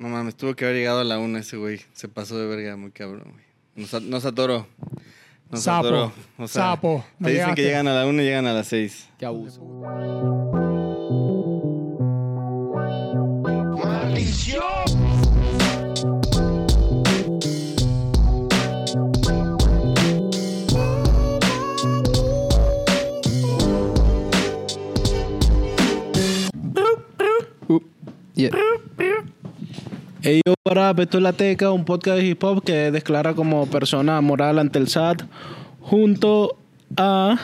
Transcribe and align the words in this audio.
No 0.00 0.08
mames, 0.08 0.34
tuvo 0.34 0.54
que 0.56 0.64
haber 0.64 0.78
llegado 0.78 1.00
a 1.00 1.04
la 1.04 1.18
una 1.18 1.40
ese 1.40 1.58
güey. 1.58 1.78
Se 1.92 2.08
pasó 2.08 2.38
de 2.38 2.46
verga, 2.46 2.74
muy 2.74 2.90
cabrón, 2.90 3.32
güey. 3.34 3.44
Nos, 3.76 4.02
nos 4.02 4.24
atoró. 4.24 4.66
Nos 5.50 5.60
Sapo. 5.62 5.86
atoró. 5.88 6.12
O 6.38 6.48
sea, 6.48 6.62
Sapo. 6.62 7.04
No 7.18 7.26
Te 7.26 7.32
dicen 7.32 7.48
llegaste. 7.48 7.54
que 7.56 7.62
llegan 7.68 7.86
a 7.86 7.92
la 7.94 8.06
una 8.06 8.22
y 8.22 8.24
llegan 8.24 8.46
a 8.46 8.54
las 8.54 8.68
seis. 8.68 9.10
Qué 9.18 9.26
abuso. 9.26 9.60
Uh, 27.68 27.78
yeah. 28.34 28.50
Hey, 30.32 30.42
yo, 30.46 30.54
what 30.64 30.78
up? 30.78 31.00
Esto 31.00 31.16
es 31.16 31.24
La 31.24 31.32
Teca, 31.32 31.72
un 31.72 31.84
podcast 31.84 32.18
de 32.18 32.24
hip 32.24 32.44
hop 32.44 32.62
que 32.62 32.92
declara 32.92 33.34
como 33.34 33.66
persona 33.66 34.20
moral 34.20 34.60
ante 34.60 34.78
el 34.78 34.86
SAT 34.86 35.22
junto 35.80 36.56
a... 36.96 37.36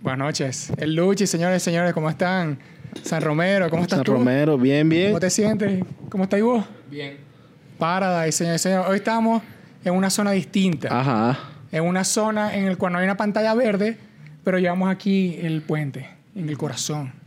Buenas 0.00 0.18
noches. 0.24 0.72
El 0.76 0.94
Luchi, 0.94 1.26
señores 1.26 1.60
y 1.60 1.64
señores, 1.64 1.92
¿cómo 1.94 2.08
están? 2.08 2.60
San 3.02 3.22
Romero, 3.22 3.68
¿cómo 3.70 3.82
estás 3.82 3.96
San 3.96 4.04
tú? 4.04 4.12
Romero, 4.12 4.56
bien, 4.56 4.88
bien. 4.88 5.08
¿Cómo 5.08 5.18
te 5.18 5.30
sientes? 5.30 5.84
¿Cómo 6.08 6.22
estás 6.22 6.40
vos? 6.40 6.64
Bien. 6.88 7.16
Paradise, 7.80 8.38
señores 8.38 8.60
y 8.60 8.62
señores. 8.62 8.88
Hoy 8.88 8.98
estamos 8.98 9.42
en 9.84 9.94
una 9.94 10.10
zona 10.10 10.30
distinta. 10.30 10.96
Ajá. 10.96 11.36
En 11.72 11.82
una 11.82 12.04
zona 12.04 12.54
en 12.54 12.68
la 12.68 12.76
cual 12.76 12.92
no 12.92 13.00
hay 13.00 13.04
una 13.04 13.16
pantalla 13.16 13.52
verde, 13.54 13.98
pero 14.44 14.60
llevamos 14.60 14.90
aquí 14.90 15.40
el 15.42 15.62
puente, 15.62 16.08
en 16.36 16.48
el 16.48 16.56
corazón. 16.56 17.25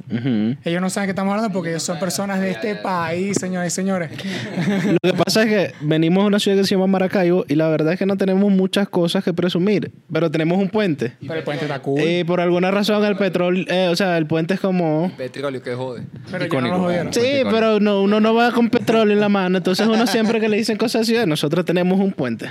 Ellos 0.64 0.82
no 0.82 0.90
saben 0.90 1.08
que 1.08 1.12
estamos 1.12 1.32
hablando 1.34 1.54
porque 1.54 1.70
ellos 1.70 1.84
son 1.84 2.00
personas 2.00 2.42
de 2.42 2.52
este 2.52 2.76
país, 2.76 3.38
señores 3.40 3.74
y 3.74 3.76
señores. 3.76 4.12
Lo 4.92 5.12
que 5.12 5.14
pasa 5.14 5.44
es 5.44 5.50
que 5.50 5.74
venimos 5.82 6.24
a 6.24 6.28
una 6.28 6.40
ciudad 6.40 6.58
que 6.58 6.64
se 6.64 6.76
llama 6.76 6.88
Maracaibo 6.88 7.46
y 7.48 7.56
la 7.56 7.68
verdad 7.70 7.94
es 7.94 8.00
que 8.00 8.06
no 8.06 8.18
tenemos 8.18 8.52
muchas 8.52 8.90
cosas 8.90 9.24
que 9.24 9.34
presumir, 9.34 9.92
pero 10.12 10.32
tenemos 10.32 10.58
un 10.58 10.70
puente. 10.70 11.14
Pero 11.20 11.36
el 11.36 11.44
puente 11.44 11.66
está 11.66 11.80
cool. 11.82 12.02
Y 12.02 12.24
por 12.24 12.42
alguna 12.42 12.72
razón 12.72 13.04
el 13.06 13.16
petróleo, 13.16 13.66
eh, 13.70 13.88
o 13.90 13.96
sea, 13.96 14.18
el 14.18 14.26
puente 14.26 14.56
es 14.56 14.60
como... 14.60 15.12
Petróleo, 15.18 15.62
que 15.62 15.74
jode. 15.74 16.04
pero 16.32 16.32
ya 16.32 16.40
no 16.40 16.46
Icónico. 16.46 16.78
lo 16.78 16.84
jodieron. 16.84 17.14
Sí, 17.14 17.42
pero 17.50 17.80
no, 17.80 18.02
uno 18.02 18.20
no 18.20 18.34
va 18.34 18.52
con 18.52 18.70
petróleo 18.70 19.14
en 19.14 19.20
la 19.20 19.30
mano, 19.30 19.58
entonces 19.58 19.88
uno 19.88 20.08
siempre 20.08 20.40
que 20.40 20.50
le 20.50 20.58
dicen 20.58 20.78
cosas 20.78 21.02
así, 21.02 21.16
nosotros 21.28 21.66
tenemos 21.66 22.00
un 22.00 22.12
puente. 22.12 22.50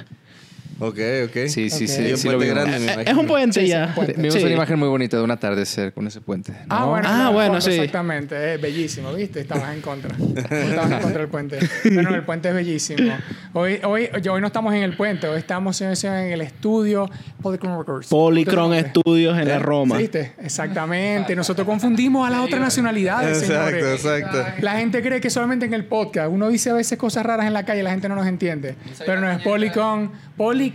Ok, 0.80 0.98
ok. 1.24 1.36
Sí, 1.48 1.70
sí, 1.70 1.84
Ok. 1.84 2.16
sí. 2.16 2.28
Lo 2.28 2.38
grande, 2.38 2.78
me 2.78 2.92
Eh. 3.02 3.04
Es 3.06 3.14
un 3.14 3.26
puente 3.26 3.60
Sí, 3.60 3.66
ya. 3.66 3.92
puente. 3.94 4.12
Vimos 4.16 4.34
Sí. 4.34 4.42
una 4.44 4.52
imagen 4.52 4.78
muy 4.78 4.88
bonita 4.88 5.16
de 5.16 5.22
un 5.24 5.30
atardecer 5.30 5.92
con 5.92 6.06
ese 6.06 6.20
puente. 6.20 6.52
Ah, 6.68 7.00
Ah, 7.04 7.30
bueno, 7.30 7.60
sí. 7.60 7.72
Exactamente, 7.72 8.54
es 8.54 8.60
bellísimo, 8.60 9.12
¿viste? 9.12 9.40
Estabas 9.40 9.74
en 9.74 9.80
contra. 9.80 10.14
Estabas 10.16 10.92
en 10.92 10.98
contra 11.00 11.18
del 11.20 11.28
puente. 11.28 11.58
Bueno, 11.92 12.14
el 12.14 12.22
puente 12.22 12.48
es 12.50 12.54
bellísimo. 12.54 13.12
Hoy, 13.54 13.80
hoy, 13.82 14.08
yo- 14.22 14.34
hoy 14.34 14.40
no 14.40 14.46
estamos 14.46 14.72
en 14.74 14.82
el 14.82 14.96
puente, 14.96 15.26
hoy 15.26 15.38
estamos 15.38 15.80
en 15.80 15.92
el 16.32 16.40
estudio 16.42 17.10
Polycron 17.42 17.78
Records. 17.78 18.08
Polycron. 18.08 18.68
Studios 18.90 19.38
en 19.38 19.48
la 19.48 19.58
Roma. 19.58 19.96
¿Viste? 19.98 20.32
Exactamente. 20.42 21.34
Nosotros 21.34 21.66
confundimos 21.66 22.26
a 22.26 22.30
las 22.30 22.40
otras 22.40 22.60
nacionalidades, 22.60 23.42
Exacto, 23.42 23.70
señores. 23.70 24.04
exacto. 24.04 24.44
La 24.60 24.72
gente 24.78 25.02
cree 25.02 25.20
que 25.20 25.30
solamente 25.30 25.66
en 25.66 25.74
el 25.74 25.84
podcast. 25.86 26.30
Uno 26.30 26.48
dice 26.48 26.70
a 26.70 26.74
veces 26.74 26.98
cosas 26.98 27.24
raras 27.26 27.46
en 27.46 27.52
la 27.52 27.64
calle 27.64 27.80
y 27.80 27.82
la 27.82 27.90
gente 27.90 28.08
no 28.08 28.14
nos 28.14 28.26
entiende. 28.26 28.74
Pero 29.04 29.20
no 29.20 29.30
es 29.30 29.42
Polycron. 29.42 30.10
Polycron 30.36 30.67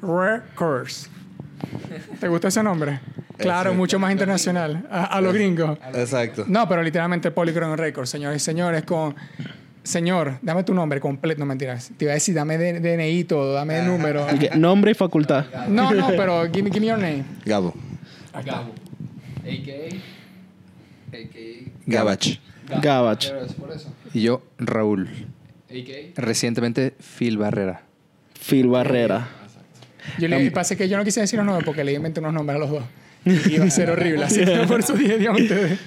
Records. 0.00 1.08
¿Te 2.20 2.28
gusta 2.28 2.48
ese 2.48 2.62
nombre? 2.62 3.00
Claro, 3.36 3.74
mucho 3.74 3.98
más 3.98 4.12
internacional. 4.12 4.86
A, 4.90 5.04
a 5.04 5.20
los 5.20 5.32
gringos. 5.34 5.78
Exacto. 5.94 6.44
No, 6.46 6.68
pero 6.68 6.82
literalmente 6.82 7.30
Polycron 7.30 7.76
Records, 7.76 8.10
señores 8.10 8.42
y 8.42 8.44
señores, 8.44 8.82
con... 8.84 9.14
Señor, 9.82 10.38
dame 10.42 10.62
tu 10.62 10.74
nombre 10.74 11.00
completo, 11.00 11.40
no 11.40 11.46
mentiras. 11.46 11.90
Te 11.96 12.04
iba 12.04 12.12
a 12.12 12.14
decir, 12.14 12.36
dame 12.36 12.56
DNI 12.56 13.24
todo, 13.24 13.52
dame 13.52 13.80
el 13.80 13.86
número. 13.86 14.24
Nombre 14.54 14.92
y 14.92 14.94
facultad. 14.94 15.46
No, 15.68 15.92
no, 15.92 16.06
pero 16.08 16.44
give 16.44 16.62
me, 16.62 16.70
give 16.70 16.80
me 16.80 16.86
your 16.86 16.98
name. 16.98 17.24
Gabo. 17.44 17.74
Gabo. 18.44 18.72
A.K.A. 19.44 19.96
A.K.A. 21.16 21.72
Gabach. 21.86 22.38
Gabach. 22.80 23.32
Y 24.14 24.22
yo, 24.22 24.42
Raúl. 24.58 25.08
Recientemente, 26.14 26.94
Phil 27.18 27.38
Barrera. 27.38 27.82
Phil 28.42 28.68
Barrera. 28.68 29.28
Yo 30.18 30.28
le 30.28 30.50
pasa 30.50 30.76
que 30.76 30.88
yo 30.88 30.96
no 30.96 31.04
quise 31.04 31.20
decir 31.20 31.38
los 31.38 31.46
nombres 31.46 31.64
porque 31.64 31.84
le 31.84 31.92
inventé 31.92 32.20
unos 32.20 32.34
nombres 32.34 32.56
a 32.56 32.58
los 32.58 32.70
dos. 32.70 32.84
Y 33.24 33.54
iba 33.54 33.64
a 33.64 33.70
ser 33.70 33.88
horrible, 33.88 34.24
así 34.24 34.44
que 34.44 34.56
por 34.66 34.80
eso 34.80 34.94
dije, 34.94 35.16
dígame 35.16 35.42
ustedes. 35.42 35.78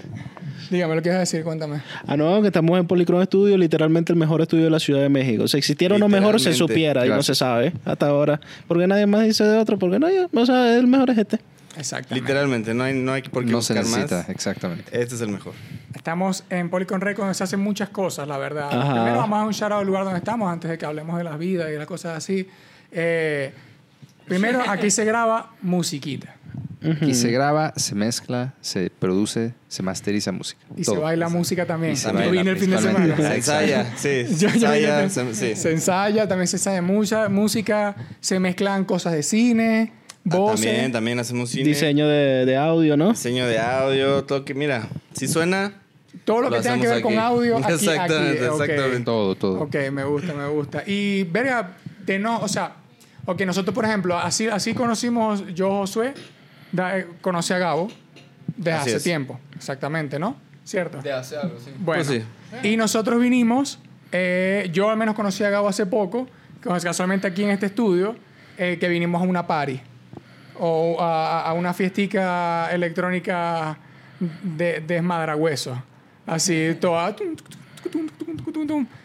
Dígame 0.69 0.95
lo 0.95 1.01
que 1.01 1.09
ibas 1.09 1.17
a 1.17 1.19
decir, 1.19 1.43
cuéntame. 1.43 1.81
Ah, 2.07 2.15
no, 2.17 2.41
que 2.41 2.47
estamos 2.47 2.79
en 2.79 2.87
Polycron 2.87 3.23
Studio, 3.25 3.57
literalmente 3.57 4.13
el 4.13 4.17
mejor 4.17 4.41
estudio 4.41 4.63
de 4.63 4.69
la 4.69 4.79
Ciudad 4.79 5.01
de 5.01 5.09
México. 5.09 5.47
Si 5.47 5.57
existiera 5.57 5.95
uno 5.95 6.07
mejor, 6.07 6.39
se 6.39 6.53
supiera 6.53 7.05
y 7.05 7.09
no 7.09 7.21
se 7.23 7.35
sabe 7.35 7.73
hasta 7.83 8.07
ahora. 8.07 8.39
Porque 8.67 8.87
nadie 8.87 9.05
más 9.05 9.25
dice 9.25 9.43
de 9.43 9.57
otro, 9.57 9.77
porque 9.77 9.99
no, 9.99 10.09
ya, 10.09 10.27
o 10.33 10.45
sea, 10.45 10.77
el 10.77 10.87
mejor 10.87 11.09
es 11.09 11.17
este. 11.17 11.39
Exactamente. 11.77 12.21
Literalmente, 12.21 12.73
no 12.73 12.83
hay, 12.83 12.93
no 12.93 13.13
hay 13.13 13.21
por 13.23 13.45
qué 13.45 13.51
No 13.51 13.61
se 13.61 13.73
buscar 13.73 13.85
necesita, 13.91 14.17
más. 14.19 14.29
exactamente. 14.29 15.01
Este 15.01 15.15
es 15.15 15.21
el 15.21 15.29
mejor. 15.29 15.53
Estamos 15.93 16.43
en 16.49 16.69
Polycon 16.69 17.01
Records, 17.01 17.19
donde 17.25 17.33
se 17.35 17.43
hacen 17.43 17.59
muchas 17.59 17.89
cosas, 17.89 18.27
la 18.27 18.37
verdad. 18.37 18.69
Ajá. 18.71 18.93
Primero 18.93 19.17
vamos 19.17 19.35
a 19.35 19.39
dar 19.39 19.47
un 19.47 19.53
shout 19.53 19.71
out 19.71 19.81
al 19.81 19.87
lugar 19.87 20.03
donde 20.03 20.19
estamos 20.19 20.51
antes 20.51 20.69
de 20.71 20.77
que 20.77 20.85
hablemos 20.85 21.17
de 21.17 21.23
las 21.23 21.37
vidas 21.37 21.69
y 21.73 21.77
las 21.77 21.87
cosas 21.87 22.17
así. 22.17 22.47
Eh, 22.91 23.51
primero, 24.25 24.61
aquí 24.67 24.89
se 24.89 25.05
graba 25.05 25.51
musiquita. 25.61 26.35
Aquí 27.01 27.15
se 27.15 27.31
graba, 27.31 27.73
se 27.77 27.95
mezcla, 27.95 28.53
se 28.61 28.91
produce, 28.91 29.55
se 29.67 29.81
masteriza 29.81 30.31
música. 30.31 30.61
Y 30.77 30.83
Todo. 30.83 30.95
se 30.95 31.01
baila 31.01 31.29
música 31.29 31.65
también. 31.65 31.93
Y 31.93 31.95
se 31.95 32.09
Yo 32.09 32.13
baila, 32.13 32.31
vine 32.31 32.51
el 32.51 32.57
fin 32.57 32.69
de 32.69 32.77
semana. 32.77 33.15
Se 33.17 33.35
ensaya, 33.35 33.93
sí. 33.97 34.25
Yo- 34.37 34.49
Se 34.51 34.59
yo 34.59 34.69
ensaya, 34.73 35.09
se- 35.09 35.33
sí. 35.33 35.55
Se 35.55 35.71
ensaya, 35.71 36.27
también 36.27 36.47
se 36.47 36.57
ensaya 36.57 36.83
mucha 36.83 37.27
música, 37.27 37.95
se 38.19 38.39
mezclan 38.39 38.85
cosas 38.85 39.13
de 39.13 39.23
cine, 39.23 39.93
Ah, 40.29 40.37
voces. 40.37 40.65
También, 40.65 40.91
también 40.91 41.19
hacemos 41.19 41.49
cine. 41.49 41.65
Diseño 41.65 42.07
de, 42.07 42.45
de 42.45 42.57
audio, 42.57 42.97
¿no? 42.97 43.11
Diseño 43.11 43.47
de 43.47 43.59
audio, 43.59 44.23
todo 44.23 44.43
que, 44.43 44.53
mira, 44.53 44.87
si 45.13 45.27
suena, 45.27 45.73
todo 46.23 46.41
lo 46.41 46.49
que 46.49 46.61
tenga 46.61 46.75
que 46.75 46.87
hacemos 46.87 46.93
ver 46.95 47.01
con 47.03 47.19
audio, 47.19 47.57
aquí, 47.57 47.73
Exactamente, 47.73 48.45
aquí. 48.45 48.53
exactamente. 48.53 48.99
Todo, 49.01 49.35
todo. 49.35 49.61
Ok, 49.61 49.75
me 49.91 50.03
gusta, 50.03 50.33
me 50.33 50.47
gusta. 50.47 50.83
Y, 50.87 51.23
verga, 51.25 51.73
de 52.05 52.17
no, 52.19 52.39
o 52.39 52.47
sea, 52.47 52.73
ok, 53.25 53.41
nosotros, 53.41 53.75
por 53.75 53.85
ejemplo, 53.85 54.17
así, 54.17 54.47
así 54.47 54.73
conocimos, 54.73 55.43
yo, 55.53 55.69
Josué, 55.69 56.13
da- 56.71 56.97
eh, 56.97 57.07
conocí 57.21 57.53
a 57.53 57.59
Gabo 57.59 57.89
desde 58.57 58.71
Así 58.71 58.89
hace 58.89 58.97
es. 58.97 59.03
tiempo, 59.03 59.39
exactamente, 59.55 60.17
¿no? 60.17 60.37
¿Cierto? 60.63 60.99
De 61.03 61.11
hace 61.11 61.37
algo, 61.37 61.57
sí. 61.63 61.69
Bueno, 61.77 62.03
Pues 62.03 62.23
y 62.63 62.75
nosotros 62.77 63.21
vinimos, 63.21 63.77
eh, 64.11 64.69
yo 64.73 64.89
al 64.89 64.97
menos 64.97 65.13
conocí 65.13 65.43
a 65.43 65.49
Gabo 65.51 65.67
hace 65.67 65.85
poco, 65.85 66.27
que 66.63 66.69
casualmente 66.81 67.27
aquí 67.27 67.43
en 67.43 67.51
este 67.51 67.67
estudio, 67.67 68.15
eh, 68.57 68.77
que 68.79 68.87
vinimos 68.87 69.21
a 69.21 69.25
una 69.25 69.45
party 69.45 69.79
o 70.59 70.97
a, 71.01 71.41
a 71.41 71.53
una 71.53 71.73
fiestica 71.73 72.69
electrónica 72.71 73.77
de, 74.19 74.79
de 74.81 74.95
desmadragüeso. 74.95 75.81
Así, 76.25 76.75
toda... 76.79 77.15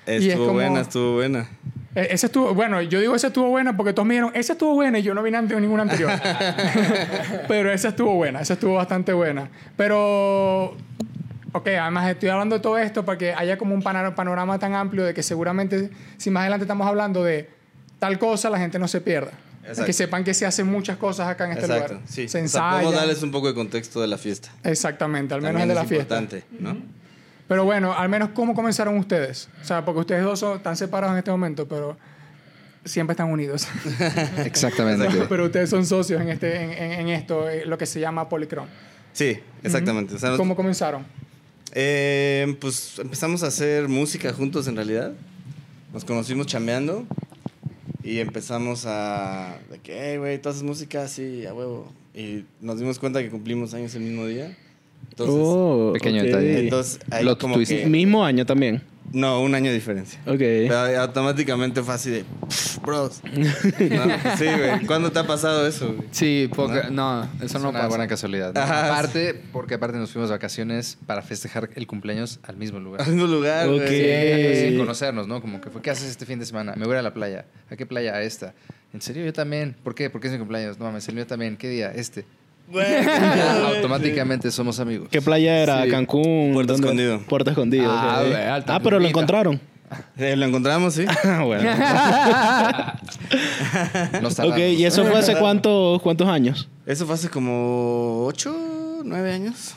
Y 0.06 0.12
es 0.16 0.22
estuvo 0.24 0.46
como- 0.46 0.52
buena, 0.54 0.80
estuvo 0.80 1.14
buena. 1.14 1.48
eh, 1.94 2.08
Ese 2.10 2.26
estuvo, 2.26 2.54
bueno, 2.54 2.80
yo 2.82 3.00
digo 3.00 3.14
ese 3.14 3.26
estuvo 3.28 3.48
buena 3.48 3.76
porque 3.76 3.92
todos 3.92 4.06
me 4.06 4.14
dijeron, 4.14 4.32
esa 4.34 4.52
estuvo 4.54 4.74
buena 4.74 4.98
y 4.98 5.02
yo 5.02 5.14
no 5.14 5.22
vine 5.22 5.36
ante 5.38 5.58
ninguna 5.60 5.82
anterior. 5.82 6.10
Pero 7.48 7.70
esa 7.72 7.88
estuvo 7.88 8.14
buena, 8.14 8.40
esa 8.40 8.54
estuvo 8.54 8.74
bastante 8.74 9.12
buena. 9.12 9.48
Pero, 9.76 10.76
ok, 11.52 11.66
además 11.80 12.08
estoy 12.10 12.28
hablando 12.30 12.56
de 12.56 12.62
todo 12.62 12.78
esto 12.78 13.04
para 13.04 13.18
que 13.18 13.32
haya 13.34 13.58
como 13.58 13.74
un 13.74 13.82
panorama 13.82 14.58
tan 14.58 14.74
amplio 14.74 15.04
de 15.04 15.14
que 15.14 15.22
seguramente 15.22 15.90
si 16.16 16.30
más 16.30 16.42
adelante 16.42 16.64
estamos 16.64 16.86
hablando 16.86 17.22
de 17.22 17.50
tal 17.98 18.18
cosa, 18.18 18.48
la 18.50 18.58
gente 18.58 18.78
no 18.78 18.88
se 18.88 19.00
pierda. 19.00 19.32
Exacto. 19.70 19.86
Que 19.86 19.92
sepan 19.92 20.24
que 20.24 20.34
se 20.34 20.46
hacen 20.46 20.66
muchas 20.66 20.96
cosas 20.98 21.28
acá 21.28 21.46
en 21.46 21.52
este 21.52 21.64
Exacto, 21.66 21.94
lugar. 21.94 22.06
sí. 22.08 22.28
Se 22.28 22.42
O 22.42 22.48
sea, 22.48 22.62
podemos 22.70 22.82
ensaya. 22.92 23.00
darles 23.06 23.22
un 23.22 23.30
poco 23.30 23.48
de 23.48 23.54
contexto 23.54 24.00
de 24.00 24.06
la 24.08 24.18
fiesta. 24.18 24.50
Exactamente, 24.64 25.34
al 25.34 25.40
menos 25.40 25.52
También 25.60 25.62
el 25.64 25.68
de 25.68 25.74
la 25.74 25.82
es 25.82 25.88
fiesta. 25.88 26.20
importante, 26.20 26.44
¿no? 26.60 26.76
Pero 27.48 27.64
bueno, 27.64 27.92
al 27.92 28.08
menos 28.08 28.30
cómo 28.34 28.54
comenzaron 28.54 28.96
ustedes. 28.98 29.48
O 29.60 29.64
sea, 29.64 29.84
porque 29.84 30.00
ustedes 30.00 30.22
dos 30.22 30.38
son, 30.38 30.56
están 30.58 30.76
separados 30.76 31.14
en 31.14 31.18
este 31.18 31.30
momento, 31.32 31.66
pero 31.66 31.96
siempre 32.84 33.12
están 33.14 33.28
unidos. 33.30 33.66
Exactamente. 34.44 35.08
pero 35.28 35.46
ustedes 35.46 35.68
son 35.70 35.84
socios 35.84 36.20
en, 36.20 36.28
este, 36.28 36.62
en, 36.62 36.70
en- 36.72 36.92
en 37.00 37.08
esto, 37.08 37.48
eh, 37.48 37.64
lo 37.66 37.76
que 37.78 37.86
se 37.86 37.98
llama 38.00 38.28
Polycron. 38.28 38.66
Sí, 39.12 39.38
exactamente. 39.62 40.14
O 40.14 40.18
sea, 40.18 40.36
¿Cómo 40.36 40.54
comenzaron? 40.54 41.04
Eh, 41.72 42.56
pues 42.60 42.98
empezamos 42.98 43.42
a 43.42 43.48
hacer 43.48 43.88
música 43.88 44.32
juntos 44.32 44.66
en 44.68 44.76
realidad. 44.76 45.12
Nos 45.92 46.04
conocimos 46.04 46.46
chameando 46.46 47.04
y 48.02 48.18
empezamos 48.18 48.84
a... 48.86 49.58
De 49.70 49.78
que, 49.78 49.98
hey, 50.00 50.18
güey, 50.18 50.40
tú 50.40 50.48
haces 50.48 50.62
música 50.62 51.04
así, 51.04 51.46
a 51.46 51.54
huevo. 51.54 51.92
Y 52.14 52.44
nos 52.60 52.78
dimos 52.78 52.98
cuenta 52.98 53.22
que 53.22 53.30
cumplimos 53.30 53.74
años 53.74 53.94
el 53.94 54.02
mismo 54.02 54.26
día. 54.26 54.56
Entonces, 55.10 55.36
Oh, 55.38 55.90
Pequeño 55.92 56.20
ok. 56.20 56.26
detalle. 56.26 56.60
entonces 56.60 57.00
ahí 57.10 57.26
como 57.36 57.58
que... 57.58 57.86
Mismo 57.86 58.24
año 58.24 58.44
también. 58.46 58.82
No, 59.12 59.40
un 59.42 59.54
año 59.54 59.66
de 59.70 59.74
diferencia. 59.74 60.20
Ok. 60.26 60.38
Pero 60.38 60.76
automáticamente 61.00 61.82
fue 61.82 61.94
así 61.94 62.10
de, 62.10 62.24
"Pff, 62.48 62.78
bros. 62.78 63.20
No, 63.32 64.04
sí, 64.38 64.44
güey. 64.44 64.86
¿Cuándo 64.86 65.10
te 65.10 65.18
ha 65.18 65.26
pasado 65.26 65.66
eso, 65.66 65.92
güey? 65.94 66.08
Sí, 66.12 66.48
porque 66.54 66.84
no, 66.90 67.24
eso 67.42 67.44
Es 67.44 67.54
no 67.54 67.70
una 67.70 67.78
pasa. 67.80 67.88
buena 67.88 68.06
casualidad. 68.06 68.54
¿no? 68.54 68.60
Ajá, 68.60 68.86
aparte, 68.92 69.42
porque 69.52 69.74
aparte 69.74 69.98
nos 69.98 70.12
fuimos 70.12 70.28
de 70.30 70.34
vacaciones 70.36 70.96
para 71.06 71.22
festejar 71.22 71.70
el 71.74 71.86
cumpleaños 71.86 72.38
al 72.44 72.56
mismo 72.56 72.78
lugar. 72.78 73.02
Al 73.02 73.08
mismo 73.12 73.26
lugar, 73.26 73.68
güey. 73.68 74.68
Sin 74.68 74.78
conocernos, 74.78 75.26
¿no? 75.26 75.40
Como 75.40 75.60
que 75.60 75.70
fue, 75.70 75.82
¿qué 75.82 75.90
haces 75.90 76.08
este 76.08 76.24
fin 76.26 76.38
de 76.38 76.46
semana? 76.46 76.74
Me 76.76 76.86
voy 76.86 76.96
a 76.96 77.02
la 77.02 77.12
playa. 77.12 77.46
¿A 77.70 77.76
qué 77.76 77.86
playa? 77.86 78.14
A 78.14 78.22
esta. 78.22 78.54
¿En 78.92 79.00
serio? 79.00 79.24
Yo 79.24 79.32
también. 79.32 79.76
¿Por 79.82 79.94
qué? 79.94 80.10
Porque 80.10 80.28
es 80.28 80.32
mi 80.32 80.38
cumpleaños. 80.38 80.78
No 80.78 80.84
mames, 80.84 81.08
el 81.08 81.14
mío 81.14 81.26
también. 81.26 81.56
¿Qué 81.56 81.68
día? 81.68 81.92
Este. 81.94 82.24
Automáticamente 83.76 84.50
somos 84.50 84.78
amigos. 84.80 85.08
¿Qué 85.10 85.20
playa 85.20 85.58
era? 85.58 85.84
Sí. 85.84 85.90
Cancún. 85.90 86.50
Puerto 86.52 86.74
¿Dónde? 86.74 86.86
Escondido. 86.86 87.20
Puerto 87.28 87.50
Escondido. 87.50 87.90
Ah, 87.90 88.22
ok. 88.24 88.64
Ah, 88.68 88.80
pero 88.82 88.98
lo 88.98 89.06
encontraron. 89.06 89.60
Eh, 90.16 90.36
lo 90.36 90.46
encontramos, 90.46 90.94
sí. 90.94 91.04
Ah, 91.24 91.42
bueno. 91.44 91.62
Nos 94.22 94.38
ok. 94.38 94.58
¿y 94.58 94.84
eso 94.84 95.04
fue 95.04 95.18
hace 95.18 95.36
cuántos, 95.36 96.00
cuántos 96.02 96.28
años? 96.28 96.68
Eso 96.86 97.06
fue 97.06 97.14
hace 97.14 97.28
como 97.28 98.24
ocho, 98.26 98.54
nueve 99.04 99.32
años. 99.32 99.74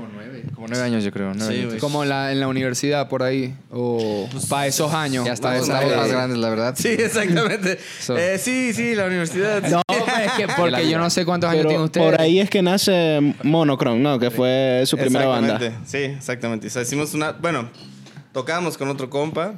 Como 0.00 0.08
nueve. 0.14 0.42
Como 0.54 0.68
nueve 0.68 0.84
años, 0.84 1.04
yo 1.04 1.12
creo. 1.12 1.32
nueve 1.34 1.52
Sí, 1.52 1.58
años. 1.60 1.68
güey. 1.70 1.80
Como 1.80 2.02
en 2.02 2.08
la, 2.08 2.32
en 2.32 2.40
la 2.40 2.48
universidad 2.48 3.08
por 3.08 3.22
ahí. 3.22 3.54
O 3.70 4.28
para 4.48 4.66
esos 4.66 4.92
años. 4.94 5.24
Ya 5.26 5.32
está, 5.32 5.56
estamos 5.56 5.86
ver. 5.88 5.96
más 5.96 6.08
grandes, 6.10 6.38
la 6.38 6.48
verdad. 6.50 6.74
Sí, 6.76 6.88
exactamente. 6.88 7.78
So- 8.00 8.16
Eh, 8.16 8.38
sí, 8.38 8.72
sí, 8.72 8.94
la 8.94 9.06
universidad. 9.06 9.62
No, 9.68 9.82
pero 9.86 10.04
es 10.24 10.32
que 10.32 10.46
porque 10.56 10.88
yo 10.88 10.98
no 10.98 11.10
sé 11.10 11.24
cuántos 11.24 11.50
años 11.50 11.60
Pero 11.60 11.68
tiene 11.70 11.84
usted. 11.84 12.00
por 12.00 12.20
ahí 12.20 12.40
es 12.40 12.48
que 12.50 12.62
nace 12.62 13.34
Monochrome, 13.42 14.00
¿no? 14.00 14.18
Que 14.18 14.30
fue 14.30 14.82
su 14.86 14.96
primera 14.96 15.26
banda. 15.26 15.54
Exactamente, 15.56 15.88
Sí, 15.90 15.98
exactamente. 16.16 16.66
O 16.66 16.70
sea, 16.70 16.82
hicimos 16.82 17.14
una. 17.14 17.32
Bueno, 17.32 17.68
tocábamos 18.32 18.76
con 18.78 18.88
otro 18.88 19.10
compa, 19.10 19.54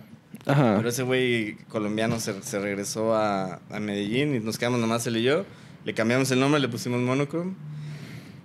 Ajá. 0.46 0.74
pero 0.76 0.88
ese 0.88 1.02
güey 1.02 1.56
colombiano 1.68 2.18
se, 2.20 2.42
se 2.42 2.58
regresó 2.58 3.14
a, 3.14 3.60
a 3.70 3.80
Medellín 3.80 4.34
y 4.34 4.40
nos 4.40 4.58
quedamos 4.58 4.80
nomás 4.80 5.06
él 5.06 5.16
y 5.18 5.22
yo. 5.22 5.44
Le 5.84 5.94
cambiamos 5.94 6.30
el 6.30 6.40
nombre, 6.40 6.60
le 6.60 6.68
pusimos 6.68 7.00
Monochrome. 7.00 7.54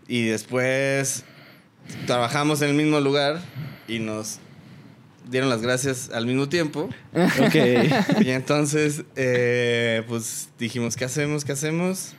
Y 0.07 0.25
después 0.25 1.23
trabajamos 2.05 2.61
en 2.61 2.69
el 2.69 2.75
mismo 2.75 2.99
lugar 2.99 3.41
y 3.87 3.99
nos 3.99 4.39
dieron 5.29 5.49
las 5.49 5.61
gracias 5.61 6.09
al 6.13 6.25
mismo 6.25 6.49
tiempo. 6.49 6.89
Ok. 7.13 7.55
Y 8.25 8.29
entonces, 8.29 9.03
eh, 9.15 10.03
pues 10.07 10.49
dijimos, 10.59 10.95
¿qué 10.95 11.05
hacemos? 11.05 11.43
¿Qué 11.45 11.51
hacemos? 11.53 12.13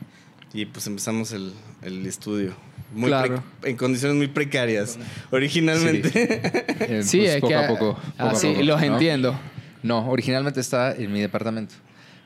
Y 0.52 0.66
pues 0.66 0.86
empezamos 0.86 1.32
el, 1.32 1.52
el 1.82 2.06
estudio. 2.06 2.54
Muy 2.94 3.08
Claro. 3.10 3.42
en 3.64 3.76
condiciones 3.76 4.16
muy 4.16 4.28
precarias, 4.28 4.98
originalmente. 5.30 6.40
Eh, 6.78 7.02
Sí, 7.02 7.18
pues, 7.18 7.30
es 7.30 7.40
poco 7.40 7.48
que. 7.48 7.54
a 7.54 7.68
poco. 7.68 7.94
poco 7.94 8.00
a 8.18 8.30
Así 8.30 8.48
poco, 8.48 8.62
los 8.62 8.80
¿no? 8.80 8.86
entiendo. 8.86 9.38
No, 9.82 10.08
originalmente 10.10 10.60
estaba 10.60 10.92
en 10.92 11.12
mi 11.12 11.20
departamento. 11.20 11.74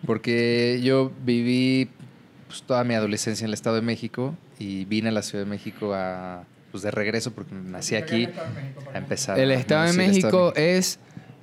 Porque 0.06 0.80
yo 0.82 1.12
viví 1.24 1.88
pues, 2.48 2.62
toda 2.62 2.84
mi 2.84 2.94
adolescencia 2.94 3.44
en 3.44 3.48
el 3.48 3.54
Estado 3.54 3.76
de 3.76 3.82
México 3.82 4.34
y 4.58 4.84
vine 4.86 5.08
a 5.10 5.12
la 5.12 5.22
Ciudad 5.22 5.44
de 5.44 5.50
México 5.50 5.94
a, 5.94 6.44
pues, 6.70 6.82
de 6.82 6.90
regreso 6.90 7.32
porque 7.32 7.54
nací 7.54 7.96
aquí 7.96 8.28
a 8.94 8.98
empezar. 8.98 9.38
El 9.38 9.50
Estado 9.50 9.86
de 9.86 9.92
México 9.94 10.52
es 10.56 10.98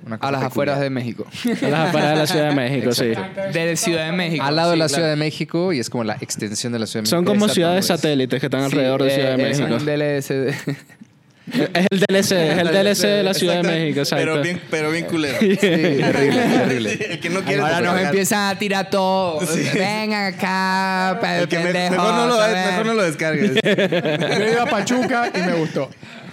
Una 0.06 0.18
cosa 0.18 0.28
a 0.28 0.32
las 0.32 0.40
peculiar. 0.40 0.46
afueras 0.76 0.80
de 0.80 0.90
México. 0.90 1.26
A 1.62 1.68
las 1.68 1.88
afueras 1.88 2.10
de 2.10 2.16
la 2.16 2.26
Ciudad 2.26 2.48
de 2.50 2.54
México, 2.54 2.92
sí. 2.92 3.12
De 3.52 3.76
Ciudad 3.76 4.06
de 4.06 4.12
México. 4.12 4.44
Al 4.44 4.56
lado 4.56 4.70
de 4.70 4.76
la 4.76 4.86
claro. 4.86 4.94
Ciudad 4.94 5.10
de 5.10 5.16
México 5.16 5.72
y 5.72 5.78
es 5.80 5.90
como 5.90 6.04
la 6.04 6.14
extensión 6.20 6.72
de 6.72 6.78
la 6.78 6.86
Ciudad 6.86 7.04
de 7.04 7.10
Son 7.10 7.20
México. 7.20 7.30
como 7.32 7.44
Exacto, 7.46 7.54
ciudades 7.54 7.86
satélites 7.86 8.40
que 8.40 8.46
están 8.46 8.60
Sí, 8.60 8.66
alrededor 8.76 9.02
de 9.02 9.10
Ciudad 9.10 9.36
de 9.36 9.42
eh, 9.42 9.50
es 9.50 10.30
México. 10.30 10.78
Es 11.52 11.86
el 11.90 12.00
DLC, 12.00 12.32
es 12.32 12.58
el 12.58 12.68
DLC 12.72 13.02
de 13.08 13.22
la 13.22 13.34
Ciudad 13.34 13.62
de. 13.62 13.62
México, 13.62 14.00
exacto. 14.00 14.24
Pero 14.24 14.42
bien, 14.42 14.60
pero 14.70 14.90
bien 14.90 15.04
culero. 15.06 15.38
Sí, 15.40 15.56
terrible, 15.56 16.42
terrible. 16.42 16.92
El 17.10 17.20
que 17.20 17.30
no 17.30 17.40
quiere 17.42 17.62
Ahora 17.62 17.80
nos 17.80 18.00
empiezan 18.00 18.54
a 18.54 18.58
tirar 18.58 18.90
todo. 18.90 19.40
Vengan 19.74 20.34
acá, 20.34 21.18
pe- 21.20 21.38
El 21.42 21.48
que 21.48 21.58
me- 21.58 21.64
pendejos, 21.64 21.96
mejor, 21.96 22.14
no 22.14 22.26
lo, 22.26 22.48
mejor 22.48 22.86
no 22.86 22.94
lo 22.94 23.02
descargues. 23.02 23.52
Yo 23.54 23.60
he 24.44 24.50
ido 24.52 24.62
a 24.62 24.66
Pachuca 24.66 25.30
y 25.34 25.38
me 25.40 25.52
gustó. 25.54 25.88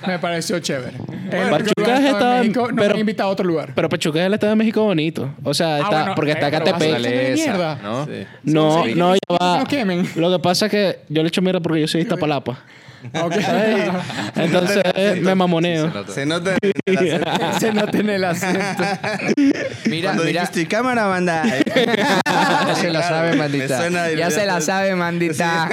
Me 0.06 0.20
pareció 0.20 0.60
chévere. 0.60 0.92
El 1.32 1.50
Pachuca 1.50 1.56
único 1.56 1.82
lugar 1.82 2.04
está- 2.04 2.34
de 2.36 2.40
México, 2.42 2.62
no 2.70 2.76
pero- 2.76 2.88
me 2.90 2.94
han 2.94 3.00
invitado 3.00 3.30
a 3.30 3.32
otro 3.32 3.46
lugar. 3.46 3.72
Pero 3.74 3.90
Pachuca 3.90 4.20
es 4.20 4.26
el 4.28 4.34
Estado 4.36 4.52
de 4.52 4.56
México 4.58 4.84
bonito. 4.84 5.34
O 5.44 5.54
sea, 5.54 5.76
Ah, 5.78 5.80
está, 5.80 5.90
bueno, 6.00 6.16
porque 6.16 6.32
está 6.32 6.48
eh, 6.50 6.52
pero 6.52 6.66
Catepec. 6.66 7.34
mierda. 7.34 7.76
¿no? 7.82 8.06
Sí. 8.06 8.12
No, 8.44 8.84
Sí. 8.84 8.94
no, 8.96 9.16
ya 9.16 9.20
va. 9.42 9.64
Lo 10.16 10.32
que 10.32 10.40
pasa 10.44 10.66
es 10.68 10.72
que 10.72 11.00
yo 11.10 11.24
le 11.24 11.30
echo 11.30 11.42
mierda 11.42 11.60
porque 11.60 11.82
yo 11.82 11.88
soy 11.88 12.02
de 12.02 12.04
Iztapalapa. 12.04 12.60
Okay. 13.14 13.92
Entonces 14.36 14.84
eh, 14.96 15.20
me 15.22 15.36
mamoneo. 15.36 15.92
Sí, 16.08 16.14
se 16.14 16.26
nota. 16.26 16.56
Se 17.60 17.74
nota 17.74 17.98
en 17.98 18.10
el 18.10 18.24
acento. 18.24 18.84
mira, 19.90 20.10
Cuando 20.10 20.24
mira. 20.24 20.42
dijiste 20.42 20.68
cámara, 20.68 21.06
banda. 21.06 21.44
ya 21.76 22.76
se 22.76 22.92
la 22.92 23.04
sabe, 23.04 23.36
maldita. 23.36 23.90
Ya 24.16 24.32
se 24.32 24.46
la 24.46 24.62
sabe, 24.62 24.96
mandita. 24.96 25.70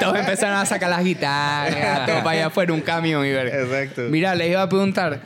Todos 0.00 0.18
empezaron 0.18 0.58
a 0.58 0.66
sacar 0.66 0.90
las 0.90 1.04
guitarras. 1.04 2.06
todo 2.06 2.16
para 2.18 2.30
allá 2.30 2.46
afuera 2.46 2.72
un 2.72 2.80
camión. 2.80 3.24
Y 3.24 3.30
ver. 3.30 3.48
Exacto. 3.48 4.02
Mira, 4.10 4.34
les 4.34 4.50
iba 4.50 4.62
a 4.62 4.68
preguntar. 4.68 5.20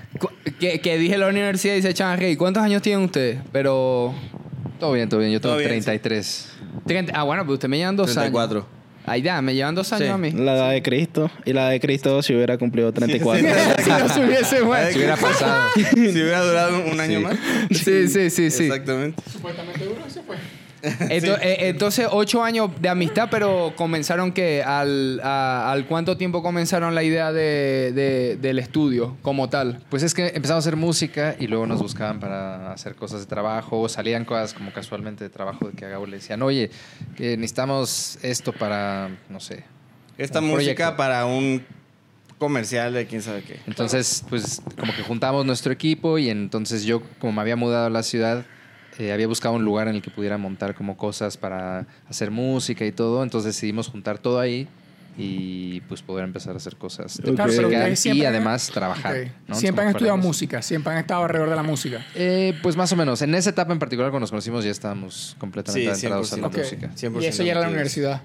Que, 0.58 0.80
que 0.80 0.98
dije 0.98 1.18
la 1.18 1.26
universidad 1.26 1.74
y 1.74 1.76
dice 1.76 1.92
Chan 1.92 2.18
Rey, 2.18 2.36
¿cuántos 2.36 2.62
años 2.62 2.82
tienen 2.82 3.04
ustedes? 3.04 3.40
Pero... 3.50 4.14
Todo 4.78 4.92
bien, 4.92 5.08
todo 5.08 5.20
bien. 5.20 5.32
Yo 5.32 5.40
tengo 5.40 5.56
33. 5.56 6.52
30, 6.86 7.12
ah, 7.14 7.22
bueno, 7.22 7.44
pues 7.44 7.54
usted 7.54 7.68
me 7.68 7.78
llevan 7.78 7.96
dos 7.96 8.12
34. 8.12 8.60
años. 8.60 8.66
34. 8.66 8.81
Aida, 9.04 9.42
me 9.42 9.54
llevan 9.54 9.74
dos 9.74 9.92
años 9.92 10.10
a 10.10 10.18
mí. 10.18 10.30
La 10.30 10.54
edad 10.54 10.70
de 10.70 10.82
Cristo. 10.82 11.30
Y 11.44 11.52
la 11.52 11.62
edad 11.62 11.70
de 11.70 11.80
Cristo 11.80 12.22
si 12.22 12.34
hubiera 12.34 12.56
cumplido 12.56 12.92
34. 12.92 13.48
si 13.82 13.90
no 13.90 14.08
se 14.08 14.24
hubiese 14.24 14.62
muerto. 14.62 14.92
Si 14.92 14.98
hubiera 14.98 15.16
pasado. 15.16 15.70
si 15.74 16.10
hubiera 16.10 16.44
durado 16.44 16.84
un 16.90 17.00
año 17.00 17.20
más. 17.20 17.36
Sí, 17.70 18.08
sí, 18.08 18.30
sí, 18.30 18.50
sí. 18.50 18.64
Exactamente. 18.64 19.22
Supuestamente 19.30 19.84
duró 19.84 20.02
y 20.06 20.10
se 20.10 20.22
fue. 20.22 20.36
Eh, 21.10 21.68
entonces, 21.68 22.08
ocho 22.10 22.42
años 22.42 22.70
de 22.80 22.88
amistad, 22.88 23.28
pero 23.30 23.72
comenzaron 23.76 24.32
que 24.32 24.62
al, 24.62 25.20
a- 25.22 25.70
al 25.70 25.86
cuánto 25.86 26.16
tiempo 26.16 26.42
comenzaron 26.42 26.94
la 26.94 27.02
idea 27.04 27.32
de, 27.32 27.92
de- 27.94 28.36
del 28.36 28.58
estudio 28.58 29.16
como 29.22 29.48
tal. 29.48 29.80
Pues 29.90 30.02
es 30.02 30.12
que 30.14 30.26
empezamos 30.28 30.64
a 30.64 30.68
hacer 30.68 30.76
música 30.76 31.36
y 31.38 31.46
luego 31.46 31.66
nos 31.66 31.80
buscaban 31.80 32.18
para 32.18 32.72
hacer 32.72 32.94
cosas 32.96 33.20
de 33.20 33.26
trabajo 33.26 33.80
o 33.80 33.88
salían 33.88 34.24
cosas 34.24 34.54
como 34.54 34.72
casualmente 34.72 35.22
de 35.24 35.30
trabajo 35.30 35.68
de 35.68 35.72
que 35.74 35.84
a 35.84 35.88
Gabo 35.88 36.06
le 36.06 36.16
decían, 36.16 36.42
oye, 36.42 36.70
que 37.16 37.36
necesitamos 37.36 38.18
esto 38.22 38.52
para, 38.52 39.08
no 39.28 39.38
sé. 39.40 39.62
Esta 40.18 40.40
música 40.40 40.56
proyecto. 40.74 40.96
para 40.96 41.26
un 41.26 41.64
comercial 42.38 42.92
de 42.92 43.06
quién 43.06 43.22
sabe 43.22 43.42
qué. 43.42 43.60
Entonces, 43.68 44.24
pues 44.28 44.60
como 44.78 44.92
que 44.94 45.02
juntamos 45.02 45.46
nuestro 45.46 45.72
equipo 45.72 46.18
y 46.18 46.28
entonces 46.28 46.82
yo, 46.84 47.02
como 47.20 47.32
me 47.32 47.40
había 47.40 47.54
mudado 47.56 47.86
a 47.86 47.90
la 47.90 48.02
ciudad, 48.02 48.44
eh, 48.98 49.12
había 49.12 49.26
buscado 49.26 49.54
un 49.54 49.64
lugar 49.64 49.88
en 49.88 49.96
el 49.96 50.02
que 50.02 50.10
pudiera 50.10 50.38
montar 50.38 50.74
como 50.74 50.96
cosas 50.96 51.36
para 51.36 51.86
hacer 52.08 52.30
música 52.30 52.84
y 52.84 52.92
todo, 52.92 53.22
entonces 53.22 53.54
decidimos 53.54 53.88
juntar 53.88 54.18
todo 54.18 54.38
ahí 54.40 54.68
y 55.18 55.80
pues 55.82 56.00
poder 56.00 56.24
empezar 56.24 56.54
a 56.54 56.56
hacer 56.56 56.76
cosas 56.76 57.18
de 57.22 57.32
música 57.32 57.88
y 57.90 57.96
siempre 57.96 58.26
además 58.26 58.70
trabajar. 58.72 59.28
Siempre 59.52 59.84
han 59.84 59.90
estudiado 59.90 60.16
música, 60.16 60.62
siempre 60.62 60.92
han 60.94 61.00
estado 61.00 61.22
alrededor 61.24 61.50
de 61.50 61.56
la 61.56 61.62
música. 61.62 62.04
Eh, 62.14 62.58
pues 62.62 62.76
más 62.76 62.90
o 62.92 62.96
menos. 62.96 63.20
En 63.20 63.34
esa 63.34 63.50
etapa 63.50 63.72
en 63.74 63.78
particular, 63.78 64.10
cuando 64.10 64.22
nos 64.22 64.30
conocimos, 64.30 64.64
ya 64.64 64.70
estábamos 64.70 65.36
completamente 65.38 65.94
Sí, 65.96 66.06
entrados 66.06 66.32
a 66.32 66.36
la 66.38 66.42
100%. 66.42 66.46
Ok. 66.48 66.56
música. 66.58 66.90
100% 66.96 67.22
Y 67.22 67.26
eso 67.26 67.42
ya 67.42 67.52
era 67.52 67.60
la 67.60 67.68
universidad. 67.68 68.22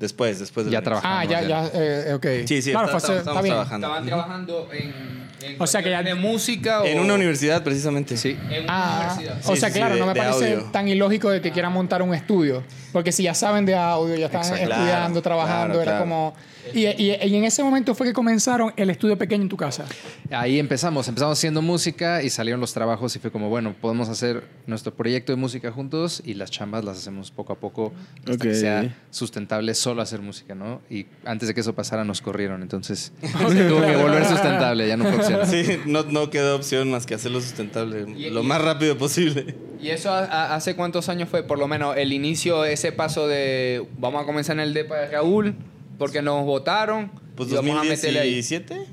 Después, 0.00 0.38
después 0.38 0.66
de 0.66 0.72
Ya 0.72 0.82
trabajamos. 0.82 1.18
Ah, 1.20 1.24
ya, 1.24 1.42
ya, 1.42 1.70
eh, 1.74 2.14
ok. 2.14 2.26
Sí, 2.46 2.62
sí, 2.62 2.70
claro, 2.72 2.96
está- 2.96 3.16
estamos 3.16 3.42
bien. 3.42 3.54
trabajando. 3.54 3.86
¿Estaban 3.86 4.06
trabajando 4.06 4.68
en, 4.72 4.88
en 4.88 5.27
O 5.58 5.66
sea 5.66 5.82
que 5.82 5.90
ya- 5.90 6.02
de 6.02 6.14
música 6.14 6.82
o 6.82 6.84
En 6.84 7.00
una 7.00 7.14
universidad, 7.14 7.62
precisamente. 7.62 8.16
Sí. 8.16 8.36
en 8.50 8.64
una 8.64 8.66
Ah, 8.68 8.98
universidad? 9.14 9.38
o 9.38 9.56
sea, 9.56 9.68
sí, 9.68 9.72
sí, 9.74 9.78
claro, 9.78 9.94
de- 9.94 10.00
no 10.00 10.06
me 10.06 10.14
parece 10.14 10.52
audio. 10.54 10.70
tan 10.72 10.88
ilógico 10.88 11.30
de 11.30 11.40
que 11.40 11.52
quieran 11.52 11.72
montar 11.72 12.02
un 12.02 12.14
estudio. 12.14 12.62
Porque 12.92 13.12
si 13.12 13.22
ya 13.22 13.34
saben 13.34 13.64
de 13.66 13.74
audio, 13.76 14.14
ya 14.16 14.26
están 14.26 14.40
Exacto. 14.42 14.62
estudiando, 14.64 15.20
Claro, 15.20 15.22
trabajando, 15.22 15.74
claro, 15.74 15.82
era 15.82 15.90
claro. 15.92 16.04
como... 16.04 16.34
Y, 16.74 16.86
y- 16.86 17.16
y 17.22 17.34
en 17.36 17.44
ese 17.44 17.62
momento 17.62 17.94
fue 17.94 18.06
que 18.06 18.12
comenzaron 18.12 18.72
el 18.76 18.90
estudio 18.90 19.16
pequeño 19.18 19.42
en 19.42 19.48
tu 19.48 19.56
casa. 19.56 19.84
Ahí 20.30 20.58
empezamos. 20.58 21.08
Empezamos 21.08 21.38
haciendo 21.38 21.62
música 21.62 22.22
y 22.22 22.30
salieron 22.30 22.60
los 22.60 22.72
trabajos 22.72 23.14
y 23.16 23.18
fue 23.18 23.30
como, 23.30 23.48
bueno, 23.48 23.74
podemos 23.80 24.08
hacer 24.08 24.44
nuestro 24.66 24.94
proyecto 24.94 25.32
de 25.32 25.36
música 25.36 25.70
juntos 25.72 26.22
y 26.24 26.34
las 26.34 26.50
chambas 26.50 26.84
las 26.84 26.98
hacemos 26.98 27.30
poco 27.30 27.52
a 27.52 27.56
poco 27.56 27.92
hasta 28.20 28.32
Ok. 28.32 28.40
que 28.42 28.54
sea 28.54 28.94
sustentable 29.10 29.74
solo 29.74 30.02
hacer 30.02 30.20
música, 30.20 30.54
¿no? 30.54 30.80
Y 30.90 31.06
antes 31.24 31.48
de 31.48 31.54
que 31.54 31.60
eso 31.60 31.74
pasara 31.74 32.04
nos 32.04 32.20
corrieron, 32.20 32.62
entonces 32.62 33.12
tuvo 33.22 33.80
que 33.80 33.96
volver 33.96 34.24
sustentable, 34.24 34.86
ya 34.88 34.96
no 34.96 35.04
fue 35.04 35.14
opción. 35.16 35.46
Sí, 35.46 35.80
no, 35.86 36.02
no 36.04 36.30
quedó 36.30 36.56
opción 36.56 36.90
más 36.90 37.06
que 37.06 37.14
hacerlo 37.14 37.40
sustentable 37.40 38.04
Y- 38.16 38.30
lo 38.30 38.42
y- 38.42 38.46
más 38.46 38.60
rápido 38.60 38.96
posible. 38.98 39.54
¿Y 39.80 39.90
eso 39.90 40.10
a- 40.10 40.24
a- 40.24 40.54
hace 40.56 40.74
cuántos 40.76 41.08
años 41.08 41.28
fue? 41.28 41.42
Por 41.44 41.58
lo 41.58 41.68
menos 41.68 41.96
el 41.96 42.12
inicio, 42.12 42.64
ese 42.64 42.92
paso 42.92 43.28
de 43.28 43.86
vamos 43.98 44.22
a 44.22 44.26
comenzar 44.26 44.56
en 44.56 44.60
el 44.60 44.74
depa 44.74 44.96
de 44.96 45.08
Raúl 45.08 45.54
porque 45.98 46.22
nos 46.22 46.44
votaron. 46.44 47.10
Pues 47.36 47.50
y 47.50 47.54
vamos 47.54 47.76
a 47.78 47.84
meterle 47.84 48.20
ahí. 48.20 48.36
2017. 48.36 48.86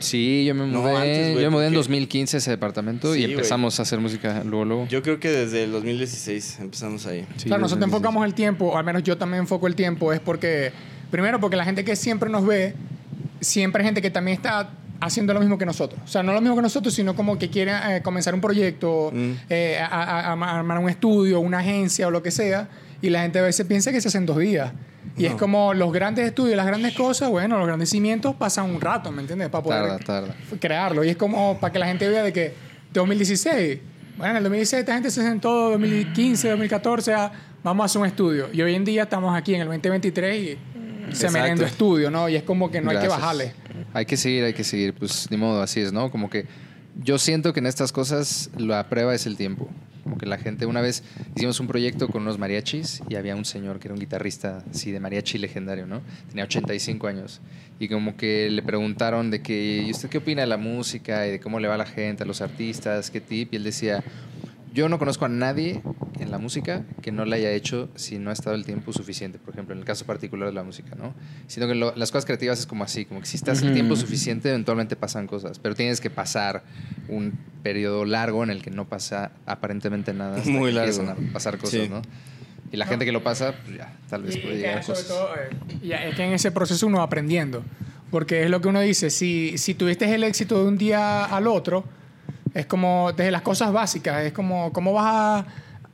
Sí, 0.00 0.44
yo 0.46 0.54
me 0.54 0.64
No, 0.66 0.80
mudé, 0.80 0.96
antes, 0.96 1.32
güey, 1.32 1.42
yo 1.44 1.50
me 1.50 1.56
mudé 1.56 1.66
en 1.66 1.70
porque- 1.72 1.76
2015 1.78 2.36
a 2.36 2.38
ese 2.38 2.50
departamento 2.52 3.14
Sí, 3.14 3.20
y 3.20 3.24
empezamos 3.24 3.78
a 3.80 3.82
hacer 3.82 3.98
música 3.98 4.42
luego, 4.44 4.64
luego. 4.64 4.86
Yo 4.86 5.02
creo 5.02 5.18
que 5.18 5.28
desde 5.28 5.64
el 5.64 5.72
2016 5.72 6.58
empezamos 6.60 7.04
ahí. 7.06 7.26
Sí, 7.36 7.46
claro, 7.48 7.62
nosotros 7.62 7.80
2016. 7.80 7.82
enfocamos 7.94 8.24
el 8.24 8.34
tiempo, 8.34 8.66
o 8.66 8.76
al 8.76 8.84
menos 8.84 9.02
yo 9.02 9.18
también 9.18 9.40
enfoco 9.42 9.66
el 9.66 9.74
tiempo, 9.74 10.12
es 10.12 10.20
porque, 10.20 10.70
primero, 11.10 11.40
porque 11.40 11.56
la 11.56 11.64
gente 11.64 11.84
que 11.84 11.96
siempre 11.96 12.30
nos 12.30 12.46
ve, 12.46 12.74
siempre 13.40 13.82
hay 13.82 13.86
gente 13.88 14.00
que 14.00 14.10
también 14.10 14.36
está 14.36 14.70
haciendo 15.00 15.34
lo 15.34 15.40
mismo 15.40 15.58
que 15.58 15.66
nosotros. 15.66 16.00
O 16.04 16.08
sea, 16.08 16.22
no 16.22 16.32
lo 16.32 16.40
mismo 16.40 16.54
que 16.54 16.62
nosotros, 16.62 16.94
sino 16.94 17.16
como 17.16 17.36
que 17.36 17.50
quieren 17.50 17.74
eh, 17.90 18.00
comenzar 18.02 18.34
un 18.34 18.40
proyecto, 18.40 19.10
Mm. 19.12 19.30
eh, 19.50 19.78
a- 19.80 19.86
a- 19.86 20.32
a- 20.32 20.58
armar 20.58 20.78
un 20.78 20.88
estudio, 20.90 21.40
una 21.40 21.58
agencia 21.58 22.06
o 22.06 22.12
lo 22.12 22.22
que 22.22 22.30
sea, 22.30 22.68
y 23.02 23.10
la 23.10 23.22
gente 23.22 23.40
a 23.40 23.42
veces 23.42 23.66
piensa 23.66 23.90
que 23.90 24.00
se 24.00 24.06
hace 24.08 24.18
en 24.18 24.26
dos 24.26 24.38
días. 24.38 24.70
Y 25.16 25.26
es 25.26 25.34
como 25.34 25.74
los 25.74 25.92
grandes 25.92 26.26
estudios, 26.26 26.56
las 26.56 26.66
grandes 26.66 26.94
cosas, 26.94 27.28
bueno, 27.30 27.58
los 27.58 27.66
grandes 27.66 27.90
cimientos 27.90 28.34
pasan 28.36 28.70
un 28.70 28.80
rato, 28.80 29.10
¿me 29.10 29.22
entiendes? 29.22 29.48
Para 29.48 29.64
poder 29.64 29.82
Tarda, 29.82 29.98
tarda. 29.98 30.34
crearlo. 30.60 31.04
Y 31.04 31.08
es 31.10 31.16
como 31.16 31.58
para 31.58 31.72
que 31.72 31.78
la 31.78 31.86
gente 31.86 32.08
vea 32.08 32.22
de 32.22 32.32
que 32.32 32.54
2016, 32.92 33.80
bueno, 34.16 34.30
en 34.32 34.36
el 34.38 34.42
2016 34.44 34.80
esta 34.80 34.94
gente 34.94 35.10
se 35.10 35.22
sentó, 35.22 35.70
2015, 35.70 36.50
2014, 36.50 37.14
ah, 37.14 37.32
vamos 37.62 37.82
a 37.82 37.86
hacer 37.86 38.00
un 38.00 38.06
estudio. 38.06 38.48
Y 38.52 38.62
hoy 38.62 38.74
en 38.74 38.84
día 38.84 39.04
estamos 39.04 39.36
aquí 39.36 39.54
en 39.54 39.62
el 39.62 39.66
2023 39.68 40.58
y 41.10 41.14
se 41.14 41.30
merendo 41.30 41.64
estudio, 41.64 42.10
¿no? 42.10 42.28
Y 42.28 42.36
es 42.36 42.42
como 42.42 42.70
que 42.70 42.80
no 42.80 42.90
hay 42.90 42.96
que 42.98 43.02
Gracias. 43.04 43.20
bajarle. 43.20 43.52
Hay 43.94 44.06
que 44.06 44.16
seguir, 44.16 44.44
hay 44.44 44.54
que 44.54 44.64
seguir. 44.64 44.94
Pues 44.94 45.28
ni 45.30 45.36
modo, 45.36 45.62
así 45.62 45.80
es, 45.80 45.92
¿no? 45.92 46.10
Como 46.10 46.28
que 46.28 46.46
yo 47.02 47.18
siento 47.18 47.52
que 47.52 47.60
en 47.60 47.66
estas 47.66 47.92
cosas 47.92 48.50
la 48.56 48.88
prueba 48.88 49.14
es 49.14 49.26
el 49.26 49.36
tiempo. 49.36 49.68
Como 50.04 50.18
que 50.18 50.26
la 50.26 50.38
gente, 50.38 50.66
una 50.66 50.80
vez 50.80 51.02
hicimos 51.36 51.60
un 51.60 51.66
proyecto 51.66 52.08
con 52.08 52.22
unos 52.22 52.38
mariachis 52.38 53.02
y 53.08 53.16
había 53.16 53.36
un 53.36 53.44
señor 53.44 53.78
que 53.78 53.88
era 53.88 53.94
un 53.94 54.00
guitarrista, 54.00 54.64
así, 54.70 54.90
de 54.90 55.00
mariachi 55.00 55.38
legendario, 55.38 55.86
¿no? 55.86 56.02
Tenía 56.28 56.44
85 56.44 57.06
años. 57.06 57.40
Y 57.80 57.88
como 57.88 58.16
que 58.16 58.50
le 58.50 58.62
preguntaron 58.62 59.30
de 59.30 59.40
que, 59.42 59.82
¿y 59.86 59.90
usted 59.90 60.08
qué 60.08 60.18
opina 60.18 60.42
de 60.42 60.48
la 60.48 60.56
música 60.56 61.26
y 61.26 61.32
de 61.32 61.40
cómo 61.40 61.60
le 61.60 61.68
va 61.68 61.74
a 61.74 61.78
la 61.78 61.86
gente, 61.86 62.24
a 62.24 62.26
los 62.26 62.40
artistas, 62.40 63.10
qué 63.10 63.20
tip? 63.20 63.52
Y 63.52 63.56
él 63.56 63.64
decía, 63.64 64.02
yo 64.74 64.88
no 64.88 64.98
conozco 64.98 65.24
a 65.24 65.28
nadie 65.28 65.82
en 66.20 66.30
la 66.30 66.38
música 66.38 66.82
que 67.02 67.12
no 67.12 67.24
la 67.24 67.36
haya 67.36 67.50
hecho 67.52 67.88
si 67.94 68.18
no 68.18 68.30
ha 68.30 68.32
estado 68.32 68.54
el 68.56 68.64
tiempo 68.64 68.92
suficiente, 68.92 69.38
por 69.38 69.54
ejemplo, 69.54 69.72
en 69.74 69.78
el 69.80 69.84
caso 69.84 70.04
particular 70.04 70.48
de 70.48 70.54
la 70.54 70.62
música, 70.64 70.94
¿no? 70.96 71.14
Sino 71.46 71.66
que 71.66 71.74
lo- 71.74 71.94
las 71.96 72.10
cosas 72.10 72.24
creativas 72.26 72.58
es 72.58 72.66
como 72.66 72.84
así, 72.84 73.04
como 73.04 73.20
que 73.20 73.26
si 73.26 73.36
estás 73.36 73.58
el 73.60 73.66
Ujú. 73.68 73.74
tiempo 73.74 73.96
suficiente, 73.96 74.48
eventualmente 74.50 74.96
pasan 74.96 75.26
cosas, 75.26 75.58
pero 75.58 75.74
tienes 75.74 76.00
que 76.00 76.10
pasar 76.10 76.62
un 77.08 77.38
periodo 77.62 78.04
largo 78.04 78.42
en 78.44 78.50
el 78.50 78.62
que 78.62 78.70
no 78.70 78.88
pasa 78.88 79.30
aparentemente 79.46 80.12
nada. 80.12 80.38
hasta 80.38 80.50
Muy 80.50 80.70
que 80.70 80.76
largo. 80.76 80.92
empiezan 81.00 81.28
a 81.28 81.32
pasar 81.32 81.58
cosas, 81.58 81.80
Sí. 81.82 81.88
¿no? 81.88 82.02
Y 82.70 82.76
la 82.76 82.86
gente 82.86 83.04
que 83.06 83.12
lo 83.12 83.22
pasa, 83.22 83.54
pues 83.64 83.78
ya, 83.78 83.96
tal 84.10 84.24
vez 84.24 84.36
Y- 84.36 84.40
puede 84.40 84.54
y 84.54 84.58
llegar 84.58 84.74
que 84.74 84.80
a 84.80 84.82
sobre 84.82 85.00
cosas. 85.00 85.08
todo, 85.08 85.28
eh, 85.36 85.78
y 85.82 85.92
es 85.92 86.14
que 86.14 86.24
en 86.24 86.32
ese 86.32 86.50
proceso 86.52 86.86
uno 86.86 86.98
va 86.98 87.04
aprendiendo. 87.04 87.62
Porque 88.10 88.42
es 88.44 88.50
lo 88.50 88.60
que 88.62 88.68
uno 88.68 88.80
dice, 88.80 89.10
si, 89.10 89.56
si 89.58 89.74
tuviste 89.74 90.12
el 90.14 90.24
éxito 90.24 90.62
de 90.62 90.68
un 90.68 90.78
día 90.78 91.24
al 91.26 91.46
otro, 91.46 91.84
es 92.54 92.66
como 92.66 93.12
desde 93.12 93.30
las 93.30 93.42
cosas 93.42 93.72
básicas, 93.72 94.22
es 94.24 94.32
como 94.32 94.72
cómo 94.72 94.92
vas 94.92 95.06
a, 95.06 95.46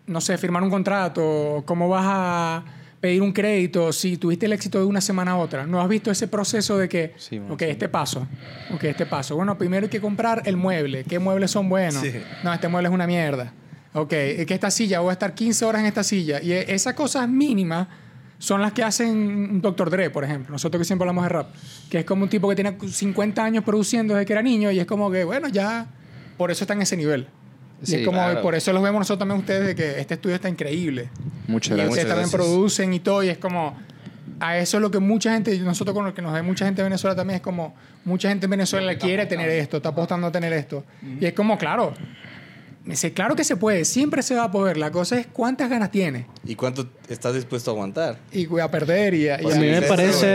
no 0.07 0.21
sé, 0.21 0.37
firmar 0.39 0.63
un 0.63 0.71
contrato, 0.71 1.63
cómo 1.67 1.89
vas 1.89 2.05
a 2.07 2.65
pedir 3.01 3.21
un 3.21 3.33
crédito, 3.33 3.93
si 3.93 4.17
tuviste 4.17 4.47
el 4.47 4.55
éxito 4.55 4.79
de 4.79 4.85
una 4.87 5.01
semana 5.03 5.33
a 5.33 5.37
otra. 5.37 5.67
¿No 5.67 5.81
has 5.83 5.89
visto 5.89 6.11
ese 6.11 6.27
proceso 6.27 6.79
de 6.79 6.89
que, 6.89 7.13
Sí, 7.19 7.39
ok, 7.51 7.59
sí. 7.61 7.65
este 7.67 7.89
paso, 7.89 8.27
ok, 8.73 8.85
este 8.85 9.05
paso? 9.05 9.37
Bueno, 9.37 9.59
primero 9.59 9.85
hay 9.85 9.91
que 9.91 10.01
comprar 10.01 10.43
el 10.47 10.57
mueble. 10.57 11.05
¿Qué 11.05 11.19
muebles 11.19 11.51
son 11.51 11.69
buenos? 11.69 12.01
Sí. 12.01 12.13
No, 12.43 12.53
este 12.55 12.69
mueble 12.69 12.89
es 12.89 12.95
una 12.95 13.07
mierda. 13.07 13.53
Ok, 13.93 14.13
es 14.15 14.47
que 14.47 14.55
esta 14.55 14.71
silla, 14.71 15.01
voy 15.01 15.11
a 15.11 15.13
estar 15.13 15.35
15 15.35 15.65
horas 15.67 15.81
en 15.81 15.87
esta 15.87 16.03
silla. 16.03 16.41
Y 16.43 16.53
e- 16.53 16.75
esas 16.75 16.95
cosas 16.95 17.29
mínimas 17.29 17.87
son 18.39 18.61
las 18.63 18.73
que 18.73 18.83
hacen 18.83 19.61
Dr. 19.61 19.91
Dre, 19.91 20.09
por 20.11 20.25
ejemplo. 20.25 20.53
Nosotros 20.53 20.81
que 20.81 20.85
siempre 20.85 21.05
hablamos 21.05 21.25
de 21.25 21.29
rap. 21.29 21.51
Que 21.91 21.99
es 22.01 22.05
como 22.07 22.25
un 22.25 22.29
tipo 22.31 22.49
que 22.49 22.55
tiene 22.57 22.77
50 22.91 23.45
años 23.45 23.63
produciendo 23.65 24.15
desde 24.15 24.27
que 24.27 24.33
era 24.33 24.43
niño 24.43 24.71
y 24.73 24.81
es 24.81 24.87
como 24.87 25.11
que, 25.11 25.25
bueno, 25.25 25.49
ya 25.49 25.87
por 26.37 26.51
eso 26.51 26.65
está 26.65 26.75
en 26.75 26.83
ese 26.83 26.97
nivel. 26.97 27.27
Y 27.83 27.87
Sí, 27.87 27.97
es 27.97 28.05
como, 28.07 28.19
claro. 28.19 28.41
por 28.43 28.55
eso 28.55 28.73
los 28.73 28.83
vemos 28.83 29.01
nosotros 29.01 29.19
también 29.19 29.41
ustedes 29.41 29.67
de 29.67 29.75
que 29.75 30.01
este 30.01 30.15
estudio 30.15 30.37
está 30.37 30.49
increíble. 30.49 31.11
Muchas 31.49 31.73
y 31.73 31.75
gracias. 31.75 31.89
ustedes 31.91 32.09
también 32.09 32.31
gracias. 32.31 32.35
producen 32.51 32.95
y 32.95 33.01
todo. 33.01 33.23
Y 33.23 33.29
es 33.29 33.39
como, 33.39 33.77
a 34.41 34.57
eso 34.59 34.77
es 34.79 34.81
lo 34.81 34.91
que 34.91 34.99
mucha 35.01 35.33
gente, 35.35 35.59
nosotros 35.59 35.95
con 35.95 36.05
lo 36.07 36.15
que 36.15 36.23
nos 36.23 36.33
ve 36.33 36.43
mucha 36.43 36.65
gente 36.65 36.83
de 36.83 36.89
Venezuela 36.89 37.15
también 37.15 37.37
es 37.37 37.43
como, 37.43 37.75
mucha 38.05 38.29
gente 38.29 38.47
en 38.47 38.51
Venezuela 38.51 38.97
quiere 38.97 39.27
tener 39.27 39.51
esto, 39.51 39.77
está 39.79 39.91
apostando 39.91 40.27
a 40.29 40.33
tener 40.33 40.53
esto. 40.53 40.85
Y 41.21 41.27
es 41.27 41.33
como, 41.35 41.59
claro, 41.59 41.93
me 42.85 42.93
dice, 42.93 43.13
claro 43.13 43.35
que 43.35 43.45
se 43.45 43.57
puede, 43.57 43.85
siempre 43.85 44.23
se 44.23 44.35
va 44.35 44.45
a 44.45 44.51
poder. 44.51 44.77
La 44.77 44.91
cosa 44.91 45.19
es 45.19 45.27
cuántas 45.27 45.69
ganas 45.71 45.91
tiene. 45.91 46.27
¿Y 46.47 46.55
cuánto 46.55 46.89
estás 47.09 47.35
dispuesto 47.35 47.71
a 47.71 47.75
aguantar? 47.75 48.19
Y 48.33 48.47
voy 48.47 48.61
a 48.61 48.71
perder 48.71 49.15
y, 49.15 49.29
a- 49.29 49.41
y 49.41 49.43
Pues 49.43 49.57
a- 49.57 49.59
mí 49.61 49.69
me 49.69 49.83
parece, 49.83 50.27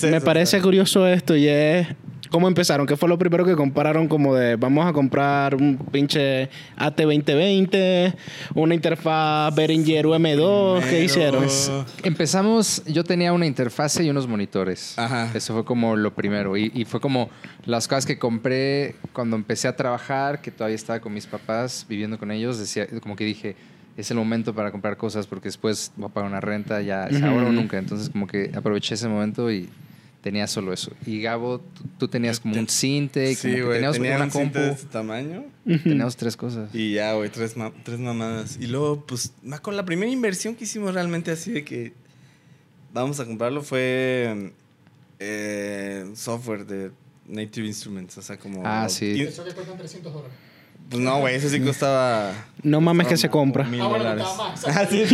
me 0.02 0.16
eso, 0.16 0.24
parece 0.24 0.60
curioso 0.62 1.06
esto 1.06 1.36
y 1.36 1.48
es 1.48 1.88
cómo 2.30 2.48
empezaron. 2.48 2.86
¿Qué 2.86 2.96
fue 2.96 3.08
lo 3.08 3.18
primero 3.18 3.44
que 3.44 3.54
compararon? 3.54 4.08
Como 4.08 4.34
de 4.34 4.56
vamos 4.56 4.86
a 4.86 4.92
comprar 4.92 5.54
un 5.54 5.76
pinche 5.76 6.48
AT2020, 6.76 8.14
una 8.54 8.74
interfaz 8.74 9.54
Behringer 9.54 10.06
UM2. 10.06 10.88
¿Qué 10.88 11.04
hicieron? 11.04 11.42
Pues, 11.42 11.70
Empezamos, 12.02 12.82
yo 12.86 13.04
tenía 13.04 13.32
una 13.32 13.46
interfase 13.46 14.04
y 14.04 14.10
unos 14.10 14.26
monitores. 14.26 14.98
Ajá. 14.98 15.30
Eso 15.34 15.54
fue 15.54 15.64
como 15.64 15.96
lo 15.96 16.14
primero. 16.14 16.56
Y, 16.56 16.70
y 16.74 16.84
fue 16.84 17.00
como 17.00 17.30
las 17.64 17.88
cosas 17.88 18.06
que 18.06 18.18
compré 18.18 18.96
cuando 19.12 19.36
empecé 19.36 19.68
a 19.68 19.76
trabajar, 19.76 20.40
que 20.40 20.50
todavía 20.50 20.76
estaba 20.76 21.00
con 21.00 21.12
mis 21.12 21.26
papás, 21.26 21.86
viviendo 21.88 22.18
con 22.18 22.30
ellos. 22.30 22.58
Decía, 22.58 22.86
como 23.00 23.16
que 23.16 23.24
dije, 23.24 23.56
es 23.96 24.10
el 24.10 24.16
momento 24.16 24.54
para 24.54 24.70
comprar 24.70 24.96
cosas 24.96 25.26
porque 25.26 25.48
después 25.48 25.92
voy 25.96 26.08
a 26.08 26.12
pagar 26.12 26.30
una 26.30 26.40
renta, 26.40 26.80
ya 26.80 27.06
es 27.08 27.20
ahora 27.20 27.48
o 27.48 27.52
nunca. 27.52 27.78
Entonces 27.78 28.08
como 28.10 28.26
que 28.26 28.50
aproveché 28.54 28.94
ese 28.94 29.08
momento 29.08 29.50
y 29.50 29.68
tenía 30.28 30.46
solo 30.46 30.72
eso. 30.72 30.92
Y 31.06 31.22
Gabo, 31.22 31.58
tú, 31.60 31.84
tú 31.98 32.08
tenías 32.08 32.38
como 32.40 32.58
un 32.58 32.68
cinte, 32.68 33.32
y 33.32 33.36
como 33.36 33.50
Sí, 33.52 33.56
que 33.56 33.62
güey. 33.64 33.74
teníamos 33.76 33.96
Tenía 33.96 34.16
una 34.16 34.24
un 34.26 34.30
compu. 34.30 34.58
de 34.58 34.70
este 34.70 34.86
tamaño. 34.86 35.44
Teníamos 35.64 36.16
tres 36.16 36.36
cosas. 36.36 36.74
Y 36.74 36.92
ya, 36.94 37.14
güey, 37.14 37.30
tres, 37.30 37.56
ma- 37.56 37.72
tres 37.84 37.98
mamadas. 37.98 38.58
Y 38.60 38.66
luego, 38.66 39.04
pues, 39.06 39.32
con 39.62 39.76
la 39.76 39.84
primera 39.84 40.10
inversión 40.12 40.54
que 40.54 40.64
hicimos 40.64 40.92
realmente 40.94 41.30
así 41.30 41.52
de 41.52 41.64
que 41.64 41.92
vamos 42.92 43.20
a 43.20 43.24
comprarlo 43.24 43.62
fue 43.62 44.52
eh, 45.18 46.10
software 46.14 46.66
de 46.66 46.90
Native 47.26 47.66
Instruments. 47.66 48.18
O 48.18 48.22
sea, 48.22 48.38
como... 48.38 48.62
Ah, 48.64 48.88
sí. 48.88 49.20
Eso 49.22 49.44
que 49.44 49.52
cuestan 49.52 49.76
300 49.78 50.12
dólares. 50.12 50.36
Pues 50.90 51.02
no, 51.02 51.18
güey, 51.20 51.34
eso 51.34 51.48
sí 51.50 51.60
costaba... 51.60 52.32
No 52.62 52.80
mames 52.80 53.06
que 53.06 53.16
se 53.16 53.28
compra. 53.28 53.64
Mil 53.64 53.80
Ah, 53.80 53.88
dólares. 53.88 54.24
Ah, 54.66 54.86
sí. 54.88 55.04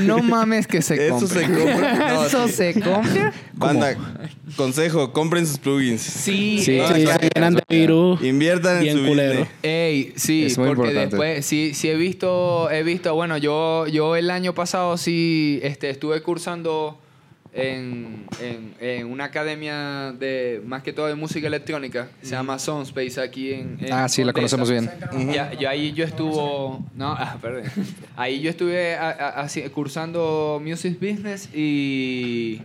No 0.00 0.18
mames 0.22 0.66
que 0.66 0.82
se 0.82 1.06
Eso 1.06 1.18
compra. 1.20 1.40
se 1.40 1.46
compra. 1.46 1.94
No, 2.14 2.26
¿Eso 2.26 2.46
sí. 2.48 2.52
se 2.54 2.74
compra? 2.74 3.32
Banda, 3.54 3.96
consejo, 4.56 5.12
compren 5.12 5.46
sus 5.46 5.58
plugins. 5.58 6.02
Sí, 6.02 6.60
Sí, 6.62 6.76
No, 6.78 6.88
sí, 6.94 7.04
ya, 7.04 7.18
se 7.18 7.30
llenan 7.34 7.54
de 7.54 7.62
virus. 7.68 8.22
Inviertan 8.22 8.76
en 8.78 8.82
Bien 8.82 8.96
su 8.98 9.06
culero. 9.06 9.30
business. 9.40 9.48
Ey, 9.62 10.12
sí, 10.16 10.46
Es 10.46 10.58
muy 10.58 10.68
porque 10.68 10.82
importante. 10.90 11.16
después 11.16 11.46
sí, 11.46 11.72
sí 11.74 11.88
he 11.88 11.94
visto, 11.96 12.70
he 12.70 12.82
visto, 12.82 13.14
bueno, 13.14 13.38
yo, 13.38 13.86
yo 13.86 14.16
el 14.16 14.30
año 14.30 14.54
pasado 14.54 14.96
sí 14.98 15.60
este, 15.62 15.88
estuve 15.90 16.20
cursando 16.22 16.98
en, 17.52 18.26
en, 18.40 18.74
en 18.80 19.06
una 19.06 19.24
academia 19.24 20.12
de 20.18 20.62
más 20.66 20.82
que 20.82 20.92
todo 20.92 21.06
de 21.06 21.14
música 21.14 21.46
electrónica, 21.46 22.08
se 22.22 22.30
llama 22.32 22.58
Soundspace 22.58 23.20
aquí 23.20 23.52
en, 23.52 23.78
en 23.80 23.92
Ah, 23.92 24.08
sí, 24.08 24.22
la 24.22 24.32
conocemos 24.32 24.70
bien. 24.70 24.88
Ya, 25.32 25.52
yo 25.54 25.68
ahí 25.68 25.92
yo 25.92 26.04
estuvo, 26.04 26.84
no, 26.94 27.12
ah, 27.18 27.36
perdón. 27.40 27.64
Ahí 28.16 28.40
yo 28.40 28.50
estuve 28.50 28.94
a- 28.96 29.08
a- 29.10 29.40
así, 29.40 29.62
cursando 29.70 30.60
Music 30.64 30.98
Business 31.00 31.48
y 31.54 32.60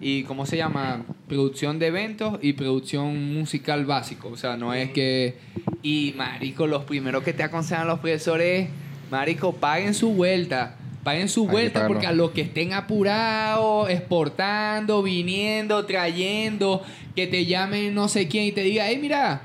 y 0.00 0.22
cómo 0.22 0.46
se 0.46 0.56
llama 0.56 1.04
producción 1.26 1.80
de 1.80 1.88
eventos 1.88 2.38
y 2.40 2.52
producción 2.52 3.34
musical 3.34 3.84
básico, 3.84 4.28
o 4.28 4.36
sea, 4.36 4.56
no 4.56 4.72
es 4.72 4.90
que 4.92 5.34
y 5.82 6.14
marico, 6.16 6.68
los 6.68 6.84
primeros 6.84 7.24
que 7.24 7.32
te 7.32 7.42
aconsejan 7.42 7.88
los 7.88 7.98
profesores, 7.98 8.68
marico, 9.10 9.54
paguen 9.54 9.94
su 9.94 10.10
vuelta. 10.10 10.76
Paguen 11.08 11.30
su 11.30 11.46
vuelta 11.46 11.86
porque 11.86 12.06
a 12.06 12.12
los 12.12 12.32
que 12.32 12.42
estén 12.42 12.74
apurados, 12.74 13.88
exportando, 13.88 15.02
viniendo, 15.02 15.86
trayendo, 15.86 16.82
que 17.16 17.26
te 17.26 17.46
llamen 17.46 17.94
no 17.94 18.08
sé 18.08 18.28
quién 18.28 18.44
y 18.44 18.52
te 18.52 18.60
diga, 18.60 18.86
hey, 18.86 18.98
mira, 19.00 19.40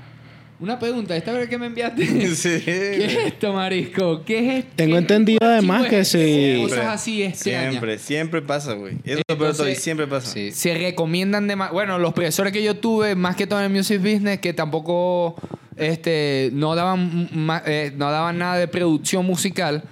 una 0.59 0.77
pregunta, 0.77 1.15
esta 1.15 1.31
vez 1.31 1.47
que 1.47 1.57
me 1.57 1.67
enviaste, 1.67 2.05
Sí. 2.35 2.61
¿Qué 2.65 3.05
es 3.05 3.17
esto, 3.27 3.53
marisco? 3.53 4.25
¿Qué 4.25 4.39
es 4.39 4.55
esto? 4.59 4.71
Tengo 4.75 4.95
¿Qué 4.95 4.97
entendido 4.97 5.39
además 5.41 5.87
que 5.87 6.03
si... 6.03 6.55
si... 6.55 6.61
Cosas 6.63 6.85
así 6.87 7.23
extrañas. 7.23 7.69
Siempre, 7.69 7.97
siempre 7.97 8.41
pasa, 8.41 8.73
güey. 8.73 8.95
Eso 9.05 9.19
es 9.19 9.23
lo 9.25 9.37
peor 9.37 9.55
todo, 9.55 9.69
y 9.69 9.75
siempre 9.75 10.05
pasa. 10.05 10.33
Sí. 10.33 10.51
Se 10.51 10.73
recomiendan 10.73 11.47
de 11.47 11.55
Bueno, 11.55 11.97
los 11.97 12.13
profesores 12.13 12.51
que 12.51 12.61
yo 12.61 12.75
tuve, 12.75 13.15
más 13.15 13.37
que 13.37 13.47
todo 13.47 13.59
en 13.59 13.67
el 13.67 13.71
music 13.71 14.01
business, 14.01 14.39
que 14.39 14.51
tampoco 14.51 15.37
este, 15.77 16.49
no, 16.51 16.75
daban, 16.75 17.61
eh, 17.65 17.93
no 17.95 18.11
daban 18.11 18.37
nada 18.37 18.57
de 18.57 18.67
producción 18.67 19.25
musical, 19.25 19.85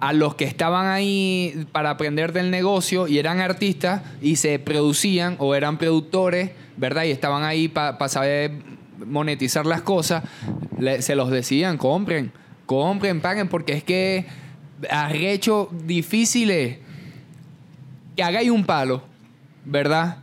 a 0.00 0.12
los 0.12 0.34
que 0.36 0.44
estaban 0.44 0.86
ahí 0.86 1.66
para 1.72 1.90
aprender 1.90 2.32
del 2.32 2.50
negocio 2.50 3.08
y 3.08 3.18
eran 3.18 3.40
artistas 3.40 4.02
y 4.22 4.36
se 4.36 4.58
producían 4.58 5.34
o 5.38 5.54
eran 5.54 5.76
productores, 5.78 6.50
¿verdad? 6.76 7.04
Y 7.04 7.10
estaban 7.10 7.42
ahí 7.42 7.68
para 7.68 8.08
saber 8.08 8.52
monetizar 9.04 9.66
las 9.66 9.82
cosas, 9.82 10.22
le- 10.78 11.02
se 11.02 11.14
los 11.16 11.30
decían, 11.30 11.78
compren, 11.78 12.30
compren, 12.66 13.20
paguen, 13.20 13.48
porque 13.48 13.72
es 13.72 13.82
que 13.84 14.26
arrecho 14.90 15.68
difíciles 15.84 16.78
que 18.16 18.22
hagáis 18.22 18.50
un 18.50 18.64
palo, 18.64 19.02
¿verdad? 19.64 20.18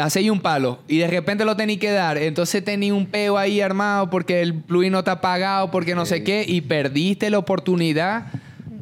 Hacéis 0.00 0.30
un 0.30 0.40
palo 0.40 0.78
y 0.88 0.98
de 0.98 1.06
repente 1.06 1.44
lo 1.44 1.56
tenéis 1.56 1.78
que 1.78 1.90
dar. 1.90 2.16
Entonces 2.18 2.64
tenéis 2.64 2.92
un 2.92 3.06
peo 3.06 3.36
ahí 3.36 3.60
armado 3.60 4.08
porque 4.10 4.40
el 4.40 4.54
plugin 4.54 4.92
no 4.92 5.00
está 5.00 5.20
pagado, 5.20 5.70
porque 5.70 5.94
no 5.94 6.06
sé 6.06 6.24
qué, 6.24 6.44
y 6.46 6.60
perdiste 6.62 7.28
la 7.30 7.38
oportunidad 7.38 8.26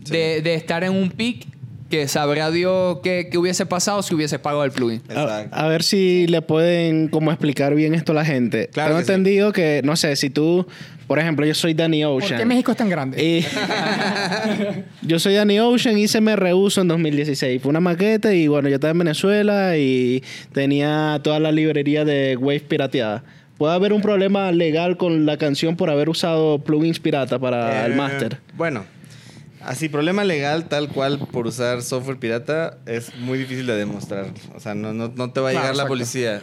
de, 0.09 0.41
de 0.43 0.55
estar 0.55 0.85
en 0.85 0.93
un 0.93 1.11
pic 1.11 1.47
que 1.91 2.07
sabrá 2.07 2.53
Dios 2.53 2.99
qué, 3.03 3.29
qué 3.33 3.37
hubiese 3.39 3.67
pasado 3.67 4.03
si 4.05 4.15
hubiese 4.15 4.39
pagado 4.39 4.65
el 4.65 4.71
plugin. 4.71 5.03
A, 5.13 5.47
a 5.51 5.67
ver 5.67 5.83
si 5.83 6.27
le 6.29 6.41
pueden 6.41 7.09
como 7.09 7.33
explicar 7.33 7.75
bien 7.75 7.95
esto 7.95 8.13
a 8.13 8.15
la 8.15 8.25
gente. 8.25 8.69
Claro 8.73 8.91
Tengo 8.91 8.99
que 9.01 9.05
sí. 9.07 9.11
entendido 9.13 9.53
que, 9.53 9.81
no 9.85 9.97
sé, 9.97 10.15
si 10.15 10.31
tú, 10.31 10.69
por 11.09 11.19
ejemplo, 11.19 11.45
yo 11.45 11.53
soy 11.55 11.75
Danny 11.75 12.05
¿Por 12.05 12.23
Ocean. 12.23 12.39
qué 12.39 12.47
México 12.47 12.71
es 12.71 12.77
tan 12.77 12.89
grande? 12.91 13.21
Y- 13.21 13.45
yo 15.03 15.19
soy 15.19 15.35
Danny 15.35 15.59
Ocean, 15.59 15.99
hice 15.99 16.21
Me 16.21 16.37
Rehuso 16.37 16.81
en 16.81 16.89
2016. 16.89 17.61
Fue 17.61 17.71
una 17.71 17.81
maqueta 17.81 18.33
y 18.33 18.47
bueno, 18.47 18.69
yo 18.69 18.77
estaba 18.77 18.93
en 18.93 18.99
Venezuela 18.99 19.77
y 19.77 20.23
tenía 20.53 21.21
toda 21.25 21.41
la 21.41 21.51
librería 21.53 22.05
de 22.05 22.37
Wave 22.37 22.61
pirateada. 22.61 23.25
¿Puede 23.59 23.75
haber 23.75 23.93
un 23.93 24.01
problema 24.01 24.53
legal 24.53 24.97
con 24.97 25.27
la 25.27 25.37
canción 25.37 25.77
por 25.77 25.91
haber 25.91 26.09
usado 26.09 26.61
plugins 26.61 26.99
pirata 27.01 27.39
para 27.39 27.85
el 27.87 27.93
Eh, 27.93 27.97
máster? 27.97 28.39
Bueno, 28.57 28.85
así, 29.65 29.89
problema 29.89 30.25
legal 30.25 30.69
tal 30.69 30.89
cual 30.89 31.19
por 31.33 31.47
usar 31.47 31.83
software 31.83 32.19
pirata 32.19 32.79
es 32.87 33.15
muy 33.17 33.39
difícil 33.39 33.67
de 33.67 33.77
demostrar. 33.77 34.33
O 34.55 34.61
sea, 34.61 34.75
no, 34.75 34.93
no, 34.93 35.13
no 35.15 35.33
te 35.33 35.41
va 35.41 35.49
a 35.49 35.53
Claro, 35.53 35.65
llegar 35.67 35.77
la 35.77 35.87
policía. 35.87 36.43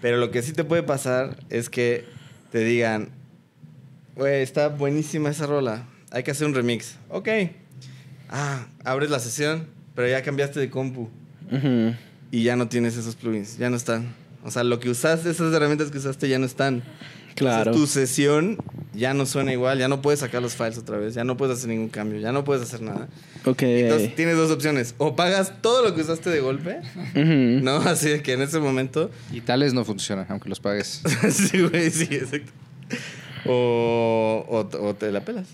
Pero 0.00 0.16
lo 0.18 0.30
que 0.30 0.42
sí 0.42 0.52
te 0.52 0.64
puede 0.64 0.82
pasar 0.82 1.36
es 1.50 1.68
que 1.68 2.04
te 2.52 2.60
digan, 2.64 3.10
güey, 4.14 4.42
está 4.42 4.68
buenísima 4.68 5.30
esa 5.30 5.46
rola. 5.46 5.86
Hay 6.10 6.22
que 6.22 6.30
hacer 6.30 6.46
un 6.46 6.54
remix. 6.54 6.96
Ok. 7.08 7.28
Ah, 8.30 8.66
abres 8.84 9.10
la 9.10 9.18
sesión, 9.18 9.66
pero 9.94 10.08
ya 10.08 10.22
cambiaste 10.22 10.60
de 10.60 10.70
compu. 10.70 11.08
Y 12.30 12.42
ya 12.42 12.56
no 12.56 12.68
tienes 12.68 12.96
esos 12.96 13.16
plugins, 13.16 13.56
ya 13.58 13.70
no 13.70 13.76
están. 13.76 14.14
O 14.44 14.50
sea, 14.50 14.62
lo 14.64 14.78
que 14.80 14.90
usaste, 14.90 15.30
esas 15.30 15.52
herramientas 15.52 15.90
que 15.90 15.98
usaste 15.98 16.28
ya 16.28 16.38
no 16.38 16.46
están. 16.46 16.82
Claro. 17.38 17.70
Entonces, 17.70 17.80
tu 17.80 17.86
sesión 18.00 18.58
ya 18.94 19.14
no 19.14 19.24
suena 19.26 19.52
igual, 19.52 19.78
ya 19.78 19.86
no 19.86 20.02
puedes 20.02 20.20
sacar 20.20 20.42
los 20.42 20.54
files 20.54 20.76
otra 20.76 20.98
vez, 20.98 21.14
ya 21.14 21.22
no 21.22 21.36
puedes 21.36 21.58
hacer 21.58 21.70
ningún 21.70 21.88
cambio, 21.88 22.18
ya 22.20 22.32
no 22.32 22.42
puedes 22.44 22.62
hacer 22.64 22.82
nada. 22.82 23.08
Ok. 23.44 23.62
Entonces 23.62 24.14
tienes 24.16 24.36
dos 24.36 24.50
opciones, 24.50 24.94
o 24.98 25.14
pagas 25.14 25.52
todo 25.62 25.84
lo 25.88 25.94
que 25.94 26.00
usaste 26.00 26.30
de 26.30 26.40
golpe, 26.40 26.80
Ujú. 27.14 27.64
¿no? 27.64 27.76
Así 27.76 28.08
de 28.08 28.22
que 28.22 28.32
en 28.32 28.42
ese 28.42 28.58
momento, 28.58 29.10
Y 29.32 29.40
tales 29.40 29.72
no 29.72 29.84
funcionan, 29.84 30.26
aunque 30.28 30.48
los 30.48 30.58
pagues. 30.60 31.02
sí, 31.30 31.62
güey, 31.62 31.90
sí, 31.90 32.08
exacto. 32.10 32.50
O, 33.46 34.44
o, 34.48 34.86
o 34.86 34.94
te 34.94 35.12
la 35.12 35.20
pelas. 35.20 35.46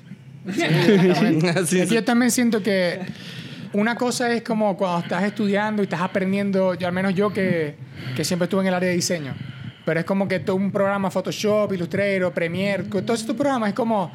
Así 1.57 1.81
Es 1.81 1.91
yo 1.91 2.05
también 2.05 2.31
siento 2.31 2.63
que 2.63 3.01
una 3.73 3.97
cosa 3.97 4.33
es 4.33 4.43
como 4.43 4.77
cuando 4.77 5.01
estás 5.01 5.25
estudiando 5.25 5.83
y 5.83 5.85
estás 5.85 6.01
aprendiendo, 6.01 6.75
yo 6.75 6.87
al 6.87 6.93
menos 6.93 7.15
yo 7.15 7.33
que, 7.33 7.75
que 8.17 8.25
siempre 8.25 8.45
estuve 8.45 8.63
en 8.63 8.69
el 8.69 8.75
área 8.75 8.89
de 8.89 8.95
diseño, 8.95 9.35
pero 9.85 10.01
es 10.01 10.07
como 10.07 10.27
que 10.29 10.41
todo 10.41 10.57
un 10.57 10.71
programa 10.71 11.11
Photoshop, 11.11 11.73
Illustrator, 11.73 12.33
Premiere, 12.33 12.89
con 12.89 13.05
todos 13.05 13.21
estos 13.21 13.37
programas 13.37 13.71
es 13.71 13.75
como, 13.75 14.11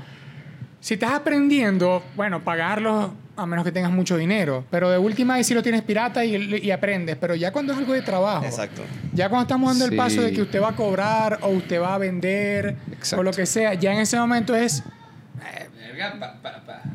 si 0.80 0.96
estás 0.96 1.12
aprendiendo, 1.12 2.04
bueno, 2.16 2.42
pagarlos 2.44 3.12
a 3.36 3.46
menos 3.46 3.64
que 3.64 3.72
tengas 3.72 3.92
mucho 3.92 4.18
dinero, 4.18 4.66
pero 4.70 4.90
de 4.90 4.98
última 4.98 5.36
vez 5.36 5.48
si 5.48 5.54
lo 5.54 5.64
tienes 5.64 5.82
pirata 5.82 6.26
y, 6.26 6.36
y 6.62 6.72
aprendes, 6.72 7.16
pero 7.16 7.36
ya 7.36 7.52
cuando 7.54 7.72
es 7.72 7.80
algo 7.80 7.94
de 7.94 8.02
trabajo, 8.02 8.44
Exacto. 8.46 8.82
ya 9.14 9.30
cuando 9.30 9.44
estamos 9.44 9.70
dando 9.70 9.86
el 9.86 9.92
Sí. 9.92 9.98
paso 9.98 10.22
de 10.22 10.34
que 10.34 10.42
usted 10.42 10.62
va 10.62 10.70
a 10.70 10.76
cobrar 10.76 11.40
o 11.44 11.48
usted 11.50 11.80
va 11.82 11.96
a 11.96 11.98
vender 11.98 12.76
Exacto. 12.92 13.22
o 13.22 13.24
lo 13.24 13.32
que 13.32 13.46
sea, 13.46 13.76
ya 13.76 13.94
en 13.94 14.00
ese 14.00 14.18
momento 14.20 14.54
es 14.56 14.84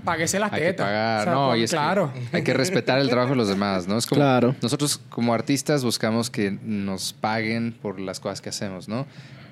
páguese 0.05 0.39
las 0.39 0.51
que 0.51 0.61
tetas. 0.61 0.87
pagar, 0.87 1.21
O 1.21 1.25
sea, 1.25 1.33
¿no? 1.33 1.47
por- 1.49 1.59
Y 1.59 1.63
es 1.65 1.71
que 1.71 1.77
claro. 1.77 2.13
hay 2.33 2.43
que 2.43 2.55
respetar 2.55 2.99
el 2.99 3.09
trabajo 3.09 3.31
de 3.31 3.37
los 3.37 3.49
demás, 3.49 3.87
¿no? 3.87 3.97
Es 3.99 4.07
como, 4.07 4.19
Claro. 4.21 4.55
Nosotros 4.63 5.01
como 5.09 5.35
artistas 5.35 5.85
buscamos 5.85 6.31
que 6.31 6.51
nos 6.51 7.13
paguen 7.13 7.73
por 7.81 8.01
las 8.01 8.21
cosas 8.21 8.41
que 8.41 8.49
hacemos, 8.51 8.89
¿no? 8.89 9.07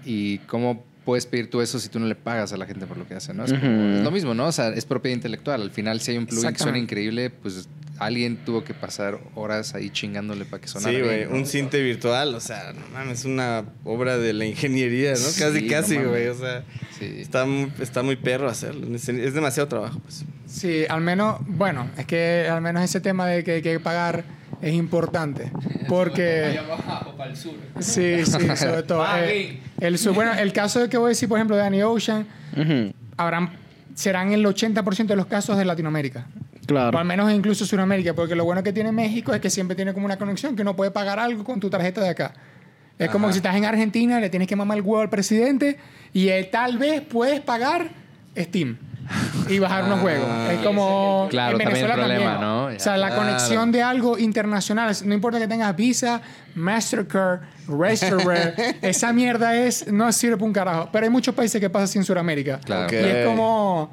Y 0.04 0.38
cómo 0.38 0.84
puedes 1.04 1.26
pedir 1.26 1.50
tú 1.50 1.60
eso 1.60 1.78
si 1.80 1.88
tú 1.88 1.98
no 1.98 2.06
le 2.06 2.14
pagas 2.14 2.52
a 2.52 2.56
la 2.56 2.66
gente 2.66 2.86
por 2.86 2.96
lo 2.96 3.06
que 3.08 3.14
hace, 3.14 3.34
¿no? 3.34 3.44
Es, 3.44 3.52
como- 3.52 3.96
es 3.96 4.02
lo 4.04 4.10
mismo, 4.10 4.34
¿no? 4.34 4.46
O 4.46 4.52
sea, 4.52 4.68
es 4.68 4.84
propiedad 4.84 5.16
intelectual. 5.16 5.62
Al 5.62 5.70
final, 5.70 6.00
si 6.00 6.12
hay 6.12 6.18
un 6.18 6.26
plugin 6.26 6.52
que 6.52 6.58
suena 6.62 6.78
increíble, 6.78 7.30
pues 7.30 7.68
alguien 7.98 8.36
tuvo 8.44 8.64
que 8.64 8.74
pasar 8.74 9.20
horas 9.34 9.74
ahí 9.74 9.90
chingándole 9.90 10.44
para 10.44 10.60
que 10.60 10.66
sonara 10.68 10.92
Sí, 10.96 11.00
güey, 11.02 11.24
un 11.26 11.46
cinte 11.46 11.80
virtual, 11.82 12.34
o 12.34 12.40
sea, 12.40 12.72
no 12.72 12.80
mames, 12.92 13.20
es 13.20 13.24
una 13.26 13.64
obra 13.84 14.18
de 14.18 14.32
la 14.32 14.44
ingeniería, 14.44 15.10
¿no? 15.12 15.16
Sí, 15.18 15.40
casi, 15.40 15.66
casi, 15.68 15.96
güey, 15.98 16.26
o 16.28 16.34
sea, 16.34 16.64
Sí. 16.98 17.04
está 17.20 17.44
muy, 17.46 17.70
está 17.80 18.02
muy 18.02 18.16
perro 18.16 18.48
hacerlo, 18.48 18.92
es 18.96 19.08
es 19.08 19.34
demasiado 19.34 19.68
trabajo, 19.68 20.00
pues. 20.00 20.24
Sí, 20.46 20.84
al 20.88 21.00
menos, 21.00 21.38
bueno, 21.46 21.88
es 21.96 22.06
que 22.06 22.48
al 22.50 22.60
menos 22.60 22.82
ese 22.82 23.00
tema 23.00 23.26
de 23.26 23.44
que 23.44 23.52
hay 23.52 23.62
que 23.62 23.78
pagar 23.78 24.24
es 24.62 24.72
importante. 24.74 25.50
Porque. 25.88 26.58
Sí, 27.80 28.24
sí, 28.24 28.56
sobre 28.56 28.82
todo. 28.82 29.04
eh, 29.18 29.58
el, 29.80 29.98
su- 29.98 30.14
bueno, 30.14 30.32
el 30.34 30.52
caso 30.52 30.80
de 30.80 30.88
que 30.88 30.96
voy 30.96 31.06
a 31.06 31.08
decir, 31.10 31.28
por 31.28 31.38
ejemplo, 31.38 31.56
de 31.56 31.62
Danny 31.62 31.82
Ocean, 31.82 32.26
Ujú. 32.56 32.92
habrán, 33.16 33.50
serán 33.94 34.32
el 34.32 34.44
80% 34.44 35.06
de 35.06 35.16
los 35.16 35.26
casos 35.26 35.56
de 35.58 35.64
Latinoamérica. 35.64 36.26
O 36.62 36.66
Claro. 36.66 36.96
al 36.98 37.04
menos 37.04 37.30
incluso 37.32 37.66
Sudamérica, 37.66 38.14
porque 38.14 38.34
lo 38.36 38.44
bueno 38.44 38.62
que 38.62 38.72
tiene 38.72 38.92
México 38.92 39.34
es 39.34 39.40
que 39.40 39.50
siempre 39.50 39.74
tiene 39.74 39.92
como 39.92 40.06
una 40.06 40.16
conexión 40.16 40.54
que 40.54 40.62
uno 40.62 40.76
puede 40.76 40.90
pagar 40.92 41.18
algo 41.18 41.42
con 41.44 41.58
tu 41.60 41.68
tarjeta 41.68 42.00
de 42.00 42.10
acá. 42.10 42.32
Es 42.98 43.10
como 43.10 43.26
que 43.26 43.32
si 43.32 43.38
estás 43.38 43.56
en 43.56 43.64
Argentina, 43.64 44.20
le 44.20 44.30
tienes 44.30 44.46
que 44.46 44.54
mamar 44.54 44.78
el 44.78 44.82
huevo 44.84 45.00
al 45.00 45.10
presidente 45.10 45.76
y 46.12 46.28
él 46.28 46.48
tal 46.52 46.78
vez 46.78 47.00
puedes 47.00 47.40
pagar 47.40 47.88
Steam 48.38 48.78
y 49.48 49.58
bajar 49.58 49.84
unos 49.84 50.00
juegos. 50.00 50.28
Es 50.50 50.58
como 50.60 51.26
Claro, 51.30 51.52
en 51.56 51.58
también 51.64 51.68
el 51.68 51.74
Venezuela 51.88 51.94
problema, 51.94 52.30
también. 52.38 52.40
¿no? 52.48 52.64
O 52.66 52.78
sea, 52.78 52.96
la 52.96 53.08
Claro. 53.08 53.22
conexión 53.22 53.72
de 53.72 53.82
algo 53.82 54.18
internacional, 54.18 54.94
no 55.04 55.14
importa 55.14 55.38
que 55.38 55.48
tengas 55.48 55.74
Visa, 55.76 56.20
Mastercard, 56.54 57.40
Mastercard, 57.68 58.54
esa 58.82 59.12
mierda 59.12 59.54
es 59.56 59.90
no 59.92 60.10
sirve 60.12 60.36
para 60.36 60.46
un 60.46 60.52
carajo. 60.52 60.88
Pero 60.92 61.04
hay 61.04 61.10
muchos 61.10 61.34
países 61.34 61.60
que 61.60 61.70
pasa 61.70 61.84
así 61.84 61.98
en 61.98 62.04
Sudamérica. 62.04 62.60
Claro. 62.64 62.86
Ok. 62.86 62.92
Y 62.92 62.96
es 62.96 63.26
como 63.26 63.90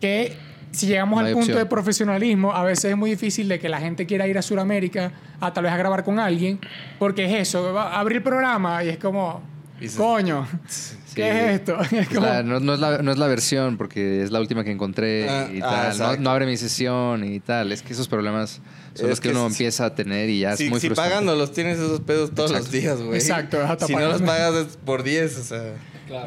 que 0.00 0.36
si 0.70 0.86
llegamos 0.86 1.20
No 1.20 1.26
al 1.26 1.32
punto 1.32 1.46
opción. 1.46 1.58
de 1.58 1.66
profesionalismo, 1.66 2.52
a 2.52 2.62
veces 2.62 2.86
es 2.92 2.96
muy 2.96 3.10
difícil 3.10 3.48
de 3.48 3.58
que 3.58 3.68
la 3.68 3.78
gente 3.80 4.04
quiera 4.06 4.26
ir 4.26 4.36
a 4.36 4.42
Sudamérica 4.42 5.12
a 5.40 5.52
tal 5.52 5.64
vez 5.64 5.72
a 5.72 5.76
grabar 5.78 6.04
con 6.04 6.18
alguien, 6.20 6.60
porque 6.98 7.24
es 7.24 7.48
eso, 7.48 7.78
abrir 7.78 8.22
programa 8.22 8.84
y 8.84 8.90
es 8.90 8.98
como, 8.98 9.40
Dices- 9.80 9.96
¿qué 11.22 11.30
es 11.54 11.60
esto? 11.60 11.78
Es 11.82 11.92
Es 11.92 12.08
como- 12.08 12.26
la- 12.26 12.42
no, 12.42 12.60
no 12.60 12.74
es 12.74 12.80
la, 12.80 12.98
no 13.02 13.12
es 13.12 13.18
la 13.18 13.26
versión, 13.26 13.76
porque 13.76 14.22
es 14.22 14.30
la 14.30 14.40
última 14.40 14.64
que 14.64 14.70
encontré 14.70 15.28
Ah, 15.28 15.48
y 15.52 15.58
ah, 15.60 15.68
tal. 15.68 15.82
no, 15.84 15.92
exacto. 15.92 16.20
no 16.22 16.30
abre 16.30 16.46
mi 16.46 16.56
sesión 16.56 17.24
y 17.24 17.40
tal. 17.40 17.72
Es 17.72 17.82
que 17.82 17.92
esos 17.92 18.08
problemas 18.08 18.60
son 18.94 19.04
Es 19.06 19.10
los 19.10 19.20
que, 19.20 19.28
que 19.30 19.34
uno 19.34 19.46
es- 19.46 19.52
empieza 19.52 19.84
a 19.86 19.94
tener 19.94 20.28
y 20.30 20.40
ya 20.40 20.52
es 20.52 20.58
Si, 20.58 20.68
muy 20.70 20.80
si 20.80 20.86
frustrante. 20.88 21.10
pagando 21.12 21.36
los 21.36 21.52
tienes 21.52 21.78
esos 21.78 22.00
pedos 22.00 22.34
todos 22.34 22.50
los 22.50 22.70
días, 22.70 23.00
güey. 23.00 23.18
Exacto, 23.18 23.60
hasta 23.62 23.86
Si 23.86 23.94
no 23.94 24.00
los 24.00 24.22
pagando. 24.22 24.26
pagas 24.26 24.66
es 24.68 24.76
por 24.78 25.02
10, 25.02 25.36
o 25.38 25.42
sea. 25.44 25.74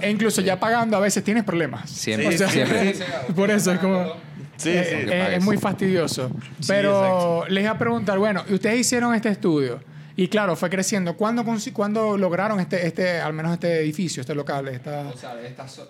E 0.01 0.11
incluso 0.11 0.41
ya 0.41 0.59
pagando 0.59 0.95
a 0.95 0.99
veces 0.99 1.23
tienes 1.23 1.43
problemas. 1.43 1.89
Siempre, 1.89 2.27
O 2.27 2.31
sea, 2.37 2.49
siempre. 2.49 2.93
Por 3.35 3.49
eso 3.49 3.71
es 3.71 3.79
como... 3.79 4.13
Sí, 4.57 4.69
eh, 4.69 4.85
sí. 4.87 5.09
eh, 5.11 5.35
es 5.37 5.43
muy 5.43 5.57
fastidioso. 5.57 6.29
Sí, 6.59 6.67
Pero 6.67 6.91
exacto. 7.39 7.45
les 7.51 7.63
iba 7.63 7.71
a 7.71 7.77
preguntar, 7.79 8.19
bueno, 8.19 8.43
y 8.47 8.53
ustedes 8.53 8.79
hicieron 8.79 9.15
este 9.15 9.29
estudio 9.29 9.79
y 10.15 10.27
claro, 10.27 10.55
fue 10.55 10.69
creciendo. 10.69 11.15
¿Cuándo, 11.15 11.43
cuándo 11.73 12.17
lograron 12.17 12.59
este, 12.59 12.85
este, 12.85 13.19
al 13.19 13.33
menos 13.33 13.53
este 13.53 13.79
edificio, 13.81 14.21
este 14.21 14.35
local? 14.35 14.67
Esta, 14.67 15.09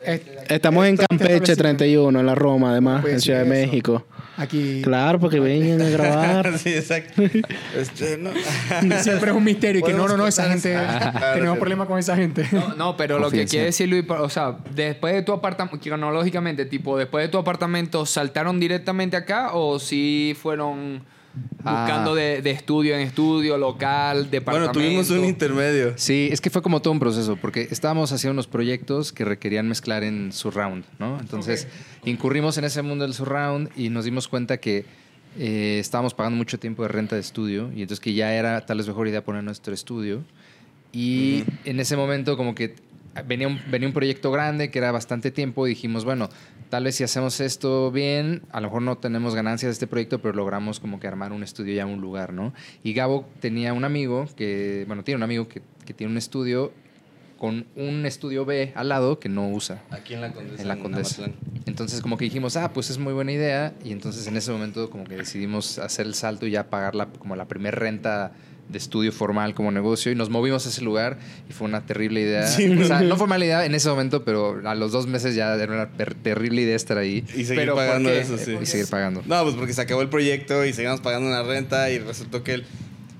est- 0.05 0.51
Estamos 0.51 0.85
en 0.85 0.93
este 0.93 1.05
Campeche 1.09 1.33
establecimiento? 1.33 1.63
31, 1.63 2.19
en 2.19 2.25
la 2.25 2.35
Roma, 2.35 2.71
además, 2.71 3.01
Puede 3.01 3.15
en 3.15 3.21
Ciudad 3.21 3.43
de. 3.43 3.49
México. 3.49 4.05
Aquí 4.37 4.81
Claro, 4.83 5.19
porque 5.19 5.39
vengan 5.39 5.81
a 5.81 5.89
grabar. 5.89 6.57
sí, 6.57 6.73
exacto. 6.73 7.21
Este, 7.77 8.17
no. 8.17 8.31
siempre 9.01 9.31
es 9.31 9.37
un 9.37 9.43
misterio 9.43 9.81
y 9.81 9.83
que 9.83 9.93
no, 9.93 10.07
no, 10.07 10.17
no, 10.17 10.27
esa 10.27 10.49
gente, 10.49 10.77
tenemos 11.33 11.57
problemas 11.57 11.87
con 11.87 11.99
esa 11.99 12.15
gente. 12.15 12.47
No, 12.51 12.73
no, 12.75 12.97
pero 12.97 13.19
lo 13.19 13.29
que 13.29 13.45
quiere 13.45 13.65
decir 13.67 13.89
Luis, 13.89 14.05
o 14.09 14.29
sea, 14.29 14.57
después 14.73 15.13
de 15.13 15.21
tu 15.23 15.33
apartamento, 15.33 15.79
cronológicamente, 15.79 16.65
tipo, 16.65 16.97
después 16.97 17.25
de 17.25 17.29
tu 17.29 17.37
apartamento, 17.37 18.05
¿saltaron 18.05 18.59
directamente 18.59 19.17
acá 19.17 19.51
o 19.53 19.79
sí 19.79 20.35
fueron 20.41 21.03
buscando 21.33 22.11
Ah. 22.11 22.15
de, 22.15 22.41
de 22.41 22.51
estudio 22.51 22.95
en 22.95 23.01
estudio, 23.01 23.57
local, 23.57 24.17
Bueno, 24.17 24.29
departamento? 24.31 24.71
tuvimos 24.73 25.09
un 25.11 25.23
intermedio. 25.25 25.93
Sí, 25.95 26.29
es 26.31 26.41
que 26.41 26.49
fue 26.49 26.61
como 26.61 26.81
todo 26.81 26.91
un 26.93 26.99
proceso, 26.99 27.37
porque 27.37 27.67
estábamos 27.71 28.11
haciendo 28.11 28.33
unos 28.33 28.47
proyectos 28.47 29.13
que 29.13 29.23
requerían 29.25 29.67
mezclar 29.67 30.03
en 30.03 30.31
surround, 30.33 30.83
¿no? 30.99 31.19
Entonces, 31.19 31.67
incurrimos 32.03 32.57
en 32.57 32.65
ese 32.65 32.81
mundo 32.81 33.05
del 33.05 33.13
surround 33.13 33.69
y 33.77 33.89
nos 33.89 34.05
dimos 34.05 34.27
cuenta 34.27 34.57
que 34.57 34.85
eh, 35.39 35.77
estábamos 35.79 36.13
pagando 36.13 36.35
mucho 36.37 36.59
tiempo 36.59 36.81
de 36.83 36.89
renta 36.89 37.15
de 37.15 37.21
estudio 37.21 37.71
y 37.73 37.81
entonces 37.83 38.01
que 38.01 38.13
ya 38.13 38.33
era 38.33 38.65
tal 38.65 38.79
vez 38.79 38.87
mejor 38.87 39.07
idea 39.07 39.23
poner 39.23 39.43
nuestro 39.43 39.73
estudio. 39.73 40.23
Y 40.91 41.45
en 41.63 41.79
ese 41.79 41.95
momento 41.95 42.35
como 42.35 42.53
que 42.53 42.75
venía 43.25 43.47
un, 43.47 43.61
venía 43.69 43.87
un 43.87 43.93
proyecto 43.93 44.29
grande 44.31 44.71
que 44.71 44.79
era 44.79 44.91
bastante 44.91 45.31
tiempo 45.31 45.65
y 45.67 45.69
dijimos, 45.69 46.03
bueno, 46.03 46.29
tal 46.71 46.85
vez 46.85 46.95
si 46.95 47.03
hacemos 47.03 47.41
esto 47.41 47.91
bien, 47.91 48.43
a 48.51 48.61
lo 48.61 48.67
mejor 48.67 48.81
no 48.81 48.97
tenemos 48.97 49.35
ganancias 49.35 49.67
de 49.69 49.73
este 49.73 49.87
proyecto, 49.87 50.21
pero 50.21 50.33
logramos 50.33 50.79
como 50.79 51.01
que 51.01 51.05
armar 51.05 51.33
un 51.33 51.43
estudio 51.43 51.75
ya 51.75 51.83
en 51.83 51.89
un 51.89 52.01
lugar, 52.01 52.31
¿no? 52.31 52.53
Y 52.81 52.93
Gabo 52.93 53.27
tenía 53.41 53.73
un 53.73 53.83
amigo 53.83 54.27
que, 54.37 54.85
bueno, 54.87 55.03
tiene 55.03 55.17
un 55.17 55.23
amigo 55.23 55.49
que, 55.49 55.61
que 55.85 55.93
tiene 55.93 56.11
un 56.11 56.17
estudio 56.17 56.71
con 57.37 57.65
un 57.75 58.05
estudio 58.05 58.45
B 58.45 58.71
al 58.75 58.89
lado 58.89 59.19
que 59.19 59.27
no 59.27 59.49
usa 59.49 59.81
Aquí 59.89 60.13
en 60.13 60.21
la 60.21 60.31
Condesa. 60.31 60.61
en 60.61 60.67
la 60.67 60.77
Condesa. 60.77 61.25
Entonces 61.65 61.99
como 61.99 62.15
que 62.15 62.25
dijimos, 62.25 62.55
ah, 62.55 62.71
pues 62.71 62.89
es 62.89 62.99
muy 62.99 63.13
buena 63.13 63.31
idea 63.33 63.73
y 63.83 63.91
entonces 63.91 64.25
en 64.27 64.37
ese 64.37 64.51
momento 64.51 64.89
como 64.89 65.03
que 65.03 65.17
decidimos 65.17 65.77
hacer 65.77 66.05
el 66.05 66.13
salto 66.13 66.45
y 66.45 66.51
ya 66.51 66.69
pagar 66.69 66.95
la, 66.95 67.07
como 67.07 67.35
la 67.35 67.47
primer 67.47 67.77
renta 67.77 68.31
de 68.69 68.77
estudio 68.77 69.11
formal 69.11 69.53
como 69.53 69.71
negocio 69.71 70.11
y 70.11 70.15
nos 70.15 70.29
movimos 70.29 70.65
a 70.65 70.69
ese 70.69 70.81
lugar 70.81 71.17
y 71.49 71.53
fue 71.53 71.67
una 71.67 71.85
terrible 71.85 72.21
idea. 72.21 72.47
Sí, 72.47 72.69
o 72.69 72.85
sea, 72.85 73.01
no 73.01 73.17
fue 73.17 73.27
mala 73.27 73.45
idea 73.45 73.65
en 73.65 73.75
ese 73.75 73.89
momento, 73.89 74.23
pero 74.23 74.61
a 74.65 74.75
los 74.75 74.91
dos 74.91 75.07
meses 75.07 75.35
ya 75.35 75.53
era 75.55 75.73
una 75.73 75.89
terrible 75.89 76.61
idea 76.61 76.75
estar 76.75 76.97
ahí 76.97 77.25
Y 77.35 77.43
seguir 77.43 77.55
Pero, 77.55 77.73
¿por 77.73 77.83
pagando 77.85 78.09
eso, 78.09 78.37
sí. 78.37 78.57
y 78.61 78.65
seguir 78.65 78.87
pagando. 78.87 79.23
No, 79.25 79.43
pues 79.43 79.55
porque 79.55 79.73
se 79.73 79.81
acabó 79.81 80.01
el 80.01 80.09
proyecto 80.09 80.65
y 80.65 80.73
seguíamos 80.73 81.01
pagando 81.01 81.27
una 81.27 81.43
renta 81.43 81.89
y 81.89 81.99
resultó 81.99 82.43
que 82.43 82.53
el, 82.55 82.65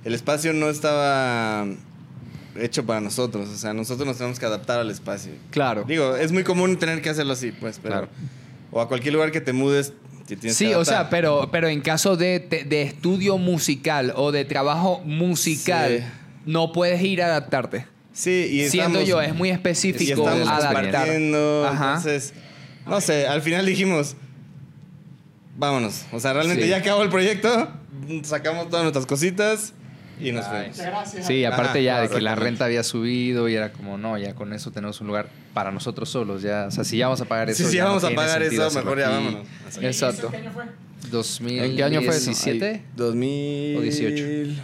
el 0.05 0.13
espacio 0.13 0.53
no 0.53 0.69
estaba 0.69 1.65
hecho 2.59 2.85
para 2.85 3.01
nosotros. 3.01 3.49
O 3.49 3.57
sea, 3.57 3.73
nosotros 3.73 4.07
nos 4.07 4.17
tenemos 4.17 4.39
que 4.39 4.45
adaptar 4.45 4.79
al 4.79 4.89
espacio. 4.89 5.31
Claro. 5.51 5.83
Digo, 5.87 6.15
es 6.15 6.31
muy 6.31 6.43
común 6.43 6.77
tener 6.77 7.01
que 7.01 7.09
hacerlo 7.09 7.33
así, 7.33 7.51
pues, 7.51 7.79
pero... 7.81 7.95
Claro. 7.95 8.09
O 8.73 8.79
a 8.79 8.87
cualquier 8.87 9.13
lugar 9.13 9.31
que 9.31 9.41
te 9.41 9.51
mudes, 9.51 9.91
Sí, 10.49 10.73
o 10.73 10.85
sea, 10.85 11.09
pero, 11.09 11.49
pero 11.51 11.67
en 11.67 11.81
caso 11.81 12.15
de, 12.17 12.39
de- 12.39 12.63
de 12.63 12.81
estudio 12.83 13.37
musical 13.37 14.13
o 14.15 14.31
de 14.31 14.45
trabajo 14.45 15.01
musical, 15.05 15.99
Sí. 15.99 16.03
no 16.45 16.71
puedes 16.71 17.01
ir 17.01 17.21
a 17.21 17.27
adaptarte. 17.27 17.85
Sí, 18.13 18.29
y 18.51 18.69
Siento 18.69 18.99
estamos- 18.99 19.07
yo, 19.07 19.21
es 19.21 19.33
muy 19.35 19.49
y 19.49 19.51
específico 19.51 20.27
estamos 20.29 20.47
adaptar. 20.49 21.07
entonces... 21.07 22.33
No 22.85 22.99
sé, 22.99 23.27
al 23.27 23.41
final 23.41 23.65
dijimos... 23.65 24.15
Vámonos. 25.57 26.05
O 26.11 26.19
sea, 26.19 26.33
realmente 26.33 26.63
Sí. 26.63 26.69
ya 26.69 26.77
acabó 26.77 27.03
el 27.03 27.09
proyecto, 27.09 27.69
sacamos 28.23 28.69
todas 28.69 28.83
nuestras 28.83 29.05
cositas 29.05 29.73
y 30.21 30.31
nos 30.31 30.47
fuimos. 30.47 30.77
Gracias. 30.77 31.25
Sí, 31.25 31.45
aparte 31.45 31.69
Ajá, 31.69 31.79
ya 31.79 32.01
de 32.01 32.07
claro, 32.07 32.15
que 32.15 32.21
la 32.21 32.35
renta 32.35 32.65
había 32.65 32.83
subido 32.83 33.49
y 33.49 33.55
era 33.55 33.71
como, 33.71 33.97
no, 33.97 34.17
ya 34.17 34.35
con 34.35 34.53
eso 34.53 34.71
tenemos 34.71 35.01
un 35.01 35.07
lugar 35.07 35.29
para 35.53 35.71
nosotros 35.71 36.09
solos. 36.09 36.41
Ya, 36.41 36.65
o 36.67 36.71
sea, 36.71 36.83
si 36.83 36.97
ya 36.97 37.07
vamos 37.07 37.21
a 37.21 37.25
pagar 37.25 37.49
eso. 37.49 37.63
Sí, 37.63 37.69
sí, 37.69 37.77
ya 37.77 37.83
no 37.83 37.89
vamos 37.89 38.03
a 38.03 38.07
tiene 38.07 38.21
pagar 38.21 38.43
eso, 38.43 38.71
mejor 38.71 38.99
ya 38.99 39.09
vámonos. 39.09 39.47
Exacto. 39.81 40.29
¿Qué 40.29 40.37
año 40.37 40.51
fue? 40.51 40.65
2017. 41.09 41.65
¿En 41.65 41.75
qué 41.75 41.83
año 41.83 42.01
fue 42.01 42.15
eso? 42.15 42.25
17? 42.25 42.81
2000... 42.95 43.77
O 43.77 43.81
18. 43.81 44.61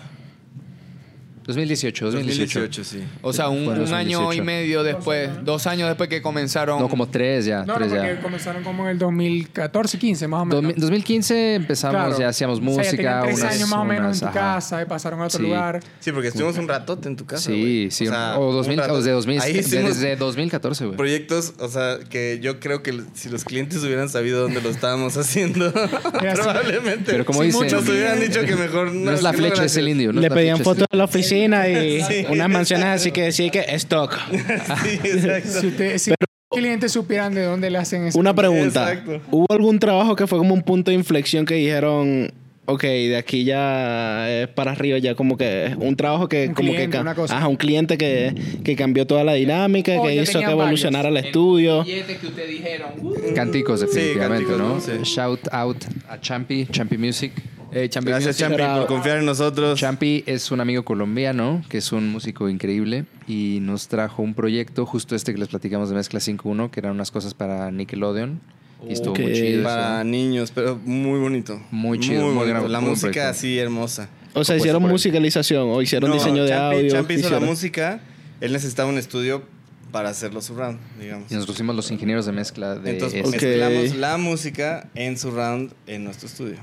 2018, 1.47 2.05
2018. 2.11 2.59
2018, 2.59 2.83
sí. 2.83 3.03
O 3.21 3.31
sea, 3.33 3.49
un, 3.49 3.63
en 3.63 3.81
un 3.81 3.93
año 3.93 4.19
2018. 4.19 4.33
y 4.33 4.41
medio 4.41 4.83
después, 4.83 5.29
dos 5.43 5.65
años 5.65 5.87
después 5.87 6.09
que 6.09 6.21
comenzaron. 6.21 6.79
No, 6.79 6.89
como 6.89 7.07
tres 7.07 7.45
ya, 7.45 7.59
No, 7.61 7.73
no, 7.73 7.75
tres 7.75 7.89
porque 7.89 8.15
ya. 8.15 8.21
comenzaron 8.21 8.63
como 8.63 8.83
en 8.83 8.89
el 8.91 8.97
2014, 8.99 9.97
15 9.97 10.27
más 10.27 10.41
o 10.41 10.45
menos. 10.45 10.61
2000 10.63 10.79
2015 10.81 11.55
empezamos, 11.55 11.95
Claro. 11.95 12.19
ya 12.19 12.27
hacíamos 12.29 12.59
O 12.59 12.61
sea, 12.61 12.69
ya 12.71 12.79
música. 12.83 13.21
tres 13.23 13.39
unas- 13.39 13.53
años 13.55 13.69
más 13.69 13.79
o 13.79 13.85
menos 13.85 14.03
unas- 14.05 14.15
en 14.15 14.19
tu 14.19 14.25
ajá. 14.27 14.39
casa 14.55 14.81
y 14.81 14.85
pasaron 14.85 15.21
a 15.21 15.25
otro 15.25 15.37
Sí. 15.39 15.43
lugar. 15.45 15.79
Sí, 15.99 16.11
porque 16.11 16.27
estuvimos 16.27 16.57
un 16.57 16.67
ratote 16.67 17.07
en 17.07 17.15
tu 17.15 17.25
casa. 17.25 17.43
Sí, 17.43 17.59
güey. 17.59 17.91
sí. 17.91 18.07
O, 18.07 18.09
sea, 18.11 18.33
2000, 18.33 18.73
un 18.73 18.77
rato. 18.83 18.93
o 18.93 18.97
desde, 18.97 19.11
2000, 19.11 19.41
Ahí 19.41 19.57
hicimos 19.57 19.89
desde 19.99 20.15
2014, 20.17 20.85
güey. 20.85 20.97
proyectos, 20.97 21.53
o 21.59 21.67
sea, 21.69 21.97
que 22.09 22.39
yo 22.41 22.59
creo 22.59 22.83
que 22.83 23.01
si 23.13 23.29
los 23.29 23.43
clientes 23.45 23.81
hubieran 23.83 24.09
sabido 24.09 24.41
dónde 24.41 24.61
lo 24.61 24.69
estábamos 24.69 25.15
haciendo, 25.17 25.71
probablemente. 25.71 27.11
Pero 27.11 27.25
como 27.25 27.41
Sí, 27.41 27.47
dicen- 27.47 27.63
muchos 27.63 27.87
hubieran 27.89 28.19
dicho 28.19 28.41
que 28.41 28.55
mejor 28.55 28.91
no. 28.93 29.07
No 29.07 29.11
es 29.11 29.23
la 29.23 29.31
no, 29.31 29.37
flecha, 29.37 29.63
es 29.63 29.77
el 29.77 29.87
indio. 29.87 30.11
no 30.13 30.21
Le 30.21 30.29
pedían 30.29 30.59
fotos 30.59 30.85
de 30.91 30.97
la 30.97 31.05
oficina 31.05 31.36
y 31.45 32.01
Sí. 32.07 32.25
unas 32.29 32.49
mansiones 32.49 32.85
así 32.87 33.11
que 33.11 33.23
decía 33.23 33.49
que 33.49 33.59
stock. 33.75 34.17
Sí, 34.31 34.99
exacto. 35.03 35.61
Si, 35.61 35.67
usted, 35.67 35.97
si 35.97 36.09
los 36.11 36.17
clientes 36.59 36.91
supieran 36.91 37.33
de 37.33 37.43
dónde 37.43 37.69
le 37.69 37.77
hacen 37.77 38.05
eso. 38.07 38.19
Una 38.19 38.33
pregunta. 38.33 38.91
Exacto. 38.91 39.21
¿Hubo 39.31 39.45
algún 39.49 39.79
trabajo 39.79 40.15
que 40.15 40.27
fue 40.27 40.37
como 40.37 40.53
un 40.53 40.61
punto 40.63 40.91
de 40.91 40.95
inflexión 40.95 41.45
que 41.45 41.55
dijeron, 41.55 42.31
ok, 42.65 42.83
de 42.83 43.17
aquí 43.17 43.43
ya 43.43 44.29
es 44.29 44.47
para 44.49 44.71
arriba, 44.71 44.97
ya 44.97 45.15
como 45.15 45.37
que 45.37 45.75
un 45.79 45.95
trabajo 45.95 46.27
que 46.29 46.47
Un 46.47 46.53
como 46.53 46.69
cliente, 46.71 46.97
que... 46.97 47.01
una 47.01 47.15
cosa. 47.15 47.37
Ajá, 47.37 47.47
un 47.47 47.55
cliente 47.57 47.97
que, 47.97 48.33
que 48.63 48.75
cambió 48.75 49.05
toda 49.07 49.23
la 49.23 49.33
dinámica, 49.33 49.93
Oh, 49.99 50.03
que 50.05 50.15
hizo 50.15 50.39
que 50.39 50.45
evolucionara 50.45 51.09
el 51.09 51.17
estudio. 51.17 51.83
que 51.85 52.47
dijeron. 52.47 52.89
Canticos, 53.35 53.81
definitivamente, 53.81 54.45
Canticos, 54.47 54.57
¿no? 54.57 54.75
¿no? 54.75 54.81
Sí. 54.81 54.91
Shout 55.15 55.47
out 55.51 55.83
a 56.09 56.19
Champi, 56.19 56.65
Champi 56.71 56.97
Music. 56.97 57.31
Eh, 57.71 57.89
Champi 57.89 58.09
Gracias, 58.09 58.35
Music. 58.39 58.57
Champi, 58.57 58.79
por 58.79 58.87
confiar 58.87 59.17
en 59.17 59.25
nosotros. 59.25 59.79
Champi 59.79 60.23
es 60.25 60.51
un 60.51 60.61
amigo 60.61 60.83
colombiano 60.85 61.63
que 61.69 61.79
es 61.79 61.91
un 61.91 62.09
músico 62.09 62.47
increíble 62.49 63.05
y 63.27 63.59
nos 63.61 63.87
trajo 63.89 64.21
un 64.23 64.33
proyecto, 64.33 64.85
justo 64.85 65.15
este 65.15 65.33
que 65.33 65.39
les 65.39 65.49
platicamos 65.49 65.89
de 65.89 65.95
Mezcla 65.95 66.19
5.1, 66.19 66.69
que 66.71 66.79
eran 66.79 66.93
unas 66.93 67.11
cosas 67.11 67.33
para 67.33 67.69
Nickelodeon. 67.71 68.39
Y 68.87 68.93
estuvo 68.93 69.15
muy 69.15 69.33
chido. 69.33 69.59
eso. 69.61 69.63
Para 69.63 70.03
niños, 70.03 70.51
pero 70.53 70.79
muy 70.85 71.19
bonito. 71.19 71.59
Muy 71.71 71.99
chido, 71.99 72.21
muy 72.25 72.35
bonito. 72.35 72.59
gran- 72.59 72.71
La 72.71 72.79
muy 72.79 72.91
música 72.91 73.11
proyecto. 73.11 73.29
así 73.31 73.57
hermosa. 73.57 74.09
O 74.33 74.43
sea, 74.43 74.55
hicieron 74.55 74.83
musicalización 74.83 75.67
o 75.69 75.81
hicieron 75.81 76.09
No, 76.09 76.15
diseño 76.15 76.43
de 76.43 76.51
Champi- 76.51 76.75
audio. 76.77 76.91
Champi 76.91 77.13
hizo 77.15 77.29
la 77.31 77.39
música. 77.39 77.99
Él 78.39 78.53
necesitaba 78.53 78.87
un 78.89 78.99
estudio 78.99 79.43
para 79.91 80.09
hacerlo 80.09 80.41
surround, 80.41 80.79
digamos. 81.01 81.31
Y 81.31 81.35
nos 81.35 81.47
pusimos 81.47 81.75
los 81.75 81.89
ingenieros 81.89 82.27
de 82.27 82.31
mezcla 82.33 82.75
de 82.75 82.91
Entonces 82.91 83.27
mezclamos 83.27 83.95
la 83.95 84.17
música 84.17 84.89
en 84.93 85.17
surround 85.17 85.73
en 85.87 86.03
nuestro 86.03 86.27
estudio. 86.27 86.57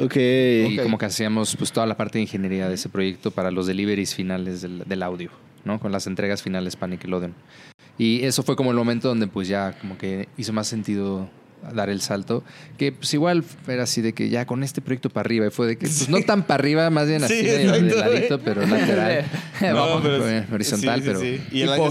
Ok. 0.00 0.16
Y 0.16 0.78
como 0.82 0.98
que 0.98 1.06
hacíamos 1.06 1.56
pues 1.56 1.72
toda 1.72 1.86
la 1.86 1.96
parte 1.96 2.18
de 2.18 2.22
ingeniería 2.22 2.68
de 2.68 2.74
ese 2.74 2.88
proyecto 2.88 3.30
para 3.30 3.50
los 3.50 3.66
deliveries 3.66 4.14
finales 4.14 4.62
del, 4.62 4.80
del 4.86 5.02
audio, 5.02 5.30
¿no? 5.64 5.80
Con 5.80 5.92
las 5.92 6.06
entregas 6.06 6.42
finales 6.42 6.76
para 6.76 6.90
Nickelodeon. 6.90 7.34
Y 7.98 8.24
eso 8.24 8.42
fue 8.42 8.56
como 8.56 8.70
el 8.70 8.76
momento 8.76 9.08
donde 9.08 9.26
pues 9.26 9.48
ya 9.48 9.76
como 9.80 9.98
que 9.98 10.28
hizo 10.36 10.52
más 10.52 10.68
sentido 10.68 11.28
dar 11.74 11.90
el 11.90 12.00
salto, 12.00 12.44
que 12.76 12.92
pues 12.92 13.12
igual 13.14 13.44
era 13.66 13.82
así 13.82 14.00
de 14.00 14.12
que 14.12 14.28
ya 14.28 14.46
con 14.46 14.62
este 14.62 14.80
proyecto 14.80 15.10
para 15.10 15.26
arriba, 15.26 15.46
y 15.46 15.50
fue 15.50 15.66
de 15.66 15.76
que 15.76 15.86
pues 15.86 16.08
no 16.08 16.20
tan 16.22 16.44
para 16.44 16.60
arriba, 16.60 16.88
más 16.90 17.08
bien 17.08 17.24
así 17.24 17.34
Sí, 17.34 17.44
de, 17.44 17.58
de 17.58 17.96
ladito, 17.96 18.40
pero 18.40 18.66
lateral. 18.66 19.24
No, 19.60 20.00
pero 20.02 20.26
sí, 20.26 20.46
horizontal, 20.52 21.00
sí, 21.00 21.06
pero... 21.06 21.20
sí. 21.20 21.40
Y 21.50 21.62
el 21.62 21.72
año 21.72 21.90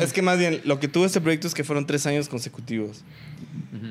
es 0.00 0.12
que 0.12 0.22
más 0.22 0.38
bien, 0.38 0.60
lo 0.64 0.78
que 0.80 0.88
tuvo 0.88 1.06
este 1.06 1.20
proyecto 1.20 1.46
es 1.46 1.54
que 1.54 1.64
fueron 1.64 1.86
tres 1.86 2.06
años 2.06 2.28
consecutivos. 2.28 3.02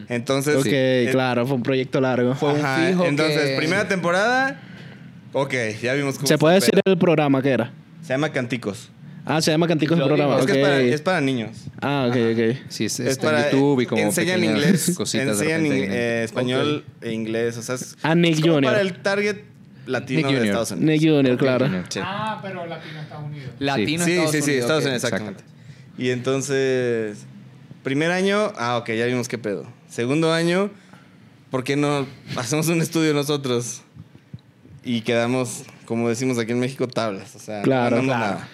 Entonces, 0.09 0.55
Ok, 0.57 0.67
eh, 0.69 1.09
claro, 1.11 1.45
fue 1.47 1.55
un 1.55 1.63
proyecto 1.63 1.99
largo. 2.01 2.35
Fue 2.35 2.53
un 2.53 2.59
ajá, 2.59 2.87
fijo 2.87 3.05
Entonces, 3.05 3.41
que- 3.51 3.57
primera 3.57 3.87
temporada, 3.87 4.59
ok, 5.33 5.53
ya 5.81 5.93
vimos 5.93 6.15
cómo 6.15 6.27
¿Se 6.27 6.37
puede 6.37 6.55
decir 6.55 6.79
el 6.85 6.97
programa 6.97 7.41
que 7.41 7.49
era? 7.51 7.71
Se 8.01 8.09
llama 8.13 8.29
Canticos. 8.31 8.89
Ah, 9.25 9.41
se 9.41 9.51
llama 9.51 9.67
Canticos 9.69 9.97
el 9.97 10.03
programa. 10.05 10.37
Es 10.39 10.45
que 10.45 10.51
es 10.51 10.57
para, 10.57 10.75
ok. 10.75 10.81
es 10.83 11.01
para 11.01 11.21
niños. 11.21 11.51
Ah, 11.81 12.07
ok, 12.09 12.15
ok. 12.33 12.57
Sí, 12.67 12.85
es, 12.85 13.17
para, 13.19 13.49
YouTube 13.51 13.79
y 13.81 13.85
como 13.85 14.01
enseñan 14.01 14.43
inglés, 14.43 14.89
enseñan 14.99 15.65
eh, 15.65 16.23
español 16.25 16.83
e 17.01 17.11
inglés, 17.13 17.57
o 17.57 17.61
sea, 17.61 17.75
es, 17.75 17.95
Ah, 18.03 18.15
Nick 18.15 18.35
es 18.35 18.41
como 18.41 18.55
Junior. 18.55 18.73
para 18.73 18.81
el 18.81 18.93
target 19.01 19.37
latino 19.85 20.17
Nick 20.17 20.25
de 20.27 20.33
Junior. 20.33 20.45
Estados 20.47 20.71
Unidos. 20.71 20.89
Nick 21.01 21.01
Junior, 21.09 21.37
claro. 21.37 21.65
Junior. 21.67 21.85
Sí. 21.87 21.99
Ah, 22.03 22.39
pero 22.41 22.65
latino 22.65 22.99
Estados 22.99 23.25
Unidos. 23.25 23.49
Latino 23.59 24.03
Sí, 24.05 24.11
Estados 24.11 24.31
sí, 24.31 24.37
sí, 24.41 24.43
Unidos, 24.43 24.61
Estados. 24.63 24.83
Unidos, 24.83 25.03
exactamente. 25.05 25.43
Y 25.97 26.09
entonces, 26.09 27.25
primer 27.83 28.11
año, 28.11 28.51
ah, 28.57 28.77
ok, 28.77 28.89
ya 28.91 29.05
vimos 29.05 29.29
qué 29.29 29.37
pedo. 29.37 29.65
Segundo 29.93 30.33
año, 30.33 30.71
¿por 31.51 31.63
qué 31.63 31.75
no 31.75 32.07
hacemos 32.35 32.67
un 32.67 32.81
estudio 32.81 33.13
nosotros? 33.13 33.83
Y 34.83 35.01
quedamos, 35.01 35.65
como 35.85 36.09
decimos 36.09 36.39
aquí 36.39 36.51
en 36.51 36.59
México, 36.59 36.87
tablas. 36.87 37.35
O 37.35 37.39
sea, 37.39 37.57
no 37.57 37.63
Claro, 37.65 37.97
ganamos 37.97 38.15
claro. 38.15 38.33
nada. 38.37 38.47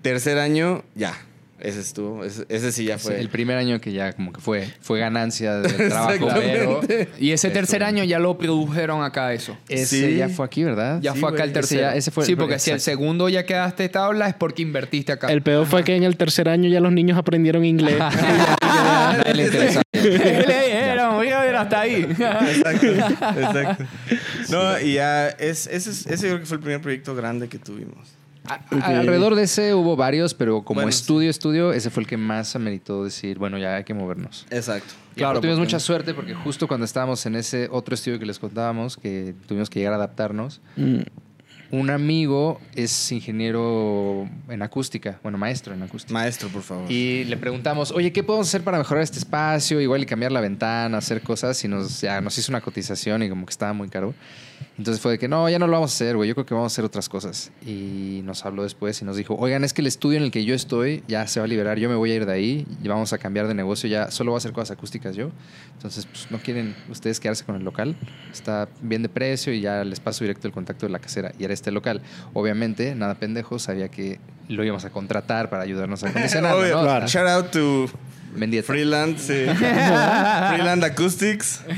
Tercer 0.00 0.38
año, 0.38 0.84
ya. 0.94 1.12
Ese 1.58 1.80
estuvo. 1.80 2.22
Ese, 2.22 2.44
ese 2.50 2.70
sí 2.70 2.84
ya 2.84 2.98
fue. 2.98 3.18
el 3.18 3.30
primer 3.30 3.56
año 3.56 3.80
que 3.80 3.90
ya 3.92 4.12
como 4.12 4.30
que 4.32 4.40
fue, 4.42 4.68
fue 4.80 5.00
ganancia 5.00 5.54
del 5.60 5.74
trabajo, 5.88 6.28
pero 6.34 6.80
Y 7.18 7.30
ese 7.32 7.48
tercer 7.50 7.82
año 7.82 8.04
ya 8.04 8.18
lo 8.18 8.36
produjeron 8.36 9.02
acá 9.02 9.32
eso. 9.32 9.56
ese 9.68 10.08
Sí. 10.10 10.16
ya 10.16 10.28
fue 10.28 10.44
aquí, 10.44 10.64
¿verdad? 10.64 11.00
Ya 11.00 11.14
Sí, 11.14 11.20
fue 11.20 11.30
acá 11.30 11.44
el 11.44 11.52
tercero. 11.54 11.80
Ese 11.80 11.90
ya- 11.92 11.96
ese 11.96 12.10
fue 12.10 12.24
el- 12.24 12.26
sí, 12.26 12.36
porque 12.36 12.58
si 12.58 12.70
el 12.70 12.76
exacto. 12.76 12.90
segundo 12.98 13.28
ya 13.30 13.46
quedaste 13.46 13.88
tabla 13.88 14.28
es 14.28 14.34
porque 14.34 14.60
invertiste 14.62 15.12
acá. 15.12 15.28
El 15.32 15.40
peor 15.42 15.64
fue 15.66 15.82
que 15.82 15.96
en 15.96 16.02
el 16.02 16.16
tercer 16.18 16.48
año 16.50 16.68
ya 16.68 16.80
los 16.80 16.92
niños 16.92 17.16
aprendieron 17.16 17.64
inglés. 17.64 18.00
A 18.00 19.16
nadie 19.18 19.34
le 19.34 19.44
interesa. 19.46 19.82
Le 19.92 20.10
dijeron, 20.10 21.20
"Mira, 21.20 21.42
mira, 21.46 21.60
hasta 21.62 21.80
ahí. 21.80 22.02
Exacto, 22.10 22.86
exacto. 23.40 23.84
No, 24.50 24.78
y 24.80 24.94
ya, 24.94 25.28
es, 25.28 25.66
ese, 25.68 25.90
es- 25.90 26.06
ese 26.06 26.26
yo 26.28 26.34
creo 26.34 26.40
que 26.40 26.46
fue 26.46 26.56
el 26.58 26.62
primer 26.62 26.80
proyecto 26.82 27.14
grande 27.14 27.48
que 27.48 27.58
tuvimos. 27.58 28.08
A- 28.48 28.60
a- 28.80 28.98
Alrededor 28.98 29.34
de 29.34 29.42
ese 29.44 29.74
hubo 29.74 29.96
varios, 29.96 30.34
pero 30.34 30.62
como 30.62 30.78
Bueno, 30.78 30.88
estudio, 30.90 31.30
estudio, 31.30 31.72
ese 31.72 31.90
fue 31.90 32.02
el 32.02 32.06
que 32.08 32.16
más 32.16 32.54
ameritó 32.56 33.04
decir, 33.04 33.38
bueno, 33.38 33.58
ya 33.58 33.76
hay 33.76 33.84
que 33.84 33.94
movernos. 33.94 34.46
Exacto. 34.50 34.94
Y 35.14 35.18
claro, 35.20 35.40
tuvimos 35.40 35.58
porque- 35.58 35.66
mucha 35.68 35.80
suerte 35.80 36.14
porque 36.14 36.34
justo 36.34 36.68
cuando 36.68 36.84
estábamos 36.84 37.24
en 37.26 37.34
ese 37.36 37.68
otro 37.70 37.94
estudio 37.94 38.18
que 38.18 38.26
les 38.26 38.38
contábamos, 38.38 38.96
que 38.96 39.34
tuvimos 39.46 39.70
que 39.70 39.78
llegar 39.80 39.94
a 39.94 39.96
adaptarnos, 39.96 40.60
Mm. 40.76 40.98
un 41.72 41.90
amigo 41.90 42.60
es 42.74 43.10
ingeniero 43.12 44.28
en 44.48 44.62
acústica, 44.62 45.18
bueno, 45.22 45.36
maestro 45.38 45.74
en 45.74 45.82
acústica. 45.82 46.12
Maestro, 46.14 46.48
por 46.48 46.62
favor. 46.62 46.90
Y 46.90 47.24
le 47.24 47.36
preguntamos, 47.36 47.90
oye, 47.92 48.12
¿qué 48.12 48.22
podemos 48.22 48.46
hacer 48.48 48.62
para 48.62 48.78
mejorar 48.78 49.02
este 49.02 49.18
espacio? 49.18 49.80
Igual 49.80 50.02
y 50.02 50.06
cambiar 50.06 50.30
la 50.32 50.40
ventana, 50.40 50.98
hacer 50.98 51.22
cosas. 51.22 51.62
Y 51.64 51.68
nos, 51.68 52.00
ya, 52.02 52.20
nos 52.20 52.36
hizo 52.38 52.52
una 52.52 52.60
cotización 52.60 53.22
y 53.24 53.28
como 53.28 53.46
que 53.46 53.50
estaba 53.50 53.72
muy 53.72 53.88
caro. 53.88 54.14
Entonces 54.78 55.00
fue 55.00 55.12
de 55.12 55.18
que 55.18 55.26
no, 55.26 55.48
ya 55.48 55.58
no 55.58 55.66
lo 55.66 55.72
vamos 55.72 55.92
a 55.92 55.94
hacer, 55.94 56.16
güey. 56.16 56.28
Yo 56.28 56.34
creo 56.34 56.44
que 56.44 56.54
vamos 56.54 56.72
a 56.72 56.74
hacer 56.74 56.84
otras 56.84 57.08
cosas. 57.08 57.50
Y 57.64 58.20
nos 58.24 58.44
habló 58.44 58.62
después 58.62 59.00
y 59.00 59.04
nos 59.04 59.16
dijo, 59.16 59.34
oigan, 59.34 59.64
es 59.64 59.72
que 59.72 59.80
el 59.80 59.86
estudio 59.86 60.18
en 60.18 60.24
el 60.24 60.30
que 60.30 60.44
yo 60.44 60.54
estoy 60.54 61.02
ya 61.08 61.26
se 61.26 61.40
va 61.40 61.44
a 61.44 61.46
liberar. 61.46 61.78
Yo 61.78 61.88
me 61.88 61.94
voy 61.94 62.12
a 62.12 62.16
ir 62.16 62.26
de 62.26 62.32
ahí 62.32 62.66
y 62.82 62.88
vamos 62.88 63.12
a 63.12 63.18
cambiar 63.18 63.48
de 63.48 63.54
negocio. 63.54 63.88
Ya 63.88 64.10
solo 64.10 64.32
voy 64.32 64.36
a 64.36 64.38
hacer 64.38 64.52
cosas 64.52 64.72
acústicas 64.72 65.16
yo. 65.16 65.30
Entonces, 65.74 66.04
pues 66.06 66.30
no 66.30 66.38
quieren 66.38 66.76
ustedes 66.90 67.20
quedarse 67.20 67.44
con 67.44 67.56
el 67.56 67.64
local. 67.64 67.96
Está 68.30 68.68
bien 68.82 69.02
de 69.02 69.08
precio 69.08 69.52
y 69.52 69.62
ya 69.62 69.82
les 69.82 70.00
paso 70.00 70.24
directo 70.24 70.46
el 70.46 70.52
contacto 70.52 70.84
de 70.84 70.92
la 70.92 70.98
casera. 70.98 71.32
Y 71.38 71.44
era 71.44 71.54
este 71.54 71.70
local. 71.70 72.02
Obviamente, 72.34 72.94
nada 72.94 73.14
pendejo, 73.14 73.58
sabía 73.58 73.88
que 73.88 74.20
lo 74.48 74.62
íbamos 74.62 74.84
a 74.84 74.90
contratar 74.90 75.48
para 75.48 75.62
ayudarnos 75.62 76.04
a 76.04 76.12
claro. 76.40 77.06
Shout 77.06 77.28
out 77.28 77.50
to 77.50 77.88
Mendieta. 78.36 78.66
Freeland, 78.66 79.18
sí. 79.18 79.44
Freeland 79.54 80.84
Acoustics. 80.84 81.62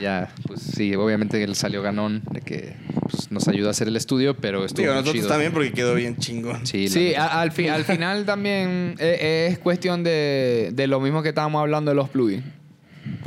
Ya, 0.00 0.28
pues 0.46 0.60
sí, 0.60 0.94
obviamente 0.96 1.42
él 1.42 1.54
salió 1.54 1.80
ganón 1.80 2.22
de 2.30 2.40
que 2.42 2.76
pues, 3.08 3.30
nos 3.30 3.48
ayudó 3.48 3.68
a 3.68 3.70
hacer 3.70 3.88
el 3.88 3.96
estudio, 3.96 4.36
pero 4.36 4.64
estuvo 4.64 4.82
Digo, 4.82 4.92
muy 4.92 5.00
nosotros 5.02 5.22
chido. 5.22 5.28
también 5.28 5.52
porque 5.52 5.72
quedó 5.72 5.94
bien 5.94 6.16
chingón. 6.16 6.66
Sí, 6.66 6.88
Sí, 6.88 7.14
a- 7.14 7.40
al, 7.40 7.52
fi- 7.52 7.68
al 7.68 7.84
final 7.84 8.24
también 8.26 8.96
eh, 8.98 9.48
es 9.50 9.58
cuestión 9.58 10.02
de, 10.04 10.70
de 10.74 10.86
lo 10.88 11.00
mismo 11.00 11.22
que 11.22 11.30
estábamos 11.30 11.60
hablando 11.60 11.90
de 11.90 11.94
los 11.94 12.10
plugins. 12.10 12.44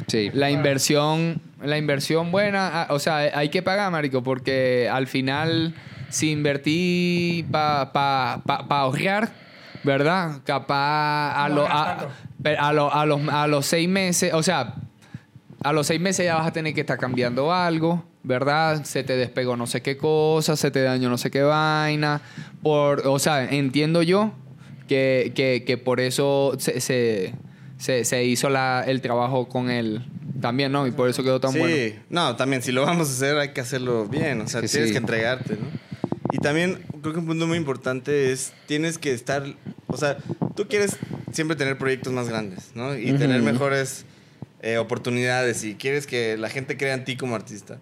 sí. 0.08 0.30
La 0.34 0.52
inversión, 0.52 1.42
la 1.64 1.78
inversión 1.78 2.32
buena, 2.32 2.84
ah, 2.84 2.88
o 2.94 3.00
sea, 3.00 3.18
hay 3.18 3.50
que 3.50 3.64
pagar, 3.64 3.90
marico, 3.92 4.22
porque 4.22 4.88
al 4.92 5.08
final 5.08 5.74
si 6.10 6.32
invertí 6.32 7.46
para 7.50 7.92
pa, 7.92 8.44
pa- 8.46 8.68
pa 8.68 8.80
ahorrar, 8.82 9.32
¿verdad? 9.88 10.42
Capaz 10.46 11.46
a, 11.46 11.50
No 11.50 11.56
lo- 11.56 11.68
a, 11.68 11.98
a, 12.60 12.74
lo- 12.74 12.94
a 12.94 13.06
los, 13.06 13.28
a 13.30 13.48
los 13.48 13.66
seis 13.66 13.88
meses, 13.90 14.34
o 14.34 14.44
sea, 14.44 14.76
a 15.64 15.74
los 15.74 15.88
seis 15.88 16.00
meses 16.00 16.26
ya 16.26 16.36
vas 16.36 16.46
a 16.48 16.52
tener 16.52 16.74
que 16.74 16.82
estar 16.82 16.98
cambiando 17.00 17.52
algo, 17.54 18.04
¿verdad? 18.24 18.84
Se 18.84 19.04
te 19.04 19.16
despegó 19.16 19.56
no 19.58 19.66
sé 19.66 19.82
qué 19.82 19.98
cosa, 19.98 20.56
se 20.56 20.70
te 20.70 20.82
dañó 20.84 21.10
no 21.10 21.18
sé 21.18 21.32
qué 21.32 21.42
vaina. 21.42 22.22
Por, 22.62 23.08
o 23.08 23.18
sea, 23.18 23.46
entiendo 23.46 24.04
yo 24.04 24.34
que, 24.88 25.32
que, 25.34 25.64
que 25.66 25.78
por 25.78 26.00
eso 26.00 26.54
se, 26.60 26.80
se, 26.82 27.34
se- 27.78 28.04
se 28.06 28.24
hizo 28.26 28.50
la, 28.50 28.84
el 28.86 29.02
trabajo 29.02 29.48
con 29.48 29.70
él 29.72 30.06
también, 30.42 30.72
¿no? 30.72 30.86
Y 30.86 30.92
por 30.92 31.10
eso 31.10 31.24
quedó 31.24 31.40
tan 31.40 31.52
sí, 31.54 31.60
bueno. 31.60 31.96
no, 32.10 32.36
también 32.36 32.62
si 32.62 32.72
lo 32.72 32.84
vamos 32.86 33.10
a 33.10 33.12
hacer 33.14 33.38
hay 33.38 33.50
que 33.54 33.62
hacerlo 33.62 34.06
bien, 34.06 34.42
o 34.42 34.48
sea, 34.48 34.62
Que 34.62 34.68
tienes 34.68 34.90
sí. 34.90 34.94
que 34.94 35.00
entregarte, 35.00 35.54
¿no? 35.54 35.66
Y 36.32 36.38
también 36.40 36.84
creo 37.02 37.14
que 37.14 37.20
un 37.20 37.26
punto 37.26 37.48
muy 37.48 37.58
importante 37.58 38.32
es, 38.34 38.54
tienes 38.68 38.98
que 38.98 39.14
estar, 39.14 39.44
o 39.88 39.98
sea, 39.98 40.18
tú 40.56 40.68
quieres 40.68 40.98
siempre 41.32 41.56
tener 41.58 41.78
proyectos 41.78 42.14
más 42.14 42.28
grandes, 42.30 42.72
¿no? 42.76 42.96
Y 42.98 43.10
Ujú. 43.12 43.20
tener 43.20 43.42
mejores 43.42 44.06
eh, 44.62 44.78
oportunidades 44.78 45.64
y 45.64 45.76
quieres 45.76 46.08
que 46.08 46.36
la 46.38 46.50
gente 46.50 46.78
crea 46.78 46.94
en 46.94 47.06
ti 47.06 47.16
como 47.18 47.36
artista. 47.36 47.78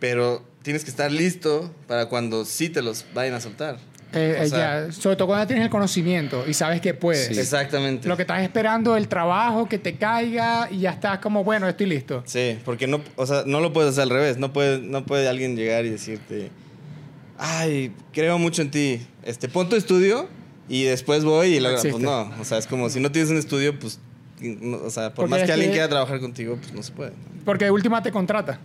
Pero 0.00 0.44
tienes 0.62 0.84
que 0.84 0.90
estar 0.90 1.10
listo 1.10 1.72
para 1.88 2.08
cuando 2.08 2.44
sí 2.44 2.68
te 2.68 2.82
los 2.82 3.04
vayan 3.14 3.34
a 3.34 3.40
soltar. 3.40 3.78
Eh, 4.12 4.36
O 4.38 4.42
eh, 4.44 4.48
sea- 4.48 4.86
ya, 4.86 4.92
sobre 4.92 5.16
todo 5.16 5.26
cuando 5.28 5.46
tienes 5.46 5.64
el 5.64 5.70
conocimiento 5.70 6.44
y 6.46 6.54
sabes 6.54 6.80
que 6.80 6.94
puedes. 6.94 7.26
Sí. 7.34 7.40
Exactamente. 7.40 8.06
Lo 8.08 8.16
que 8.16 8.22
estás 8.22 8.42
esperando, 8.42 8.96
el 8.96 9.08
trabajo, 9.08 9.68
que 9.68 9.78
te 9.78 9.96
caiga 9.96 10.68
y 10.70 10.80
ya 10.80 10.90
estás 10.90 11.18
como, 11.18 11.42
bueno, 11.42 11.68
estoy 11.68 11.86
listo. 11.86 12.22
Sí, 12.26 12.58
porque 12.64 12.86
no, 12.86 13.00
o 13.16 13.26
sea, 13.26 13.42
no 13.46 13.60
lo 13.60 13.72
puedes 13.72 13.90
hacer 13.92 14.04
al 14.04 14.10
revés. 14.10 14.38
No 14.38 14.52
puede, 14.52 14.78
no 14.78 15.04
puede 15.04 15.28
alguien 15.28 15.56
llegar 15.56 15.84
y 15.84 15.90
decirte, 15.90 16.50
ay, 17.38 17.92
creo 18.12 18.38
mucho 18.38 18.62
en 18.62 18.70
ti. 18.70 19.06
Este, 19.24 19.48
pon 19.48 19.68
tu 19.68 19.74
estudio 19.76 20.28
y 20.76 20.84
después 20.84 21.24
voy 21.24 21.56
y 21.56 21.60
No 21.60 21.70
lo 21.70 21.80
Pues 21.80 21.98
no. 21.98 22.32
O 22.40 22.44
sea, 22.44 22.58
es 22.58 22.66
como 22.66 22.88
si 22.90 23.00
no 23.00 23.10
tienes 23.12 23.30
un 23.30 23.36
estudio, 23.38 23.78
pues, 23.78 24.00
no- 24.40 24.78
o 24.78 24.90
sea, 24.90 25.10
por 25.10 25.26
Porque 25.26 25.30
más 25.30 25.42
que 25.44 25.52
alguien 25.52 25.70
que- 25.70 25.74
quiera 25.74 25.88
trabajar 25.88 26.20
contigo, 26.20 26.56
pues 26.60 26.72
no 26.72 26.82
se 26.82 26.92
puede. 26.92 27.12
Porque 27.44 27.66
de 27.66 27.70
última 27.70 28.02
te 28.02 28.10
contrata. 28.10 28.58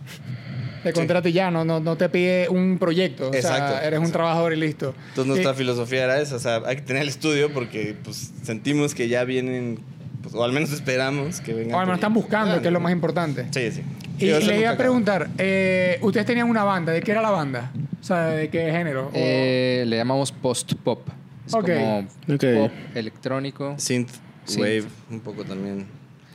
Te 0.82 0.92
contrata 0.94 1.28
y 1.28 1.32
ya, 1.32 1.50
no, 1.50 1.62
no, 1.64 1.78
no 1.78 1.96
te 1.96 2.08
pide 2.08 2.48
un 2.48 2.78
proyecto. 2.78 3.28
O 3.28 3.32
sea, 3.32 3.38
Exacto, 3.40 3.74
eres 3.76 3.98
un 3.98 4.06
exacto. 4.06 4.12
trabajador 4.12 4.52
y 4.54 4.56
listo. 4.56 4.94
Entonces 5.10 5.26
nuestra 5.26 5.52
filosofía 5.54 6.04
era 6.04 6.20
esa, 6.20 6.36
o 6.36 6.38
sea, 6.38 6.62
hay 6.64 6.76
que 6.76 6.82
tener 6.82 7.02
el 7.02 7.08
estudio 7.10 7.52
porque 7.52 7.94
pues 8.02 8.32
sentimos 8.42 8.94
que 8.94 9.06
ya 9.06 9.24
vienen, 9.24 9.78
pues, 10.22 10.34
o 10.34 10.42
al 10.42 10.52
menos 10.52 10.72
esperamos 10.72 11.40
que 11.42 11.52
vengan. 11.52 11.74
o 11.74 11.80
al 11.80 11.86
menos 11.86 11.98
están 11.98 12.14
buscando, 12.14 12.60
que 12.62 12.68
es 12.68 12.72
lo 12.72 12.80
más 12.80 12.92
importante. 12.92 13.46
Sí, 13.50 13.70
sí. 13.70 13.82
Y 14.18 14.26
le 14.42 14.60
iba 14.60 14.70
a 14.70 14.76
preguntar, 14.76 15.28
eh, 15.38 15.98
ustedes 16.02 16.24
tenían 16.26 16.48
una 16.48 16.64
banda, 16.64 16.92
¿de 16.92 17.02
qué 17.02 17.10
era 17.12 17.20
la 17.22 17.30
banda? 17.30 17.70
O 18.00 18.04
sea, 18.04 18.28
¿de 18.28 18.48
qué 18.48 18.70
género? 18.70 19.08
O- 19.08 19.12
Eh, 19.14 19.84
le 19.86 19.96
llamamos 19.98 20.32
post-pop. 20.32 21.06
Es 21.50 22.34
Ok. 22.34 22.40
como 22.40 22.68
pop 22.68 22.72
electrónico. 22.94 23.74
Synth, 23.78 24.10
wave, 24.56 24.84
un 25.10 25.20
poco 25.20 25.44
también. 25.44 25.86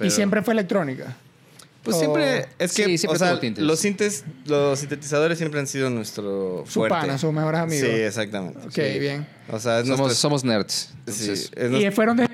¿Y 0.02 0.10
siempre 0.10 0.42
fue 0.42 0.54
electrónica? 0.54 1.16
Pues 1.84 1.98
O- 1.98 2.00
siempre, 2.00 2.48
es 2.58 2.74
que, 2.74 2.86
Sí, 2.86 2.98
siempre 2.98 3.16
o 3.16 3.20
sea, 3.20 3.40
los 3.58 3.80
sintes, 3.80 4.26
los 4.48 4.80
sintetizadores 4.80 5.38
siempre 5.38 5.60
han 5.60 5.68
sido 5.68 5.90
nuestro 5.92 6.64
Su 6.66 6.74
fuerte. 6.80 6.98
pana, 6.98 7.18
sus 7.20 7.32
mejores 7.32 7.62
amigos. 7.62 7.88
Sí, 7.88 7.94
exactamente. 7.96 8.60
Ok, 8.66 8.72
Sí. 8.74 9.00
bien. 9.00 9.28
O 9.52 9.60
sea, 9.60 9.82
Somos, 9.82 10.00
nuestro- 10.00 10.16
somos 10.16 10.44
nerds. 10.44 10.90
sí, 11.08 11.32
¿Y 11.80 11.92
fueron 11.92 12.18
desde 12.18 12.34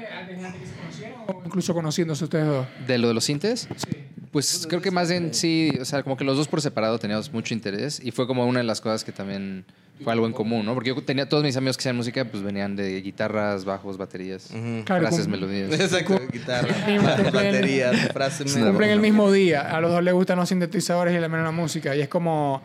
incluso 1.46 1.74
conociéndose 1.74 2.24
ustedes 2.24 2.46
dos? 2.48 2.66
De 2.88 2.98
lo 2.98 3.08
de 3.10 3.14
los 3.14 3.24
sintes, 3.26 3.68
Sí. 3.76 3.88
pues 4.32 4.66
creo 4.70 4.82
que 4.82 4.92
más 4.92 5.10
bien 5.10 5.34
sí, 5.34 5.72
o 5.80 5.86
sea, 5.86 6.04
como 6.04 6.18
que 6.18 6.24
los 6.24 6.38
dos 6.38 6.48
por 6.48 6.62
separado 6.62 6.98
teníamos 7.00 7.32
mucho 7.34 7.54
interés 7.54 8.00
y 8.04 8.12
fue 8.12 8.28
como 8.28 8.46
una 8.46 8.60
de 8.60 8.66
las 8.66 8.82
cosas 8.82 9.04
que 9.04 9.12
también 9.12 9.66
fue 10.04 10.12
algo 10.14 10.26
en 10.26 10.34
común, 10.34 10.66
¿no? 10.66 10.74
Porque 10.74 10.90
yo 10.90 11.04
tenía 11.04 11.30
todos 11.30 11.44
mis 11.44 11.56
amigos 11.58 11.78
que 11.78 11.82
hacían 11.82 11.96
música, 11.96 12.26
pues 12.26 12.42
venían 12.42 12.76
de 12.76 13.00
guitarras, 13.02 13.66
bajos, 13.66 13.98
baterías. 13.98 14.48
Claro, 14.86 15.02
frases, 15.04 15.24
cum- 15.26 15.32
melodías. 15.32 15.72
Exacto, 15.80 16.20
guitarra, 16.32 16.70
Cumplen- 16.88 17.32
batería, 17.32 17.92
frase 18.12 18.48
Sí. 18.48 18.60
Cumplen 18.60 18.90
el 18.90 19.00
mismo 19.00 19.32
día. 19.32 19.62
A 19.62 19.80
los 19.80 19.92
dos 19.92 20.02
les 20.04 20.14
gustan 20.14 20.38
los 20.40 20.50
sintetizadores 20.50 21.16
y 21.16 21.20
la 21.20 21.28
la 21.28 21.52
música. 21.52 21.96
Y 21.96 22.02
es 22.02 22.08
como... 22.08 22.64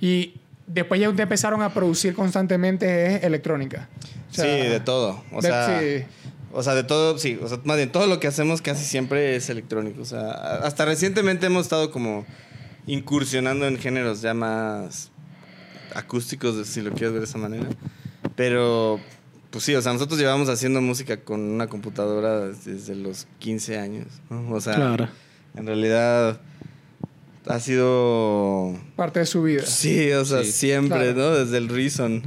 Y 0.00 0.34
después 0.68 1.00
ya 1.00 1.08
ustedes 1.08 1.24
empezaron 1.24 1.60
a 1.62 1.74
producir 1.74 2.14
constantemente 2.14 3.26
electrónica. 3.26 3.88
O 4.30 4.34
sea, 4.34 4.44
sí, 4.44 4.68
de 4.68 4.78
todo. 4.80 5.24
O 5.32 5.40
de- 5.40 5.48
sea, 5.48 5.80
sí. 5.80 6.04
O 6.56 6.62
sea, 6.62 6.74
de 6.74 6.84
todo, 6.84 7.18
sí. 7.18 7.38
O 7.42 7.48
sea, 7.48 7.58
más 7.64 7.76
bien, 7.76 7.92
todo 7.92 8.06
lo 8.06 8.18
que 8.18 8.26
hacemos 8.26 8.62
casi 8.62 8.84
siempre 8.84 9.36
es 9.36 9.48
electrónico. 9.50 10.02
O 10.02 10.04
sea, 10.06 10.30
hasta 10.62 10.84
recientemente 10.84 11.46
hemos 11.46 11.62
estado 11.66 11.90
como 11.90 12.24
incursionando 12.86 13.66
en 13.66 13.78
géneros 13.78 14.22
ya 14.22 14.32
más 14.34 15.10
acústicos, 15.94 16.66
si 16.66 16.80
lo 16.82 16.90
quieres 16.92 17.12
ver 17.12 17.20
de 17.20 17.26
esa 17.26 17.38
manera. 17.38 17.66
Pero, 18.36 19.00
pues 19.50 19.64
sí, 19.64 19.74
o 19.74 19.82
sea, 19.82 19.92
nosotros 19.92 20.18
llevamos 20.18 20.48
haciendo 20.48 20.80
música 20.80 21.18
con 21.18 21.40
una 21.40 21.66
computadora 21.68 22.40
desde 22.48 22.94
los 22.94 23.26
15 23.38 23.78
años. 23.78 24.06
¿no? 24.30 24.52
O 24.52 24.60
sea, 24.60 24.74
Claro. 24.74 25.08
en 25.56 25.66
realidad 25.66 26.40
ha 27.46 27.60
sido... 27.60 28.76
Parte 28.96 29.20
de 29.20 29.26
su 29.26 29.42
vida. 29.42 29.62
Sí, 29.64 30.10
o 30.12 30.24
sea, 30.24 30.42
Sí. 30.44 30.52
siempre, 30.52 31.12
Claro. 31.14 31.30
¿no? 31.30 31.30
Desde 31.36 31.58
el 31.58 31.68
Reason. 31.68 32.22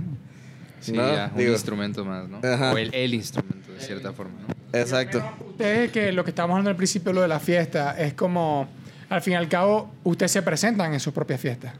Sí, 0.81 0.93
¿no? 0.93 1.05
ya, 1.13 1.29
un 1.33 1.37
Digo, 1.37 1.51
instrumento 1.51 2.05
más, 2.05 2.29
¿no? 2.29 2.39
Ajá. 2.41 2.71
O 2.73 2.77
el, 2.77 2.93
el 2.93 3.13
instrumento, 3.13 3.58
de 3.79 3.85
cierta 3.85 4.13
forma, 4.13 4.33
¿no? 4.47 4.79
Exacto. 4.79 5.21
Ustedes 5.49 5.91
que 5.91 6.11
lo 6.11 6.23
que 6.23 6.29
estábamos 6.31 6.55
hablando 6.55 6.69
al 6.71 6.75
principio, 6.75 7.11
lo 7.13 7.21
de 7.21 7.27
la 7.27 7.39
fiesta, 7.39 7.99
es 7.99 8.13
como, 8.13 8.67
al 9.09 9.21
fin 9.21 9.33
y 9.33 9.35
al 9.35 9.47
cabo, 9.49 9.91
ustedes 10.03 10.31
se 10.31 10.41
presentan 10.41 10.93
en 10.93 10.99
sus 10.99 11.13
propias 11.13 11.39
fiestas. 11.41 11.73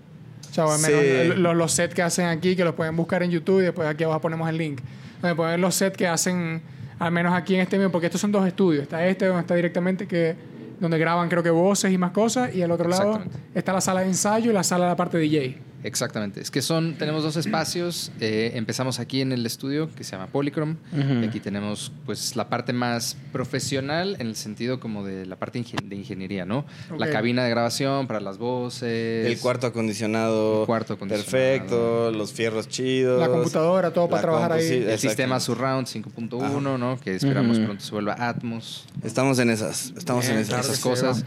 O 0.50 0.54
sea, 0.54 0.64
al 0.64 0.80
menos 0.80 1.00
Sí. 1.02 1.08
el- 1.08 1.44
los, 1.44 1.56
los 1.56 1.72
sets 1.72 1.94
que 1.94 2.02
hacen 2.02 2.26
aquí, 2.26 2.56
que 2.56 2.64
los 2.64 2.74
pueden 2.74 2.96
buscar 2.96 3.22
en 3.24 3.30
YouTube 3.32 3.60
y 3.60 3.64
después 3.66 3.88
aquí 3.88 4.04
abajo 4.04 4.22
ponemos 4.22 4.50
el 4.50 4.58
link. 4.58 4.82
Donde 5.22 5.36
pueden 5.36 5.54
ver 5.54 5.60
los 5.60 5.76
sets 5.76 5.96
que 5.96 6.08
hacen, 6.08 6.62
al 6.98 7.12
menos 7.12 7.34
aquí 7.34 7.54
en 7.56 7.62
este 7.62 7.78
medio, 7.78 7.92
porque 7.92 8.08
estos 8.08 8.20
son 8.22 8.32
dos 8.32 8.48
estudios. 8.48 8.84
Está 8.84 9.06
este 9.06 9.26
donde 9.28 9.42
está 9.42 9.54
directamente 9.54 10.08
que 10.08 10.36
donde 10.80 10.98
graban 10.98 11.28
creo 11.30 11.44
que 11.44 11.50
voces 11.50 11.92
y 11.92 11.98
más 11.98 12.12
cosas 12.12 12.56
y 12.56 12.62
al 12.64 12.72
otro 12.72 12.88
lado 12.90 13.22
está 13.54 13.74
la 13.74 13.82
sala 13.82 14.00
de 14.02 14.08
ensayo 14.08 14.50
y 14.50 14.54
la 14.54 14.64
sala 14.64 14.86
de 14.86 14.92
la 14.92 14.96
parte 14.96 15.18
DJ. 15.18 15.58
Exactamente. 15.84 16.42
Es 16.42 16.52
que 16.52 16.62
son, 16.62 16.96
tenemos 16.96 17.24
dos 17.24 17.38
espacios. 17.38 18.12
Eh, 18.20 18.52
empezamos 18.56 19.00
aquí 19.00 19.22
en 19.22 19.32
el 19.32 19.46
estudio 19.46 19.90
que 19.96 20.04
se 20.04 20.12
llama 20.12 20.28
Polychrome. 20.28 20.76
Y 21.22 21.26
aquí 21.26 21.40
tenemos 21.40 21.92
pues 22.06 22.36
la 22.36 22.50
parte 22.50 22.74
más 22.74 23.16
profesional 23.32 24.16
en 24.20 24.28
el 24.28 24.36
sentido 24.36 24.80
como 24.80 25.06
de 25.06 25.26
la 25.26 25.38
parte 25.38 25.60
ingen- 25.60 25.88
de 25.88 25.96
ingeniería, 25.96 26.46
¿no? 26.46 26.66
La 26.98 27.10
cabina 27.10 27.44
de 27.44 27.50
grabación 27.50 28.08
para 28.08 28.20
las 28.20 28.38
voces. 28.38 29.26
El 29.26 29.38
cuarto 29.40 29.68
acondicionado. 29.68 30.62
El 30.62 30.66
cuarto 30.68 30.94
acondicionado. 30.94 31.32
Perfecto, 31.32 32.12
los 32.12 32.34
fierros 32.34 32.68
chidos. 32.68 33.20
La 33.20 33.30
computadora, 33.30 33.92
todo 33.92 34.10
para 34.10 34.22
trabajar 34.22 34.52
ahí. 34.54 34.68
sí, 34.68 34.74
El 34.76 34.82
exacto. 34.84 35.02
sistema 35.08 35.40
Surround 35.40 35.88
5.1, 35.88 36.78
¿no? 36.78 37.00
Que 37.00 37.16
esperamos 37.16 37.58
Ujú. 37.58 37.66
pronto 37.66 37.84
se 37.84 37.92
vuelva 37.92 38.16
Atmos. 38.20 38.86
Estamos 39.04 39.40
en 39.40 39.50
esas. 39.50 39.94
Estamos 39.98 40.28
en 40.30 40.38
esas. 40.40 40.80
Cosas. 40.80 41.24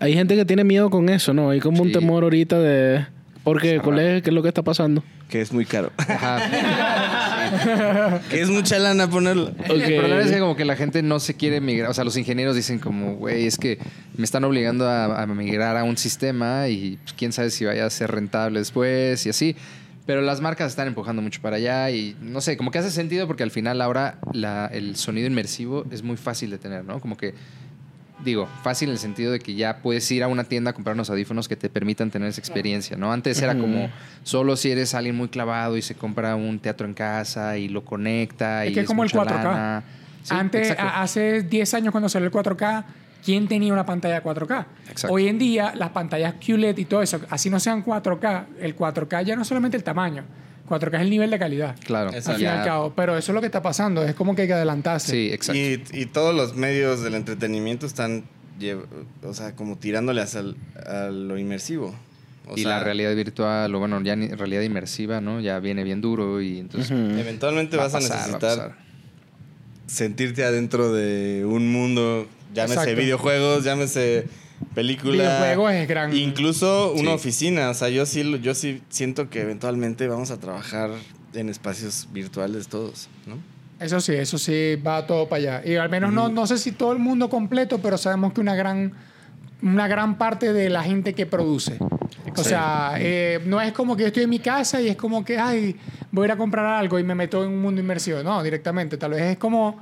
Hay 0.00 0.14
gente 0.14 0.34
que 0.36 0.44
tiene 0.44 0.64
miedo 0.64 0.90
con 0.90 1.08
eso, 1.08 1.32
¿no? 1.34 1.50
Hay 1.50 1.60
como 1.60 1.82
un 1.82 1.92
temor 1.92 2.22
ahorita 2.24 2.58
de... 2.58 3.06
¿Por 3.44 3.60
qué? 3.60 3.72
Está 3.72 3.82
¿Cuál 3.82 3.98
es, 3.98 4.22
¿Qué 4.22 4.30
es 4.30 4.34
lo 4.34 4.42
que 4.42 4.48
está 4.48 4.62
pasando? 4.62 5.02
Que 5.28 5.40
es 5.40 5.52
muy 5.52 5.64
caro. 5.64 5.90
Ajá. 5.96 6.38
que 8.30 8.40
es 8.40 8.48
mucha 8.50 8.78
lana 8.78 9.08
ponerlo. 9.10 9.52
El 9.68 9.82
problema 9.96 10.20
es 10.22 10.30
que 10.30 10.38
como 10.38 10.56
que 10.56 10.64
la 10.64 10.76
gente 10.76 11.02
no 11.02 11.20
se 11.20 11.34
quiere 11.34 11.60
migrar. 11.60 11.90
O 11.90 11.94
sea, 11.94 12.04
los 12.04 12.16
ingenieros 12.16 12.56
dicen 12.56 12.78
como, 12.78 13.16
güey, 13.16 13.46
es 13.46 13.58
que 13.58 13.78
me 14.16 14.24
están 14.24 14.44
obligando 14.44 14.88
a, 14.88 15.22
a 15.22 15.26
migrar 15.26 15.76
a 15.76 15.84
un 15.84 15.96
sistema 15.96 16.68
y 16.68 16.98
pues, 17.02 17.14
quién 17.14 17.32
sabe 17.32 17.50
si 17.50 17.64
vaya 17.64 17.86
a 17.86 17.90
ser 17.90 18.10
rentable 18.10 18.58
después 18.60 19.24
y 19.26 19.30
así. 19.30 19.56
Pero 20.06 20.20
las 20.20 20.40
marcas 20.40 20.70
están 20.70 20.88
empujando 20.88 21.22
mucho 21.22 21.40
para 21.40 21.56
allá 21.56 21.90
y 21.90 22.16
no 22.20 22.40
sé, 22.40 22.56
como 22.56 22.70
que 22.72 22.78
hace 22.78 22.90
sentido 22.90 23.26
porque 23.28 23.44
al 23.44 23.52
final 23.52 23.80
ahora 23.80 24.18
la- 24.32 24.66
el 24.66 24.96
sonido 24.96 25.28
inmersivo 25.28 25.84
es 25.92 26.02
muy 26.02 26.16
fácil 26.16 26.50
de 26.50 26.58
tener, 26.58 26.84
¿no? 26.84 27.00
Como 27.00 27.16
que, 27.16 27.34
digo, 28.24 28.48
fácil 28.62 28.88
en 28.88 28.92
el 28.94 28.98
sentido 28.98 29.32
de 29.32 29.38
que 29.38 29.54
ya 29.54 29.78
puedes 29.78 30.10
ir 30.10 30.22
a 30.22 30.28
una 30.28 30.44
tienda 30.44 30.70
a 30.70 30.74
comprar 30.74 30.94
unos 30.94 31.10
audífonos 31.10 31.48
que 31.48 31.56
te 31.56 31.68
permitan 31.68 32.10
tener 32.10 32.28
esa 32.28 32.40
experiencia, 32.40 32.96
¿no? 32.96 33.12
Antes 33.12 33.40
era 33.42 33.56
como 33.56 33.90
solo 34.22 34.56
si 34.56 34.70
eres 34.70 34.94
alguien 34.94 35.16
muy 35.16 35.28
clavado 35.28 35.76
y 35.76 35.82
se 35.82 35.94
compra 35.94 36.36
un 36.36 36.58
teatro 36.58 36.86
en 36.86 36.94
casa 36.94 37.58
y 37.58 37.68
lo 37.68 37.84
conecta 37.84 38.64
Es 38.64 38.70
y 38.70 38.74
que 38.74 38.80
es 38.80 38.86
como 38.86 39.02
el 39.04 39.10
mucha 39.12 39.24
4K. 39.24 39.44
lana. 39.44 39.82
Sí, 40.22 40.34
Antes, 40.34 40.76
hace 40.78 41.42
10 41.42 41.74
años 41.74 41.90
cuando 41.92 42.08
salió 42.08 42.28
el 42.28 42.32
4K, 42.32 42.84
¿quién 43.24 43.48
tenía 43.48 43.72
una 43.72 43.84
pantalla 43.84 44.22
4K? 44.22 44.66
Exacto. 44.88 45.12
Hoy 45.14 45.28
en 45.28 45.38
día, 45.38 45.74
las 45.74 45.90
pantallas 45.90 46.34
QLED 46.44 46.78
y 46.78 46.84
todo 46.84 47.02
eso, 47.02 47.20
así 47.28 47.50
no 47.50 47.58
sean 47.58 47.84
4K, 47.84 48.44
el 48.60 48.76
4K 48.76 49.24
ya 49.24 49.36
no 49.36 49.42
es 49.42 49.48
solamente 49.48 49.76
el 49.76 49.82
tamaño, 49.82 50.24
4K 50.80 50.94
es 50.96 51.00
el 51.02 51.10
nivel 51.10 51.30
de 51.30 51.38
calidad. 51.38 51.76
Claro. 51.84 52.10
Al 52.10 52.14
Exacto. 52.16 52.38
fin 52.38 52.46
y 52.46 52.50
al 52.50 52.58
Ya- 52.58 52.64
cabo. 52.64 52.92
Pero 52.96 53.16
eso 53.18 53.32
es 53.32 53.34
lo 53.34 53.40
que 53.40 53.46
está 53.46 53.62
pasando, 53.62 54.02
es 54.04 54.14
como 54.14 54.34
que 54.34 54.42
hay 54.42 54.48
que 54.48 54.54
adelantarse. 54.54 55.12
Sí, 55.12 55.30
exacto. 55.32 55.58
Y, 55.60 55.82
y 55.92 56.06
todos 56.06 56.34
los 56.34 56.54
medios 56.56 57.02
del 57.02 57.14
entretenimiento 57.14 57.86
están, 57.86 58.24
o 59.22 59.34
sea, 59.34 59.54
como 59.56 59.76
tirándole 59.76 60.20
hacia 60.22 60.40
el- 60.40 60.56
a 60.86 61.08
lo 61.10 61.36
inmersivo. 61.38 61.94
O 62.48 62.56
y 62.58 62.62
sea, 62.62 62.78
la 62.78 62.84
realidad 62.84 63.14
virtual, 63.14 63.72
o 63.74 63.78
bueno, 63.78 64.00
ya 64.02 64.16
ni 64.16 64.28
realidad 64.28 64.62
inmersiva, 64.62 65.20
¿no? 65.20 65.40
Ya 65.40 65.60
viene 65.60 65.84
bien 65.84 66.00
duro 66.00 66.40
y 66.42 66.58
entonces. 66.58 66.90
Eventualmente 66.90 67.76
vas 67.76 67.94
a, 67.94 67.98
pasar, 67.98 68.10
va 68.18 68.22
a 68.22 68.26
necesitar 68.26 68.76
sentirte 69.86 70.44
adentro 70.44 70.92
de 70.92 71.44
un 71.46 71.70
mundo, 71.70 72.26
llámese 72.54 72.74
Exacto. 72.80 73.00
videojuegos, 73.00 73.64
llámese 73.64 74.26
película. 74.74 75.12
Videojuegos 75.22 75.72
es 75.72 75.88
gran- 75.88 76.14
Incluso 76.16 76.92
una 76.92 77.10
Sí. 77.10 77.14
oficina. 77.16 77.70
O 77.70 77.74
sea, 77.74 77.88
yo 77.88 78.06
sí, 78.06 78.38
yo 78.42 78.54
sí 78.54 78.82
siento 78.88 79.28
que 79.30 79.40
eventualmente 79.42 80.08
vamos 80.08 80.30
a 80.30 80.38
trabajar 80.38 80.90
en 81.34 81.48
espacios 81.48 82.08
virtuales 82.12 82.68
todos, 82.68 83.08
¿no? 83.26 83.36
Eso 83.84 84.00
sí, 84.00 84.12
eso 84.14 84.38
sí, 84.38 84.76
va 84.86 85.06
todo 85.06 85.28
para 85.28 85.58
allá. 85.58 85.62
Y 85.68 85.76
al 85.76 85.88
menos 85.90 86.12
no, 86.12 86.28
no 86.28 86.46
sé 86.46 86.56
si 86.58 86.70
todo 86.72 86.92
el 86.92 86.98
mundo 87.00 87.28
completo, 87.28 87.78
pero 87.82 87.98
sabemos 87.98 88.32
que 88.32 88.40
una 88.40 88.54
gran, 88.54 88.92
una 89.60 89.88
gran 89.88 90.18
parte 90.18 90.52
de 90.52 90.70
la 90.70 90.82
gente 90.84 91.14
que 91.14 91.26
produce. 91.26 91.78
O 92.36 92.44
sea, 92.44 92.94
eh, 92.98 93.40
no 93.44 93.60
es 93.60 93.72
como 93.72 93.96
que 93.96 94.02
yo 94.02 94.06
estoy 94.08 94.22
en 94.22 94.30
mi 94.30 94.38
casa 94.38 94.80
y 94.80 94.88
es 94.88 94.96
como 94.96 95.24
que, 95.24 95.38
ay, 95.38 95.76
voy 96.12 96.24
a 96.24 96.26
ir 96.26 96.32
a 96.32 96.36
comprar 96.36 96.64
algo 96.66 96.98
y 96.98 97.02
me 97.02 97.14
meto 97.14 97.42
en 97.44 97.50
un 97.50 97.60
mundo 97.60 97.80
inmersivo. 97.80 98.22
No, 98.22 98.42
directamente. 98.42 98.96
Tal 98.96 99.10
vez 99.12 99.22
es 99.22 99.36
como, 99.38 99.78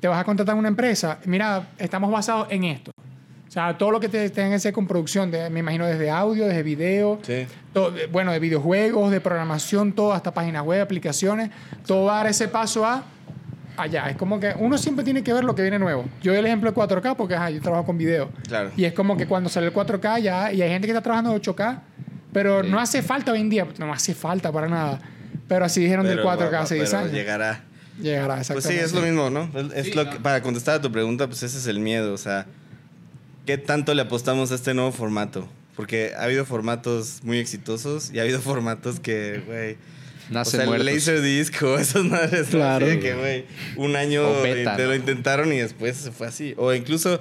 te 0.00 0.08
vas 0.08 0.18
a 0.20 0.24
contratar 0.24 0.56
una 0.56 0.68
empresa. 0.68 1.20
Mira, 1.26 1.70
estamos 1.78 2.10
basados 2.10 2.48
en 2.50 2.64
esto. 2.64 2.90
O 3.50 3.52
sea, 3.52 3.76
todo 3.76 3.90
lo 3.90 3.98
que 3.98 4.08
te 4.08 4.30
tenga 4.30 4.50
que 4.50 4.54
hacer 4.54 4.72
con 4.72 4.86
producción, 4.86 5.28
de, 5.32 5.50
me 5.50 5.58
imagino 5.58 5.84
desde 5.84 6.08
audio, 6.08 6.46
desde 6.46 6.62
video, 6.62 7.18
Sí. 7.22 7.48
todo- 7.72 7.90
de- 7.90 8.06
bueno, 8.06 8.30
de 8.30 8.38
videojuegos, 8.38 9.10
de 9.10 9.20
programación, 9.20 9.92
todo, 9.92 10.12
hasta 10.12 10.32
páginas 10.32 10.62
web, 10.64 10.80
aplicaciones, 10.80 11.50
todo 11.84 12.04
va 12.04 12.12
a 12.14 12.16
dar 12.18 12.26
ese 12.30 12.46
paso 12.46 12.86
a 12.86 13.02
allá. 13.76 14.08
Es 14.08 14.16
como 14.16 14.38
que 14.38 14.54
uno 14.56 14.78
siempre 14.78 15.04
tiene 15.04 15.24
que 15.24 15.32
ver 15.32 15.42
lo 15.42 15.56
que 15.56 15.62
viene 15.62 15.80
nuevo. 15.80 16.04
Yo 16.22 16.30
doy 16.30 16.38
el 16.38 16.46
ejemplo 16.46 16.70
de 16.70 16.74
4K 16.76 17.16
porque 17.16 17.34
ajá, 17.34 17.50
yo 17.50 17.60
trabajo 17.60 17.86
con 17.86 17.98
video. 17.98 18.30
Claro. 18.46 18.70
Y 18.76 18.84
es 18.84 18.92
como 18.92 19.16
que 19.16 19.26
cuando 19.26 19.48
sale 19.50 19.66
el 19.66 19.72
4K 19.72 20.20
ya, 20.20 20.52
y 20.52 20.62
hay 20.62 20.68
gente 20.70 20.86
que 20.86 20.92
está 20.92 21.02
trabajando 21.02 21.30
en 21.34 21.36
8K, 21.42 21.80
pero 22.32 22.62
no 22.62 22.78
hace 22.78 23.02
falta 23.02 23.32
hoy 23.32 23.40
en 23.40 23.50
día, 23.50 23.66
no 23.78 23.92
hace 23.92 24.14
falta 24.14 24.52
para 24.52 24.68
nada. 24.68 25.00
Pero 25.48 25.64
así 25.64 25.80
dijeron 25.80 26.06
del 26.06 26.18
Pero 26.18 26.28
4K 26.28 26.52
va- 26.52 26.60
hace 26.62 26.76
10 26.76 26.90
pero 26.90 27.02
años. 27.02 27.12
Llegará. 27.12 27.60
Llegará, 28.00 28.36
Pues 28.36 28.50
exactamente. 28.50 28.78
sí, 28.78 28.84
es 28.86 28.92
lo 28.94 29.00
mismo, 29.02 29.28
¿no? 29.28 29.50
Es, 29.74 29.88
es 29.88 29.96
lo 29.96 30.08
que- 30.08 30.20
para 30.20 30.40
contestar 30.40 30.76
a 30.76 30.80
tu 30.80 30.92
pregunta, 30.92 31.26
pues 31.26 31.42
ese 31.42 31.58
es 31.58 31.66
el 31.66 31.80
miedo. 31.80 32.14
O 32.14 32.18
sea, 32.18 32.46
¿qué 33.46 33.58
tanto 33.58 33.94
le 33.94 34.02
apostamos 34.02 34.52
a 34.52 34.54
este 34.54 34.74
nuevo 34.74 34.92
formato? 34.92 35.48
Porque 35.76 36.12
ha 36.16 36.24
habido 36.24 36.44
formatos 36.44 37.20
muy 37.22 37.38
exitosos 37.38 38.10
y 38.12 38.18
ha 38.18 38.22
habido 38.22 38.40
formatos 38.40 39.00
que, 39.00 39.42
güey. 39.46 39.76
O 40.32 40.44
sea, 40.44 40.62
el 40.62 40.68
muertos. 40.68 40.86
Laserdisc 40.86 41.62
o 41.62 41.78
esas 41.78 42.04
madres. 42.04 42.48
Claro. 42.48 42.86
Así 42.86 43.00
que, 43.00 43.14
güey, 43.14 43.44
un 43.76 43.96
año 43.96 44.30
te 44.42 44.86
lo 44.86 44.94
intentaron 44.94 45.52
y 45.52 45.58
después 45.58 45.96
se 45.96 46.12
fue 46.12 46.28
así. 46.28 46.54
O 46.56 46.72
incluso 46.72 47.20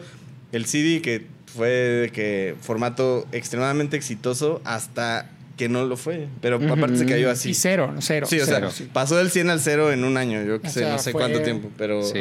el 0.52 0.66
CD 0.66 1.02
que 1.02 1.26
fue 1.46 1.70
de 1.70 2.12
que 2.12 2.56
formato 2.62 3.28
extremadamente 3.32 3.98
exitoso 3.98 4.62
hasta 4.64 5.30
que 5.60 5.68
no 5.68 5.84
lo 5.86 5.98
fue. 5.98 6.30
Pero 6.40 6.56
aparte 6.56 6.96
se 6.96 7.06
cayó 7.06 7.30
así. 7.30 7.50
Y 7.50 7.54
cero, 7.54 7.92
no, 7.94 8.02
cero. 8.02 8.26
Sí, 8.30 8.40
o 8.40 8.46
cero, 8.46 8.72
sea, 8.72 8.86
sí. 8.86 8.90
pasó 8.94 9.18
del 9.18 9.30
100 9.30 9.50
al 9.50 9.60
0 9.60 9.92
en 9.92 10.06
un 10.06 10.16
año, 10.16 10.42
yo 10.44 10.62
qué 10.62 10.70
O 10.70 10.72
sé, 10.72 10.80
sea, 10.80 10.94
no 10.94 10.98
sé 11.00 11.12
fue- 11.12 11.20
cuánto 11.22 11.42
tiempo, 11.42 11.70
pero... 11.78 12.02
Sí. 12.02 12.20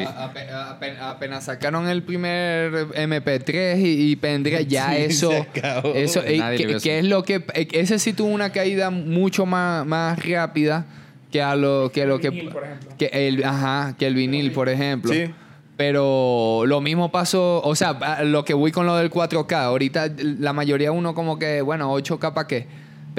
Apenas 1.00 1.44
sacaron 1.44 1.88
el 1.88 2.02
primer 2.02 2.88
MP3 2.88 3.78
y, 3.80 4.10
y 4.10 4.16
pendrive, 4.16 4.66
ya 4.66 4.90
Sí, 4.96 5.02
eso. 5.02 5.30
se 5.30 5.36
acabó. 5.38 5.94
eso 5.94 6.20
eh, 6.24 6.56
que, 6.56 6.76
que 6.82 6.98
es 6.98 7.04
lo 7.04 7.22
que. 7.22 7.44
eh, 7.54 7.68
Ese 7.72 7.98
sí 8.00 8.12
tuvo 8.12 8.28
una 8.28 8.50
caída 8.50 8.90
mucho 8.90 9.46
más, 9.46 9.86
más 9.86 10.18
rápida 10.26 10.84
que 11.30 11.40
a 11.40 11.54
lo 11.54 11.90
que. 11.94 12.06
Lo 12.06 12.18
que, 12.18 12.30
vinil, 12.30 12.48
por 12.50 12.64
ejemplo. 12.64 12.90
que 12.98 13.06
el, 13.12 13.44
ajá, 13.44 13.94
que 13.98 14.06
el 14.08 14.14
vinil, 14.14 14.50
por 14.52 14.68
ejemplo. 14.68 15.12
Sí. 15.12 15.30
Pero 15.76 16.64
lo 16.66 16.80
mismo 16.80 17.12
pasó, 17.12 17.62
o 17.62 17.76
sea, 17.76 18.22
lo 18.24 18.44
que 18.44 18.52
voy 18.52 18.72
con 18.72 18.84
lo 18.86 18.96
del 18.96 19.12
4K, 19.12 19.52
ahorita 19.52 20.10
la 20.18 20.52
mayoría 20.52 20.90
uno 20.90 21.14
como 21.14 21.38
que, 21.38 21.62
bueno, 21.62 21.94
8K 21.96 22.34
para 22.34 22.48
qué, 22.48 22.66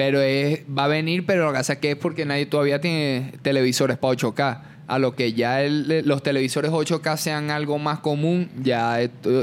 pero 0.00 0.22
es, 0.22 0.60
va 0.66 0.84
a 0.84 0.88
venir, 0.88 1.26
pero 1.26 1.44
lo 1.44 1.52
que 1.52 1.58
pasa 1.58 1.74
es 1.74 1.78
que 1.80 1.90
es 1.90 1.96
porque 1.96 2.24
nadie 2.24 2.46
todavía 2.46 2.80
tiene 2.80 3.34
televisores 3.42 3.98
para 3.98 4.14
8K. 4.14 4.62
A 4.86 4.98
lo 4.98 5.14
que 5.14 5.34
ya 5.34 5.62
el- 5.62 6.04
los 6.06 6.22
televisores 6.22 6.70
8K 6.70 7.18
sean 7.18 7.50
algo 7.50 7.78
más 7.78 7.98
común, 7.98 8.48
ya 8.62 8.98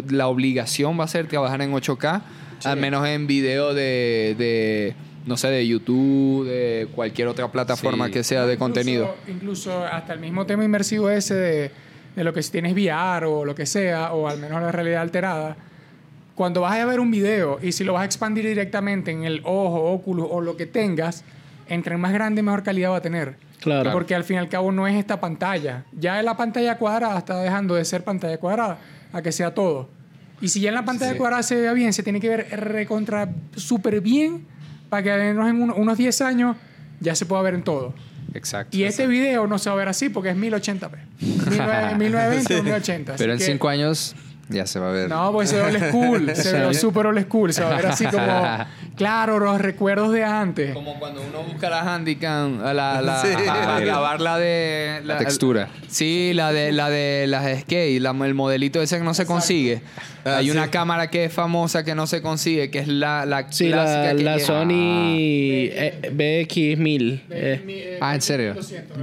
la 0.09 0.27
obligación 0.27 0.99
va 0.99 1.03
a 1.03 1.07
ser 1.07 1.27
trabajar 1.27 1.61
en 1.61 1.73
8K, 1.73 2.21
al 2.63 2.77
menos 2.79 3.07
en 3.07 3.27
video 3.27 3.75
de, 3.75 4.33
de, 4.35 4.95
no 5.27 5.37
sé, 5.37 5.49
de 5.49 5.67
YouTube, 5.67 6.47
de 6.47 6.87
cualquier 6.95 7.27
otra 7.27 7.51
plataforma 7.51 8.07
Sí. 8.07 8.13
que 8.13 8.23
sea 8.23 8.47
de 8.47 8.53
Incluso- 8.53 8.59
contenido. 8.59 9.15
Incluso 9.27 9.85
hasta 9.85 10.13
el 10.13 10.19
mismo 10.21 10.47
tema 10.47 10.63
inmersivo 10.65 11.07
ese 11.11 11.35
de, 11.35 11.71
de 12.15 12.23
lo 12.23 12.33
que 12.33 12.41
si 12.41 12.51
tienes 12.51 12.73
VR 12.73 13.27
o 13.27 13.45
lo 13.45 13.53
que 13.53 13.67
sea, 13.67 14.11
o 14.13 14.27
al 14.27 14.39
menos 14.39 14.59
la 14.59 14.71
realidad 14.71 15.03
alterada, 15.03 15.55
cuando 16.37 16.61
vas 16.61 16.77
a 16.77 16.85
ver 16.85 16.99
un 16.99 17.09
video 17.09 17.57
y 17.61 17.71
si 17.71 17.83
lo 17.83 17.93
vas 17.93 18.03
a 18.03 18.05
expandir 18.05 18.45
directamente 18.45 19.09
en 19.11 19.23
el 19.23 19.41
ojo, 19.43 19.91
óculo 19.91 20.23
o 20.25 20.39
lo 20.39 20.55
que 20.55 20.67
tengas, 20.67 21.23
entre 21.67 21.97
más 21.97 22.13
grande, 22.13 22.43
mejor 22.43 22.61
calidad 22.61 22.91
va 22.91 22.97
a 22.97 23.01
tener. 23.01 23.35
Claro. 23.59 23.91
Porque 23.91 24.13
al 24.13 24.23
fin 24.23 24.35
y 24.35 24.39
al 24.39 24.47
cabo 24.47 24.71
no 24.71 24.85
es 24.87 24.95
esta 24.95 25.19
pantalla. 25.19 25.83
Ya 25.91 26.19
en 26.19 26.25
la 26.25 26.37
pantalla 26.37 26.77
cuadrada 26.77 27.17
está 27.17 27.41
dejando 27.41 27.73
de 27.73 27.83
ser 27.85 28.03
pantalla 28.03 28.37
cuadrada 28.37 28.77
a 29.11 29.21
que 29.23 29.31
sea 29.31 29.53
todo. 29.55 29.89
Y 30.39 30.49
si 30.49 30.61
ya 30.61 30.69
en 30.69 30.75
la 30.75 30.85
pantalla 30.85 31.13
Sí. 31.13 31.17
cuadrada 31.17 31.41
se 31.41 31.55
vea 31.59 31.73
bien, 31.73 31.91
se 31.91 32.03
tiene 32.03 32.19
que 32.19 32.29
ver 32.29 32.47
recontra 32.51 33.29
súper 33.55 33.99
bien 34.01 34.45
para 34.89 35.01
que 35.01 35.11
al 35.11 35.19
menos 35.19 35.49
en 35.49 35.59
un- 35.59 35.71
unos 35.71 35.97
10 35.97 36.21
años 36.21 36.55
ya 36.99 37.15
se 37.15 37.25
pueda 37.25 37.41
ver 37.41 37.55
en 37.55 37.63
todo. 37.63 37.95
Exacto. 38.35 38.77
Y 38.77 38.83
este 38.83 39.07
video 39.07 39.47
no 39.47 39.57
se 39.57 39.69
va 39.71 39.75
a 39.75 39.79
ver 39.79 39.89
así 39.89 40.09
porque 40.09 40.29
es 40.29 40.35
1080p. 40.37 40.97
19- 41.19 41.97
1920 41.97 42.59
o 42.59 42.63
1080. 42.63 43.13
así 43.13 43.23
Pero 43.23 43.33
en 43.33 43.39
que- 43.39 43.45
cinco 43.45 43.69
años 43.69 44.15
ya 44.49 44.65
se 44.65 44.79
va 44.79 44.89
a 44.89 44.91
ver. 44.91 45.09
No, 45.09 45.31
pues 45.31 45.49
se 45.49 45.57
ve 45.57 45.63
old 45.63 45.89
school. 45.89 46.35
Se 46.35 46.59
ve 46.67 46.73
súper 46.73 47.07
old 47.07 47.25
school. 47.25 47.53
Se 47.53 47.63
va 47.63 47.71
a 47.71 47.75
ver 47.75 47.87
así 47.87 48.05
como, 48.05 48.57
claro, 48.97 49.39
los 49.39 49.61
recuerdos 49.61 50.11
de 50.11 50.23
antes. 50.25 50.73
Como 50.73 50.99
cuando 50.99 51.21
uno 51.21 51.43
busca 51.43 51.69
la 51.69 51.95
Handicam, 51.95 52.59
la, 52.61 52.73
la, 53.01 53.21
Sí. 53.21 53.27
para 53.45 53.79
grabar 53.79 54.19
la 54.19 54.37
de... 54.37 55.01
La 55.05 55.17
textura. 55.17 55.69
Sí, 55.87 56.31
la 56.33 56.51
de, 56.51 56.71
la 56.73 56.89
de 56.89 57.25
las 57.27 57.61
skate, 57.61 58.01
la- 58.01 58.11
el 58.25 58.33
modelito 58.33 58.81
ese 58.81 58.97
que 58.97 59.03
no 59.03 59.13
se 59.13 59.25
consigue. 59.25 59.81
Ah, 60.25 60.37
Hay 60.37 60.45
sí. 60.45 60.51
una 60.51 60.69
cámara 60.69 61.09
que 61.09 61.25
es 61.25 61.31
famosa 61.33 61.85
que 61.85 61.95
no 61.95 62.05
se 62.07 62.21
consigue, 62.21 62.69
que 62.69 62.79
es 62.79 62.87
la, 62.89 63.25
la 63.25 63.49
Sí, 63.51 63.69
clásica 63.69 64.01
la, 64.11 64.15
que 64.17 64.23
la 64.23 64.35
lleva- 64.37 64.45
Sony 64.45 65.69
eh, 65.71 66.11
BX1000. 66.13 67.21
eh. 67.29 67.97
Ah, 68.01 68.13
¿en 68.15 68.21
serio? 68.21 68.55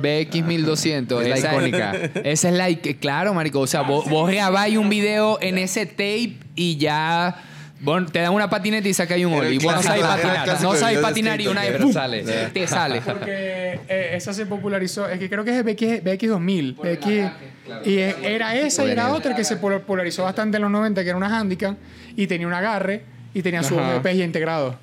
BX1200. 0.03 1.23
Es 1.23 1.43
la 1.43 1.51
icónica. 1.53 1.93
Esa 2.25 2.49
es 2.49 2.55
la 2.55 2.69
Claro, 3.01 3.33
marico. 3.35 3.61
O 3.61 3.67
sea, 3.67 3.83
vos, 3.83 4.09
vos 4.11 4.31
grabáis 4.31 4.77
un 4.77 4.89
video 4.91 5.39
en 5.41 5.59
ese 5.59 5.87
tape 5.87 6.35
y 6.57 6.77
ya... 6.77 7.37
Bueno, 7.81 8.07
te 8.07 8.21
dan 8.21 8.33
una 8.33 8.49
patineta 8.49 8.89
y 8.89 8.95
sacáis 8.95 9.27
un 9.27 9.33
Era 9.35 9.43
el 9.43 9.49
ollie. 9.49 9.59
Vos 9.65 9.75
no 9.75 9.83
sabes 9.83 10.03
patinar. 10.03 10.63
No 10.63 10.75
sabes 10.75 10.99
y 11.41 11.47
una 11.49 11.61
vez 11.63 11.73
pero 11.73 11.85
¡pum! 11.85 11.93
sale. 11.93 12.23
te 12.53 12.67
sale. 12.67 13.01
Porque 13.05 13.81
eh, 13.89 14.11
esa 14.15 14.33
se 14.33 14.47
popularizó, 14.47 15.09
es 15.09 15.19
que 15.19 15.29
creo 15.29 15.45
que 15.45 15.59
es 15.59 15.65
BX, 15.65 16.05
BX2000. 16.05 16.77
BX, 16.77 17.87
y 17.87 17.99
es- 17.99 18.17
era 18.23 18.55
esa 18.57 18.85
y 18.85 18.91
era 18.91 19.13
otra 19.13 19.35
que 19.35 19.45
se 19.45 19.57
polarizó 19.57 20.25
bastante 20.25 20.57
en 20.57 20.63
los 20.63 20.71
90, 20.71 21.03
que 21.03 21.09
era 21.09 21.17
una 21.17 21.39
Handicam 21.39 21.77
y 22.17 22.27
tenía 22.27 22.47
un 22.47 22.55
agarre 22.55 23.03
y 23.35 23.43
tenía 23.43 23.63
su 23.63 23.77
ya 23.77 24.25
integrado. 24.25 24.77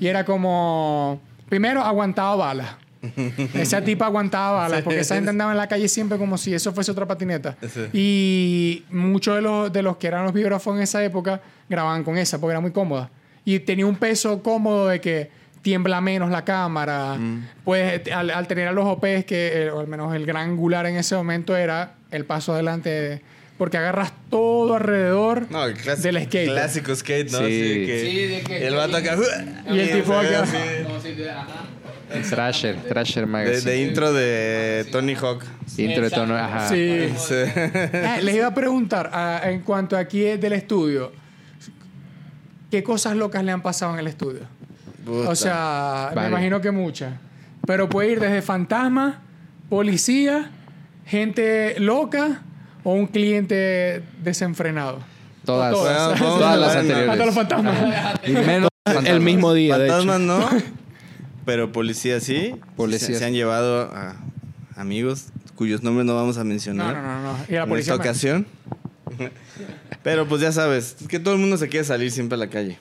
Y 0.00 0.06
era 0.06 0.24
como, 0.24 1.20
primero 1.48 1.82
aguantaba 1.82 2.34
balas. 2.36 2.68
Esa 3.54 3.82
tipa 3.82 4.06
aguantaba 4.06 4.58
balas, 4.60 4.82
porque 4.82 5.00
esa 5.00 5.14
gente 5.16 5.30
andaba 5.30 5.52
en 5.52 5.58
la 5.58 5.68
calle 5.68 5.88
siempre 5.88 6.18
como 6.18 6.36
si 6.38 6.54
eso 6.54 6.72
fuese 6.72 6.90
otra 6.92 7.06
patineta. 7.06 7.56
Y 7.92 8.84
muchos 8.90 9.34
de 9.36 9.42
los, 9.42 9.72
de 9.72 9.82
los 9.82 9.96
que 9.96 10.06
eran 10.06 10.24
los 10.24 10.32
biógrafos 10.32 10.76
en 10.76 10.82
esa 10.82 11.02
época 11.04 11.40
grababan 11.68 12.04
con 12.04 12.16
esa, 12.18 12.40
porque 12.40 12.52
era 12.52 12.60
muy 12.60 12.70
cómoda. 12.72 13.10
Y 13.44 13.60
tenía 13.60 13.86
un 13.86 13.96
peso 13.96 14.42
cómodo 14.42 14.88
de 14.88 15.00
que 15.00 15.30
tiembla 15.62 16.00
menos 16.00 16.30
la 16.30 16.44
cámara. 16.44 17.16
Pues 17.64 18.00
al, 18.12 18.30
al 18.30 18.46
tener 18.46 18.68
a 18.68 18.72
los 18.72 18.84
OPs, 18.86 19.24
que 19.26 19.64
eh, 19.66 19.70
o 19.70 19.80
al 19.80 19.86
menos 19.88 20.14
el 20.14 20.24
gran 20.26 20.50
angular 20.50 20.86
en 20.86 20.96
ese 20.96 21.14
momento 21.16 21.56
era 21.56 21.94
el 22.10 22.24
paso 22.24 22.52
adelante, 22.54 23.22
porque 23.58 23.76
agarras 23.76 24.12
todo 24.30 24.76
alrededor 24.76 25.46
No, 25.50 25.64
el 25.64 25.74
clásico, 25.74 26.06
del 26.12 26.24
skate. 26.26 26.48
clásico 26.50 26.94
skate, 26.94 27.30
¿no? 27.32 27.38
Sí. 27.38 27.44
De 27.80 27.86
que 27.86 28.00
Sí, 28.06 28.16
de 28.28 28.40
que- 28.42 28.66
el 28.68 28.74
vato 28.76 28.96
acá... 28.96 29.16
Y 29.70 29.78
el 29.80 29.90
tipo 29.92 30.12
acá. 30.14 30.42
así 30.42 30.56
Como 30.86 31.00
si 31.00 31.12
te- 31.14 31.28
ajá. 31.30 31.64
Thrasher, 32.30 32.76
Thrasher 32.76 33.26
Magazine. 33.26 33.70
de 33.70 33.82
intro 33.82 34.12
de 34.12 34.86
Tony 34.90 35.14
Hawk. 35.14 35.44
Intro 35.76 36.04
de 36.04 36.10
tono, 36.10 36.36
ajá. 36.36 36.68
Sí. 36.68 37.08
Sí. 37.16 37.34
Eh, 37.34 38.20
les 38.22 38.36
iba 38.36 38.46
a 38.46 38.54
preguntar, 38.54 39.10
ah, 39.12 39.40
en 39.44 39.60
cuanto 39.60 39.96
aquí 39.96 40.20
del 40.20 40.52
estudio, 40.54 41.12
¿qué 42.70 42.82
cosas 42.82 43.16
locas 43.16 43.44
le 43.44 43.52
han 43.52 43.62
pasado 43.62 43.94
en 43.94 44.00
el 44.00 44.06
estudio? 44.06 44.40
Puta. 45.04 45.28
O 45.28 45.34
sea, 45.34 46.12
me 46.14 46.28
imagino 46.28 46.60
que 46.60 46.70
muchas. 46.70 47.14
Pero 47.66 47.88
puede 47.88 48.12
ir 48.12 48.20
desde 48.20 48.42
fantasma, 48.42 49.20
policía, 49.68 50.50
gente 51.06 51.76
loca 51.78 52.42
o 52.84 52.92
un 52.92 53.06
cliente 53.06 54.02
desenfrenado. 54.22 55.00
Todas, 55.44 55.72
todas. 55.72 56.18
todas, 56.18 56.58
las 56.58 56.76
anteriores. 56.76 57.10
Hasta 57.10 57.26
los 57.26 57.34
fantasmas. 57.34 57.74
Menos 58.26 58.68
El 59.04 59.20
mismo 59.20 59.52
día, 59.54 59.78
de 59.78 59.86
hecho. 59.86 59.96
Fantasmas 60.04 60.20
no, 60.20 60.77
pero 61.48 61.72
policía 61.72 62.20
sí. 62.20 62.54
Policías. 62.76 63.06
Se, 63.12 63.18
se 63.20 63.24
han 63.24 63.32
llevado 63.32 63.90
a 63.94 64.16
amigos 64.76 65.28
cuyos 65.54 65.82
nombres 65.82 66.04
no 66.06 66.14
vamos 66.14 66.36
a 66.36 66.40
No, 66.40 66.50
mencionar. 66.50 66.94
no, 66.94 67.02
no, 67.02 67.22
no. 67.32 67.38
Y 67.48 67.54
a 67.54 67.60
la 67.60 67.62
en 67.64 67.68
policía. 67.70 67.94
esta 67.94 68.04
me- 68.04 68.08
ocasión. 68.10 68.46
pero 70.02 70.28
pues 70.28 70.40
ya 70.42 70.52
sabes, 70.52 70.96
es 71.00 71.08
que 71.08 71.18
todo 71.18 71.34
el 71.34 71.40
mundo 71.40 71.56
se 71.56 71.68
quiere 71.68 71.84
salir 71.84 72.10
siempre 72.10 72.36
a 72.36 72.38
la 72.38 72.48
calle. 72.48 72.78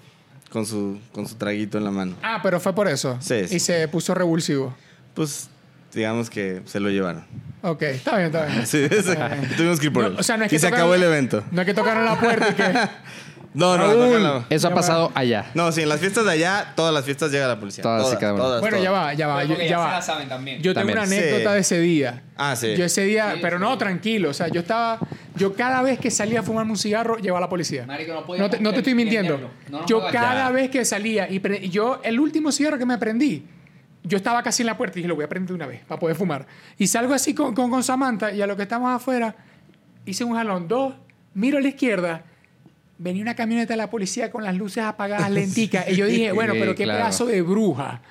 con 0.51 0.65
su, 0.65 0.99
con 1.13 1.27
su 1.27 1.35
traguito 1.35 1.77
en 1.77 1.83
la 1.85 1.91
mano. 1.91 2.15
Ah, 2.21 2.39
pero 2.43 2.59
fue 2.59 2.73
por 2.75 2.87
eso. 2.87 3.17
Sí, 3.21 3.47
sí. 3.47 3.55
Y 3.55 3.59
se 3.59 3.87
puso 3.87 4.13
revulsivo. 4.13 4.75
Pues 5.13 5.49
digamos 5.93 6.29
que 6.29 6.61
se 6.65 6.79
lo 6.79 6.89
llevaron. 6.89 7.23
Ok, 7.63 7.81
está 7.83 8.17
bien, 8.17 8.27
está 8.27 8.45
bien. 8.45 8.65
Sí, 8.67 8.87
sí. 8.89 9.55
Tuvimos 9.57 9.79
que 9.79 9.85
ir 9.87 9.93
por 9.93 10.03
No, 10.03 10.09
él. 10.09 10.15
o 10.19 10.23
sea, 10.23 10.37
no 10.37 10.43
es 10.45 10.51
y 10.51 10.55
que 10.55 10.59
se 10.59 10.67
tocaron- 10.67 10.73
acabó 10.75 10.93
el 10.95 11.03
evento. 11.03 11.43
No 11.51 11.61
es 11.61 11.65
que 11.65 11.73
tocaron 11.73 12.05
la 12.05 12.19
puerta 12.19 12.49
y 12.49 12.53
que. 12.53 12.63
No, 13.53 13.75
no, 13.77 14.19
la- 14.19 14.45
Eso 14.49 14.67
ha 14.67 14.73
pasado 14.73 15.11
allá. 15.15 15.49
No, 15.55 15.71
sí, 15.71 15.81
en 15.81 15.89
las 15.89 15.99
fiestas 15.99 16.25
de 16.25 16.31
allá, 16.31 16.73
todas 16.75 16.93
las 16.93 17.03
fiestas 17.05 17.31
llega 17.31 17.47
la 17.47 17.59
policía. 17.59 17.81
Todas 17.81 18.13
y 18.13 18.17
cada 18.17 18.33
una. 18.33 18.43
todas, 18.43 18.61
Bueno, 18.61 18.77
todas. 18.77 18.83
ya 18.83 18.91
va, 18.91 19.13
ya 19.13 19.27
va. 19.27 19.43
Yo, 19.45 19.55
ya 19.57 19.77
va. 19.79 19.91
la 19.93 20.01
saben 20.01 20.29
también. 20.29 20.61
Yo 20.61 20.73
tengo 20.73 20.87
También. 20.87 20.97
una 20.99 21.07
Sí. 21.07 21.17
anécdota 21.17 21.53
de 21.53 21.59
ese 21.61 21.79
día. 21.79 22.23
Ah, 22.35 22.55
sí. 22.55 22.75
Yo 22.77 22.85
ese 22.85 23.01
día, 23.05 23.31
Sí, 23.33 23.39
pero 23.41 23.57
sí. 23.57 23.63
no, 23.63 23.77
tranquilo. 23.77 24.29
O 24.29 24.33
sea, 24.33 24.47
yo 24.49 24.61
estaba. 24.61 24.99
Yo 25.35 25.53
cada 25.53 25.81
vez 25.81 25.99
que 25.99 26.11
salía 26.11 26.41
a 26.41 26.43
fumarme 26.43 26.71
un 26.71 26.77
cigarro, 26.77 27.17
llevaba 27.17 27.39
a 27.39 27.41
la 27.41 27.49
policía. 27.49 27.85
Marico, 27.87 28.13
no 28.13 28.19
No 28.21 28.25
podíamos 28.27 28.51
te, 28.51 28.59
no 28.59 28.71
te 28.71 28.77
estoy 28.79 28.93
mintiendo. 28.95 29.37
No 29.69 29.79
nos 29.79 29.85
yo 29.87 30.01
cada 30.11 30.47
ya. 30.47 30.51
vez 30.51 30.69
que 30.69 30.85
salía 30.85 31.29
y 31.29 31.39
pre- 31.39 31.67
yo, 31.69 31.99
el 32.03 32.19
último 32.19 32.51
cigarro 32.51 32.77
que 32.77 32.85
me 32.85 32.97
prendí, 32.97 33.45
yo 34.03 34.17
estaba 34.17 34.43
casi 34.43 34.61
en 34.63 34.67
la 34.67 34.77
puerta 34.77 34.97
y 34.97 35.01
dije, 35.01 35.07
lo 35.07 35.15
voy 35.15 35.25
a 35.25 35.29
prender 35.29 35.49
de 35.49 35.53
una 35.55 35.65
vez 35.67 35.81
para 35.87 35.99
poder 35.99 36.15
fumar. 36.15 36.45
Y 36.77 36.87
salgo 36.87 37.13
así 37.13 37.33
con, 37.33 37.53
con, 37.55 37.69
con 37.71 37.83
Samantha 37.83 38.31
y 38.31 38.41
a 38.41 38.47
lo 38.47 38.55
que 38.55 38.63
estamos 38.63 38.93
afuera, 38.95 39.35
hice 40.05 40.23
un 40.23 40.33
jalón, 40.35 40.67
dos, 40.67 40.93
miro 41.33 41.57
a 41.57 41.61
la 41.61 41.67
izquierda, 41.69 42.23
venía 42.97 43.21
una 43.21 43.35
camioneta 43.35 43.73
de 43.73 43.77
la 43.77 43.89
policía 43.89 44.31
con 44.31 44.43
las 44.43 44.55
luces 44.55 44.83
apagadas, 44.83 45.29
lenticas. 45.31 45.89
Y 45.89 45.95
yo 45.95 46.05
dije, 46.05 46.31
bueno, 46.31 46.53
pero 46.57 46.75
qué 46.75 46.83
claro. 46.83 46.99
pedazo 46.99 47.25
de 47.25 47.41
bruja. 47.41 48.01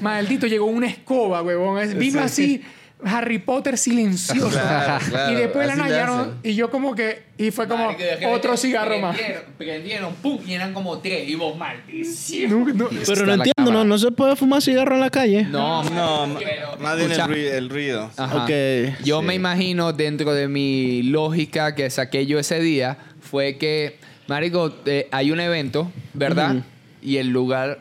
Maldito, 0.00 0.46
llegó 0.46 0.66
una 0.66 0.86
escoba, 0.86 1.42
huevón. 1.42 1.98
Vino 1.98 2.20
así. 2.20 2.62
Harry 3.04 3.38
Potter 3.38 3.76
silencioso. 3.78 4.48
Claro, 4.50 5.04
claro, 5.08 5.32
y 5.32 5.34
después 5.34 5.66
la 5.66 5.74
hallaron 5.74 6.38
y 6.42 6.54
yo 6.54 6.70
como 6.70 6.94
que 6.94 7.24
y 7.36 7.50
fue 7.50 7.66
como 7.66 7.88
otro 8.32 8.56
cigarro 8.56 8.96
más. 9.00 9.18
prendieron, 9.58 10.14
pum, 10.14 10.38
y 10.46 10.54
eran 10.54 10.72
como 10.72 10.98
tres. 10.98 11.28
Y 11.28 11.34
vos, 11.34 11.56
maldición. 11.56 12.50
No, 12.50 12.72
no, 12.72 12.88
Pero 13.04 13.26
no 13.26 13.32
entiendo. 13.34 13.72
¿no? 13.72 13.84
No 13.84 13.98
se 13.98 14.12
puede 14.12 14.36
fumar 14.36 14.62
cigarro 14.62 14.94
en 14.94 15.00
la 15.00 15.10
calle. 15.10 15.42
No, 15.44 15.82
No, 15.90 16.28
más 16.78 16.96
bien 16.96 17.10
el, 17.10 17.68
ruido. 17.68 18.10
Ajá. 18.16 18.44
Ok. 18.44 18.50
Yo 19.04 19.20
Sí. 19.20 19.26
me 19.26 19.34
imagino, 19.34 19.92
dentro 19.92 20.32
de 20.32 20.46
mi 20.46 21.02
lógica 21.02 21.74
que 21.74 21.90
saqué 21.90 22.26
yo 22.26 22.38
ese 22.38 22.60
día, 22.60 22.98
fue 23.20 23.56
que, 23.58 23.98
Marico, 24.28 24.72
eh, 24.86 25.08
hay 25.10 25.30
un 25.32 25.40
evento, 25.40 25.90
¿verdad? 26.14 26.56
Ujú. 26.56 26.64
Y 27.02 27.16
el 27.16 27.28
lugar, 27.28 27.80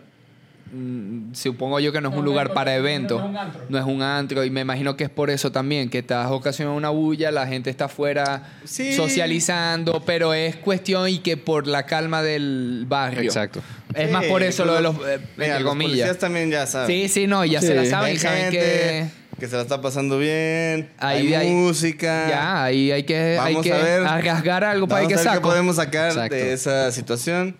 mm, 0.73 1.33
supongo 1.33 1.79
yo 1.79 1.91
que 1.91 2.01
no 2.01 2.09
es 2.09 2.15
un 2.15 2.25
lugar 2.25 2.53
para 2.53 2.71
no, 2.71 2.77
evento. 2.79 3.19
no 3.19 3.25
es 3.25 3.29
un 3.29 3.37
antro. 3.37 3.61
No 3.69 3.77
es 3.77 3.85
un 3.85 4.01
antro. 4.01 4.43
Y 4.43 4.49
me 4.49 4.61
imagino 4.61 4.97
que 4.97 5.03
es 5.03 5.09
por 5.09 5.29
eso 5.29 5.51
también, 5.51 5.89
que 5.89 5.99
estás 5.99 6.29
ocasionando 6.31 6.75
una 6.77 6.89
bulla, 6.89 7.29
la 7.31 7.45
gente 7.47 7.69
está 7.69 7.85
afuera 7.85 8.43
Sí. 8.63 8.93
socializando, 8.93 10.01
pero 10.05 10.33
es 10.33 10.55
cuestión 10.55 11.07
y 11.09 11.19
que 11.19 11.37
por 11.37 11.67
la 11.67 11.85
calma 11.85 12.23
del 12.23 12.85
barrio. 12.87 13.21
Exacto. 13.23 13.61
Es 13.93 14.07
Sí, 14.07 14.13
más 14.13 14.25
por 14.25 14.41
eso 14.41 14.65
lo 14.65 14.73
de 14.75 14.81
los, 14.81 14.95
eh, 14.95 15.19
Mira, 15.37 15.47
entre 15.57 15.59
los 15.63 15.69
comillas. 15.69 15.91
policías 15.91 16.17
también 16.17 16.49
ya 16.49 16.65
saben. 16.65 16.87
Sí, 16.87 17.07
sí, 17.09 17.27
no, 17.27 17.45
ya 17.45 17.59
Sí. 17.61 17.67
se 17.67 17.75
la 17.75 17.85
saben 17.85 18.09
Hay 18.09 18.15
y 18.15 18.19
saben 18.19 18.41
gente 18.43 18.57
que... 18.57 19.20
que 19.41 19.47
se 19.47 19.55
la 19.55 19.63
está 19.63 19.81
pasando 19.81 20.19
bien. 20.19 20.91
Ahí- 20.99 21.27
hay 21.27 21.33
ahí- 21.33 21.49
música. 21.51 22.29
Ya, 22.29 22.63
ahí 22.63 22.91
hay 22.91 23.01
que, 23.03 23.39
hay 23.39 23.53
Vamos 23.55 23.65
que 23.65 23.73
a 23.73 23.77
ver. 23.77 24.03
rasgar 24.03 24.63
algo 24.63 24.87
para 24.87 25.01
Vamos 25.01 25.07
que 25.09 25.13
a 25.15 25.17
ver 25.17 25.25
qué 25.25 25.33
saco. 25.35 25.49
podemos 25.49 25.75
sacar 25.77 26.09
Exacto. 26.11 26.35
de 26.35 26.53
esa 26.53 26.91
situación. 26.91 27.57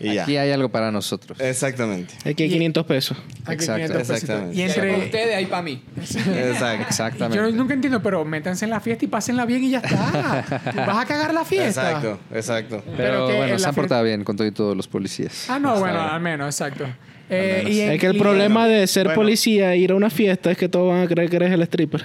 Y 0.00 0.16
Aquí 0.16 0.34
ya. 0.34 0.42
hay 0.42 0.52
algo 0.52 0.70
para 0.70 0.90
nosotros. 0.90 1.38
Exactamente. 1.40 2.14
Aquí 2.24 2.44
hay 2.44 2.48
500 2.48 2.86
pesos. 2.86 3.18
Aquí 3.44 3.54
Exacto. 3.64 3.74
500 3.74 3.96
pesitos. 3.98 4.22
Exactamente. 4.22 4.56
Y 4.56 4.62
hay 4.62 4.68
para 4.72 4.86
entre 4.88 5.04
ustedes, 5.06 5.36
hay 5.36 5.46
para 5.46 5.62
mí. 5.62 5.82
Exacto. 5.98 6.84
Exactamente. 6.88 7.36
yo 7.36 7.50
nunca 7.50 7.74
entiendo, 7.74 8.00
pero 8.02 8.24
métanse 8.24 8.64
en 8.64 8.70
la 8.70 8.80
fiesta 8.80 9.04
y 9.04 9.08
pásenla 9.08 9.44
bien 9.44 9.64
y 9.64 9.70
ya 9.70 9.78
está. 9.80 10.44
Vas 10.86 10.96
a 10.98 11.04
cagar 11.04 11.34
la 11.34 11.44
fiesta. 11.44 11.88
Exacto, 11.90 12.18
exacto. 12.32 12.82
pero 12.86 12.96
Pero 12.96 13.26
que 13.28 13.36
bueno, 13.36 13.58
se 13.58 13.68
han 13.68 13.74
portado 13.74 14.02
bien 14.04 14.24
con 14.24 14.36
todo 14.36 14.46
y 14.46 14.52
todos 14.52 14.74
los 14.76 14.88
policías. 14.88 15.44
Ah, 15.50 15.58
no, 15.58 15.78
bueno, 15.78 16.00
al 16.00 16.20
menos, 16.20 16.46
exacto. 16.54 16.86
Eh, 17.30 17.64
y 17.68 17.80
en- 17.80 17.92
Es 17.92 18.00
que 18.00 18.06
el 18.06 18.16
y- 18.16 18.18
problema 18.18 18.66
de 18.66 18.86
ser 18.86 19.06
Bueno. 19.06 19.20
policía 19.22 19.74
e 19.74 19.78
ir 19.78 19.92
a 19.92 19.94
una 19.94 20.10
fiesta 20.10 20.50
es 20.50 20.56
que 20.58 20.68
todos 20.68 20.90
van 20.92 21.02
a 21.02 21.06
creer 21.08 21.28
que 21.28 21.36
eres 21.36 21.50
el 21.52 21.62
stripper. 21.62 22.04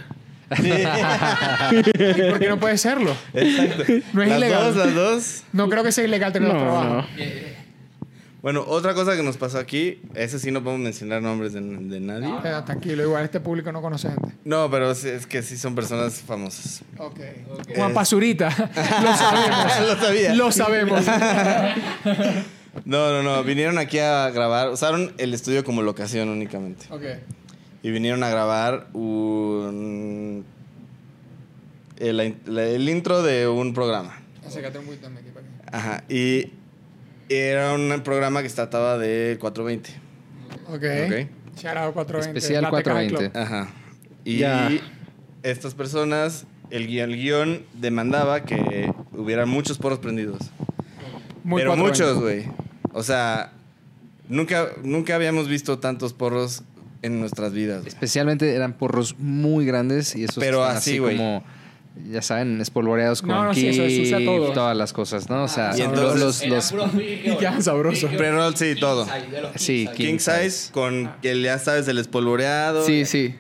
¿Y 0.54 2.22
por 2.30 2.40
qué 2.40 2.48
no 2.50 2.60
puede 2.60 2.78
serlo? 2.78 3.16
Exacto. 3.34 3.84
No 4.14 4.22
es 4.22 4.30
las 4.30 4.38
ilegal. 4.38 4.64
dos, 4.64 4.76
las 4.76 4.94
dos. 4.96 5.44
No 5.54 5.70
creo 5.70 5.84
que 5.84 5.92
sea 5.92 6.04
ilegal 6.04 6.32
tener 6.34 6.50
No, 6.54 6.60
trabajo. 6.60 6.84
no. 6.96 7.06
Bueno, 8.42 8.66
otra 8.68 8.94
cosa 8.94 9.16
que 9.16 9.24
nos 9.24 9.38
pasó 9.38 9.58
aquí, 9.58 10.02
ese 10.16 10.38
sí 10.38 10.52
no 10.52 10.62
podemos 10.62 10.84
mencionar 10.84 11.22
nombres 11.22 11.54
de, 11.54 11.62
de 11.62 12.00
nadie. 12.02 12.28
Eh, 12.44 12.62
tranquilo, 12.66 13.02
igual 13.04 13.24
este 13.24 13.40
público 13.40 13.72
no 13.72 13.82
conoce 13.82 14.10
gente. 14.10 14.34
No, 14.44 14.70
pero 14.70 14.94
sí- 14.96 15.08
es 15.08 15.26
que 15.26 15.42
sí 15.42 15.56
son 15.56 15.74
personas 15.76 16.16
famosas. 16.22 16.82
Ok. 16.98 17.22
Juan 17.74 17.94
Pazurita. 17.94 18.50
Lo 19.02 19.16
sabemos. 19.16 19.80
Lo 19.88 19.96
sabía. 20.06 20.34
Lo 20.36 20.52
sabemos. 20.52 21.02
No, 22.86 23.12
no, 23.12 23.24
no. 23.24 23.44
Vinieron 23.44 23.78
aquí 23.78 24.00
a 24.00 24.30
grabar. 24.30 24.70
Usaron 24.70 25.14
el 25.18 25.34
estudio 25.34 25.64
como 25.64 25.82
locación 25.82 26.30
únicamente. 26.30 26.86
ok. 26.90 27.04
Y 27.82 27.92
vinieron 27.92 28.24
a 28.24 28.30
grabar 28.30 28.88
un. 28.94 30.46
El, 31.98 32.90
intro 32.90 33.22
de 33.24 33.48
un 33.48 33.74
programa. 33.74 34.18
Ajá. 35.72 36.04
Y 36.10 36.52
era 37.30 37.74
un 37.74 38.02
programa 38.04 38.42
que 38.42 38.50
se 38.50 38.56
trataba 38.56 38.98
de 38.98 39.38
420. 39.40 39.90
Ok. 40.68 40.74
Ok. 40.74 41.60
Shout 41.60 41.78
out 41.78 41.94
420. 41.94 42.40
Especial 42.40 42.64
La 42.64 42.72
Teca 42.72 42.94
High 42.94 43.10
420. 43.10 43.32
Club. 43.32 43.42
Ajá. 43.42 43.70
Y 44.26 44.38
Ya. 44.38 44.70
estas 45.44 45.74
personas, 45.76 46.46
el 46.70 46.88
guion, 46.88 47.12
el 47.12 47.18
guion 47.18 47.66
demandaba 47.74 48.44
que 48.44 48.92
hubiera 49.12 49.46
muchos 49.46 49.78
poros 49.78 50.00
prendidos. 50.00 50.40
Muy 51.44 51.62
Pero 51.62 51.76
420. 51.76 51.82
muchos, 51.82 52.22
güey. 52.22 52.63
O 52.94 53.04
sea, 53.04 53.52
nunca, 54.30 54.70
nunca 54.84 55.16
habíamos 55.16 55.48
visto 55.48 55.80
tantos 55.80 56.14
porros 56.14 56.64
en 57.02 57.20
nuestras 57.20 57.52
vidas. 57.54 57.80
güey. 57.82 57.90
Especialmente 57.90 58.54
eran 58.56 58.74
porros 58.74 59.16
muy 59.20 59.66
grandes 59.66 60.16
y 60.16 60.24
esos 60.24 60.38
Pero 60.38 60.62
están 60.62 60.78
así, 60.78 61.00
güey. 61.00 61.18
como, 61.18 61.44
ya 62.10 62.22
saben, 62.22 62.62
espolvoreados 62.62 63.22
con 63.22 63.32
No, 63.32 63.44
no, 63.46 63.54
sí, 63.54 63.68
eso- 63.68 63.84
eso 63.84 64.02
usa 64.04 64.18
kiff, 64.20 64.26
todo. 64.28 64.52
todas 64.54 64.78
las 64.78 64.94
cosas, 64.94 65.30
¿no? 65.30 65.44
O 65.44 65.48
sea, 65.48 65.78
Y 65.78 65.82
entonces- 65.82 66.20
los, 66.20 66.46
los, 66.48 66.72
los- 66.72 66.94
Y 67.04 67.36
quedan 67.38 67.62
sabrosos. 67.62 68.10
Pre-roll, 68.12 68.56
sí, 68.56 68.76
todo. 68.80 69.06
sí, 69.56 69.88
King 69.96 70.20
size 70.20 70.72
con 70.72 71.12
el, 71.24 71.44
ya 71.44 71.60
sabes, 71.60 71.88
el 71.88 71.98
espolvoreado. 71.98 72.86
Sí, 72.86 73.06
sí. 73.06 73.36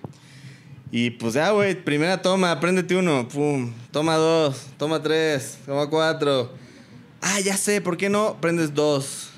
Y 0.91 1.09
pues 1.11 1.33
ya, 1.33 1.49
güey, 1.51 1.73
primera 1.83 2.21
toma, 2.21 2.59
préndete 2.59 2.95
uno. 2.95 3.27
Pum. 3.27 3.71
Toma 3.91 4.15
dos, 4.15 4.67
toma 4.77 5.01
tres, 5.01 5.57
toma 5.65 5.87
cuatro. 5.89 6.51
Ah, 7.21 7.39
ya 7.39 7.55
sé, 7.57 7.81
¿por 7.81 7.97
qué 7.97 8.09
no 8.09 8.37
prendes 8.41 8.73
dos? 8.75 9.29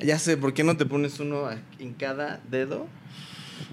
Ya 0.00 0.18
sé, 0.18 0.36
¿por 0.36 0.52
qué 0.54 0.62
no 0.64 0.76
te 0.76 0.84
pones 0.86 1.18
uno 1.20 1.48
en 1.78 1.92
cada 1.94 2.40
dedo? 2.50 2.86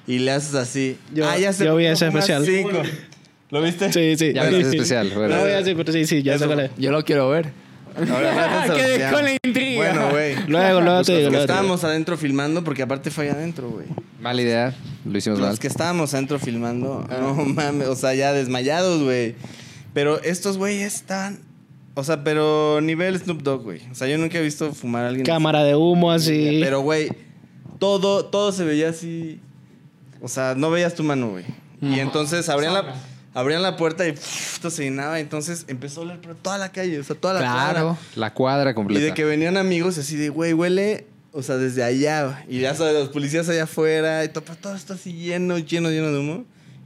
Y 0.08 0.20
le 0.20 0.32
haces 0.32 0.56
así. 0.56 0.98
Yo- 1.14 1.28
ah, 1.30 1.38
ya 1.38 1.54
sé. 1.54 1.66
yo 1.66 1.72
¿por 1.72 1.80
vi 1.80 1.86
ese 1.88 2.08
especial. 2.08 2.46
cinco? 2.46 2.82
¿Lo 3.52 3.62
viste? 3.62 3.92
Sí, 3.94 4.16
sí. 4.18 4.34
Ya 4.34 4.48
ese 4.50 4.62
especial, 4.62 5.12
bueno. 5.14 5.36
No 5.36 5.42
voy 5.42 5.52
a 5.52 5.58
decir, 5.58 5.76
pero 5.78 5.92
sí, 5.94 6.06
sí, 6.06 6.24
ya 6.24 6.34
sé 6.34 6.46
Eso. 6.46 6.48
cuál 6.48 6.60
es. 6.66 6.72
Yo 6.78 6.92
lo 6.92 7.04
quiero 7.06 7.30
ver. 7.30 7.52
Ahora, 7.96 8.64
Quedé 8.74 8.82
especial. 8.94 9.14
con 9.14 9.24
la 9.24 9.32
intriga. 9.44 9.78
Bueno, 9.78 10.10
güey. 10.12 10.36
Luego, 10.48 10.82
luego 10.82 11.04
te 11.04 11.12
digo, 11.18 11.24
Los 11.30 11.34
que 11.38 11.42
estábamos 11.42 11.84
adentro 11.84 12.18
filmando, 12.18 12.64
porque 12.64 12.82
aparte 12.82 13.12
fue 13.12 13.26
allá 13.30 13.34
adentro, 13.38 13.70
güey. 13.70 13.86
mala 14.20 14.42
idea, 14.42 14.74
lo 15.06 15.16
hicimos 15.18 15.40
mal. 15.40 15.50
Los 15.50 15.60
que 15.60 15.68
estábamos 15.68 16.14
adentro 16.16 16.40
filmando, 16.40 17.08
no 17.20 17.36
mames, 17.46 17.88
o 17.90 17.96
sea, 17.96 18.16
ya 18.16 18.34
desmayados, 18.34 19.04
güey. 19.04 19.36
Pero 19.94 20.20
estos 20.24 20.58
güeyes 20.58 20.96
estaban, 20.96 21.40
o 21.96 22.04
sea, 22.04 22.24
pero 22.24 22.80
nivel 22.82 23.18
Snoop 23.20 23.42
Dogg, 23.44 23.64
güey. 23.64 23.82
O 23.92 23.96
sea, 23.96 24.08
yo 24.08 24.18
nunca 24.18 24.38
he 24.38 24.42
visto 24.42 24.74
fumar 24.74 25.06
a 25.06 25.08
alguien. 25.10 25.26
Cámara 25.26 25.64
de 25.64 25.76
humo 25.76 26.12
así. 26.12 26.60
Pero, 26.62 26.82
güey, 26.82 27.10
todo, 27.80 28.26
todo 28.26 28.52
se 28.52 28.64
veía 28.64 28.90
así. 28.90 29.40
O 30.22 30.28
sea, 30.28 30.56
no 30.56 30.72
veías 30.72 30.96
tu 30.96 31.04
mano, 31.04 31.30
güey. 31.32 31.46
Y 31.82 32.00
entonces 32.00 32.48
abrían 32.48 32.74
la, 32.74 32.96
abrían 33.34 33.62
la 33.62 33.76
puerta 33.76 34.08
y 34.08 34.14
pff, 34.14 34.54
esto 34.56 34.70
se 34.70 34.84
llenaba. 34.84 35.20
Entonces 35.20 35.66
empezó 35.68 36.00
a 36.00 36.04
oler 36.06 36.20
por 36.22 36.34
toda 36.36 36.58
la 36.58 36.72
calle, 36.72 36.98
o 37.00 37.04
sea, 37.04 37.16
toda 37.16 37.34
la 37.34 37.40
Claro. 37.42 37.74
cuadra. 37.84 37.98
La 38.16 38.34
cuadra 38.34 38.72
Y 38.72 38.74
completa. 38.74 39.04
de 39.04 39.14
que 39.14 39.26
venían 39.26 39.58
amigos 39.58 39.98
así 39.98 40.16
de, 40.16 40.30
güey, 40.30 40.54
huele, 40.54 41.08
o 41.34 41.44
sea, 41.44 41.58
desde 41.58 41.84
allá. 41.84 42.46
Y 42.48 42.60
ya 42.62 42.74
sabes, 42.74 42.94
los 42.94 43.10
policías 43.10 43.50
allá 43.50 43.64
afuera. 43.66 44.24
Y 44.24 44.30
todo, 44.30 44.46
pero 44.46 44.58
todo 44.58 44.76
está 44.76 44.94
así 44.94 45.12
lleno, 45.12 45.58
lleno, 45.60 45.90
lleno 45.92 46.12
de 46.12 46.20
humo. 46.20 46.46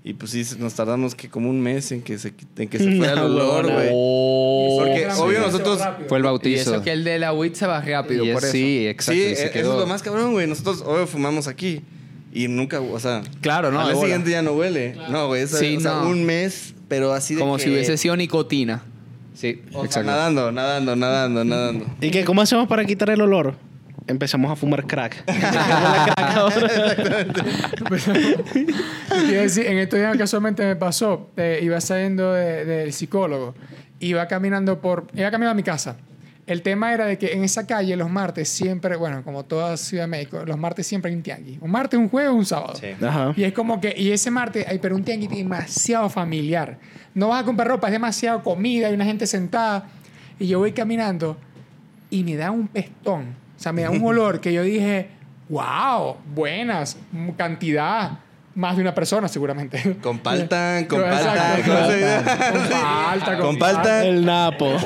Y 0.09 0.13
pues 0.13 0.31
sí, 0.31 0.45
nos 0.59 0.73
tardamos 0.73 1.15
que 1.15 1.27
como 1.27 1.49
un 1.49 1.59
mes 1.59 1.91
en 1.91 2.01
que 2.01 2.17
se, 2.17 2.31
en 2.57 2.69
que 2.69 2.77
se 2.79 2.91
fuera 2.97 3.11
el 3.11 3.17
No, 3.19 3.25
olor, 3.25 3.69
güey. 3.69 3.89
Oh. 3.91 4.77
Porque 4.79 5.07
Sí, 5.11 5.19
obvio 5.19 5.39
nosotros... 5.41 5.81
Fue 6.07 6.17
el 6.19 6.23
Y 6.23 6.27
bautizo. 6.27 6.75
eso 6.75 6.81
que 6.81 6.93
el 6.93 7.03
de 7.03 7.19
la 7.19 7.33
WIT 7.33 7.55
se 7.55 7.67
va 7.67 7.81
rápido, 7.81 8.23
Y 8.23 8.29
es- 8.29 8.33
por 8.33 8.43
eso. 8.43 8.51
Sí, 8.53 8.87
exacto. 8.87 9.11
Sí, 9.11 9.27
y 9.31 9.35
se 9.35 9.41
e- 9.41 9.43
eso 9.45 9.51
quedó. 9.53 9.73
es 9.73 9.79
lo 9.81 9.85
más 9.87 10.01
cabrón, 10.03 10.31
güey. 10.31 10.47
Nosotros 10.47 10.81
obvio 10.85 11.07
fumamos 11.07 11.47
aquí. 11.47 11.81
Y 12.31 12.47
nunca, 12.47 12.79
o 12.79 12.99
sea... 13.01 13.21
Claro, 13.41 13.69
no, 13.71 13.81
al 13.81 13.91
día 13.93 14.01
siguiente 14.01 14.31
ya 14.31 14.41
no 14.41 14.51
huele. 14.53 14.95
No, 15.09 15.27
güey. 15.27 15.41
eso- 15.41 15.57
Sí, 15.57 15.75
o 15.75 15.81
sea, 15.81 15.95
no. 15.95 16.09
un 16.09 16.23
mes, 16.23 16.73
pero 16.87 17.11
así 17.11 17.33
de 17.35 17.41
Como 17.41 17.57
que- 17.57 17.63
si 17.63 17.69
hubiese 17.69 17.97
sido 17.97 18.15
nicotina. 18.15 18.83
Sí, 19.33 19.61
o 19.69 19.79
sea, 19.79 19.85
exacto. 19.85 20.09
nadando, 20.09 20.51
nadando, 20.53 20.95
nadando, 20.95 21.43
nadando. 21.43 21.85
¿Y 21.99 22.11
qué? 22.11 22.23
¿Cómo 22.23 22.41
hacemos 22.41 22.67
para 22.69 22.85
quitar 22.85 23.09
el 23.09 23.19
olor? 23.21 23.55
Empezamos 24.07 24.51
a 24.51 24.55
fumar 24.55 24.85
crack. 24.87 25.23
Quiero 29.27 29.41
decir, 29.41 29.65
en 29.67 29.77
estos 29.79 29.99
días 29.99 30.17
casualmente 30.17 30.65
me 30.65 30.75
pasó, 30.75 31.29
eh, 31.37 31.59
iba 31.61 31.79
saliendo 31.81 32.33
de- 32.33 32.65
del 32.65 32.93
psicólogo, 32.93 33.55
iba 33.99 34.27
caminando 34.27 34.79
por, 34.79 35.07
iba 35.13 35.29
caminando 35.31 35.51
a 35.51 35.55
mi 35.55 35.63
casa 35.63 35.97
El 36.45 36.61
tema 36.61 36.93
era 36.93 37.05
de 37.05 37.17
que 37.17 37.33
en 37.33 37.43
esa 37.43 37.67
calle 37.67 37.95
los 37.97 38.09
martes 38.09 38.47
siempre, 38.47 38.95
bueno, 38.95 39.21
como 39.23 39.43
toda 39.43 39.75
Ciudad 39.75 40.03
de 40.03 40.07
México, 40.07 40.43
los 40.45 40.57
martes 40.57 40.87
siempre 40.87 41.11
hay 41.11 41.17
un 41.17 41.23
tianguis. 41.23 41.57
Un 41.61 41.69
martes, 41.71 41.99
un 41.99 42.07
jueves, 42.07 42.31
un 42.31 42.45
sábado. 42.45 42.75
Sí. 42.79 42.87
Ajá. 43.05 43.33
Y 43.35 43.43
es 43.43 43.51
como 43.51 43.81
que, 43.81 43.93
y 43.97 44.11
ese 44.11 44.31
martes, 44.31 44.65
hay 44.65 44.79
pero 44.79 44.95
un 44.95 45.03
tianguis 45.03 45.29
demasiado 45.29 46.07
familiar. 46.09 46.77
No 47.13 47.27
vas 47.29 47.41
a 47.41 47.45
comprar 47.45 47.67
ropa, 47.67 47.87
es 47.87 47.91
demasiado 47.93 48.43
comida, 48.43 48.87
hay 48.87 48.93
una 48.93 49.03
gente 49.03 49.27
sentada. 49.27 49.89
Y 50.39 50.47
yo 50.47 50.59
voy 50.59 50.71
caminando 50.71 51.35
y 52.09 52.23
me 52.23 52.37
da 52.37 52.51
un 52.51 52.69
pestón. 52.69 53.35
O 53.57 53.59
sea, 53.59 53.73
me 53.73 53.81
da 53.81 53.89
un 53.89 54.03
olor 54.05 54.39
que 54.39 54.53
yo 54.53 54.63
dije, 54.63 55.09
wow, 55.49 56.17
buenas, 56.33 56.97
cantidad. 57.37 58.19
Más 58.55 58.75
de 58.75 58.81
una 58.81 58.95
persona, 58.95 59.27
seguramente. 59.27 59.97
Con 60.01 60.17
palta, 60.17 60.83
Con 60.87 60.99
palta. 63.59 64.03
El 64.03 64.25
Napo. 64.25 64.75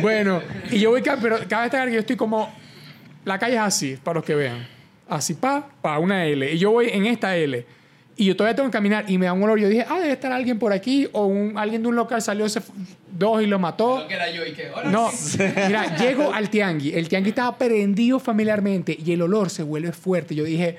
Bueno, 0.00 0.40
y 0.70 0.78
yo 0.78 0.90
voy, 0.90 1.02
pero 1.02 1.36
cabe 1.46 1.64
destacar 1.64 1.88
que 1.88 1.94
yo 1.94 2.00
estoy 2.00 2.16
como, 2.16 2.50
la 3.26 3.38
calle 3.38 3.56
es 3.56 3.60
así, 3.60 3.98
para 4.02 4.14
los 4.14 4.24
que 4.24 4.34
vean. 4.34 4.66
Así, 5.10 5.34
pa, 5.34 5.68
pa, 5.82 5.98
una 5.98 6.24
L. 6.24 6.50
Y 6.50 6.58
yo 6.58 6.70
voy 6.70 6.88
en 6.88 7.04
esta 7.04 7.36
L. 7.36 7.66
Y 8.22 8.26
yo 8.26 8.36
todavía 8.36 8.54
tengo 8.54 8.68
que 8.68 8.72
caminar 8.72 9.04
y 9.10 9.18
me 9.18 9.26
da 9.26 9.32
un 9.32 9.42
olor. 9.42 9.58
Yo 9.58 9.68
dije, 9.68 9.84
ah, 9.88 9.98
debe 9.98 10.12
estar 10.12 10.30
alguien 10.30 10.56
por 10.60 10.72
aquí. 10.72 11.08
O 11.10 11.26
un, 11.26 11.58
alguien 11.58 11.82
de 11.82 11.88
un 11.88 11.96
local 11.96 12.22
salió 12.22 12.46
ese 12.46 12.60
f- 12.60 12.70
dos 13.10 13.42
y 13.42 13.46
lo 13.46 13.58
mató. 13.58 14.06
era 14.08 14.30
yo 14.30 14.46
y 14.46 14.52
que, 14.52 14.70
hola. 14.70 14.90
No, 14.90 15.10
mira, 15.66 15.96
llego 15.98 16.32
al 16.32 16.48
tiangui. 16.48 16.92
El 16.94 17.08
tiangui 17.08 17.30
estaba 17.30 17.58
prendido 17.58 18.20
familiarmente 18.20 18.96
y 19.04 19.10
el 19.10 19.22
olor 19.22 19.50
se 19.50 19.64
vuelve 19.64 19.90
fuerte. 19.90 20.36
Yo 20.36 20.44
dije, 20.44 20.78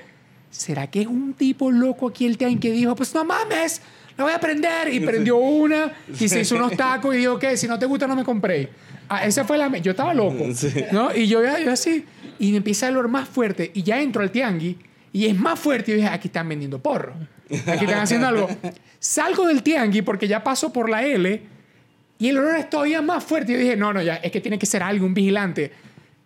¿será 0.50 0.86
que 0.86 1.02
es 1.02 1.06
un 1.06 1.34
tipo 1.34 1.70
loco 1.70 2.08
aquí 2.08 2.24
el 2.24 2.38
tiangui 2.38 2.58
que 2.58 2.70
dijo, 2.72 2.94
pues 2.96 3.14
no 3.14 3.24
mames, 3.26 3.82
lo 4.16 4.24
voy 4.24 4.32
a 4.32 4.40
prender? 4.40 4.92
Y 4.94 5.00
prendió 5.00 5.36
una 5.36 5.92
y 6.18 6.26
se 6.28 6.40
hizo 6.40 6.56
unos 6.56 6.74
tacos 6.76 7.14
y 7.14 7.18
dijo, 7.18 7.38
¿qué? 7.38 7.58
Si 7.58 7.68
no 7.68 7.78
te 7.78 7.84
gusta, 7.84 8.06
no 8.06 8.16
me 8.16 8.24
compré. 8.24 8.70
Ah, 9.06 9.26
esa 9.26 9.44
fue 9.44 9.58
la... 9.58 9.68
me- 9.68 9.82
Yo 9.82 9.90
estaba 9.90 10.14
loco. 10.14 10.46
¿no? 10.92 11.14
Y 11.14 11.26
yo, 11.28 11.42
yo 11.62 11.70
así, 11.72 12.06
y 12.38 12.52
me 12.52 12.56
empieza 12.56 12.88
el 12.88 12.96
olor 12.96 13.10
más 13.10 13.28
fuerte 13.28 13.70
y 13.74 13.82
ya 13.82 14.00
entro 14.00 14.22
al 14.22 14.30
tiangui 14.30 14.78
y 15.12 15.26
es 15.26 15.38
más 15.38 15.58
fuerte. 15.60 15.90
Y 15.90 15.94
yo 15.94 15.96
dije, 16.00 16.08
aquí 16.08 16.28
están 16.28 16.48
vendiendo 16.48 16.78
porro. 16.80 17.12
Aquí 17.66 17.84
están 17.84 18.00
haciendo 18.00 18.26
algo. 18.28 18.48
Salgo 18.98 19.46
del 19.46 19.62
tiangui 19.62 20.02
porque 20.02 20.26
ya 20.28 20.42
paso 20.42 20.72
por 20.72 20.88
la 20.88 21.04
L 21.04 21.42
y 22.18 22.28
el 22.28 22.38
olor 22.38 22.56
es 22.56 22.70
todavía 22.70 23.02
más 23.02 23.22
fuerte. 23.24 23.52
Yo 23.52 23.58
dije, 23.58 23.76
no, 23.76 23.92
no, 23.92 24.00
ya, 24.02 24.16
es 24.16 24.30
que 24.32 24.40
tiene 24.40 24.58
que 24.58 24.66
ser 24.66 24.82
algo, 24.82 25.04
un 25.06 25.14
vigilante. 25.14 25.72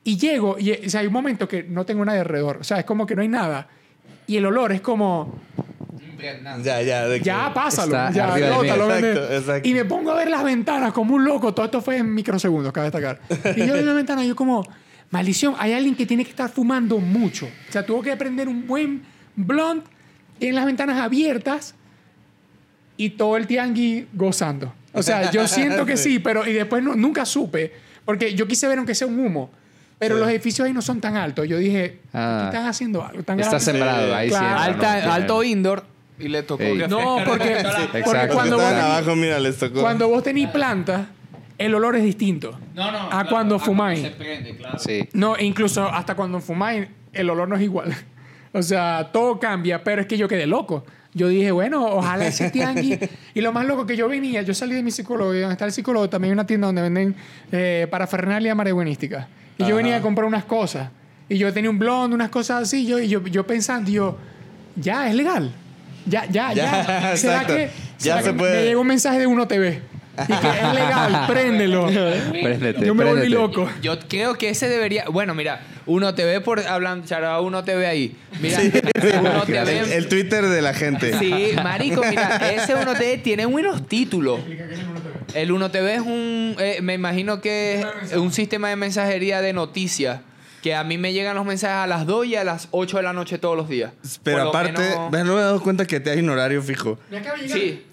Y 0.05 0.17
llego, 0.17 0.57
y 0.59 0.73
o 0.73 0.89
sea, 0.91 1.01
hay 1.01 1.07
un 1.07 1.13
momento 1.13 1.49
que 1.49 1.65
no 1.65 1.85
tengo 1.85 2.05
nadie 2.05 2.21
alrededor. 2.21 2.59
O 2.61 2.65
sea, 2.65 2.79
es 2.79 2.85
como 2.85 3.07
que 3.07 3.15
no 3.17 3.23
hay 3.23 3.29
nada. 3.29 3.69
Y 4.27 4.37
el 4.37 4.47
olor 4.47 4.73
es 4.73 4.81
como, 4.81 5.41
Ya, 6.63 6.83
ya. 6.83 7.09
de 7.09 7.19
que- 7.19 7.25
ya 7.25 7.53
pásalo, 7.53 7.93
ya, 7.93 8.11
vende. 8.35 9.13
Exacto, 9.13 9.35
exacto. 9.35 9.69
Y 9.69 9.75
me 9.75 9.85
pongo 9.85 10.13
a 10.13 10.17
ver 10.17 10.31
las 10.31 10.45
ventanas 10.45 10.93
como 10.93 11.15
un 11.15 11.25
loco. 11.25 11.53
Todo 11.55 11.67
esto 11.67 11.81
fue 11.81 11.99
en 11.99 12.15
microsegundos, 12.15 12.73
cabe 12.73 12.91
destacar. 12.91 13.21
Y 13.57 13.67
yo 13.67 13.77
en 13.77 13.87
la 13.87 13.93
ventana, 13.93 14.25
yo 14.25 14.35
como, 14.37 14.67
maldición, 15.11 15.55
hay 15.59 15.73
alguien 15.73 15.95
que 15.95 16.07
tiene 16.07 16.25
que 16.25 16.31
estar 16.31 16.49
fumando 16.51 16.99
mucho. 16.99 17.47
O 17.47 17.73
sea, 17.73 17.85
tuvo 17.85 18.03
que 18.03 18.17
prender 18.17 18.49
un 18.49 18.67
buen 18.67 19.03
blunt 19.37 19.85
en 20.47 20.55
las 20.55 20.65
ventanas 20.67 20.99
abiertas 20.99 21.75
y 22.97 23.11
todo 23.11 23.37
el 23.37 23.47
tiangui 23.47 24.07
gozando. 24.13 24.73
O 24.93 25.03
sea, 25.03 25.31
yo 25.31 25.47
siento 25.49 25.85
que 25.87 25.97
sí, 25.97 26.19
pero 26.19 26.47
y 26.47 26.53
después 26.53 26.83
no- 26.83 26.95
nunca 26.97 27.25
supe, 27.27 27.73
porque 28.05 28.35
yo 28.35 28.47
quise 28.49 28.67
ver 28.69 28.79
aunque 28.79 28.95
sea 28.95 29.07
un 29.07 29.19
humo, 29.21 29.51
pero 29.99 30.17
Sí. 30.17 30.21
los 30.21 30.31
edificios 30.31 30.67
ahí 30.67 30.73
no 30.73 30.83
son 30.83 31.01
tan 31.01 31.17
altos. 31.17 31.47
Yo 31.49 31.59
dije, 31.59 32.01
Ah. 32.13 32.45
estás 32.53 32.67
haciendo 32.67 33.05
algo 33.05 33.23
tan 33.23 33.39
Está 33.39 33.51
grande". 33.59 33.65
sembrado 33.65 34.15
ahí 34.15 34.29
Claro. 34.29 34.47
siempre, 34.65 34.87
Alta- 34.87 35.07
¿no? 35.07 35.13
alto 35.13 35.43
indoor 35.45 35.85
y 36.19 36.29
le 36.29 36.43
tocó. 36.43 36.63
Ey. 36.63 36.79
No, 36.89 37.19
porque, 37.25 37.63
porque 37.95 37.99
Exacto. 37.99 38.35
cuando 38.35 38.57
vos, 38.57 38.65
abajo, 38.65 39.15
mira, 39.17 39.39
les 39.39 39.57
tocó. 39.59 39.81
cuando 39.81 40.09
vos 40.09 40.23
tenés 40.23 40.49
plantas, 40.51 41.07
el 41.59 41.75
olor 41.75 41.97
es 41.97 42.03
distinto. 42.05 42.59
No, 42.75 42.91
no. 42.91 42.99
A 43.07 43.09
claro, 43.11 43.29
cuando 43.31 43.59
fumáis. 43.59 44.01
se 44.01 44.11
prende, 44.11 44.57
claro. 44.57 44.79
Sí. 44.79 45.09
No, 45.13 45.37
incluso 45.39 45.85
hasta 45.87 46.15
cuando 46.15 46.41
fumáis, 46.41 46.87
el 47.13 47.31
olor 47.31 47.49
no 47.49 47.57
es 47.57 47.63
igual. 47.63 47.95
O 48.53 48.63
sea, 48.63 49.11
todo 49.13 49.39
cambia, 49.39 49.83
pero 49.85 50.01
es 50.03 50.07
que 50.07 50.17
yo 50.17 50.29
quedé 50.29 50.47
loco. 50.47 50.85
Yo 51.15 51.29
dije, 51.29 51.51
bueno, 51.51 51.85
ojalá 51.87 52.27
ese 52.27 52.51
tianguis. 52.51 52.99
Y 53.35 53.41
lo 53.41 53.53
más 53.53 53.67
loco 53.67 53.87
que 53.87 53.97
yo 53.97 54.09
venía, 54.09 54.43
yo 54.43 54.53
salí 54.55 54.75
de 54.75 54.83
mi 54.83 54.91
psicólogo, 54.91 55.35
y 55.35 55.41
donde 55.41 55.53
está 55.53 55.65
el 55.65 55.73
psicólogo, 55.73 56.09
también 56.09 56.31
hay 56.31 56.35
una 56.35 56.47
tienda 56.47 56.67
donde 56.67 56.83
venden 56.83 57.15
eh, 57.53 57.87
parafernalia 57.91 58.55
marihuanística. 58.55 59.29
Y 59.59 59.65
yo 59.65 59.77
venía 59.77 59.97
a 59.97 60.01
comprar 60.01 60.27
unas 60.27 60.45
cosas. 60.45 60.91
Y 61.29 61.37
yo 61.39 61.53
tenía 61.53 61.71
un 61.71 61.79
blond, 61.79 62.15
unas 62.15 62.31
cosas 62.31 62.63
así. 62.63 62.87
Yo, 62.87 62.99
y 62.99 63.09
yo, 63.09 63.23
yo 63.27 63.47
pensando, 63.47 63.91
yo, 63.91 64.17
ya, 64.77 65.09
es 65.09 65.15
legal. 65.15 65.53
Ya, 66.07 66.25
ya, 66.27 66.53
ya. 66.53 66.55
Ya, 66.55 67.17
¿Será 67.17 67.35
exacto. 67.43 67.55
que, 67.55 67.67
Ya 67.67 67.71
será 67.99 68.23
se 68.23 68.31
que 68.31 68.39
puede. 68.39 68.57
Me 68.57 68.65
llegó 68.65 68.81
un 68.81 68.87
mensaje 68.87 69.19
de 69.19 69.27
Uno 69.27 69.47
TV. 69.47 69.83
Y 70.21 70.33
que 70.33 70.49
es 70.49 70.75
legal, 70.75 71.25
préndelo. 71.29 71.87
Préndete, 71.87 72.85
Yo 72.87 72.95
me 72.95 73.05
volví 73.05 73.21
préndete. 73.21 73.29
loco. 73.29 73.69
Yo 73.83 73.99
creo 74.09 74.35
que 74.35 74.49
ese 74.51 74.69
debería. 74.69 75.05
Bueno, 75.11 75.35
mira, 75.35 75.61
uno 75.89 76.15
te 76.15 76.25
ve 76.25 76.41
por 76.41 76.61
hablando, 76.61 77.07
charaba, 77.07 77.41
uno 77.41 77.65
te 77.65 77.75
ve 77.75 77.87
ahí. 77.87 78.17
Mira, 78.41 78.61
uno 79.21 79.43
te 79.45 79.59
El, 79.59 79.65
ve. 79.65 79.97
el 79.97 80.09
Twitter 80.09 80.47
de 80.47 80.63
la 80.63 80.73
gente. 80.75 81.19
Sí, 81.19 81.51
marico, 81.63 82.03
mira, 82.09 82.37
ese 82.53 82.75
uno 82.77 82.93
TV 82.95 83.19
tiene 83.19 83.47
buenos 83.47 83.89
títulos. 83.89 84.39
El 85.35 85.51
uno 85.53 85.71
TV 85.71 85.95
es 85.95 86.01
un, 86.01 86.55
eh, 86.59 86.79
me 86.83 86.95
imagino 86.95 87.41
que 87.41 87.85
es 88.05 88.15
un 88.17 88.33
sistema 88.33 88.69
de 88.69 88.77
mensajería 88.77 89.41
de 89.41 89.53
noticias. 89.53 90.21
Que 90.63 90.75
a 90.75 90.83
mí 90.83 90.99
me 90.99 91.13
llegan 91.13 91.37
los 91.37 91.47
mensajes 91.47 91.77
a 91.77 91.87
las 91.87 92.05
2 92.05 92.27
y 92.27 92.35
a 92.37 92.43
las 92.43 92.67
8 92.73 92.97
de 92.97 93.03
la 93.05 93.13
noche 93.13 93.39
todos 93.39 93.57
los 93.57 93.69
días. 93.69 93.93
Pero 94.25 94.39
Por 94.39 94.49
aparte, 94.49 94.83
no 94.97 95.11
me 95.11 95.21
he 95.21 95.25
dado 95.45 95.63
cuenta 95.63 95.87
que 95.87 96.01
te 96.01 96.11
hay 96.11 96.19
un 96.19 96.29
horario 96.31 96.61
fijo. 96.63 96.99
Me 97.11 97.19
acaba 97.19 97.37
de 97.39 97.43
llegar. 97.45 97.59
Sí. 97.59 97.85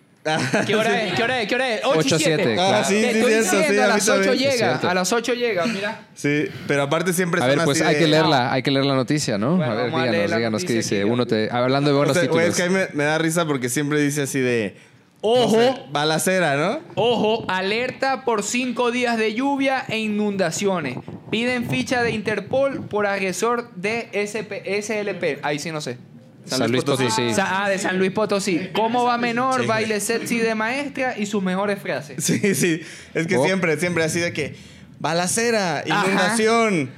¿Qué 0.66 0.76
hora 0.76 1.04
es? 1.04 1.14
¿Qué 1.14 1.24
hora 1.24 1.42
es? 1.42 1.48
¿Qué 1.48 1.56
hora 1.56 1.74
es? 1.76 1.82
8 1.86 2.00
Ocho, 2.00 2.16
y 2.16 2.20
7. 2.20 2.44
siete, 2.44 2.52
Ah, 2.60 2.68
claro. 2.70 2.86
sí, 2.86 2.94
Te 2.96 3.00
sí, 3.02 3.06
estoy 3.20 3.32
cierto, 3.32 3.58
diciendo, 3.58 3.74
sí, 3.74 3.80
a 3.80 3.88
las 3.88 4.10
8 4.10 4.14
también. 4.26 4.34
Es 4.34 4.40
llega. 4.56 4.68
cierto. 4.70 4.90
A 4.90 4.94
las 4.96 5.14
8 5.14 5.34
llega, 5.34 5.66
mira. 5.68 6.00
Sí, 6.16 6.46
pero 6.68 6.82
aparte 6.84 7.14
siempre 7.14 7.44
A 7.44 7.48
ver, 7.48 7.60
pues 7.64 7.82
hay 7.82 7.94
de- 7.94 8.00
que 8.02 8.08
leerla, 8.08 8.52
hay 8.52 8.64
que 8.64 8.72
leer 8.72 8.86
la 8.86 8.96
noticia, 8.96 9.38
¿no? 9.38 9.58
Bueno, 9.58 9.72
a 9.72 9.76
ver, 9.76 9.84
a 9.86 9.88
díganos, 10.12 10.36
díganos 10.38 10.66
qué 10.66 10.74
dice. 10.74 11.02
aquí. 11.02 11.10
Uno 11.10 11.28
te, 11.28 11.50
hablando 11.52 11.90
de 11.92 11.96
O 11.96 11.98
buenos 12.00 12.16
sea, 12.16 12.24
títulos. 12.24 12.44
es 12.48 12.56
que 12.56 12.64
a 12.64 12.70
mí 12.70 12.74
me, 12.74 12.88
me 12.94 13.04
da 13.04 13.18
risa 13.20 13.46
porque 13.46 13.70
siempre 13.70 14.00
dice 14.02 14.24
así 14.24 14.40
de... 14.40 14.76
Ojo, 15.22 15.58
no 15.58 15.62
sé, 15.64 15.82
balacera, 15.92 16.56
¿no? 16.56 16.80
ojo, 16.96 17.46
alerta 17.48 18.26
por 18.26 18.44
5 18.44 18.92
días 18.92 19.18
de 19.18 19.34
lluvia 19.34 19.84
e 19.88 19.98
inundaciones. 19.98 20.98
Piden 21.32 21.68
ficha 21.70 22.04
de 22.04 22.12
Interpol 22.12 22.86
por 22.88 23.08
agresor 23.08 23.72
de 23.76 24.10
SP, 24.14 24.62
SLP. 24.82 25.40
Ahí 25.42 25.58
sí 25.58 25.72
no 25.72 25.82
sé. 25.82 25.98
San 26.46 26.72
Luis 26.72 26.84
Potosí. 26.84 27.34
Sa- 27.34 27.64
Ah, 27.66 27.70
de 27.70 27.78
San 27.78 27.98
Luis 27.98 28.12
Potosí. 28.12 28.70
¿Cómo 28.74 29.04
va 29.04 29.18
menor? 29.18 29.66
Baile 29.66 30.00
sexy 30.00 30.38
de 30.40 30.56
maestra 30.56 31.18
y 31.18 31.26
sus 31.26 31.42
mejores 31.44 31.80
frases. 31.82 32.24
Sí, 32.24 32.54
sí. 32.56 32.82
Es 33.14 33.28
que 33.28 33.38
Oh. 33.38 33.44
siempre, 33.46 33.80
siempre 33.80 34.04
así 34.04 34.20
de 34.20 34.32
que... 34.34 34.56
Balacera, 34.98 35.84
inundación, 35.86 36.90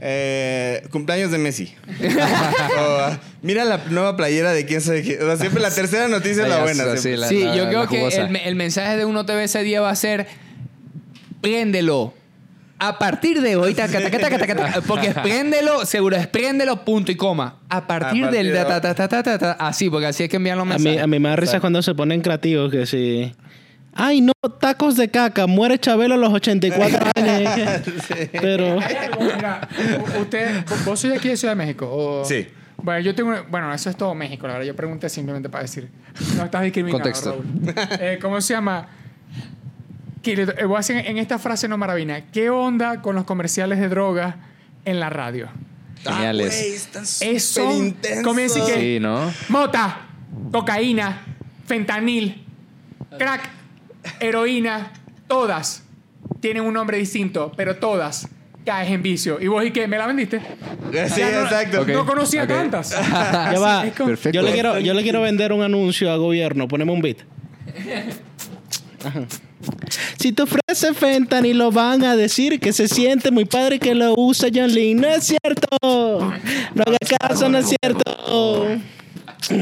eh, 0.00 0.86
cumpleaños 0.90 1.30
de 1.30 1.38
Messi. 1.38 1.74
O, 2.78 3.16
mira 3.42 3.64
la 3.64 3.78
nueva 3.88 4.16
playera 4.16 4.52
de 4.52 4.66
quién 4.66 4.80
sabe 4.80 5.02
qué. 5.02 5.18
O 5.18 5.26
sea, 5.26 5.36
siempre 5.38 5.60
la 5.62 5.70
tercera 5.70 6.08
noticia 6.08 6.42
es 6.44 6.48
la 6.48 6.62
buena. 6.62 6.84
sí, 6.96 7.00
siempre. 7.00 7.16
la- 7.16 7.28
Sí, 7.28 7.42
la- 7.44 7.56
yo 7.56 7.64
la 7.64 7.68
creo 7.70 7.88
que 7.88 8.06
el, 8.06 8.36
el 8.36 8.54
mensaje 8.54 8.96
de 8.96 9.04
Uno 9.06 9.24
TV 9.24 9.44
ese 9.44 9.62
día 9.62 9.80
va 9.80 9.90
a 9.90 9.96
ser: 9.96 10.26
préndelo. 11.40 12.14
A 12.80 12.98
partir 12.98 13.40
de 13.40 13.56
hoy, 13.56 13.74
taca, 13.74 14.00
taca, 14.00 14.18
taca, 14.18 14.38
taca, 14.38 14.54
taca, 14.54 14.80
porque 14.86 15.08
es 15.08 15.14
préndelo, 15.14 15.84
seguro 15.84 16.16
es 16.16 16.26
préndelo, 16.28 16.84
punto 16.84 17.10
y 17.10 17.16
coma. 17.16 17.56
A 17.68 17.86
partir, 17.86 18.22
partir 18.22 18.30
del 18.30 18.52
de 18.52 18.64
ta, 18.64 18.80
ta, 18.80 18.94
ta, 18.94 19.08
ta, 19.08 19.22
ta, 19.22 19.38
ta, 19.38 19.52
así, 19.52 19.90
porque 19.90 20.06
así 20.06 20.22
es 20.24 20.28
que 20.28 20.36
envían 20.36 20.58
los 20.58 20.62
A 20.66 20.78
mí, 20.78 20.84
mensajes. 20.84 21.02
a 21.02 21.06
mí 21.06 21.18
me 21.18 21.28
da 21.28 21.36
risa 21.36 21.60
cuando 21.60 21.82
se 21.82 21.94
ponen 21.94 22.20
creativos 22.20 22.70
que 22.70 22.86
si... 22.86 23.32
Ay, 24.00 24.20
no, 24.20 24.32
tacos 24.60 24.96
de 24.96 25.08
caca. 25.08 25.48
Muere 25.48 25.76
Chabelo 25.80 26.14
a 26.14 26.18
los 26.18 26.32
84 26.32 26.98
años. 27.16 27.68
Pero... 28.30 28.76
Mira, 28.76 29.68
u- 30.16 30.20
usted, 30.20 30.64
vos 30.84 31.00
sois 31.00 31.14
aquí 31.14 31.30
de 31.30 31.36
Ciudad 31.36 31.52
de 31.52 31.56
México. 31.56 31.88
O... 31.90 32.24
Sí. 32.24 32.46
Bueno, 32.80 33.00
yo 33.00 33.12
tengo. 33.12 33.34
Bueno, 33.50 33.74
eso 33.74 33.90
es 33.90 33.96
todo 33.96 34.14
México, 34.14 34.46
la 34.46 34.52
verdad. 34.52 34.66
Yo 34.68 34.76
pregunté 34.76 35.08
simplemente 35.08 35.48
para 35.48 35.62
decir. 35.62 35.88
No 36.36 36.44
estás 36.44 36.62
discriminando. 36.62 37.02
Contexto. 37.02 37.30
Raúl. 37.32 37.74
Eh, 38.00 38.18
¿Cómo 38.22 38.40
se 38.40 38.54
llama? 38.54 38.86
Que 40.22 40.36
le- 40.36 40.42
eh, 40.58 40.64
voy 40.64 40.76
a 40.76 40.80
hacer 40.80 41.06
en 41.06 41.18
esta 41.18 41.38
frase 41.38 41.68
no 41.68 41.76
maravilla. 41.78 42.22
¿Qué 42.32 42.50
onda 42.50 43.00
con 43.02 43.14
los 43.14 43.24
comerciales 43.24 43.78
de 43.78 43.88
drogas 43.88 44.34
en 44.84 45.00
la 45.00 45.10
radio? 45.10 45.48
Geniales. 46.04 46.54
Ah, 46.54 46.60
güey, 46.62 46.74
están 46.74 47.02
Eso. 47.02 47.62
súper 47.70 47.76
intensos. 47.86 48.24
¿Cómo 48.24 48.40
decir 48.40 48.62
que? 48.64 48.80
Sí, 48.80 48.98
¿no? 49.00 49.32
Mota, 49.48 50.00
cocaína, 50.52 51.22
fentanil, 51.66 52.44
crack, 53.18 53.48
heroína, 54.20 54.92
todas 55.26 55.82
tienen 56.40 56.62
un 56.64 56.74
nombre 56.74 56.98
distinto, 56.98 57.52
pero 57.56 57.76
todas 57.76 58.28
caes 58.64 58.90
en 58.90 59.02
vicio. 59.02 59.38
¿Y 59.40 59.48
vos 59.48 59.64
y 59.64 59.70
qué? 59.72 59.88
¿Me 59.88 59.98
la 59.98 60.06
vendiste? 60.06 60.38
Sí, 60.38 61.20
no- 61.20 61.42
exacto. 61.42 61.82
Ok. 61.82 61.88
No 61.88 62.06
conocía 62.06 62.42
ok. 62.44 62.48
tantas. 62.48 62.90
Ya 63.10 63.58
va. 63.58 63.82
Perfecto. 63.82 64.30
Yo 64.30 64.42
le, 64.42 64.52
quiero, 64.52 64.78
yo 64.78 64.94
le 64.94 65.02
quiero 65.02 65.20
vender 65.22 65.52
un 65.52 65.62
anuncio 65.62 66.12
al 66.12 66.18
gobierno. 66.18 66.68
Poneme 66.68 66.92
un 66.92 67.00
beat. 67.02 67.18
Ajá. 69.04 69.20
Si 70.18 70.32
te 70.32 70.42
ofrece 70.42 70.94
fentanil 70.94 71.58
lo 71.58 71.70
van 71.72 72.04
a 72.04 72.16
decir 72.16 72.60
que 72.60 72.72
se 72.72 72.88
siente 72.88 73.30
muy 73.30 73.44
padre 73.44 73.78
que 73.78 73.94
lo 73.94 74.14
usa 74.16 74.48
John 74.54 74.72
Lee. 74.72 74.94
No 74.94 75.08
es 75.08 75.24
cierto. 75.24 75.68
No 75.82 76.82
haga 76.86 76.98
caso, 77.20 77.48
no 77.48 77.58
es 77.58 77.66
cierto. 77.80 78.02
Lo 79.50 79.58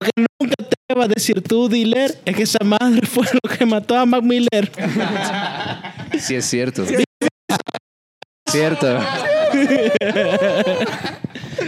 que 0.00 0.26
nunca 0.40 0.54
te 0.58 0.94
va 0.94 1.04
a 1.04 1.08
decir 1.08 1.42
tu 1.42 1.68
dealer 1.68 2.18
es 2.24 2.36
que 2.36 2.42
esa 2.44 2.62
madre 2.64 3.06
fue 3.06 3.26
lo 3.32 3.56
que 3.56 3.66
mató 3.66 3.96
a 3.96 4.06
Mac 4.06 4.22
Miller. 4.22 4.70
Sí, 6.18 6.34
es 6.34 6.46
cierto. 6.46 6.84
cierto. 8.50 8.98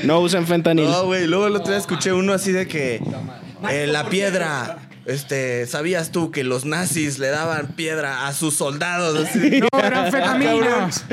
No 0.04 0.20
usen 0.20 0.46
fentanil. 0.46 0.86
No, 0.86 1.04
güey. 1.06 1.26
Luego 1.26 1.46
el 1.46 1.56
otro 1.56 1.68
día 1.68 1.78
escuché 1.78 2.12
uno 2.12 2.32
así 2.32 2.52
de 2.52 2.66
que. 2.66 3.00
eh, 3.70 3.86
la 3.86 4.08
piedra. 4.08 4.87
Este, 5.08 5.66
¿sabías 5.66 6.12
tú 6.12 6.30
que 6.30 6.44
los 6.44 6.66
nazis 6.66 7.18
le 7.18 7.28
daban 7.28 7.68
piedra 7.68 8.26
a 8.26 8.34
sus 8.34 8.54
soldados? 8.54 9.26
Así, 9.28 9.60
No, 9.72 9.78
eran 9.80 10.04
anfetaminas. 10.04 11.04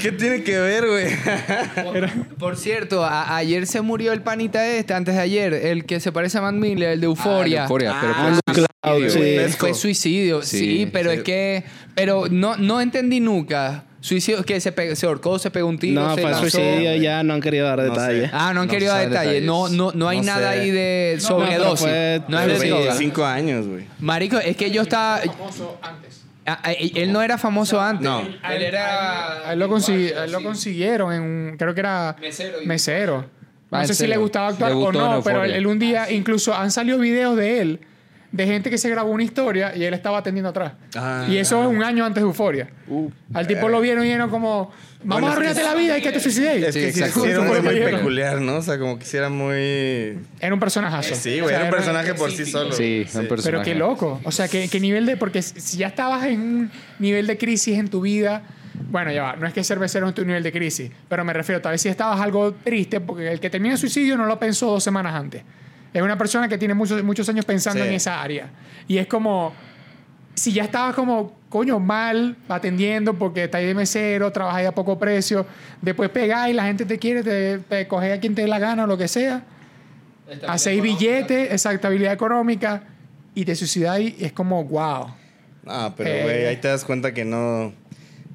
¿Qué 0.00 0.12
tiene 0.12 0.42
que 0.42 0.58
ver, 0.58 0.86
güey? 0.86 1.06
Por 2.38 2.56
cierto, 2.58 3.02
a- 3.04 3.34
ayer 3.36 3.66
se 3.66 3.80
murió 3.80 4.12
el 4.12 4.20
panita 4.22 4.66
este, 4.66 4.92
antes 4.92 5.14
de 5.14 5.20
ayer, 5.22 5.54
el 5.54 5.86
que 5.86 6.00
se 6.00 6.12
parece 6.12 6.36
a 6.38 6.42
Matt 6.42 6.54
Miller, 6.54 6.90
el 6.90 7.00
de 7.00 7.06
Euforia. 7.06 7.62
Euforia, 7.62 7.96
pero 8.00 8.12
Ah, 8.14 8.26
Andrew 8.26 8.40
Cloud, 8.44 9.08
Sí. 9.08 9.54
Fue 9.58 9.74
suicidio, 9.74 10.42
sí, 10.42 10.58
Sí, 10.58 10.88
pero 10.92 11.10
sí. 11.10 11.16
es 11.18 11.22
que. 11.22 11.64
Pero 11.94 12.26
no, 12.30 12.56
no 12.56 12.80
entendí 12.80 13.20
nunca. 13.20 13.84
Suicidio, 14.00 14.42
que 14.44 14.58
se, 14.60 14.72
pe- 14.72 14.96
se 14.96 15.04
ahorcó, 15.06 15.38
se 15.38 15.50
pegó 15.50 15.68
un 15.68 15.78
tiro. 15.78 16.00
No, 16.00 16.14
se 16.14 16.22
lanzó. 16.22 16.40
suicidio, 16.40 16.94
ya 16.96 17.22
no 17.22 17.34
han 17.34 17.40
querido 17.42 17.66
dar 17.66 17.78
No 17.78 17.84
detalles. 17.84 18.24
sé. 18.24 18.30
Ah, 18.32 18.52
no 18.54 18.62
han 18.62 18.66
No 18.66 18.72
querido 18.72 18.92
dar 18.92 19.08
detalles. 19.08 19.42
detalles. 19.42 19.46
No, 19.46 19.68
no, 19.68 19.92
no 19.94 20.08
hay 20.08 20.18
No 20.18 20.24
nada 20.24 20.52
sé. 20.52 20.58
ahí 20.60 20.70
de 20.70 21.16
sobredosis. 21.20 21.80
fue- 21.86 22.22
no 22.28 22.40
es 22.40 22.60
de. 22.60 22.70
25 22.72 23.24
años, 23.26 23.66
güey. 23.66 23.84
Marico, 23.98 24.38
es 24.38 24.56
que 24.56 24.70
yo 24.70 24.82
estaba. 24.82 25.18
Famoso 25.18 25.78
antes. 25.82 26.20
Ah, 26.46 26.58
ah, 26.64 26.72
él 26.72 27.12
no 27.12 27.20
era 27.22 27.36
famoso 27.36 27.78
antes. 27.80 28.02
No. 28.04 28.22
Él 28.22 28.62
era. 28.62 29.46
A 29.48 29.52
él 29.52 29.58
lo, 29.58 29.66
a 29.76 30.24
él 30.24 30.32
lo 30.32 30.42
consiguieron 30.42 31.12
en 31.12 31.22
un, 31.22 31.56
creo 31.58 31.74
que 31.74 31.80
era 31.80 32.16
Mesero. 32.20 32.58
mesero. 32.64 33.16
No 33.70 33.78
Ah, 33.78 33.82
¿en 33.82 33.86
sé 33.88 33.94
si 33.94 34.06
le 34.06 34.16
gustaba 34.16 34.48
actuar 34.48 34.72
o 34.72 34.78
Debutó 34.78 34.98
en 35.04 35.10
no, 35.12 35.22
pero 35.22 35.44
él, 35.44 35.64
un 35.66 35.78
día 35.78 36.10
incluso 36.10 36.54
han 36.54 36.70
salido 36.72 36.98
videos 36.98 37.36
de 37.36 37.60
él 37.60 37.80
de 38.32 38.46
gente 38.46 38.70
que 38.70 38.78
se 38.78 38.88
grabó 38.88 39.10
una 39.10 39.24
historia 39.24 39.74
y 39.76 39.84
él 39.84 39.92
estaba 39.94 40.18
atendiendo 40.18 40.50
atrás. 40.50 40.72
Ah. 40.94 41.26
y 41.28 41.36
eso 41.36 41.62
es 41.62 41.68
un 41.68 41.82
año 41.82 42.04
antes 42.04 42.22
de 42.22 42.28
Euforia. 42.28 42.68
Al 43.34 43.46
tipo 43.46 43.68
lo 43.68 43.80
vieron 43.80 44.04
y 44.04 44.06
dijeron 44.06 44.30
como, 44.30 44.70
vamos 45.02 45.20
Bueno, 45.20 45.26
a 45.28 45.32
arruinarte 45.32 45.62
la 45.62 45.74
vida 45.74 45.98
y 45.98 46.02
que 46.02 46.12
te 46.12 46.20
suicides. 46.20 46.62
Es 46.62 46.74
Sí, 46.74 46.80
que 46.80 46.92
sí, 46.92 47.00
exacto. 47.00 47.22
sí 47.24 47.30
era 47.30 47.40
muy 47.40 47.60
peculiar, 47.60 48.40
¿no? 48.40 48.56
O 48.56 48.62
sea, 48.62 48.78
como 48.78 48.98
que 48.98 49.04
sí 49.04 49.16
era 49.16 49.28
muy. 49.28 50.18
Era 50.40 50.54
un 50.54 50.60
personajazo. 50.60 51.14
Sí, 51.14 51.40
O 51.40 51.44
güey, 51.44 51.48
sea, 51.54 51.58
era 51.58 51.64
un 51.70 51.74
personaje 51.76 52.14
por 52.14 52.30
sí 52.30 52.46
solo. 52.46 52.72
Sí, 52.72 53.00
un 53.14 53.26
personaje. 53.26 53.42
Pero 53.44 53.62
qué 53.62 53.74
loco. 53.74 54.20
O 54.24 54.30
sea, 54.32 54.46
¿qué, 54.48 54.68
qué 54.68 54.78
nivel 54.80 55.06
de. 55.06 55.16
Porque 55.16 55.42
si 55.42 55.78
ya 55.78 55.88
estabas 55.88 56.24
en 56.26 56.40
un 56.40 56.70
nivel 56.98 57.26
de 57.26 57.36
crisis 57.38 57.78
en 57.78 57.88
tu 57.88 58.00
vida. 58.00 58.42
Bueno, 58.90 59.12
ya 59.12 59.22
va. 59.22 59.36
No 59.36 59.46
es 59.46 59.52
que 59.52 59.62
cervecero 59.64 60.08
en 60.08 60.14
tu 60.14 60.24
nivel 60.24 60.42
de 60.42 60.52
crisis. 60.52 60.90
Pero 61.08 61.24
me 61.24 61.32
refiero, 61.32 61.60
tal 61.60 61.72
vez 61.72 61.82
si 61.82 61.88
estabas 61.88 62.20
algo 62.20 62.52
triste, 62.54 63.00
porque 63.00 63.30
el 63.30 63.38
que 63.40 63.50
termina 63.50 63.74
el 63.74 63.78
suicidio 63.78 64.16
no 64.16 64.24
lo 64.26 64.38
pensó 64.38 64.66
dos 64.70 64.82
semanas 64.84 65.14
antes. 65.14 65.42
Es 65.92 66.02
una 66.02 66.16
persona 66.16 66.48
que 66.48 66.56
tiene 66.58 66.74
muchos, 66.74 67.02
muchos 67.02 67.28
años 67.28 67.44
pensando 67.44 67.82
Sí. 67.82 67.88
en 67.88 67.94
esa 67.94 68.20
área. 68.22 68.48
Y 68.88 68.98
es 68.98 69.06
como. 69.06 69.52
Si 70.34 70.52
ya 70.52 70.62
estabas 70.62 70.94
como, 70.94 71.36
coño, 71.50 71.78
mal 71.80 72.36
atendiendo 72.48 73.14
porque 73.14 73.44
estás 73.44 73.58
ahí 73.58 73.66
de 73.66 73.74
mesero, 73.74 74.30
trabajas 74.32 74.60
ahí 74.60 74.66
a 74.66 74.72
poco 74.72 74.98
precio, 74.98 75.44
después 75.82 76.08
pegás 76.10 76.48
y 76.48 76.52
la 76.54 76.64
gente 76.64 76.86
te 76.86 76.98
quiere, 76.98 77.22
te, 77.22 77.58
te 77.58 77.86
coges 77.88 78.16
a 78.16 78.20
quien 78.20 78.34
te 78.34 78.42
dé 78.42 78.48
la 78.48 78.58
gana 78.58 78.84
o 78.84 78.86
lo 78.86 78.96
que 78.96 79.08
sea 79.08 79.42
hacéis 80.46 80.80
billetes, 80.80 81.52
esa 81.52 81.72
estabilidad 81.72 82.12
económica 82.12 82.84
y 83.34 83.44
te 83.44 83.54
suicidáis 83.56 84.14
es 84.20 84.32
como, 84.32 84.62
wow. 84.64 85.08
Ah, 85.66 85.92
pero 85.96 86.08
Eh. 86.08 86.22
güey, 86.22 86.46
ahí 86.46 86.56
te 86.56 86.68
das 86.68 86.84
cuenta 86.84 87.12
que 87.12 87.24
no. 87.24 87.72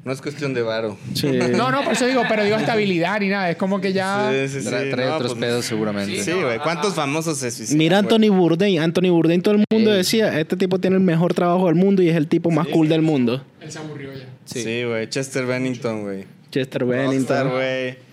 No 0.06 0.12
es 0.12 0.22
cuestión 0.22 0.53
de 0.53 0.62
varo. 0.62 0.97
Sí. 1.16 1.28
No, 1.58 1.72
no, 1.72 1.84
por 1.84 1.93
eso 1.93 2.06
digo, 2.06 2.22
pero 2.30 2.43
digo 2.43 2.58
estabilidad 2.58 3.20
ni 3.20 3.28
nada. 3.30 3.49
Es 3.49 3.58
como 3.58 3.82
que 3.82 3.91
ya. 3.91 4.32
Sí, 4.32 4.47
sí, 4.47 4.62
sí. 4.62 4.68
Tra- 4.70 4.91
trae 4.91 5.08
no, 5.08 5.16
otros 5.16 5.32
pues, 5.34 5.43
pedos 5.43 5.66
seguramente. 5.66 6.24
Sí, 6.24 6.32
güey. 6.32 6.60
¿Cuántos 6.60 6.93
famosos 6.93 7.39
se 7.39 7.49
suicidan? 7.49 7.78
Mira? 7.80 7.97
Anthony 7.97 8.30
Bourdain. 8.30 8.80
Anthony 8.80 9.10
Bourdain, 9.10 9.41
todo 9.41 9.56
el 9.56 9.64
mundo 9.70 9.91
decía, 9.91 10.39
este 10.39 10.56
tipo 10.58 10.78
tiene 10.80 10.97
el 10.97 11.01
mejor 11.01 11.34
trabajo 11.34 11.66
del 11.66 11.76
mundo 11.76 12.03
y 12.03 12.10
es 12.10 12.16
el 12.16 12.28
tipo 12.28 12.51
más 12.51 12.68
cool 12.68 12.88
del 12.88 13.01
mundo. 13.01 13.43
Él 13.60 13.72
se 13.72 13.80
aburrió 13.80 14.14
ya. 14.14 14.28
Sí, 14.45 14.84
güey. 14.84 15.10
Chester 15.10 15.45
Bennington, 15.47 16.03
güey. 16.03 16.26
Chester 16.51 16.86
Bennington. 16.86 17.49
güey. 17.49 18.05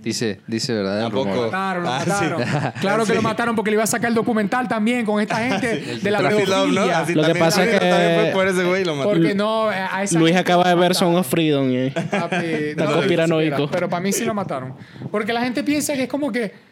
Mataron. 0.00 0.04
Dice, 0.04 0.40
dice 0.46 0.72
verdad. 0.72 1.02
¿A 1.02 1.06
el 1.06 1.12
rumor. 1.12 1.26
poco? 1.28 1.36
Lo 1.36 1.42
mataron, 1.50 1.82
lo 1.84 1.88
Ah, 1.90 1.98
mataron. 2.06 2.42
sí. 2.42 2.48
Claro 2.80 3.02
que 3.04 3.10
Sí. 3.10 3.14
lo 3.14 3.22
mataron 3.22 3.54
porque 3.56 3.70
le 3.70 3.74
iba 3.74 3.84
a 3.84 3.86
sacar 3.86 4.08
el 4.08 4.14
documental 4.14 4.66
también 4.66 5.04
con 5.04 5.20
esta 5.20 5.36
gente 5.36 5.98
de 6.02 6.10
la 6.10 6.18
Traffic 6.20 6.48
Love, 6.48 6.68
¿no? 6.68 6.74
pedofilia. 6.74 6.98
Así 7.00 7.14
Lo 7.14 7.22
que 7.22 7.26
también- 7.28 7.44
pasa 7.46 7.64
es 7.64 7.70
que- 7.70 7.78
También 7.90 8.20
fue 8.20 8.30
por 8.32 8.48
ese 8.48 8.64
güey 8.64 8.82
y 8.82 8.84
lo 8.84 8.94
mató. 8.96 9.10
Porque 9.10 9.34
no, 9.34 9.68
a 9.68 10.02
esa 10.02 10.18
Luis 10.18 10.36
acaba 10.36 10.64
de 10.68 10.74
ver 10.74 10.90
mataron. 10.90 11.12
Son 11.12 11.16
of 11.16 11.28
Freedom. 11.28 11.68
eh. 11.70 11.92
Papi, 12.10 12.36
Está. 12.76 13.68
Pero 13.70 13.88
para 13.88 14.00
mí 14.02 14.12
sí 14.12 14.24
lo 14.24 14.32
mataron. 14.34 14.74
Porque 15.10 15.32
la 15.32 15.42
gente 15.42 15.62
piensa 15.62 15.92
que 15.94 16.04
es 16.04 16.08
como 16.08 16.32
que. 16.32 16.70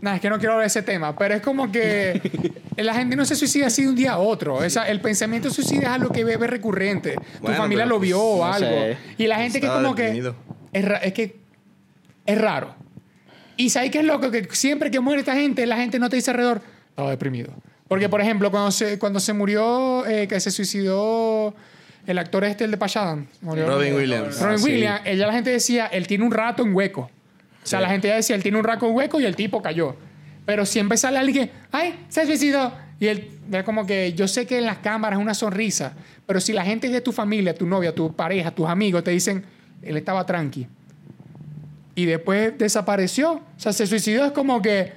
Nada, 0.00 0.16
es 0.16 0.22
que 0.22 0.30
no 0.30 0.38
quiero 0.38 0.52
hablar 0.52 0.62
de 0.64 0.68
ese 0.68 0.82
tema, 0.82 1.16
pero 1.16 1.34
es 1.34 1.42
como 1.42 1.70
que 1.72 2.20
la 2.76 2.94
gente 2.94 3.16
no 3.16 3.24
se 3.24 3.34
suicida 3.34 3.66
así 3.66 3.82
de 3.82 3.88
un 3.88 3.96
día 3.96 4.12
a 4.12 4.18
otro. 4.18 4.62
Esa, 4.62 4.86
el 4.88 5.00
pensamiento 5.00 5.50
suicida 5.50 5.82
es 5.82 5.88
algo 5.88 6.10
que 6.12 6.22
ve, 6.22 6.36
ve 6.36 6.46
recurrente. 6.46 7.14
Tu 7.14 7.20
Bueno, 7.42 7.56
familia 7.58 7.84
pero 7.84 7.96
lo 7.96 8.00
vio 8.00 8.20
o 8.20 8.46
no 8.46 8.52
algo. 8.52 8.68
sé. 8.68 8.96
Y 9.18 9.26
la 9.26 9.36
gente 9.38 9.58
que 9.60 9.66
es 9.66 9.70
Estaba 9.72 9.82
como 9.82 9.94
deprimido. 9.96 10.36
que 10.72 10.78
es, 10.78 10.84
ra- 10.84 10.98
es 10.98 11.12
que 11.12 11.39
es 12.32 12.40
raro. 12.40 12.74
Y 13.56 13.70
sabes 13.70 13.90
qué 13.90 13.98
es 13.98 14.04
loco 14.04 14.30
que 14.30 14.48
siempre 14.52 14.90
que 14.90 15.00
muere 15.00 15.20
esta 15.20 15.34
gente, 15.34 15.66
la 15.66 15.76
gente 15.76 15.98
no 15.98 16.08
te 16.08 16.16
dice 16.16 16.30
alrededor, 16.30 16.62
estaba 16.88 17.10
deprimido. 17.10 17.52
Porque, 17.88 18.08
por 18.08 18.20
ejemplo, 18.20 18.50
cuando 18.50 18.70
se, 18.70 18.98
cuando 18.98 19.20
se 19.20 19.32
murió, 19.32 20.06
eh, 20.06 20.26
que 20.28 20.38
se 20.40 20.50
suicidó 20.50 21.54
el 22.06 22.18
actor 22.18 22.44
este, 22.44 22.64
el 22.64 22.70
de 22.70 22.76
Pachadan. 22.76 23.28
murió- 23.42 23.66
Robin 23.66 23.94
Williams. 23.94 24.40
Robin 24.40 24.54
Ah, 24.54 24.58
sí. 24.58 24.64
Williams, 24.64 25.00
ella 25.04 25.26
la 25.26 25.32
gente 25.32 25.50
decía, 25.50 25.86
él 25.86 26.06
tiene 26.06 26.24
un 26.24 26.30
rato 26.32 26.62
en 26.62 26.74
hueco. 26.74 27.02
O 27.62 27.66
sea, 27.66 27.78
Sí. 27.80 27.82
la 27.82 27.90
gente 27.90 28.08
ya 28.08 28.14
decía, 28.14 28.36
él 28.36 28.42
tiene 28.42 28.56
un 28.58 28.64
rato 28.64 28.86
en 28.88 28.94
hueco 28.94 29.20
y 29.20 29.26
el 29.26 29.36
tipo 29.36 29.60
cayó. 29.60 29.96
Pero 30.46 30.64
siempre 30.64 30.96
sale 30.96 31.18
alguien 31.18 31.48
que, 31.48 31.54
ay, 31.72 31.98
se 32.08 32.24
suicidó. 32.26 32.72
Y 32.98 33.06
él, 33.08 33.28
es 33.52 33.64
como 33.64 33.86
que 33.86 34.12
yo 34.14 34.26
sé 34.28 34.46
que 34.46 34.58
en 34.58 34.66
las 34.66 34.78
cámaras 34.78 35.18
es 35.18 35.22
una 35.22 35.34
sonrisa, 35.34 35.92
pero 36.26 36.40
si 36.40 36.52
la 36.52 36.64
gente 36.64 36.88
de 36.88 37.00
tu 37.00 37.12
familia, 37.12 37.54
tu 37.54 37.66
novia, 37.66 37.94
tu 37.94 38.12
pareja, 38.14 38.50
tus 38.52 38.68
amigos 38.68 39.04
te 39.04 39.10
dicen, 39.10 39.44
él 39.82 39.96
estaba 39.96 40.24
tranqui. 40.24 40.66
Y 42.00 42.06
después 42.06 42.56
desapareció. 42.56 43.32
O 43.32 43.42
sea, 43.56 43.72
se 43.72 43.86
suicidó, 43.86 44.24
es 44.24 44.32
como 44.32 44.62
que 44.62 44.92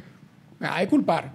hay 0.62 0.86
que 0.86 0.90
culpar. 0.90 1.32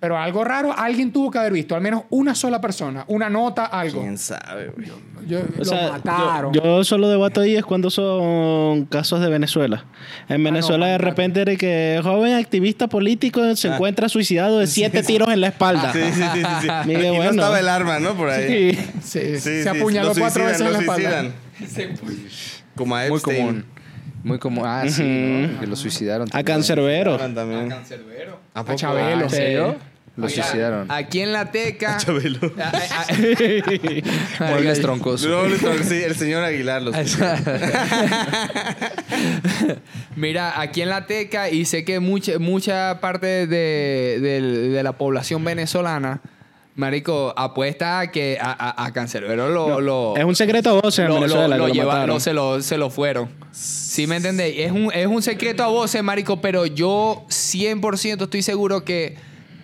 Pero 0.00 0.18
algo 0.18 0.42
raro, 0.42 0.74
alguien 0.76 1.12
tuvo 1.12 1.30
que 1.30 1.38
haber 1.38 1.52
visto, 1.52 1.76
al 1.76 1.80
menos 1.80 2.02
una 2.10 2.34
sola 2.34 2.60
persona, 2.60 3.04
una 3.06 3.30
nota, 3.30 3.66
algo. 3.66 4.00
¿Quién 4.00 4.18
sabe, 4.18 4.70
güey? 4.74 4.88
Yo- 5.28 5.38
O 5.40 5.58
lo 5.58 5.64
sea, 5.64 5.90
mataron. 5.92 6.52
Yo, 6.52 6.60
yo 6.64 6.82
solo 6.84 7.08
debato 7.08 7.40
ahí 7.40 7.54
es 7.54 7.64
cuando 7.64 7.88
son 7.88 8.86
casos 8.86 9.20
de 9.20 9.28
Venezuela. 9.28 9.84
En 10.28 10.42
Venezuela 10.42 10.86
de 10.86 10.94
Ah, 10.94 10.98
no, 10.98 11.04
repente 11.04 11.44
de 11.44 11.56
que 11.56 12.00
joven 12.02 12.32
activista 12.34 12.88
político 12.88 13.54
se 13.54 13.68
encuentra 13.68 14.08
suicidado 14.08 14.58
de 14.58 14.66
siete 14.66 15.04
tiros 15.04 15.28
en 15.28 15.40
la 15.40 15.48
espalda. 15.48 15.92
Sí, 15.92 16.00
sí, 16.02 16.22
sí, 16.34 16.40
sí. 16.42 16.46
sí. 16.62 16.68
Mire, 16.86 17.08
y 17.14 17.18
no 17.18 17.22
estaba 17.22 17.60
el 17.60 17.68
arma, 17.68 18.00
¿no? 18.00 18.14
Por 18.14 18.30
ahí. 18.30 18.72
Sí. 18.74 18.78
Sí, 19.02 19.38
Sí, 19.40 19.62
se 19.62 19.68
apuñaló 19.68 20.12
cuatro 20.18 20.42
suicidan, 20.42 20.46
veces 20.48 20.66
en 20.66 20.72
la 20.72 20.78
espalda. 20.80 21.24
Como 22.74 22.96
a 22.96 23.00
Muy 23.06 23.16
Epstein. 23.18 23.46
común. 23.46 23.64
Muy 24.22 24.38
común. 24.38 24.64
Ah, 24.66 24.84
sí, 24.88 25.48
¿no? 25.52 25.60
que 25.60 25.66
lo 25.66 25.76
suicidaron. 25.76 26.28
A 26.28 26.30
también. 26.30 26.44
Cancerbero. 26.44 27.16
También. 27.18 27.72
¿A 28.54 28.60
A 28.60 28.64
poco? 28.64 28.78
Chabelo. 28.78 29.24
¿En 29.24 29.30
serio? 29.30 29.76
Lo 30.14 30.28
suicidaron. 30.28 30.90
Aquí 30.90 31.20
en 31.20 31.32
la 31.32 31.50
teca. 31.50 31.96
Chabelo. 31.96 32.38
Ah, 32.58 32.70
ah, 32.74 33.06
ah. 34.38 34.46
Muebles 34.50 34.80
troncosos. 34.82 35.26
No, 35.30 35.48
no, 35.48 35.84
sí, 35.84 36.02
el 36.02 36.14
señor 36.14 36.44
Aguilar 36.44 36.82
los 36.82 36.94
Mira, 40.16 40.60
aquí 40.60 40.82
en 40.82 40.88
la 40.90 41.06
Teca, 41.06 41.50
y 41.50 41.64
sé 41.64 41.84
que 41.84 42.00
mucha, 42.00 42.38
mucha 42.38 43.00
parte 43.00 43.46
de, 43.46 44.18
de- 44.20 44.68
de 44.68 44.82
la 44.82 44.92
población 44.92 45.44
venezolana, 45.44 46.20
Marico, 46.74 47.34
apuesta 47.36 48.00
a 48.00 48.10
que 48.10 48.38
a, 48.40 48.50
a, 48.50 48.84
a 48.86 48.92
Cancerbero 48.92 49.50
lo, 49.50 49.80
lo- 49.80 50.16
Es 50.16 50.24
un 50.24 50.34
secreto 50.34 50.70
a 50.70 50.80
voces 50.80 51.00
en 51.00 51.08
lo, 51.08 51.14
Venezuela 51.16 51.48
lo- 51.48 51.52
que 51.54 51.58
lo 51.58 51.68
lo 51.68 51.74
llevaron, 51.74 51.94
mataron. 52.00 52.20
se 52.20 52.32
lo, 52.32 52.62
se 52.62 52.78
lo 52.78 52.88
fueron. 52.88 53.28
¿Sí 53.52 54.06
me 54.06 54.16
entendéis? 54.16 54.58
Es 54.58 54.72
un, 54.72 54.90
es 54.92 55.06
un 55.06 55.22
secreto 55.22 55.62
a 55.62 55.66
voces, 55.66 56.02
Marico, 56.02 56.40
pero 56.40 56.64
yo 56.64 57.24
100% 57.28 58.22
estoy 58.22 58.40
seguro 58.42 58.84
que 58.84 59.16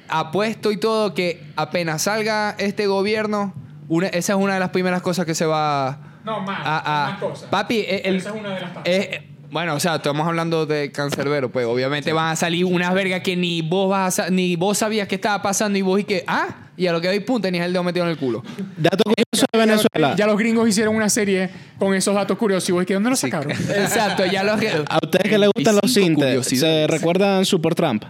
apuesto 0.09 0.71
y 0.71 0.77
todo 0.77 1.15
que 1.15 1.43
apenas 1.57 2.03
salga 2.03 2.55
este 2.59 2.87
gobierno, 2.87 3.55
una- 3.89 4.09
esa 4.09 4.35
es 4.35 4.39
una 4.39 4.55
de 4.55 4.61
las 4.61 4.71
primeras 4.71 5.01
cosas 5.01 5.25
que 5.25 5.35
se 5.35 5.47
va 5.47 5.99
No, 6.25 6.41
más, 6.41 6.61
a- 6.63 7.07
a- 7.07 7.11
más 7.13 7.21
cosas. 7.21 7.49
Papi, 7.49 7.79
eh, 7.79 8.03
el- 8.05 8.17
Esa 8.17 8.31
es 8.31 8.35
una 8.37 8.55
de 8.55 8.61
las 8.61 8.75
tantas. 8.75 8.93
eh, 8.95 9.28
bueno, 9.51 9.75
o 9.75 9.81
sea, 9.81 9.97
estamos 9.97 10.27
hablando 10.27 10.67
de 10.67 10.93
cancerbero, 10.93 11.51
pues 11.51 11.67
obviamente 11.67 12.13
van 12.13 12.33
a 12.33 12.37
salir 12.37 12.65
unas 12.65 12.93
vergas 12.93 13.23
que 13.23 13.37
ni 13.37 13.63
vos 13.63 13.89
vas 13.89 14.19
a 14.19 14.31
ni 14.31 14.57
vos 14.57 14.79
sabías 14.79 15.09
que 15.09 15.15
estaba 15.15 15.41
pasando 15.43 15.79
y 15.79 15.83
vos 15.83 16.01
y 16.01 16.05
que, 16.05 16.25
ah, 16.27 16.69
y 16.77 16.87
a 16.87 16.93
lo 16.93 17.01
que 17.01 17.09
doy 17.09 17.21
pum, 17.21 17.41
tenías 17.41 17.67
el 17.67 17.73
dedo 17.73 17.83
metido 17.83 18.05
en 18.05 18.13
el 18.13 18.19
culo. 18.19 18.43
Dato 18.77 19.05
curioso 19.05 19.47
de 19.53 19.59
Venezuela. 19.59 20.15
Ya 20.17 20.27
los 20.27 20.39
gringos 20.39 20.69
hicieron 20.69 20.95
una 20.95 21.09
serie 21.09 21.51
con 21.79 21.95
esos 21.95 22.15
datos 22.15 22.39
curiosos. 22.39 22.69
Y 22.69 22.73
vos, 22.73 22.87
¿de 22.87 22.95
dónde 22.95 23.11
los 23.11 23.19
sacaron? 23.19 23.51
Exacto, 23.53 24.25
ya 24.27 24.45
los 24.45 24.61
A 24.89 24.99
ustedes 25.03 25.29
que 25.29 25.39
les 25.39 25.51
gustan 25.55 25.75
los 25.83 25.95
25 25.95 26.43
sintes, 26.45 26.61
¿se 26.61 26.87
recuerdan 26.87 27.45
Supertramp? 27.45 28.05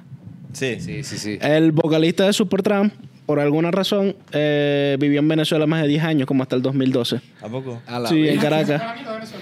Sí. 0.52 0.80
Sí, 0.80 1.02
sí, 1.04 1.18
sí. 1.18 1.38
El 1.40 1.72
vocalista 1.72 2.26
de 2.26 2.32
Supertramp, 2.32 2.92
por 3.28 3.40
alguna 3.40 3.70
razón, 3.70 4.16
eh, 4.32 4.96
vivió 4.98 5.18
en 5.20 5.28
Venezuela 5.28 5.66
más 5.66 5.82
de 5.82 5.88
10 5.88 6.02
años, 6.02 6.26
como 6.26 6.42
hasta 6.42 6.56
el 6.56 6.62
2012. 6.62 7.20
¿A 7.42 7.48
poco? 7.48 7.78
A 7.86 7.98
la 8.00 8.08
Sí, 8.08 8.26
en 8.26 8.40
Caracas. 8.40 8.80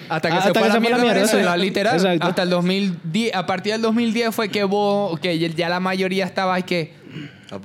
Hasta 0.08 0.28
que 0.28 0.34
Ah, 0.34 0.40
se 0.42 0.48
hasta 0.48 0.50
fue 0.50 0.52
que 0.54 0.58
a 0.58 0.60
la 0.60 0.66
se 0.66 0.70
fue 0.72 0.80
mierda, 0.80 0.96
la 0.96 1.02
mierda, 1.04 1.20
Venezuela, 1.20 1.54
sí. 1.54 1.60
literal. 1.60 1.94
Exacto. 1.94 2.26
Hasta 2.26 2.42
el 2.42 2.50
2010, 2.50 3.32
a 3.32 3.46
partir 3.46 3.74
del 3.74 3.82
2010 3.82 4.34
fue 4.34 4.48
que 4.48 4.64
vos, 4.64 5.20
que 5.20 5.38
ya 5.38 5.68
la 5.68 5.78
mayoría 5.78 6.24
estaba 6.24 6.58
y 6.58 6.64
que, 6.64 6.94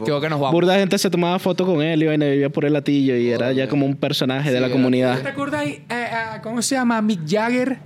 creo 0.06 0.22
que 0.22 0.30
nos 0.30 0.40
vamos. 0.40 0.52
Burda 0.52 0.74
de 0.74 0.80
gente 0.82 1.00
se 1.00 1.10
tomaba 1.10 1.40
fotos 1.40 1.66
con 1.66 1.82
él 1.82 2.04
y 2.04 2.06
vaina, 2.06 2.28
vivía 2.28 2.50
por 2.52 2.66
el 2.66 2.74
latillo 2.74 3.18
y 3.18 3.32
era 3.32 3.52
ya 3.52 3.68
como 3.68 3.88
un 3.88 3.96
personaje 3.96 4.52
de 4.52 4.60
la 4.60 4.70
comunidad. 4.70 5.24
¿Te 5.24 5.28
acordáis? 5.30 5.78
eh, 5.78 5.84
eh, 5.90 6.08
¿Cómo 6.44 6.62
se 6.62 6.76
llama? 6.76 7.02
Mick 7.02 7.22
Jagger. 7.28 7.80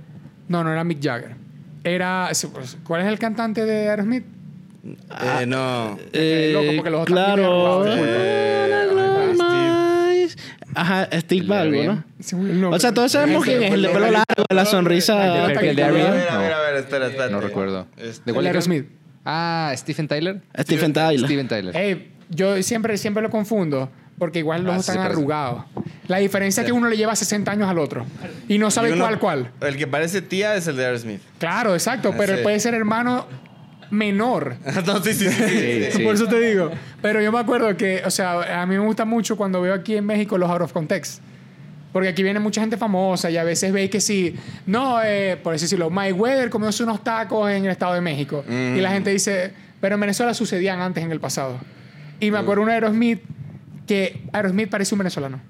No, 0.46 0.62
no 0.62 0.70
era 0.70 0.84
Mick 0.84 1.02
Jagger. 1.02 1.36
Era. 1.84 2.28
pues, 2.52 2.76
¿Cuál 2.84 3.00
es 3.00 3.08
el 3.08 3.18
cantante 3.18 3.64
de 3.64 3.88
Aerosmith? 3.88 4.35
Eh, 5.40 5.46
no. 5.46 5.98
Eh, 6.12 6.50
loco, 6.52 6.72
porque 6.76 6.90
los 6.90 7.00
otros 7.02 7.14
claro. 7.16 7.84
Ajá, 10.74 11.08
Steve 11.20 11.46
R.E.M.. 11.46 12.02
¿no? 12.60 12.70
O 12.70 12.78
sea, 12.78 12.92
todos 12.92 13.10
sabemos 13.12 13.44
quién 13.44 13.62
es, 13.62 13.72
el 13.72 13.80
de 13.82 13.88
pelo 13.88 14.10
largo, 14.10 14.44
la 14.50 14.64
sonrisa. 14.66 15.48
El 15.50 15.74
de 15.74 15.82
A 15.82 15.90
ver, 15.90 16.08
a 16.10 16.38
ver, 16.38 16.52
a 16.52 16.60
ver, 16.60 16.74
espera, 16.76 17.06
espera. 17.06 17.28
No 17.30 17.40
recuerdo. 17.40 17.86
Este- 17.96 18.02
¿De 18.24 18.30
El 18.30 18.34
cuál 18.34 18.44
de 18.44 18.50
era? 18.50 18.58
Aerosmith. 18.58 18.86
Ah, 19.24 19.72
Stephen 19.76 20.06
Tyler. 20.06 20.42
Stephen 20.60 20.92
Tyler. 20.92 21.24
Steven 21.26 21.48
Tyler. 21.48 21.76
Ey, 21.76 22.12
yo 22.28 22.62
siempre, 22.62 22.96
siempre 22.98 23.22
lo 23.22 23.30
confundo 23.30 23.90
porque 24.18 24.40
igual 24.40 24.64
los 24.64 24.74
Ah, 24.74 24.78
están 24.80 24.98
arrugados. 24.98 25.64
La 26.08 26.18
diferencia 26.18 26.60
es 26.60 26.66
que 26.66 26.72
uno 26.72 26.88
le 26.88 26.96
lleva 26.96 27.16
60 27.16 27.50
años 27.52 27.68
al 27.68 27.78
otro 27.78 28.04
y 28.48 28.58
no 28.58 28.70
sabe 28.70 28.90
y 28.90 28.92
uno- 28.92 29.04
cuál 29.04 29.18
cuál. 29.18 29.50
El 29.62 29.76
que 29.76 29.86
parece 29.86 30.20
tía 30.22 30.54
es 30.56 30.66
el 30.66 30.76
de 30.76 30.84
Aerosmith. 30.84 31.20
Claro, 31.38 31.72
exacto, 31.74 32.14
pero 32.16 32.36
Sí. 32.36 32.42
puede 32.42 32.60
ser 32.60 32.74
hermano 32.74 33.26
menor. 33.90 34.56
no, 34.86 35.02
sí, 35.02 35.12
sí, 35.12 35.28
sí. 35.28 35.32
sí, 35.32 35.48
sí. 35.48 35.88
Sí. 35.92 36.02
Por 36.04 36.14
eso 36.14 36.26
te 36.26 36.40
digo. 36.40 36.70
Pero 37.02 37.20
yo 37.20 37.32
me 37.32 37.38
acuerdo 37.38 37.76
que, 37.76 38.02
o 38.04 38.10
sea, 38.10 38.62
a 38.62 38.66
mí 38.66 38.76
me 38.76 38.84
gusta 38.84 39.04
mucho 39.04 39.36
cuando 39.36 39.60
veo 39.60 39.74
aquí 39.74 39.96
en 39.96 40.06
México 40.06 40.38
los 40.38 40.50
out 40.50 40.62
of 40.62 40.72
context. 40.72 41.22
Porque 41.92 42.08
aquí 42.10 42.22
viene 42.22 42.40
mucha 42.40 42.60
gente 42.60 42.76
famosa 42.76 43.30
y 43.30 43.38
a 43.38 43.44
veces 43.44 43.72
veis 43.72 43.90
que 43.90 44.02
sí, 44.02 44.36
no, 44.66 45.02
eh, 45.02 45.38
por 45.42 45.54
decirlo, 45.54 45.88
Mayweather 45.88 46.50
comióse 46.50 46.82
unos 46.82 47.02
tacos 47.02 47.50
en 47.50 47.64
el 47.64 47.70
Estado 47.70 47.94
de 47.94 48.02
México. 48.02 48.44
Y 48.46 48.80
la 48.80 48.90
gente 48.90 49.10
dice, 49.10 49.52
pero 49.80 49.94
en 49.94 50.02
Venezuela 50.02 50.34
sucedían 50.34 50.80
antes 50.80 51.02
en 51.02 51.10
el 51.10 51.20
pasado. 51.20 51.58
Y 52.20 52.30
me 52.30 52.38
acuerdo 52.38 52.62
un 52.62 52.68
Aerosmith 52.68 53.22
que 53.86 54.20
Aerosmith 54.32 54.68
parece 54.68 54.94
un 54.94 54.98
venezolano. 54.98 55.40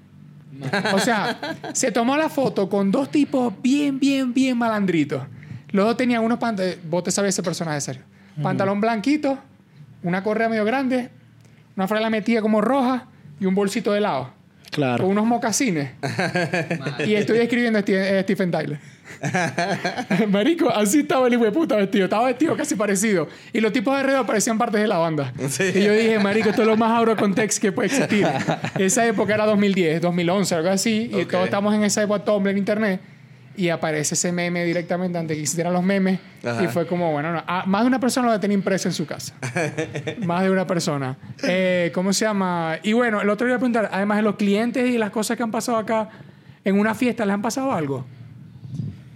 O 0.93 0.99
sea, 0.99 1.37
se 1.73 1.91
tomó 1.91 2.15
la 2.15 2.29
foto 2.29 2.69
con 2.69 2.91
dos 2.91 3.11
tipos 3.11 3.53
bien, 3.61 3.99
bien, 3.99 4.33
bien 4.33 4.57
malandritos. 4.57 5.23
Los 5.69 5.85
dos 5.85 5.97
tenían 5.97 6.23
unos 6.23 6.39
pantalones. 6.39 6.79
Vos 6.89 7.03
te 7.03 7.11
sabes 7.11 7.35
ese 7.35 7.43
personaje, 7.43 7.81
serio. 7.81 8.03
Pantalón 8.41 8.81
blanquito, 8.81 9.37
una 10.03 10.23
correa 10.23 10.49
medio 10.49 10.65
grande, 10.65 11.09
una 11.75 11.87
frala 11.87 12.09
metida 12.09 12.41
como 12.41 12.61
roja 12.61 13.07
y 13.39 13.45
un 13.45 13.55
bolsito 13.55 13.91
de 13.91 13.99
helado. 13.99 14.23
Con 14.23 14.71
Claro. 14.71 15.07
unos 15.07 15.25
mocasines. 15.25 15.91
y 17.07 17.15
estoy 17.15 17.39
escribiendo 17.39 17.79
a 17.79 17.83
eh, 17.87 18.19
Stephen 18.23 18.51
Tyler. 18.51 18.79
Marico, 20.29 20.69
así 20.69 20.99
estaba 20.99 21.27
el 21.27 21.33
hijo 21.33 21.45
de 21.45 21.51
puta 21.51 21.75
vestido. 21.75 22.05
Estaba 22.05 22.27
vestido 22.27 22.55
casi 22.55 22.75
parecido. 22.75 23.27
Y 23.53 23.59
los 23.59 23.71
tipos 23.71 23.93
de 23.93 24.01
alrededor 24.01 24.25
parecían 24.25 24.57
partes 24.57 24.81
de 24.81 24.87
la 24.87 24.97
banda. 24.97 25.33
Sí. 25.49 25.63
Y 25.73 25.83
yo 25.83 25.93
dije, 25.93 26.19
Marico, 26.19 26.49
esto 26.49 26.61
es 26.61 26.67
lo 26.67 26.77
más 26.77 26.91
out 26.91 27.09
of 27.09 27.19
context 27.19 27.59
que 27.61 27.71
puede 27.71 27.87
existir. 27.87 28.27
esa 28.77 29.05
época 29.07 29.33
era 29.33 29.45
2010, 29.45 30.01
2011, 30.01 30.55
algo 30.55 30.69
así. 30.69 31.09
Y 31.13 31.25
todos 31.25 31.45
estamos 31.45 31.73
en 31.73 31.83
esa 31.83 32.03
época 32.03 32.23
Tumblr 32.23 32.51
en 32.51 32.57
internet. 32.57 33.01
Y 33.57 33.69
aparece 33.69 34.13
ese 34.13 34.31
meme 34.31 34.63
directamente 34.63 35.17
antes 35.17 35.35
que 35.35 35.41
existieran 35.41 35.73
los 35.73 35.83
memes. 35.83 36.19
Ajá. 36.45 36.63
Y 36.63 36.67
fue 36.67 36.87
como, 36.87 37.11
bueno, 37.11 37.33
no, 37.33 37.43
ah, 37.45 37.63
más 37.65 37.81
de 37.81 37.87
una 37.87 37.99
persona 37.99 38.31
lo 38.31 38.39
tenía 38.39 38.55
impreso 38.55 38.87
en 38.87 38.93
su 38.93 39.05
casa. 39.05 39.33
más 40.25 40.43
de 40.43 40.51
una 40.51 40.65
persona. 40.65 41.17
Eh, 41.43 41.91
¿Cómo 41.93 42.13
se 42.13 42.25
llama? 42.25 42.77
Y 42.83 42.93
bueno, 42.93 43.19
el 43.19 43.29
otro 43.29 43.45
día 43.45 43.53
iba 43.53 43.57
a 43.57 43.59
preguntar, 43.59 43.89
además 43.91 44.17
de 44.17 44.23
los 44.23 44.35
clientes 44.35 44.89
y 44.89 44.97
las 44.97 45.09
cosas 45.09 45.35
que 45.35 45.43
han 45.43 45.51
pasado 45.51 45.77
acá, 45.77 46.09
en 46.63 46.79
una 46.79 46.93
fiesta, 46.95 47.25
¿les 47.25 47.33
han 47.33 47.41
pasado 47.41 47.73
algo? 47.73 48.05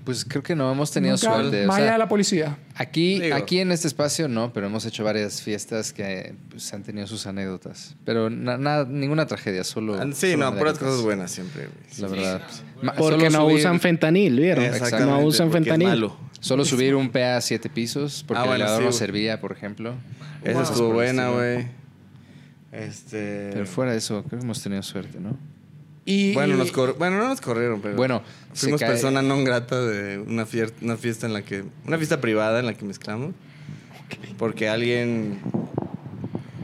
Pues 0.04 0.26
creo 0.26 0.42
que 0.42 0.56
no 0.56 0.72
hemos 0.72 0.90
tenido 0.92 1.14
Nunca, 1.16 1.34
suerte. 1.36 1.64
o 1.64 1.68
Más 1.68 1.76
sea, 1.76 1.86
allá 1.86 1.92
de 1.94 1.98
la 2.00 2.10
policía. 2.10 2.58
Aquí, 2.76 3.20
Digo. 3.20 3.36
aquí 3.36 3.60
en 3.60 3.72
este 3.72 3.88
espacio 3.88 4.28
no, 4.28 4.52
pero 4.52 4.66
hemos 4.66 4.84
hecho 4.86 5.04
varias 5.04 5.42
fiestas 5.44 5.94
que 5.94 6.34
pues, 6.50 6.74
han 6.74 6.82
tenido 6.82 7.06
sus 7.06 7.28
anécdotas. 7.28 7.96
Pero 8.04 8.30
na- 8.32 8.58
nada, 8.58 8.86
ninguna 8.90 9.28
tragedia, 9.28 9.64
solo. 9.64 9.94
Ah, 10.02 10.08
Sí, 10.14 10.32
solo 10.32 10.50
no, 10.52 10.58
puras 10.58 10.80
cosas 10.80 11.02
buenas 11.02 11.30
siempre. 11.32 11.70
La 12.00 12.08
verdad. 12.08 12.42
Ma- 12.82 12.94
Porque 12.94 13.30
no 13.30 13.48
subir- 13.48 13.58
usan 13.60 13.80
fentanil, 13.80 14.40
¿vieron? 14.40 14.66
Exactamente, 14.66 15.12
No 15.12 15.20
usan 15.20 15.52
fentanil. 15.52 15.88
malo. 15.88 16.18
Solo 16.40 16.66
subir 16.66 16.96
un 16.96 17.12
PA 17.12 17.38
a 17.38 17.42
siete 17.42 17.70
pisos, 17.70 18.24
porque 18.28 18.42
Ah, 18.42 18.46
el 18.48 18.54
elevador 18.62 18.80
sí, 18.82 18.86
no 18.88 18.92
servía, 18.94 19.40
por 19.40 19.52
ejemplo. 19.52 19.94
Esa 20.44 20.54
Wow. 20.54 20.62
estuvo 20.64 20.78
Por 20.78 20.88
el 20.88 20.94
buena, 21.14 21.30
güey. 21.30 21.68
Este. 22.72 23.50
Pero 23.54 23.66
fuera 23.66 23.92
de 23.92 23.98
eso, 23.98 24.24
creo 24.24 24.40
que 24.40 24.46
hemos 24.46 24.64
tenido 24.64 24.82
suerte, 24.82 25.20
¿no? 25.20 25.38
Y, 26.12 26.34
Bueno, 26.34 26.56
nos 26.58 26.72
cor- 26.72 26.96
bueno, 26.98 27.18
no 27.18 27.28
nos 27.30 27.40
corrieron, 27.42 27.80
pero. 27.82 27.96
Bueno, 27.96 28.22
Fuimos 28.54 28.82
cae- 28.82 28.90
persona 28.90 29.22
non 29.22 29.44
grata 29.44 29.80
de 29.80 30.20
una, 30.20 30.46
fier- 30.46 30.74
una 30.82 30.98
fiesta 30.98 31.26
en 31.28 31.34
la 31.34 31.42
que. 31.44 31.64
Una 31.88 31.98
fiesta 31.98 32.20
privada 32.20 32.60
en 32.60 32.66
la 32.66 32.74
que 32.74 32.84
mezclamos. 32.86 33.34
Porque 34.38 34.68
alguien. 34.68 35.40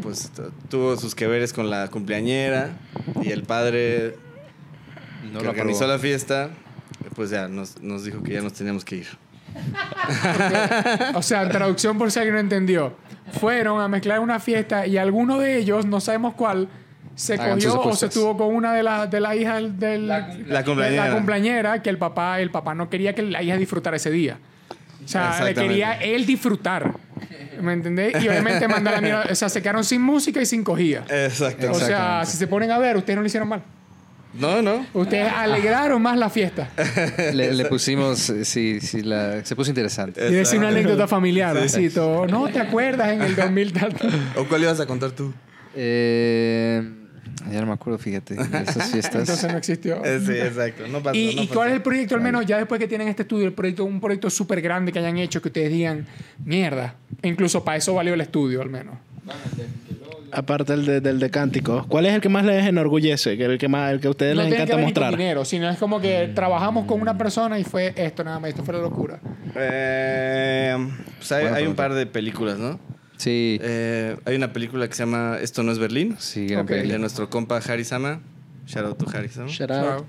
Pues 0.01 0.31
tuvo 0.69 0.95
sus 0.97 1.15
que 1.15 1.27
veres 1.27 1.53
con 1.53 1.69
la 1.69 1.87
cumpleañera. 1.89 2.71
Y 3.23 3.31
el 3.31 3.43
padre 3.43 4.15
No 5.31 5.39
que 5.39 5.45
lo 5.45 5.49
organizó 5.51 5.85
aprobó. 5.85 5.93
la 5.93 5.99
fiesta. 5.99 6.49
Pues 7.15 7.29
ya 7.31 7.47
nos, 7.47 7.81
nos 7.81 8.03
dijo 8.03 8.21
que 8.21 8.33
ya 8.33 8.41
nos 8.41 8.53
teníamos 8.53 8.83
que 8.85 8.97
ir. 8.97 9.07
o 11.15 11.21
sea, 11.21 11.43
en 11.43 11.49
traducción 11.49 11.97
por 11.97 12.11
si 12.11 12.19
alguien 12.19 12.35
no 12.35 12.41
entendió. 12.41 12.93
Fueron 13.39 13.81
a 13.81 13.87
mezclar 13.87 14.19
una 14.19 14.39
fiesta 14.39 14.85
y 14.87 14.97
alguno 14.97 15.39
de 15.39 15.57
ellos, 15.57 15.85
no 15.85 15.99
sabemos 15.99 16.35
cuál, 16.35 16.69
se 17.17 17.35
cogió 17.37 17.81
o 17.81 17.95
se 17.95 18.05
estuvo 18.05 18.37
con 18.37 18.55
una 18.55 18.73
de 18.73 18.83
las 18.83 19.09
de 19.11 19.19
la 19.19 19.35
hijas 19.35 19.55
del, 19.61 19.77
del- 19.79 20.07
La 20.07 20.63
cumpleañera. 20.63 21.03
de 21.03 21.09
la 21.09 21.15
cumpleañera 21.15 21.81
que 21.81 21.89
el 21.89 21.97
papá 21.97 22.39
el 22.39 22.51
papá 22.51 22.73
no 22.75 22.89
quería 22.89 23.13
que 23.15 23.23
la 23.23 23.41
hija 23.43 23.57
disfrutara 23.57 23.97
ese 23.97 24.11
día. 24.11 24.37
O 25.03 25.07
sea, 25.07 25.43
le 25.43 25.53
quería 25.53 25.93
él 25.93 26.25
disfrutar. 26.25 26.93
¿Me 27.61 27.73
entendés? 27.73 28.21
Y 28.23 28.27
obviamente 28.29 28.67
manda 28.67 28.91
la 28.91 29.01
mierda. 29.01 29.25
O 29.31 29.35
sea, 29.35 29.49
se 29.49 29.61
quedaron 29.61 29.83
sin 29.83 30.01
música 30.01 30.39
y 30.41 30.45
sin 30.45 30.63
cogida. 30.63 31.05
Exacto. 31.09 31.71
O 31.71 31.75
sea, 31.75 32.23
si 32.25 32.37
se 32.37 32.45
ponen 32.47 32.69
a 32.71 32.77
ver, 32.77 32.95
ustedes 32.97 33.15
no 33.15 33.21
lo 33.21 33.27
hicieron 33.27 33.49
mal. 33.49 33.63
No, 34.33 34.61
no. 34.61 34.85
Ustedes 34.93 35.31
alegraron 35.33 35.99
más 36.01 36.17
la 36.17 36.29
fiesta. 36.29 36.69
Le, 37.33 37.53
le 37.53 37.65
pusimos, 37.65 38.29
eh, 38.29 38.45
sí, 38.45 38.79
sí, 38.81 39.01
la, 39.01 39.43
se 39.43 39.55
puso 39.55 39.71
interesante. 39.71 40.27
Y 40.29 40.33
decir 40.33 40.59
una 40.59 40.67
anécdota 40.67 41.07
familiar, 41.07 41.57
así 41.57 41.89
todo. 41.89 42.27
No 42.27 42.47
te 42.49 42.59
acuerdas 42.59 43.09
en 43.13 43.21
el 43.23 43.35
2000 43.35 43.73
tal. 43.73 43.95
¿O 44.35 44.43
cuál 44.43 44.61
ibas 44.61 44.79
a 44.79 44.85
contar 44.85 45.11
tú? 45.11 45.33
Eh, 45.73 46.83
ya 47.51 47.61
no 47.61 47.67
me 47.67 47.73
acuerdo, 47.73 47.99
fíjate, 47.99 48.35
de 48.35 48.41
esas 48.41 48.91
fiestas. 48.91 49.21
Entonces 49.21 49.51
no 49.51 49.57
existió. 49.57 50.01
Sí, 50.25 50.33
exacto. 50.33 50.87
No 50.87 51.01
pasó. 51.01 51.15
¿Y, 51.17 51.27
no 51.27 51.31
y 51.43 51.47
pasó. 51.47 51.53
cuál 51.53 51.69
es 51.69 51.75
el 51.75 51.81
proyecto, 51.81 52.15
al 52.15 52.21
menos, 52.21 52.45
ya 52.45 52.57
después 52.57 52.79
que 52.79 52.87
tienen 52.87 53.07
este 53.07 53.23
estudio, 53.23 53.45
el 53.45 53.53
proyecto, 53.53 53.85
un 53.85 53.99
proyecto 53.99 54.29
súper 54.29 54.61
grande 54.61 54.91
que 54.91 54.99
hayan 54.99 55.17
hecho, 55.17 55.41
que 55.41 55.49
ustedes 55.49 55.71
digan, 55.71 56.05
mierda? 56.43 56.95
E 57.21 57.27
incluso 57.27 57.63
para 57.63 57.77
eso 57.77 57.93
valió 57.93 58.13
el 58.13 58.21
estudio, 58.21 58.61
al 58.61 58.69
menos. 58.69 58.95
Aparte 60.31 60.73
del 60.73 60.85
de, 60.85 61.01
del 61.01 61.19
de 61.19 61.29
cánticos. 61.29 61.85
¿Cuál 61.87 62.05
es 62.05 62.13
el 62.13 62.21
que 62.21 62.29
más 62.29 62.45
les 62.45 62.65
enorgullece? 62.65 63.37
Que 63.37 63.45
el 63.45 63.57
que 63.57 63.67
más, 63.67 63.91
el 63.91 63.99
que 63.99 64.07
a 64.07 64.11
ustedes 64.11 64.35
no 64.35 64.41
les 64.43 64.49
que 64.49 64.55
encanta 64.55 64.75
ver 64.75 64.83
con 64.83 64.93
mostrar. 64.93 65.17
dinero, 65.17 65.45
sino 65.45 65.69
es 65.69 65.77
como 65.77 66.01
que 66.01 66.31
trabajamos 66.35 66.85
con 66.85 67.01
una 67.01 67.17
persona 67.17 67.57
y 67.59 67.63
fue 67.63 67.93
esto 67.95 68.23
nada 68.23 68.39
más, 68.39 68.49
esto 68.49 68.63
fue 68.63 68.73
la 68.73 68.81
locura. 68.81 69.19
Eh, 69.55 70.75
pues 71.17 71.31
hay, 71.31 71.45
hay 71.45 71.65
un 71.65 71.75
par 71.75 71.93
de 71.93 72.05
películas, 72.05 72.57
¿no? 72.57 72.79
Sí, 73.17 73.59
Eh, 73.61 74.15
hay 74.25 74.35
una 74.35 74.53
película 74.53 74.87
que 74.87 74.93
se 74.93 75.03
llama 75.03 75.37
Esto 75.41 75.63
no 75.63 75.71
es 75.71 75.79
Berlín. 75.79 76.15
sí, 76.19 76.47
gran. 76.47 76.65
De 76.65 76.99
nuestro 76.99 77.29
compa 77.29 77.57
Harry 77.57 77.83
Sama. 77.83 78.21
Shout 78.67 78.85
out 78.85 78.97
to 78.97 79.05
Harry 79.13 79.29
Sama. 79.29 79.49
Shout 79.49 79.71
out. 79.71 80.05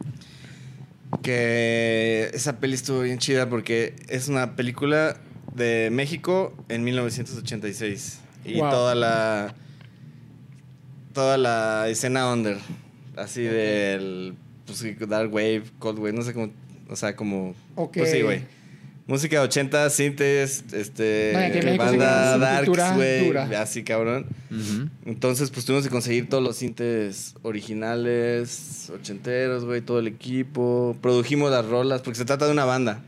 Que 1.22 2.30
esa 2.34 2.58
peli 2.60 2.74
estuvo 2.74 3.00
bien 3.00 3.18
chida 3.18 3.48
porque 3.48 3.94
es 4.08 4.28
una 4.28 4.56
película 4.56 5.16
de 5.54 5.88
México 5.90 6.54
en 6.68 6.84
1986. 6.84 8.20
Y 8.44 8.58
Wow. 8.60 8.70
toda 8.70 8.94
la. 8.94 9.54
Toda 11.14 11.38
la 11.38 11.88
escena 11.88 12.30
under. 12.32 12.58
Así 13.16 13.42
del. 13.42 14.34
Pues, 14.66 14.78
sí, 14.78 14.94
Dark 15.08 15.32
Wave, 15.32 15.64
Cold 15.78 15.98
Wave, 15.98 16.12
no 16.12 16.22
sé 16.22 16.34
cómo. 16.34 16.50
O 16.90 16.96
sea, 16.96 17.16
como. 17.16 17.54
Ok. 17.74 17.94
Pues 17.98 18.10
sí, 18.10 18.20
güey. 18.22 18.42
Música 19.08 19.36
de 19.38 19.42
80, 19.44 19.88
sintes, 19.88 20.64
este. 20.70 21.32
México 21.34 21.82
banda 21.82 22.36
darks, 22.36 22.94
güey. 22.94 23.34
Así, 23.54 23.82
cabrón. 23.82 24.26
Entonces, 25.06 25.50
pues 25.50 25.64
tuvimos 25.64 25.82
que 25.84 25.90
conseguir 25.90 26.28
todos 26.28 26.44
los 26.44 26.56
sintes 26.56 27.34
originales, 27.40 28.92
ochenteros, 28.94 29.64
güey, 29.64 29.80
todo 29.80 30.00
el 30.00 30.08
equipo. 30.08 30.94
Produjimos 31.00 31.50
las 31.50 31.64
rolas, 31.64 32.02
porque 32.02 32.18
se 32.18 32.26
trata 32.26 32.44
de 32.44 32.52
una 32.52 32.66
banda. 32.66 33.00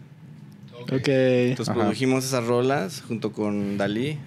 Ok. 0.90 1.09
Entonces 1.09 1.68
Ajá. 1.68 1.78
produjimos 1.78 2.24
esas 2.24 2.46
rolas 2.46 3.03
junto 3.07 3.32
con 3.32 3.76
Dalí. 3.76 4.18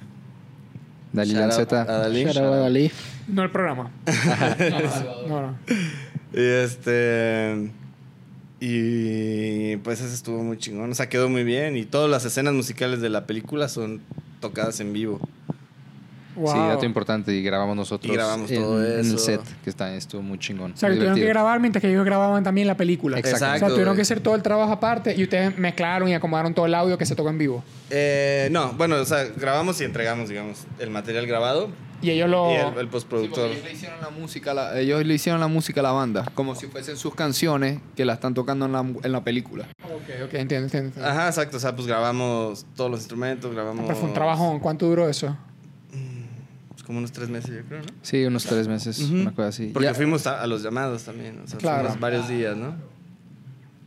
Dalí 1.12 1.34
Lanceta. 1.34 1.86
Dalí. 1.86 2.24
A 2.26 2.34
Dalí. 2.34 2.92
No 3.28 3.42
el 3.42 3.50
programa. 3.50 3.92
no, 5.28 5.42
no. 5.42 5.58
Y 6.34 6.44
este. 6.44 7.72
Y 8.66 9.76
pues 9.78 10.00
ese 10.00 10.14
estuvo 10.16 10.42
muy 10.42 10.58
chingón. 10.58 10.90
O 10.90 10.96
sea, 10.96 11.10
quedó 11.10 11.28
muy 11.28 11.44
bien. 11.44 11.76
Y 11.76 11.84
todas 11.84 12.10
las 12.10 12.24
escenas 12.24 12.54
musicales 12.54 13.02
de 13.02 13.10
la 13.10 13.26
película 13.26 13.68
son 13.68 14.00
tocadas 14.40 14.80
en 14.80 14.94
vivo. 14.94 15.20
Wow. 16.38 16.54
Sí, 16.54 16.58
dato 16.60 16.86
importante. 16.86 17.34
Y 17.34 17.44
grabamos 17.44 17.76
nosotros 17.76 18.10
Y 18.10 18.16
grabamos 18.16 18.50
en, 18.50 18.62
todo 18.62 18.82
en 18.82 18.92
el 18.92 19.00
eso. 19.02 19.18
set, 19.18 19.42
que 19.66 19.70
está, 19.70 19.94
estuvo 19.94 20.22
muy 20.22 20.40
chingón. 20.40 20.72
O 20.72 20.78
sea, 20.78 20.88
que 20.88 20.96
tuvieron 20.96 21.18
que 21.18 21.26
grabar 21.26 21.60
mientras 21.60 21.82
que 21.82 21.90
ellos 21.90 22.06
grababan 22.06 22.42
también 22.42 22.66
la 22.66 22.78
película. 22.78 23.20
Exacto. 23.20 23.54
O 23.54 23.60
sea, 23.60 23.68
tuvieron 23.68 23.98
que 23.98 24.04
hacer 24.04 24.22
todo 24.22 24.36
el 24.36 24.42
trabajo 24.42 24.72
aparte 24.72 25.14
y 25.14 25.24
ustedes 25.24 25.58
mezclaron 25.58 26.08
y 26.08 26.14
acomodaron 26.14 26.54
todo 26.54 26.66
el 26.66 26.74
audio 26.74 26.98
que 26.98 27.06
se 27.06 27.16
tocó 27.16 27.32
en 27.32 27.40
vivo. 27.40 27.62
Eh, 27.90 28.48
no, 28.50 28.72
bueno, 28.78 28.96
o 28.96 29.06
sea, 29.06 29.26
grabamos 29.36 29.82
y 29.82 29.84
entregamos, 29.84 30.30
digamos, 30.30 30.60
el 30.80 30.90
material 30.90 31.28
grabado 31.28 31.68
Y 32.04 32.12
ellos 32.12 32.30
lo... 32.30 32.52
y 32.52 32.56
el, 32.56 32.78
el 32.78 32.88
postproductor. 32.88 33.50
ellos, 33.50 33.64
le 33.64 33.72
hicieron 33.74 34.02
la 34.02 34.10
música, 34.10 34.52
a 34.52 34.54
la- 34.54 34.80
ellos 34.80 35.06
le 35.06 35.14
hicieron 35.14 35.40
la 35.42 35.48
música 35.48 35.80
a 35.80 35.84
la 35.84 35.92
banda, 35.92 36.30
como 36.36 36.54
si 36.56 36.68
fuesen 36.68 36.98
sus 36.98 37.16
canciones 37.16 37.80
que 37.96 38.06
la 38.06 38.14
están 38.14 38.34
tocando 38.34 38.66
en 38.66 38.72
la, 38.74 38.80
en 38.82 39.12
la 39.12 39.24
película. 39.24 39.66
Ok. 39.86 39.92
Ok, 40.26 40.34
entiendo, 40.34 40.66
entiendo. 40.66 40.68
entiendo. 40.90 41.08
Ajá, 41.08 41.28
exacto. 41.28 41.58
O 41.58 41.60
sea, 41.60 41.76
pues 41.76 41.88
grabamos 41.88 42.66
todos 42.76 42.92
los 42.92 43.00
instrumentos, 43.00 43.54
grabamos... 43.54 43.86
pero 43.88 43.98
fue 43.98 44.08
un 44.10 44.14
trabajón. 44.14 44.60
¿Cuánto 44.60 44.86
duró 44.88 45.08
eso? 45.10 45.36
pues, 46.70 46.84
como 46.84 46.98
unos 47.00 47.12
tres 47.12 47.30
meses, 47.30 47.52
yo 47.56 47.62
creo, 47.68 47.80
¿no? 47.82 47.88
Sí, 48.02 48.26
unos 48.26 48.44
tres 48.46 48.68
meses, 48.68 49.00
una 49.00 49.32
cosa 49.34 49.48
así. 49.50 49.68
Porque 49.68 49.88
Ya- 49.88 49.94
fuimos 49.94 50.28
a, 50.28 50.42
a 50.42 50.48
los 50.48 50.64
llamados 50.64 51.04
también. 51.04 51.40
O 51.44 51.48
sea, 51.48 51.58
Claro. 51.60 51.82
fuimos 51.84 52.00
varios 52.00 52.28
días, 52.28 52.58
¿no? 52.58 52.76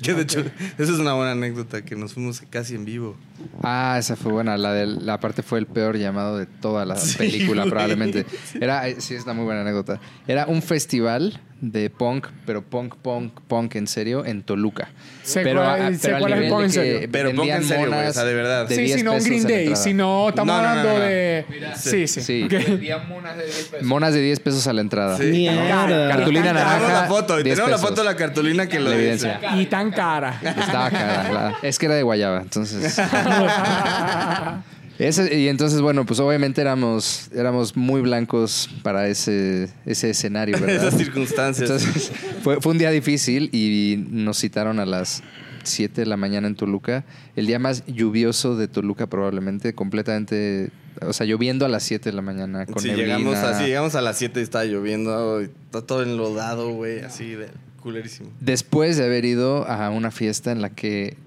Que 0.02 0.12
de 0.14 0.22
hecho, 0.22 0.40
esa 0.78 0.92
es 0.92 0.98
una 0.98 1.14
buena 1.14 1.32
anécdota, 1.32 1.82
que 1.82 1.96
nos 1.96 2.12
fuimos 2.12 2.42
casi 2.50 2.74
en 2.74 2.84
vivo. 2.84 3.16
Ah, 3.62 3.96
esa 3.98 4.14
fue 4.16 4.32
buena. 4.32 4.56
La, 4.58 4.72
de, 4.72 4.86
la 4.86 5.20
parte 5.20 5.42
fue 5.42 5.58
el 5.58 5.66
peor 5.66 5.96
llamado 5.96 6.36
de 6.36 6.46
toda 6.46 6.84
la 6.84 6.96
película, 7.18 7.62
güey. 7.62 7.70
probablemente. 7.70 8.26
Era, 8.60 8.88
eh, 8.88 9.00
sí, 9.00 9.14
es 9.14 9.24
una 9.24 9.32
muy 9.32 9.44
buena 9.44 9.62
anécdota. 9.62 9.98
Era 10.26 10.46
un 10.46 10.62
festival 10.62 11.40
de 11.60 11.88
punk, 11.88 12.26
pero 12.44 12.62
punk, 12.62 12.96
punk, 12.96 13.32
punk 13.48 13.76
en 13.76 13.86
serio, 13.86 14.24
en 14.26 14.42
Toluca. 14.42 14.88
Sé 15.22 15.40
pero 15.42 15.62
ah, 15.62 15.90
sé 15.92 15.98
pero 16.10 16.16
al 16.16 16.24
nivel 16.34 16.48
punk 16.50 16.62
en 16.64 16.68
de 16.70 16.74
que 16.74 16.92
serio. 16.92 17.08
Pero 17.10 17.30
punk 17.34 17.48
en 17.48 17.62
serio, 17.64 17.76
güey, 17.86 17.90
monas 17.98 18.10
o 18.10 18.12
sea, 18.12 18.24
de 18.24 18.34
verdad. 18.34 18.68
de 18.68 18.74
sí, 18.74 18.82
10 18.82 18.96
sí, 18.98 19.02
no 19.02 19.12
un 19.14 19.24
Green 19.24 19.44
a 19.44 19.48
Day, 19.48 19.58
entrada. 19.60 19.82
sino 19.84 20.28
estamos 20.28 20.54
No, 20.54 20.62
no, 20.62 20.62
no, 20.62 20.68
hablando 20.68 20.92
no, 20.92 20.98
no. 20.98 21.04
de... 21.04 21.46
Sí, 21.76 22.06
sí. 22.06 22.20
Sí. 22.20 22.42
Ok. 22.44 22.50
Vendían 22.52 23.08
monas 23.08 23.36
de 23.38 23.44
10 23.44 23.56
pesos. 23.68 23.86
Monas 23.86 24.12
de 24.14 24.20
10 24.20 24.40
pesos 24.40 24.66
a 24.66 24.72
la 24.74 24.80
entrada. 24.82 25.16
Sí. 25.16 25.24
Mierda. 25.24 26.08
Cartulina 26.10 26.52
naranja. 26.52 26.74
Tenemos 26.78 26.92
la 27.02 27.06
foto, 27.08 27.40
y 27.40 27.42
10 27.42 27.56
tenemos 27.56 27.70
la 27.80 27.86
foto 27.88 28.00
de 28.02 28.04
la 28.06 28.16
cartulina 28.16 28.66
que 28.68 28.78
lo 28.78 28.92
evidencia. 28.92 29.40
Y 29.56 29.66
tan 29.66 29.90
cara. 29.90 30.38
Estaba 30.44 30.90
cara. 30.90 31.32
la- 31.32 31.56
es 31.62 31.78
que 31.78 31.86
era 31.86 31.94
de 31.94 32.02
guayaba, 32.02 32.42
entonces. 32.42 33.00
Ese- 34.98 35.38
y 35.38 35.48
entonces, 35.48 35.80
bueno, 35.80 36.06
pues 36.06 36.20
obviamente 36.20 36.60
éramos, 36.60 37.28
éramos 37.34 37.76
muy 37.76 38.00
blancos 38.00 38.70
para 38.82 39.08
ese, 39.08 39.68
ese 39.84 40.10
escenario, 40.10 40.56
¿verdad? 40.60 40.86
Esas 40.88 40.96
circunstancias. 40.98 41.70
Entonces, 41.70 42.12
fue, 42.42 42.60
fue 42.60 42.72
un 42.72 42.78
día 42.78 42.90
difícil 42.90 43.50
y 43.52 44.04
nos 44.10 44.38
citaron 44.38 44.78
a 44.80 44.86
las 44.86 45.22
7 45.64 46.02
de 46.02 46.06
la 46.06 46.16
mañana 46.16 46.46
en 46.46 46.54
Toluca. 46.54 47.04
El 47.34 47.46
día 47.46 47.58
más 47.58 47.84
lluvioso 47.86 48.56
de 48.56 48.68
Toluca 48.68 49.06
probablemente, 49.08 49.74
completamente... 49.74 50.70
O 51.02 51.12
sea, 51.12 51.26
lloviendo 51.26 51.66
a 51.66 51.68
las 51.68 51.82
7 51.82 52.08
de 52.08 52.16
la 52.16 52.22
mañana 52.22 52.64
con 52.64 52.80
Sí, 52.82 52.88
neblina. 52.88 53.18
llegamos, 53.18 53.36
así, 53.36 53.64
llegamos 53.66 53.94
a 53.96 54.00
las 54.00 54.16
7 54.16 54.40
y 54.40 54.42
estaba 54.42 54.64
lloviendo. 54.64 55.40
Está 55.42 55.82
todo 55.82 56.02
enlodado, 56.02 56.70
güey. 56.70 57.00
Así 57.00 57.32
de 57.32 57.48
culerísimo. 57.82 58.30
Después 58.40 58.96
de 58.96 59.04
haber 59.04 59.26
ido 59.26 59.68
a 59.68 59.90
una 59.90 60.10
fiesta 60.10 60.52
en 60.52 60.62
la 60.62 60.70
que 60.70 61.18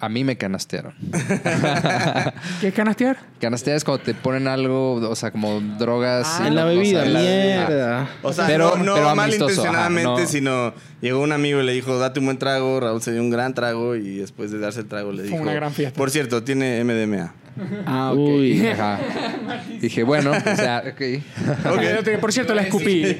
a 0.00 0.08
mí 0.08 0.24
me 0.24 0.36
canastearon. 0.36 0.94
¿Qué 2.60 2.68
es 2.68 2.74
canastear? 2.74 3.18
Canastear 3.40 3.76
es 3.76 3.84
cuando 3.84 4.02
te 4.02 4.14
ponen 4.14 4.48
algo, 4.48 4.94
o 4.94 5.14
sea, 5.14 5.30
como 5.30 5.60
drogas. 5.60 6.26
Ah, 6.26 6.40
y 6.44 6.46
en 6.48 6.54
la 6.54 6.64
bebida, 6.64 7.04
sabes. 7.04 7.14
mierda. 7.14 8.08
O 8.22 8.32
sea, 8.32 8.46
Pero- 8.46 8.76
no, 8.78 8.94
pero 8.94 9.14
malintencionadamente, 9.14 10.08
ajá, 10.10 10.20
no. 10.22 10.26
sino 10.26 10.74
llegó 11.00 11.20
un 11.20 11.32
amigo 11.32 11.60
y 11.60 11.64
le 11.66 11.72
dijo, 11.72 11.98
date 11.98 12.18
un 12.20 12.26
buen 12.26 12.38
trago. 12.38 12.80
Raúl 12.80 13.02
se 13.02 13.12
dio 13.12 13.20
un 13.20 13.30
gran 13.30 13.54
trago 13.54 13.94
y 13.94 14.16
después 14.16 14.50
de 14.50 14.58
darse 14.58 14.80
el 14.80 14.86
trago 14.88 15.12
le 15.12 15.22
Fue 15.24 15.30
dijo... 15.32 15.42
una 15.42 15.52
gran 15.54 15.72
fiesta. 15.72 15.96
Por 15.98 16.10
cierto, 16.10 16.42
tiene 16.42 16.82
MDMA. 16.82 17.34
Ah, 17.84 18.12
ok. 18.12 18.18
Uy. 18.18 18.66
Ajá. 18.72 18.98
Dije, 19.80 20.02
bueno, 20.02 20.30
o 20.30 20.56
sea, 20.56 20.82
ok. 20.90 21.00
Ok, 21.66 22.18
Por 22.20 22.32
cierto, 22.32 22.54
la 22.54 22.62
escupí. 22.62 23.18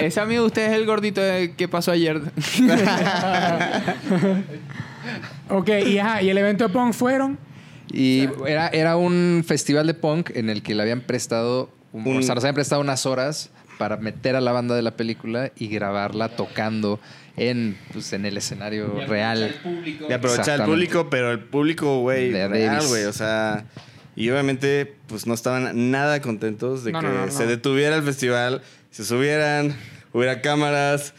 Ese 0.00 0.20
amigo 0.20 0.42
de 0.42 0.46
usted 0.48 0.66
es 0.66 0.72
el 0.72 0.84
gordito 0.84 1.20
de- 1.22 1.54
que 1.56 1.68
pasó 1.68 1.92
ayer. 1.92 2.20
Ok, 5.48 5.70
y, 5.86 5.98
ajá, 5.98 6.22
y 6.22 6.30
el 6.30 6.38
evento 6.38 6.66
de 6.68 6.72
punk 6.72 6.92
fueron... 6.92 7.38
Y 7.90 8.28
era, 8.46 8.68
era 8.68 8.96
un 8.98 9.42
festival 9.46 9.86
de 9.86 9.94
punk 9.94 10.30
en 10.34 10.50
el 10.50 10.62
que 10.62 10.74
le 10.74 10.82
habían 10.82 11.00
prestado, 11.00 11.70
un- 11.92 12.06
Un- 12.06 12.18
o 12.18 12.22
sea, 12.22 12.34
nos 12.34 12.44
habían 12.44 12.54
prestado 12.54 12.82
unas 12.82 13.06
horas 13.06 13.50
para 13.78 13.96
meter 13.96 14.36
a 14.36 14.42
la 14.42 14.52
banda 14.52 14.74
de 14.76 14.82
la 14.82 14.90
película 14.96 15.52
y 15.56 15.68
grabarla 15.68 16.28
tocando 16.36 17.00
en, 17.38 17.78
pues, 17.92 18.12
en 18.12 18.26
el 18.26 18.36
escenario 18.36 18.92
real. 19.06 19.54
De 20.06 20.14
aprovechar 20.14 20.60
al 20.60 20.66
público, 20.66 21.08
pero 21.08 21.30
el 21.32 21.40
público, 21.40 22.00
güey, 22.00 22.30
real, 22.32 22.86
güey. 22.88 23.04
O 23.04 23.12
sea, 23.14 23.64
y 24.16 24.28
obviamente, 24.28 24.94
pues 25.06 25.26
no 25.26 25.32
estaban 25.32 25.90
nada 25.90 26.20
contentos 26.20 26.84
de 26.84 26.92
No, 26.92 27.00
que 27.00 27.06
no, 27.06 27.26
no, 27.26 27.32
se 27.32 27.46
detuviera 27.46 27.96
el 27.96 28.02
festival, 28.02 28.60
se 28.90 29.04
subieran, 29.04 29.74
hubiera 30.12 30.42
cámaras, 30.42 31.14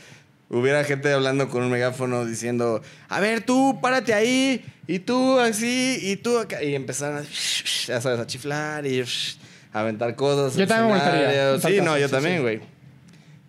hubiera 0.49 0.83
gente 0.83 1.11
hablando 1.11 1.49
con 1.49 1.63
un 1.63 1.71
megáfono 1.71 2.25
diciendo, 2.25 2.81
a 3.07 3.19
ver, 3.19 3.41
tú, 3.41 3.79
párate 3.81 4.13
ahí, 4.13 4.65
y 4.87 4.99
tú 4.99 5.39
así, 5.39 5.99
y 6.01 6.15
tú 6.15 6.37
acá. 6.39 6.63
Y 6.63 6.75
empezaron 6.75 7.19
a, 7.19 7.21
ya 7.21 8.01
sabes, 8.01 8.19
a 8.19 8.25
chiflar 8.25 8.85
y 8.85 9.01
a 9.01 9.79
aventar 9.79 10.15
cosas. 10.15 10.57
Yo 10.57 10.67
también 10.67 10.93
me 10.93 10.97
escenario. 10.97 11.59
Sí, 11.59 11.81
no, 11.81 11.97
yo 11.97 12.09
también, 12.09 12.41
güey. 12.41 12.61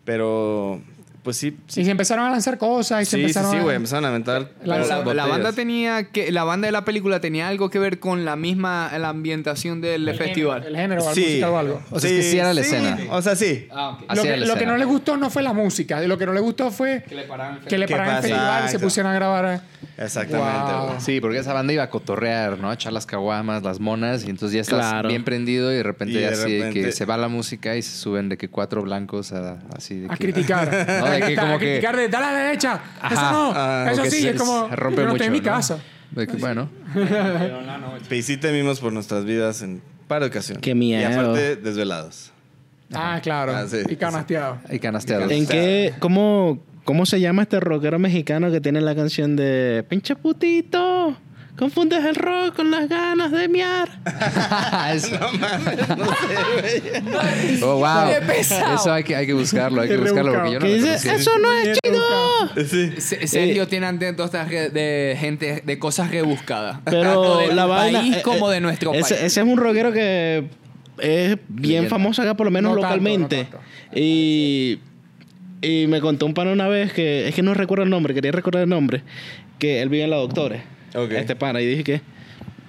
Pero, 0.04 0.82
pues 1.22 1.36
sí. 1.36 1.56
Y 1.76 1.84
se 1.84 1.90
empezaron 1.90 2.26
a 2.26 2.30
lanzar 2.30 2.56
cosas 2.58 3.02
y 3.02 3.04
se 3.04 3.10
Sí, 3.10 3.16
sí, 3.16 3.20
empezaron 3.22 3.50
sí, 3.50 3.56
a- 3.58 3.62
güey. 3.62 3.76
Empezaron 3.76 4.04
a 4.04 4.08
aventar. 4.08 4.50
La- 4.64 5.26
banda 5.26 5.52
tenía 5.52 6.04
que 6.04 6.32
la 6.32 6.44
banda 6.44 6.66
de 6.66 6.72
la 6.72 6.84
película 6.84 7.20
tenía 7.20 7.48
algo 7.48 7.68
que 7.70 7.78
ver 7.78 7.98
con 8.00 8.24
la 8.24 8.36
misma 8.36 8.90
la 8.98 9.08
ambientación 9.10 9.80
del 9.80 10.08
el 10.08 10.16
festival. 10.16 10.62
Género, 10.62 10.68
el 10.68 10.76
género, 10.82 11.04
la 11.04 11.14
Sí. 11.14 11.20
música 11.20 11.50
o 11.50 11.56
algo. 11.58 11.82
O 11.90 12.00
sea, 12.00 12.10
es 12.10 12.16
que 12.16 12.22
sí 12.22 12.38
era 12.38 12.54
la 12.54 12.60
escena. 12.60 12.98
O 13.10 13.22
sea, 13.22 13.36
sí. 13.36 13.68
Ah. 13.70 13.98
Lo 14.14 14.22
que, 14.22 14.36
lo 14.38 14.56
no 14.66 14.76
les 14.76 14.86
gustó 14.86 15.16
no 15.16 15.30
fue 15.30 15.42
la 15.42 15.52
música. 15.52 16.00
Lo 16.00 16.16
que 16.18 16.26
no 16.26 16.32
les 16.32 16.42
gustó 16.42 16.70
fue 16.70 17.02
Que 17.08 17.14
le 17.14 17.22
el 17.22 17.28
le 17.80 17.86
¿Qué 17.86 17.92
pararan 17.92 18.16
el 18.16 18.22
festival 18.22 18.58
y 18.58 18.60
se 18.60 18.64
Exacto. 18.66 18.86
pusieran 18.86 19.12
a 19.12 19.14
grabar. 19.14 19.62
Exactamente, 19.98 20.72
Wow. 20.72 20.86
güey. 20.88 21.00
Sí, 21.00 21.20
porque 21.20 21.38
esa 21.38 21.52
banda 21.52 21.72
iba 21.72 21.82
a 21.82 21.90
cotorrear, 21.90 22.58
¿no? 22.58 22.70
A 22.70 22.74
echar 22.74 22.92
las 22.92 23.04
caguamas, 23.06 23.62
las 23.62 23.80
monas, 23.80 24.24
y 24.24 24.30
entonces 24.30 24.54
ya 24.54 24.60
estás 24.62 24.78
Claro. 24.90 25.08
bien 25.08 25.24
prendido 25.24 25.70
y 25.72 25.76
de 25.76 25.82
repente 25.82 26.14
Y 26.14 26.18
de 26.18 26.26
así 26.28 26.52
de 26.52 26.58
repente- 26.58 26.82
que 26.86 26.92
se 26.92 27.04
va 27.04 27.16
la 27.16 27.28
música 27.28 27.76
y 27.76 27.82
se 27.82 27.96
suben 27.96 28.28
de 28.28 28.38
que 28.38 28.48
cuatro 28.48 28.82
blancos 28.82 29.32
a, 29.32 29.58
así 29.76 30.00
de 30.00 30.06
A 30.06 30.16
que- 30.16 30.24
criticar. 30.24 30.70
No, 31.09 31.09
de 31.14 31.20
que 31.34 31.38
a 31.38 31.42
como 31.42 31.58
que- 31.58 31.64
criticar 31.66 31.96
de 31.96 32.08
dale 32.08 32.26
a 32.26 32.32
la 32.32 32.38
derecha. 32.38 32.80
Ajá. 33.00 33.14
Eso 33.14 33.32
no. 33.32 33.52
Ah, 33.54 33.88
eso 33.92 34.04
sí, 34.04 34.22
se- 34.22 34.30
es 34.30 34.36
como. 34.36 34.68
rompe 34.68 35.06
mucho, 35.06 35.24
en 35.24 35.32
mi 35.32 35.38
¿no? 35.38 35.44
casa. 35.44 35.78
de 36.10 36.26
que, 36.26 36.36
bueno, 36.38 36.68
Y 38.10 38.22
sí 38.22 38.36
temimos 38.36 38.80
por 38.80 38.92
nuestras 38.92 39.24
vidas 39.24 39.62
en 39.62 39.80
par 40.08 40.22
de 40.22 40.28
ocasiones. 40.28 40.60
Qué 40.62 40.74
miedo. 40.74 41.00
Y 41.08 41.12
aparte, 41.12 41.56
desvelados. 41.56 42.32
Ah, 42.92 43.20
claro. 43.22 43.54
Ah, 43.56 43.66
sí. 43.68 43.78
y 43.88 43.94
canasteado. 43.96 44.58
hay 44.68 44.80
canasteados. 44.80 45.30
¿En 45.30 45.46
qué, 45.46 45.94
cómo, 46.00 46.58
cómo 46.84 47.06
se 47.06 47.20
llama 47.20 47.42
este 47.42 47.60
rockero 47.60 48.00
mexicano 48.00 48.50
que 48.50 48.60
tiene 48.60 48.80
la 48.80 48.96
canción 48.96 49.36
de 49.36 49.84
Pinche 49.88 50.16
putito? 50.16 50.99
Confundes 51.60 52.02
el 52.06 52.14
rock 52.14 52.56
con 52.56 52.70
las 52.70 52.88
ganas 52.88 53.30
de 53.30 53.46
miar. 53.48 53.86
Eso. 54.94 55.18
Oh, 57.62 57.76
wow. 57.76 58.08
Qué 58.18 58.26
pesado. 58.26 58.76
Eso 58.76 58.92
hay 58.92 59.04
que, 59.04 59.14
hay 59.14 59.26
que 59.26 59.34
buscarlo, 59.34 59.82
hay 59.82 59.88
que 59.88 59.96
buscarlo 59.98 60.32
porque 60.32 60.52
yo 60.52 60.58
no 60.60 60.66
lo 60.66 60.72
dice, 60.74 61.14
eso 61.14 61.30
no 61.38 61.52
es 61.52 61.78
chido. 61.84 62.02
Sí. 62.66 62.92
Se- 63.00 63.26
Sergio 63.26 63.68
tiene 63.68 63.86
anécdotas 63.86 64.48
re- 64.48 64.70
de 64.70 65.16
gente 65.20 65.62
de 65.64 65.78
cosas 65.78 66.10
rebuscadas. 66.10 66.78
Pero 66.84 67.02
Tanto 67.02 67.38
de 67.40 67.54
la 67.54 67.66
vaina. 67.66 68.00
país 68.00 68.16
eh, 68.16 68.22
como 68.22 68.50
eh, 68.50 68.54
de 68.54 68.60
nuestro 68.60 68.92
ese, 68.94 69.14
país. 69.14 69.24
ese 69.26 69.40
es 69.40 69.46
un 69.46 69.56
rockero 69.58 69.92
que 69.92 70.48
es 70.98 71.36
bien 71.48 71.62
Leyenda. 71.62 71.90
famoso 71.90 72.22
acá, 72.22 72.34
por 72.34 72.46
lo 72.46 72.50
menos 72.50 72.70
No 72.74 72.80
tanto, 72.80 72.96
localmente. 72.96 73.36
no 73.36 73.42
tanto. 73.50 73.58
Y, 73.94 74.78
y 75.60 75.86
me 75.88 76.00
contó 76.00 76.24
un 76.26 76.32
pana 76.34 76.52
una 76.52 76.68
vez 76.68 76.92
que 76.92 77.28
es 77.28 77.34
que 77.34 77.42
no 77.42 77.52
recuerdo 77.54 77.84
el 77.84 77.90
nombre, 77.90 78.14
quería 78.14 78.32
recordar 78.32 78.62
el 78.62 78.68
nombre, 78.70 79.02
que 79.58 79.82
él 79.82 79.88
vive 79.90 80.04
en 80.04 80.10
la 80.10 80.16
Doctores. 80.16 80.62
Ok. 80.94 81.12
Este 81.12 81.36
pana. 81.36 81.60
Y 81.60 81.66
dije 81.66 81.84
que 81.84 82.00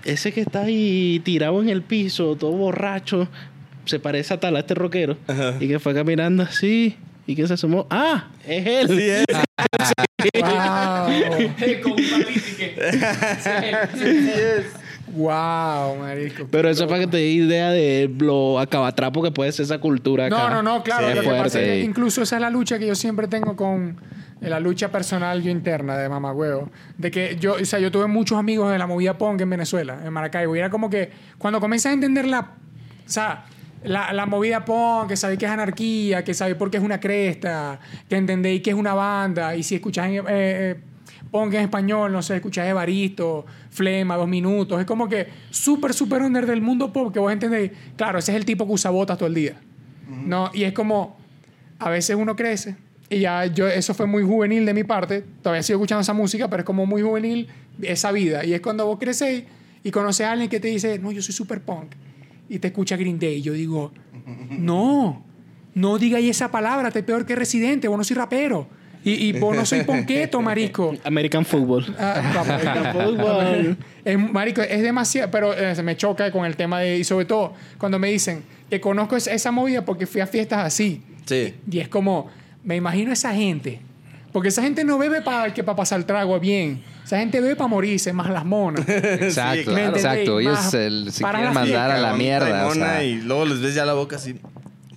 ese 0.03 0.32
que 0.32 0.41
está 0.41 0.63
ahí 0.63 1.22
tirado 1.24 1.61
en 1.61 1.69
el 1.69 1.82
piso, 1.82 2.36
todo 2.36 2.51
borracho, 2.51 3.28
se 3.86 3.99
parece 3.99 4.34
a 4.34 4.39
tal, 4.39 4.55
a 4.55 4.59
este 4.59 4.74
rockero. 4.74 5.17
Y 5.59 5.67
que 5.67 5.80
fue 5.80 5.93
caminando 5.93 6.43
así. 6.43 6.95
Y 7.28 7.36
que 7.36 7.47
se 7.47 7.53
asomó. 7.53 7.88
¡Ah! 7.89 8.30
Es 8.47 8.65
él. 8.65 8.88
Sí, 8.88 9.09
es. 9.09 9.26
Wow. 15.13 15.95
Con 15.95 15.99
marico. 15.99 16.47
Pero 16.49 16.69
eso 16.69 16.84
es 16.84 16.89
para 16.89 17.01
que 17.01 17.07
te 17.07 17.17
dé 17.17 17.28
idea 17.28 17.69
de 17.72 18.09
lo 18.17 18.59
acabatrapo 18.59 19.22
que 19.22 19.32
puede 19.32 19.51
ser 19.51 19.65
esa 19.65 19.80
cultura 19.80 20.26
acá. 20.26 20.38
No, 20.38 20.49
no, 20.49 20.63
no, 20.63 20.84
claro. 20.84 21.09
Sí, 21.09 21.15
lo 21.15 21.22
que 21.22 21.30
pasa 21.30 21.61
es 21.61 21.67
que 21.67 21.80
incluso 21.82 22.22
esa 22.24 22.38
es 22.38 22.41
la 22.41 22.49
lucha 22.49 22.80
que 22.80 22.88
yo 22.88 22.95
siempre 22.95 23.28
tengo 23.28 23.55
con 23.55 23.97
eh, 24.42 24.50
la 24.50 24.60
lucha 24.60 24.92
personal 24.92 25.42
yo 25.42 25.52
interna 25.52 25.98
de 25.98 26.10
mamagüevo. 26.10 26.70
De 26.98 27.12
que 27.12 27.38
yo, 27.39 27.56
o 27.62 27.66
sea, 27.66 27.80
yo 27.80 27.92
tuve 27.92 28.08
muchos 28.08 28.38
amigos 28.38 28.72
de 28.72 28.78
la 28.78 28.88
movida 28.88 29.18
punk 29.18 29.42
en 29.42 29.50
Venezuela, 29.50 30.00
en 30.04 30.12
Maracaibo. 30.12 30.56
Y 30.56 30.60
era 30.60 30.70
como 30.70 30.89
que 30.89 31.12
cuando 31.38 31.60
comienzas 31.60 31.92
a 31.92 31.94
entender 31.94 32.28
la. 32.28 32.39
O 32.39 33.10
sea, 33.10 33.46
la, 33.84 34.14
la 34.14 34.26
movida 34.26 34.66
punk, 34.66 35.10
que 35.10 35.16
sabéis 35.16 35.39
que 35.39 35.46
es 35.46 35.52
anarquía, 35.52 36.24
que 36.24 36.34
sabéis 36.34 36.58
por 36.58 36.70
qué 36.70 36.78
es 36.78 36.84
una 36.84 37.00
cresta, 37.00 37.80
que 38.10 38.16
entendéis 38.16 38.62
que 38.62 38.72
es 38.72 38.76
una 38.76 38.94
banda. 38.94 39.56
Y 39.56 39.64
si 39.64 39.76
escuchás 39.76 40.08
en, 40.08 40.16
eh, 40.16 40.24
eh, 40.28 40.80
en 41.34 41.54
español, 41.54 42.12
no 42.12 42.22
sé, 42.22 42.36
escuchás 42.36 42.68
Evaristo, 42.68 43.46
Flema, 43.70 44.18
Dos 44.18 44.28
Minutos. 44.28 44.80
Es 44.80 44.86
como 44.86 45.08
que 45.08 45.28
súper, 45.50 45.94
súper 45.94 46.22
under 46.22 46.46
del 46.46 46.62
mundo 46.62 46.92
pop 46.92 47.14
que 47.14 47.20
vos 47.20 47.32
entendéis. 47.32 47.72
Claro, 47.96 48.20
ese 48.20 48.32
es 48.32 48.38
el 48.38 48.46
tipo 48.46 48.66
que 48.66 48.74
usa 48.74 48.92
botas 48.92 49.18
todo 49.18 49.28
el 49.28 49.36
día. 49.36 49.56
¿no? 50.26 50.52
Y 50.54 50.64
es 50.64 50.74
como, 50.74 51.18
a 51.80 51.89
veces 51.89 52.16
uno 52.16 52.36
crece, 52.36 52.76
y 53.12 53.20
ya 53.20 53.45
yo, 53.45 53.68
eso 53.68 53.93
fue 53.93 54.07
muy 54.07 54.24
juvenil 54.24 54.66
de 54.66 54.74
mi 54.74 54.86
parte, 54.86 55.22
todavía 55.43 55.62
sigo 55.62 55.80
escuchando 55.80 56.01
esa 56.01 56.14
música, 56.14 56.49
pero 56.49 56.62
es 56.62 56.66
como 56.66 56.86
muy 56.86 57.01
juvenil 57.01 57.49
esa 57.82 58.14
vida. 58.14 58.45
Y 58.45 58.53
es 58.53 58.62
cuando 58.62 58.86
vos 58.86 58.97
crecéis 58.97 59.43
y 59.84 59.91
conoces 59.91 60.26
a 60.26 60.32
alguien 60.32 60.49
que 60.49 60.62
te 60.62 60.70
dice, 60.70 60.97
no, 60.97 61.12
yo 61.12 61.22
soy 61.22 61.36
super 61.36 61.59
punk, 61.59 61.91
y 62.47 62.59
te 62.59 62.70
escucha 62.70 62.95
Green 62.95 63.20
Day, 63.20 63.41
yo 63.41 63.51
digo, 63.51 63.91
no, 64.49 65.26
no 65.74 65.97
digáis 65.97 66.30
esa 66.30 66.51
palabra, 66.51 66.89
te 66.89 67.03
peor 67.03 67.26
que 67.26 67.36
residente, 67.36 67.89
vos 67.89 67.97
no 67.97 68.05
soy 68.05 68.16
rapero. 68.16 68.68
Y, 69.03 69.14
y 69.14 69.32
vos 69.34 69.57
no 69.57 69.66
soy 69.66 69.82
ponqueto, 69.82 70.41
marico. 70.43 70.95
American 71.03 71.43
Football. 71.43 71.93
Ah, 71.99 72.32
American 72.39 72.93
Football. 72.93 73.78
es, 74.05 74.20
marico, 74.20 74.62
es 74.62 74.82
demasiado, 74.84 75.30
pero 75.32 75.53
eh, 75.53 75.76
se 75.76 75.84
me 75.84 75.97
choca 75.97 76.32
con 76.32 76.45
el 76.45 76.55
tema 76.55 76.80
de, 76.80 76.99
y 76.99 77.03
sobre 77.03 77.26
todo 77.26 77.53
cuando 77.78 77.99
me 77.99 78.09
dicen 78.09 78.43
que 78.70 78.80
conozco 78.80 79.18
esa, 79.18 79.34
esa 79.34 79.51
movida 79.51 79.84
porque 79.84 80.05
fui 80.05 80.22
a 80.22 80.28
fiestas 80.28 80.66
así. 80.66 81.01
Sí. 81.26 81.55
Y 81.70 81.80
es 81.80 81.89
como, 81.89 82.30
me 82.64 82.76
imagino 82.76 83.12
esa 83.12 83.34
gente. 83.34 83.82
Porque 84.32 84.47
esa 84.49 84.62
gente 84.62 84.84
no 84.86 84.97
bebe 84.97 85.22
para 85.22 85.53
que 85.53 85.62
para 85.64 85.76
pasar 85.76 85.99
el 85.99 86.05
trago 86.05 86.39
bien. 86.39 86.82
Esa 87.03 87.20
gente 87.20 87.41
bebe 87.41 87.55
para 87.57 87.68
morirse, 87.68 88.14
más 88.14 88.30
las 88.30 88.45
monas. 88.45 88.88
Exacto, 88.88 89.78
exacto. 89.78 90.39
Ellos 90.39 90.53
Más 90.53 90.74
el- 90.74 91.12
se 91.12 91.22
para 91.22 91.39
quieren 91.39 91.53
la 91.53 91.59
mandar 91.59 91.91
a 91.91 91.97
la 91.99 92.14
mierda. 92.14 92.68
o 92.68 92.74
sea, 92.74 93.03
y 93.03 93.16
luego 93.22 93.45
les 93.45 93.59
ves 93.59 93.76
ya 93.76 93.84
la 93.86 93.93
boca 93.93 94.16
así, 94.16 94.36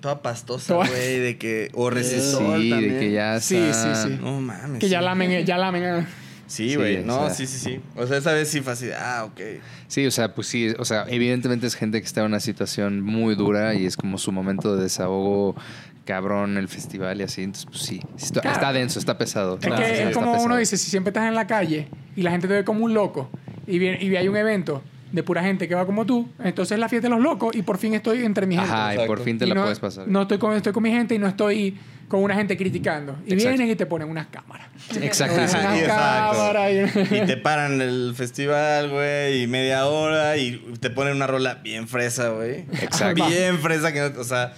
toda 0.01 0.23
pastosa, 0.23 0.75
güey, 0.75 1.19
de 1.19 1.37
que. 1.39 1.71
O 1.75 1.91
resisol 1.91 2.61
sí, 2.63 2.71
también. 2.71 2.93
de 2.95 3.01
que 3.01 3.11
ya 3.13 3.41
Sí, 3.41 3.57
está- 3.57 3.95
sí, 3.97 4.09
sí. 4.11 4.19
No 4.23 4.41
mames. 4.41 4.79
que 4.79 4.89
ya 4.89 5.01
sí. 5.01 5.05
lamen, 5.05 5.45
ya 5.45 5.59
lamen. 5.59 6.07
Sí, 6.47 6.69
Sí, 6.71 6.77
güey. 6.77 6.99
o 6.99 7.07
no, 7.07 7.27
sea. 7.27 7.31
sí, 7.35 7.47
sí, 7.47 7.59
sí. 7.59 7.81
O 7.97 8.07
sea, 8.07 8.19
esa 8.19 8.33
vez 8.35 8.49
sí 8.49 8.61
fue 8.61 8.75
así, 8.75 8.91
ah, 8.97 9.25
ok. 9.25 9.41
Sí, 9.89 10.07
o 10.07 10.11
sea, 10.13 10.33
pues 10.35 10.47
sí, 10.47 10.73
o 10.79 10.85
sea, 10.85 11.07
evidentemente 11.09 11.67
es 11.67 11.75
gente 11.75 11.99
que 12.01 12.07
está 12.07 12.21
en 12.21 12.27
una 12.27 12.39
situación 12.39 13.01
muy 13.01 13.35
dura 13.35 13.75
y 13.75 13.87
es 13.87 13.97
como 13.97 14.19
su 14.19 14.31
momento 14.31 14.77
de 14.77 14.85
desahogo 14.85 15.57
cabrón 16.05 16.57
el 16.59 16.69
festival 16.69 17.21
y 17.21 17.25
así, 17.25 17.43
entonces 17.43 17.67
pues 17.67 17.83
sí, 17.83 18.01
está, 18.19 18.41
Claro. 18.43 18.57
está 18.57 18.73
denso, 18.73 18.99
está 18.99 19.17
pesado. 19.19 19.59
Es 19.61 19.67
que 19.69 19.77
sí, 19.97 20.03
es 20.09 20.15
como 20.17 20.43
uno 20.43 20.57
dice, 20.57 20.77
si 20.77 20.91
siempre 20.91 21.11
estás 21.11 21.27
en 21.29 21.35
la 21.35 21.47
calle 21.47 21.89
y 22.17 22.23
la 22.23 22.31
gente 22.31 22.47
te 22.49 22.55
ve 22.55 22.65
como 22.65 22.85
un 22.85 22.95
loco 22.95 23.31
y, 23.67 23.79
viene, 23.79 24.03
y 24.03 24.15
hay 24.17 24.29
un 24.29 24.37
evento 24.37 24.83
de 25.13 25.23
pura 25.23 25.43
gente 25.43 25.69
que 25.69 25.75
va 25.77 25.87
como 25.87 26.05
tú, 26.05 26.29
entonces 26.43 26.73
es 26.73 26.79
la 26.81 26.89
fiesta 26.89 27.09
de 27.09 27.15
los 27.15 27.23
locos 27.23 27.55
y 27.55 27.63
por 27.63 27.79
fin 27.79 27.95
estoy 27.95 28.25
entre 28.25 28.47
mi 28.47 28.57
gente. 28.57 28.71
Ajá, 28.71 28.95
y 29.03 29.07
por 29.07 29.21
fin 29.23 29.39
te 29.39 29.45
Y 29.47 29.49
la 29.49 29.55
no, 29.55 29.63
puedes 29.63 29.79
pasar. 29.79 30.09
No 30.09 30.23
estoy 30.23 30.39
con, 30.39 30.55
estoy 30.57 30.73
con 30.73 30.83
mi 30.83 30.91
gente 30.91 31.15
y 31.15 31.19
no 31.19 31.29
estoy 31.29 31.79
con 32.09 32.21
una 32.23 32.35
gente 32.35 32.57
criticando. 32.57 33.13
Y 33.25 33.33
Exacto. 33.35 33.49
vienen 33.57 33.71
y 33.71 33.77
te 33.77 33.87
ponen 33.87 34.09
unas 34.11 34.27
cámaras. 34.27 34.67
Exacto, 35.01 35.37
Unas 35.37 35.55
exacto. 35.55 35.79
Exacto. 35.79 36.37
cámaras 36.37 36.71
y- 36.73 37.15
Y 37.15 37.27
te 37.27 37.37
paran 37.37 37.81
el 37.81 38.13
festival, 38.17 38.91
güey, 38.91 39.43
y 39.43 39.47
media 39.47 39.87
hora 39.87 40.37
y 40.37 40.59
te 40.81 40.91
ponen 40.91 41.15
una 41.15 41.29
rola 41.29 41.55
bien 41.63 41.87
fresa, 41.89 42.31
güey. 42.31 42.67
Exacto. 42.83 43.27
Bien 43.29 43.59
fresa, 43.61 43.93
que 43.93 44.03
o 44.03 44.25
sea, 44.25 44.53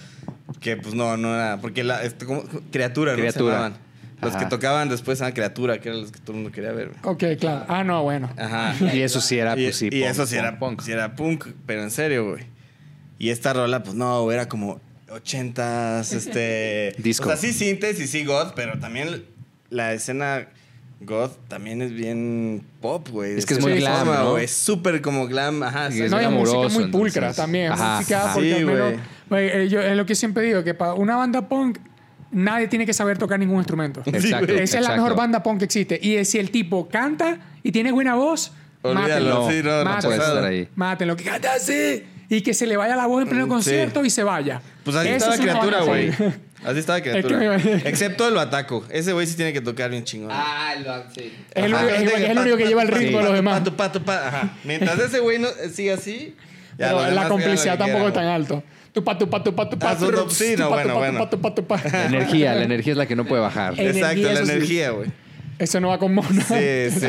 que 0.59 0.77
pues 0.77 0.93
no, 0.95 1.17
no 1.17 1.35
era. 1.35 1.59
Porque 1.61 1.83
la. 1.83 2.03
este, 2.03 2.25
como, 2.25 2.43
criatura, 2.71 3.11
¿no? 3.11 3.17
Se 3.17 3.21
Criatura. 3.21 3.53
llamaban. 3.53 3.87
Los 4.21 4.31
Ajá. 4.33 4.43
que 4.43 4.49
tocaban 4.49 4.89
después 4.89 5.19
eran 5.21 5.33
criatura, 5.33 5.79
que 5.79 5.89
eran 5.89 6.01
los 6.01 6.11
que 6.11 6.19
todo 6.19 6.31
el 6.31 6.37
mundo 6.37 6.51
quería 6.51 6.71
ver, 6.71 6.89
güey. 6.89 6.99
Ok, 7.03 7.39
claro. 7.39 7.65
Ah, 7.67 7.83
no, 7.83 8.01
bueno. 8.01 8.33
Ajá. 8.35 8.73
Y 8.93 9.01
eso 9.01 9.21
sí 9.21 9.37
era, 9.37 9.55
y, 9.55 9.65
pues 9.65 9.75
sí. 9.75 9.87
y 9.91 10.01
punk, 10.01 10.09
eso 10.09 10.25
sí 10.25 10.35
punk, 10.35 10.43
era, 10.43 10.59
punk. 10.59 10.81
sí 10.81 10.91
era 10.91 11.15
punk, 11.15 11.47
pero 11.67 11.83
en 11.83 11.91
serio, 11.91 12.31
güey. 12.31 12.45
Y 13.19 13.29
esta 13.29 13.53
rola, 13.53 13.83
pues 13.83 13.95
no, 13.95 14.31
era 14.31 14.49
como 14.49 14.81
80s, 15.09 16.13
este... 16.15 16.95
Disco. 16.97 17.25
O 17.25 17.27
sea, 17.27 17.37
sí 17.37 17.53
sintes 17.53 17.99
y 17.99 18.07
sí 18.07 18.25
goth, 18.25 18.53
pero 18.55 18.79
también 18.79 19.23
la 19.69 19.93
escena 19.93 20.47
goth 21.01 21.37
también 21.47 21.81
es 21.81 21.91
bien 21.93 22.63
pop, 22.81 23.07
güey. 23.09 23.37
Es 23.37 23.45
que 23.45 23.53
es 23.53 23.61
muy 23.61 23.73
glam, 23.73 24.05
forma, 24.05 24.23
¿no? 24.23 24.31
güey. 24.31 24.45
Es 24.45 24.51
súper 24.51 25.01
como 25.01 25.27
glam, 25.27 25.61
ajá. 25.63 25.91
Sí, 25.91 26.01
exacto. 26.01 26.03
es 26.03 26.11
no, 26.11 26.17
y 26.17 26.19
bien 26.27 26.39
música 26.39 26.79
muy 26.79 26.91
pulcra 26.91 27.21
entonces. 27.27 27.35
también. 27.43 27.71
Ajá, 27.71 27.97
música 27.99 28.23
ajá. 28.23 28.33
porque 28.33 28.47
Sí, 28.49 28.53
al 28.55 28.65
menos- 28.65 28.93
eh, 29.31 29.67
yo- 29.69 29.81
es 29.81 29.95
lo 29.95 30.05
que 30.05 30.15
siempre 30.15 30.43
digo, 30.43 30.63
que 30.63 30.73
para 30.73 30.93
una 30.93 31.15
banda 31.15 31.47
punk 31.47 31.77
nadie 32.31 32.67
tiene 32.67 32.85
que 32.85 32.93
saber 32.93 33.17
tocar 33.17 33.39
ningún 33.39 33.57
instrumento. 33.57 34.01
Exacto, 34.05 34.53
Esa 34.53 34.63
es 34.63 34.71
la 34.73 34.79
exacto. 34.79 35.01
mejor 35.01 35.15
banda 35.15 35.43
punk 35.43 35.59
que 35.59 35.65
existe. 35.65 35.99
Y 36.01 36.23
si 36.25 36.39
el 36.39 36.51
tipo 36.51 36.89
canta 36.89 37.39
y 37.63 37.71
tiene 37.71 37.91
buena 37.91 38.15
voz, 38.15 38.51
Olvídalo, 38.81 39.01
mátenlo. 39.07 39.49
sí, 39.51 39.61
no, 39.63 39.77
no 39.83 39.85
Mátenlo. 39.85 40.45
ahí. 40.45 40.69
Mátenlo, 40.75 41.15
que 41.15 41.23
canta 41.23 41.53
así. 41.53 42.03
Y 42.29 42.41
que 42.41 42.53
se 42.53 42.67
le 42.67 42.75
vaya 42.75 42.95
la 42.95 43.05
voz 43.07 43.23
en 43.23 43.29
pleno 43.29 43.45
Mm, 43.45 43.49
concierto 43.49 44.01
sí. 44.01 44.07
y 44.07 44.09
se 44.09 44.23
vaya. 44.23 44.61
Pues 44.83 44.95
así 44.97 45.07
Eso 45.09 45.15
estaba 45.31 45.35
es 45.35 45.39
una 45.41 45.51
criatura, 45.53 45.81
güey. 45.83 46.09
Así 46.65 46.79
estaba 46.79 47.01
que 47.01 47.11
criatura. 47.11 47.57
me- 47.57 47.73
Excepto 47.89 48.27
el 48.27 48.33
bataco. 48.33 48.83
Ese 48.89 49.13
güey 49.13 49.25
sí 49.27 49.35
tiene 49.35 49.53
que 49.53 49.61
tocar 49.61 49.89
bien 49.89 50.03
chingón. 50.03 50.29
Ah, 50.33 50.75
lo, 50.83 51.03
sí. 51.13 51.31
Es 51.53 51.63
el 51.63 51.73
único- 51.73 51.89
es 51.89 52.01
el- 52.01 52.07
es 52.23 52.29
el 52.29 52.37
único 52.39 52.57
que 52.57 52.65
lleva 52.67 52.81
el 52.81 52.87
ritmo 52.89 53.19
de 53.19 53.23
los 53.23 53.33
demás. 53.33 53.59
Pato, 53.59 53.77
pato, 53.77 54.03
pato, 54.03 54.27
ajá. 54.27 54.57
Mientras 54.65 54.99
ese 54.99 55.19
güey 55.19 55.39
no 55.39 55.47
sigue 55.71 55.93
así, 55.93 56.35
ya 56.77 56.87
Pero 56.89 57.11
la 57.11 57.27
complicidad 57.29 57.79
lo 57.79 57.85
que 57.85 57.91
tampoco 57.91 58.07
es 58.09 58.13
tan 58.13 58.25
alto. 58.25 58.63
Tu 58.91 59.03
pa, 59.03 59.17
tu 59.17 59.29
pa, 59.29 59.43
tu 59.43 59.53
pa, 59.55 59.69
tu 59.69 59.77
pa, 59.79 59.91
Ah, 59.91 59.97
no, 59.99 60.29
sí, 60.29 60.55
no, 60.57 60.69
bueno, 60.69 60.95
bueno. 60.95 61.29
La 61.93 62.05
energía, 62.07 62.55
la 62.55 62.63
energía 62.63 62.93
es 62.93 62.97
la 62.97 63.05
que 63.05 63.15
no 63.15 63.25
puede 63.25 63.41
bajar. 63.43 63.79
Eh, 63.79 63.89
Exacto, 63.89 64.21
la 64.23 64.35
sí. 64.45 64.51
energía, 64.51 64.89
güey. 64.89 65.09
Eso 65.59 65.79
no 65.79 65.89
va 65.89 65.97
con 65.99 66.13
Mona. 66.13 66.43
Sí, 66.43 66.89
sí. 66.99 67.07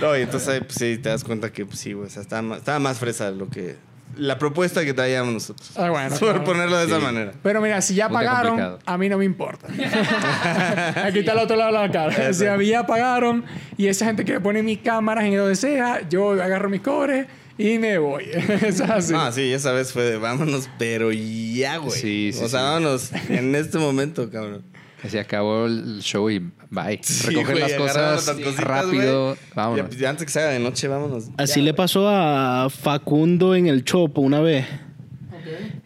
No, 0.00 0.16
y 0.18 0.22
entonces 0.22 0.60
pues, 0.60 0.74
sí, 0.74 0.98
te 0.98 1.08
das 1.10 1.22
cuenta 1.24 1.52
que 1.52 1.64
pues, 1.66 1.78
sí, 1.78 1.92
güey. 1.92 2.06
O 2.08 2.10
sea, 2.10 2.22
estaba 2.22 2.42
más, 2.42 2.58
estaba 2.58 2.78
más 2.78 2.98
fresa 2.98 3.30
lo 3.30 3.48
que. 3.48 3.76
La 4.16 4.38
propuesta 4.38 4.84
que 4.84 4.92
traíamos 4.94 5.32
nosotros. 5.32 5.70
Ah, 5.76 5.90
bueno, 5.90 6.10
Por 6.18 6.18
claro. 6.18 6.44
ponerlo 6.44 6.76
de 6.78 6.86
esa 6.86 6.98
Sí. 6.98 7.02
manera. 7.02 7.32
Pero 7.42 7.60
mira, 7.60 7.80
si 7.80 7.94
ya 7.94 8.08
pagaron, 8.08 8.50
complicado. 8.56 8.78
a 8.86 8.98
mí 8.98 9.08
no 9.08 9.18
me 9.18 9.24
importa. 9.24 9.66
Aquí 11.04 11.20
está 11.20 11.32
el 11.32 11.38
otro 11.38 11.56
lado 11.56 11.72
de 11.72 11.78
la 11.86 11.90
cara. 11.90 12.32
Si 12.40 12.46
a 12.46 12.56
mí 12.56 12.66
ya 12.68 12.86
pagaron 12.86 13.44
y 13.76 13.86
esa 13.86 14.06
gente 14.06 14.24
que 14.24 14.40
pone 14.40 14.62
mis 14.62 14.78
cámaras 14.78 15.24
en 15.24 15.36
donde 15.36 15.56
sea, 15.56 16.06
yo 16.08 16.32
agarro 16.32 16.68
mis 16.68 16.80
cobres 16.80 17.26
y 17.58 17.78
me 17.78 17.98
voy. 17.98 18.24
Es 18.62 18.80
así. 18.80 19.12
No, 19.12 19.30
sí, 19.32 19.52
esa 19.52 19.72
vez 19.72 19.92
fue 19.92 20.02
de 20.04 20.16
vámonos, 20.16 20.68
pero 20.78 21.12
ya, 21.12 21.76
güey. 21.78 21.90
Sí, 21.98 22.30
sí, 22.32 22.44
O 22.44 22.48
sea, 22.48 22.60
sí. 22.60 22.64
vámonos 22.66 23.12
en 23.28 23.54
este 23.54 23.78
momento, 23.78 24.30
cabrón. 24.30 24.62
Se 25.08 25.18
acabó 25.18 25.66
el 25.66 26.00
show 26.00 26.28
y 26.30 26.38
bye. 26.70 26.98
Sí, 27.02 27.28
Recoger 27.28 27.58
güey, 27.58 27.60
las 27.60 27.72
cosas 27.74 28.26
las 28.26 28.36
cositas, 28.36 28.56
rápido. 28.64 29.36
Vámonos. 29.54 29.96
Ya, 29.96 30.10
antes 30.10 30.26
que 30.26 30.32
se 30.32 30.40
haga 30.40 30.50
de 30.50 30.58
noche, 30.60 30.88
vámonos. 30.88 31.28
Así 31.38 31.60
Ya, 31.60 31.64
le 31.64 31.70
güey. 31.70 31.76
pasó 31.76 32.08
a 32.08 32.68
Facundo 32.70 33.54
en 33.54 33.66
el 33.66 33.84
Chopo 33.84 34.20
una 34.20 34.40
vez. 34.40 34.66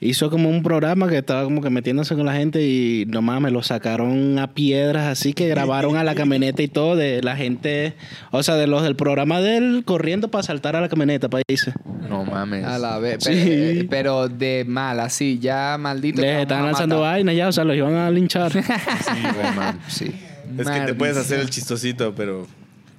Hizo 0.01 0.31
como 0.31 0.49
un 0.49 0.63
programa 0.63 1.09
que 1.09 1.19
estaba 1.19 1.45
como 1.45 1.61
que 1.63 1.71
metiéndose 1.71 2.15
con 2.15 2.27
la 2.27 2.35
gente 2.35 2.63
y 2.63 3.05
no 3.07 3.23
mames, 3.23 3.53
lo 3.53 3.63
sacaron 3.63 4.39
a 4.39 4.53
piedras 4.55 5.07
así 5.07 5.33
que 5.33 5.49
grabaron 5.49 5.97
a 5.97 6.05
la 6.05 6.15
camioneta 6.15 6.63
y 6.63 6.69
todo 6.69 6.97
de 6.97 7.23
la 7.23 7.37
gente, 7.37 7.95
o 8.31 8.43
sea, 8.43 8.57
de 8.57 8.67
los 8.67 8.83
del 8.83 8.97
programa 8.97 9.41
de 9.41 9.57
él 9.57 9.83
corriendo 9.85 10.29
para 10.29 10.43
saltar 10.43 10.77
a 10.77 10.81
la 10.81 10.89
camioneta 10.89 11.29
para 11.29 11.43
irse. 11.49 11.73
No 12.09 12.25
mames. 12.25 12.65
A 12.65 12.79
la 12.79 12.99
vez. 12.99 13.25
Sí. 13.25 13.87
Pero, 13.89 13.89
pero 13.89 14.29
de 14.29 14.65
mal, 14.67 15.01
así, 15.01 15.39
ya 15.41 15.77
maldito. 15.79 16.21
Les 16.21 16.43
estaban 16.43 16.67
lanzando 16.67 17.01
vainas 17.01 17.35
ya, 17.35 17.49
o 17.49 17.53
sea, 17.53 17.65
los 17.65 17.77
iban 17.77 17.95
a 17.95 18.11
linchar. 18.11 18.53
Sí, 19.05 19.23
man, 19.57 19.81
sí. 19.89 20.13
Es 20.59 20.69
que 20.69 20.81
te 20.81 20.95
puedes 20.95 21.17
hacer 21.17 21.41
el 21.41 21.51
chistosito, 21.51 22.15
pero 22.15 22.47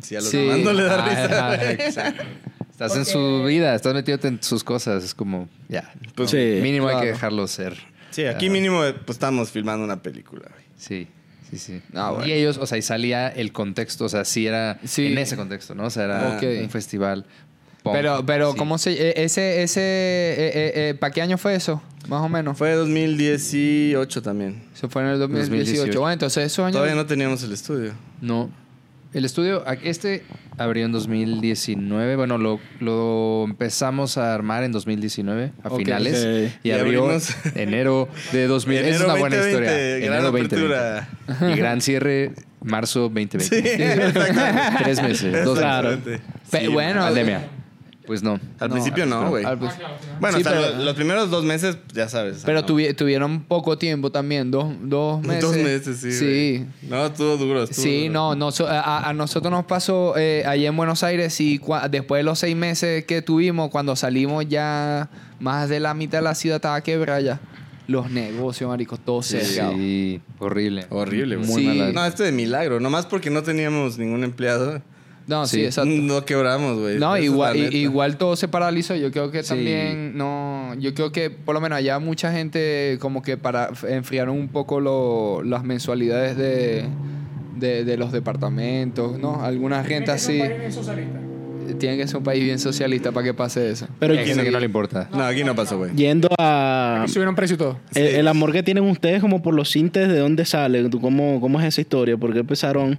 si 0.01 0.15
a 0.15 0.19
los 0.19 0.29
Sí. 0.29 0.37
demás 0.37 0.59
no 0.59 0.73
le 0.73 0.83
da 0.83 1.05
risa. 1.05 1.71
exacto. 1.71 2.23
Estás 2.75 2.95
en 2.97 3.05
su 3.05 3.43
vida, 3.45 3.73
estás 3.73 3.93
metido 3.93 4.19
en 4.23 4.43
sus 4.43 4.63
cosas. 4.63 5.03
Es 5.03 5.13
como, 5.13 5.47
ya. 5.69 5.93
Pues, 6.13 6.31
Sí. 6.31 6.59
Mínimo 6.61 6.89
hay 6.89 6.99
que 6.99 7.07
dejarlo 7.07 7.47
ser. 7.47 7.77
Sí, 8.11 8.25
aquí 8.25 8.49
mínimo 8.49 8.79
pues 9.05 9.15
estamos 9.15 9.49
filmando 9.49 9.83
una 9.85 10.01
película, 10.01 10.49
güey. 10.51 10.65
Sí, 10.77 11.07
sí, 11.49 11.57
sí. 11.57 11.81
Ah, 11.93 12.11
bueno. 12.11 12.27
Y 12.27 12.33
ellos, 12.33 12.57
o 12.57 12.65
sea, 12.65 12.77
y 12.77 12.81
salía 12.81 13.29
el 13.29 13.53
contexto, 13.53 14.05
o 14.05 14.09
sea, 14.09 14.25
sí 14.25 14.45
era 14.45 14.77
Sí. 14.83 15.07
en 15.07 15.17
ese 15.17 15.35
contexto, 15.37 15.73
¿no? 15.73 15.85
O 15.85 15.89
sea, 15.89 16.03
era 16.03 16.39
un 16.63 16.69
festival. 16.69 17.25
punk, 17.83 17.93
Pero, 17.95 18.25
pero 18.25 18.51
sí. 18.51 18.57
¿cómo 18.57 18.77
se. 18.77 18.91
eh, 18.93 19.13
Ese, 19.23 19.63
ese. 19.63 19.79
eh, 19.81 20.35
eh, 20.37 20.71
eh, 20.89 20.93
¿Para 20.99 21.11
qué 21.13 21.21
año 21.21 21.37
fue 21.37 21.55
eso? 21.55 21.81
Más 22.09 22.21
o 22.21 22.27
menos. 22.29 22.57
Fue 22.57 22.73
2018 22.73 24.21
también. 24.21 24.63
Se 24.73 24.87
fue 24.87 25.01
en 25.03 25.09
el 25.09 25.19
2018. 25.19 25.49
2018. 25.59 25.99
Bueno, 26.01 26.13
entonces 26.13 26.45
esos 26.45 26.59
años. 26.65 26.73
Todavía 26.73 26.95
no 26.95 27.05
teníamos 27.05 27.41
el 27.43 27.51
estudio. 27.53 27.93
No. 28.21 28.49
El 29.15 29.23
estudio, 29.23 29.63
este 29.83 30.23
abrió 30.57 30.85
en 30.85 30.91
2019. 30.91 32.17
Bueno, 32.17 32.37
lo, 32.37 32.59
lo 32.81 33.45
empezamos 33.45 34.17
a 34.17 34.33
armar 34.33 34.63
en 34.63 34.73
2019, 34.73 35.53
a 35.63 35.67
Ok. 35.69 35.77
finales. 35.77 36.19
Ok. 36.51 36.59
Y, 36.63 36.67
Y 36.69 36.71
abrió 36.73 37.05
abrimos- 37.07 37.33
enero 37.55 38.09
de 38.33 38.47
2000. 38.47 38.77
Esa 38.77 38.87
es 38.89 38.95
Enero 38.95 39.05
una 39.11 39.19
buena 39.19 39.35
2020, 39.37 39.71
historia. 39.71 40.05
gran 40.05 40.17
Enero 40.17 40.27
apertura. 40.27 41.07
2020. 41.27 41.53
Y 41.55 41.57
gran 41.59 41.81
cierre, 41.81 42.31
marzo 42.61 42.99
2020. 43.09 43.39
Sí, 43.39 43.55
exactamente. 43.81 44.83
Tres 44.83 45.01
meses. 45.01 45.45
Dos 45.45 45.59
años. 45.59 45.99
Pe- 46.51 46.59
Sí, 46.59 46.67
bueno, 46.67 46.99
Pandemia. 47.01 47.47
Pues 48.05 48.21
no. 48.23 48.39
Al 48.59 48.69
No, 48.69 48.75
principio 48.75 49.05
no, 49.05 49.29
güey. 49.29 49.43
al- 49.45 49.55
Bueno, 49.57 49.71
Sí, 50.37 50.43
hasta 50.43 50.49
pero- 50.51 50.75
lo- 50.77 50.83
los 50.85 50.93
primeros 50.95 51.29
dos 51.31 51.43
meses, 51.43 51.77
ya 51.93 52.07
sabes. 52.07 52.43
Pero 52.45 52.61
¿no? 52.61 52.67
tuvi- 52.67 52.95
tuvieron 52.95 53.41
poco 53.43 53.77
tiempo 53.77 54.11
también, 54.11 54.51
dos, 54.51 54.73
dos 54.81 55.21
meses. 55.25 55.41
Dos 55.41 55.55
meses, 55.57 55.97
sí. 55.97 56.11
Sí. 56.11 56.65
No, 56.83 57.05
estuvo 57.07 57.37
duro. 57.37 57.63
estuvo 57.63 57.81
Sí, 57.83 58.07
duro. 58.07 58.13
no, 58.13 58.35
no 58.35 58.51
so- 58.51 58.67
a, 58.67 59.09
a 59.09 59.13
nosotros 59.13 59.51
nos 59.51 59.65
pasó 59.65 60.15
eh, 60.17 60.43
allá 60.45 60.67
en 60.69 60.77
Buenos 60.77 61.03
Aires 61.03 61.39
y 61.41 61.59
cua- 61.59 61.89
después 61.89 62.19
de 62.19 62.23
los 62.23 62.37
seis 62.39 62.55
meses 62.55 63.05
que 63.05 63.21
tuvimos, 63.21 63.69
cuando 63.69 63.95
salimos 63.95 64.47
ya 64.47 65.09
más 65.39 65.67
de 65.69 65.79
la 65.79 65.93
mitad 65.93 66.19
de 66.19 66.23
la 66.23 66.35
ciudad 66.35 66.57
estaba 66.57 66.81
quebrada 66.81 67.21
ya. 67.21 67.39
Los 67.87 68.09
negocios, 68.09 68.67
maricos, 68.67 68.99
todos 68.99 69.27
cerrados. 69.27 69.75
Sí, 69.75 70.19
horrible. 70.39 70.87
Horrible. 70.89 71.37
Muy 71.37 71.61
Sí. 71.61 71.67
mala. 71.67 71.91
No, 71.91 72.03
este 72.05 72.23
de 72.23 72.31
milagro. 72.31 72.79
Nomás 72.79 73.05
porque 73.05 73.29
no 73.29 73.43
teníamos 73.43 73.99
ningún 73.99 74.23
empleado. 74.23 74.81
No, 75.27 75.47
sí, 75.47 75.57
Sí. 75.57 75.65
exacto. 75.65 75.89
No 75.89 76.23
quebramos, 76.23 76.77
güey. 76.79 76.99
No, 76.99 77.17
igual, 77.17 77.73
igual 77.73 78.17
todo 78.17 78.35
se 78.35 78.47
paralizó. 78.47 78.95
Yo 78.95 79.11
creo 79.11 79.31
que 79.31 79.41
Sí. 79.43 79.49
también 79.49 80.15
no. 80.17 80.73
Yo 80.79 80.93
creo 80.93 81.11
que 81.11 81.29
por 81.31 81.55
lo 81.55 81.61
menos 81.61 81.77
allá 81.77 81.97
mucha 81.99 82.31
gente 82.31 82.97
como 82.99 83.23
que 83.23 83.35
para 83.37 83.69
enfriaron 83.89 84.37
un 84.37 84.49
poco 84.49 84.79
lo- 84.79 85.41
las 85.43 85.63
mensualidades 85.63 86.37
de, 86.37 86.85
de, 87.57 87.85
de 87.85 87.97
los 87.97 88.11
departamentos, 88.11 89.17
¿no? 89.17 89.43
Alguna 89.43 89.83
gente 89.83 90.11
así. 90.11 90.41
Tiene 91.73 91.97
que 91.97 92.07
ser 92.07 92.17
un 92.17 92.23
país 92.23 92.43
bien 92.43 92.59
socialista 92.59 93.11
para 93.11 93.23
que 93.25 93.33
pase 93.33 93.69
eso. 93.71 93.87
Pero 93.99 94.13
que 94.15 94.35
no 94.51 94.59
le 94.59 94.65
importa. 94.65 95.09
No, 95.11 95.23
aquí 95.23 95.43
no 95.43 95.55
pasó, 95.55 95.77
güey. 95.77 95.91
yendo 95.95 96.27
a... 96.37 97.05
Subieron 97.07 97.35
precio 97.35 97.55
y 97.55 97.57
todo. 97.57 97.79
El, 97.93 98.05
el 98.07 98.27
amor 98.27 98.51
que 98.51 98.63
tienen 98.63 98.83
ustedes 98.85 99.21
como 99.21 99.41
por 99.41 99.53
los 99.53 99.69
sintes, 99.71 100.07
¿de 100.07 100.19
dónde 100.19 100.45
sale? 100.45 100.87
¿Tú 100.89 101.01
¿Cómo, 101.01 101.39
¿Cómo 101.41 101.59
es 101.59 101.65
esa 101.67 101.81
historia? 101.81 102.17
¿Por 102.17 102.33
qué 102.33 102.39
empezaron? 102.39 102.97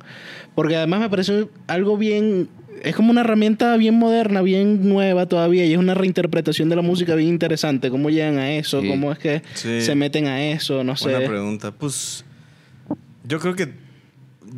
Porque 0.55 0.77
además 0.77 1.01
me 1.01 1.11
parece 1.11 1.49
algo 1.67 1.97
bien... 1.97 2.49
Es 2.83 2.95
como 2.95 3.11
una 3.11 3.23
herramienta 3.23 3.75
bien 3.79 3.95
moderna, 3.95 4.43
bien 4.43 4.87
nueva 4.89 5.27
todavía 5.27 5.65
y 5.65 5.73
es 5.73 5.79
una 5.79 5.95
reinterpretación 5.95 6.69
de 6.69 6.77
la 6.77 6.83
música 6.83 7.15
bien 7.15 7.31
interesante. 7.31 7.89
¿Cómo 7.91 8.11
llegan 8.11 8.39
a 8.39 8.53
eso? 8.53 8.83
Sí. 8.83 8.89
¿Cómo 8.89 9.13
es 9.13 9.19
que 9.19 9.43
Sí. 9.55 9.81
se 9.81 9.95
meten 9.95 10.27
a 10.27 10.45
eso? 10.51 10.85
No 10.85 10.95
Buena 11.01 11.21
sé. 11.21 11.27
pregunta. 11.27 11.73
Pues 11.73 12.25
yo 13.25 13.41
creo 13.41 13.55
que 13.57 13.69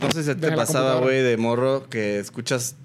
no 0.03 0.11
sé 0.11 0.25
si 0.25 0.35
te 0.35 0.51
la 0.51 0.57
pasaba, 0.57 0.97
güey, 1.01 1.23
de 1.23 1.37
morro 1.37 1.89
que 1.89 2.19
escuchas, 2.19 2.77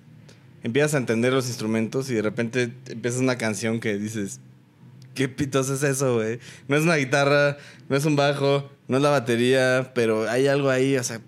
empiezas 0.64 0.96
a 0.96 0.98
entender 0.98 1.34
los 1.34 1.48
instrumentos 1.48 2.10
y 2.10 2.16
de 2.16 2.22
repente 2.22 2.72
empiezas 2.90 3.20
una 3.22 3.38
canción 3.38 3.80
que 3.80 3.98
dices, 3.98 4.40
¿qué 5.14 5.28
pitos 5.30 5.70
es 5.70 5.84
eso, 5.84 6.16
güey? 6.16 6.40
No 6.68 6.76
es 6.78 6.84
una 6.84 6.96
guitarra, 6.96 7.58
no 7.90 7.96
es 7.96 8.06
un 8.06 8.16
bajo, 8.16 8.70
no 8.88 8.98
es 8.98 9.04
la 9.04 9.10
batería, 9.10 9.92
pero 9.94 10.30
hay 10.30 10.48
algo 10.48 10.70
ahí, 10.70 10.98
o 10.98 11.04
sea, 11.04 11.20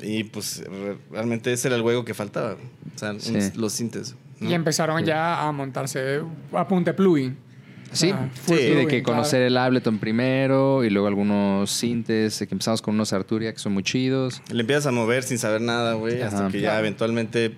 y 0.00 0.24
pues 0.24 0.62
re- 0.64 0.96
realmente 1.10 1.52
ese 1.52 1.68
era 1.68 1.76
el 1.76 1.82
juego 1.82 2.04
que 2.04 2.14
faltaba, 2.14 2.52
o 2.54 2.98
sea, 2.98 3.10
un- 3.12 3.52
los 3.56 3.72
sintes. 3.72 4.14
¿no? 4.40 4.48
Y 4.48 4.54
empezaron 4.54 5.04
ya 5.04 5.46
a 5.46 5.50
montarse 5.52 6.20
a 6.52 6.68
punta 6.68 6.92
de 6.92 6.94
plugin. 6.96 7.36
Sí, 7.90 8.10
Ah, 8.14 8.28
sí, 8.46 8.54
de 8.54 8.86
que 8.86 9.02
claro. 9.02 9.16
conocer 9.20 9.40
el 9.42 9.56
Ableton 9.56 9.98
primero 9.98 10.84
y 10.84 10.90
luego 10.90 11.08
algunos 11.08 11.70
sintes, 11.70 12.36
que 12.38 12.54
empezamos 12.54 12.82
con 12.82 12.94
unos 12.94 13.14
Arturia 13.14 13.50
que 13.52 13.58
son 13.58 13.72
muy 13.72 13.82
chidos. 13.82 14.42
Le 14.52 14.60
empiezas 14.60 14.86
a 14.86 14.90
mover 14.92 15.22
sin 15.22 15.38
saber 15.38 15.62
nada, 15.62 15.94
güey, 15.94 16.20
hasta 16.20 16.48
que 16.50 16.60
ya 16.60 16.78
eventualmente 16.78 17.54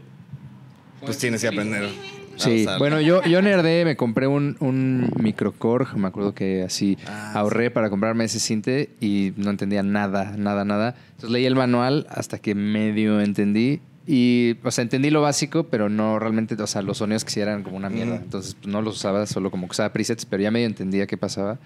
pues 1.04 1.18
tienes 1.18 1.40
que 1.40 1.48
aprender. 1.48 1.88
Sí, 2.36 2.66
bueno, 2.78 3.00
yo, 3.02 3.22
yo 3.24 3.42
nerdé, 3.42 3.84
me 3.84 3.96
compré 3.96 4.26
un, 4.26 4.56
un 4.60 5.10
microcorg, 5.20 5.94
me 5.98 6.08
acuerdo 6.08 6.34
que 6.34 6.62
así 6.62 6.96
Ah, 7.06 7.32
ahorré 7.34 7.70
para 7.70 7.90
comprarme 7.90 8.24
ese 8.24 8.40
cinte 8.40 8.88
y 8.98 9.34
no 9.36 9.50
entendía 9.50 9.82
nada, 9.82 10.36
nada, 10.38 10.64
nada. 10.64 10.94
Entonces 11.10 11.30
leí 11.30 11.44
el 11.44 11.54
manual 11.54 12.06
hasta 12.08 12.38
que 12.38 12.54
medio 12.54 13.20
entendí 13.20 13.80
y, 14.06 14.56
o 14.64 14.70
sea, 14.70 14.80
entendí 14.82 15.10
lo 15.10 15.20
básico, 15.20 15.64
pero 15.64 15.90
no 15.90 16.18
realmente, 16.18 16.54
o 16.60 16.66
sea, 16.66 16.80
los 16.80 16.98
sonidos 16.98 17.24
que 17.24 17.30
sí 17.30 17.40
eran 17.40 17.62
como 17.62 17.76
una 17.76 17.90
mierda. 17.90 18.14
Ujú. 18.14 18.24
Entonces 18.24 18.54
pues, 18.54 18.72
no 18.72 18.80
los 18.80 18.96
usaba, 18.96 19.26
solo 19.26 19.50
como 19.50 19.66
que 19.66 19.72
usaba 19.72 19.92
presets, 19.92 20.24
pero 20.24 20.42
ya 20.42 20.50
medio 20.50 20.66
entendía 20.66 21.06
qué 21.06 21.18
pasaba. 21.18 21.58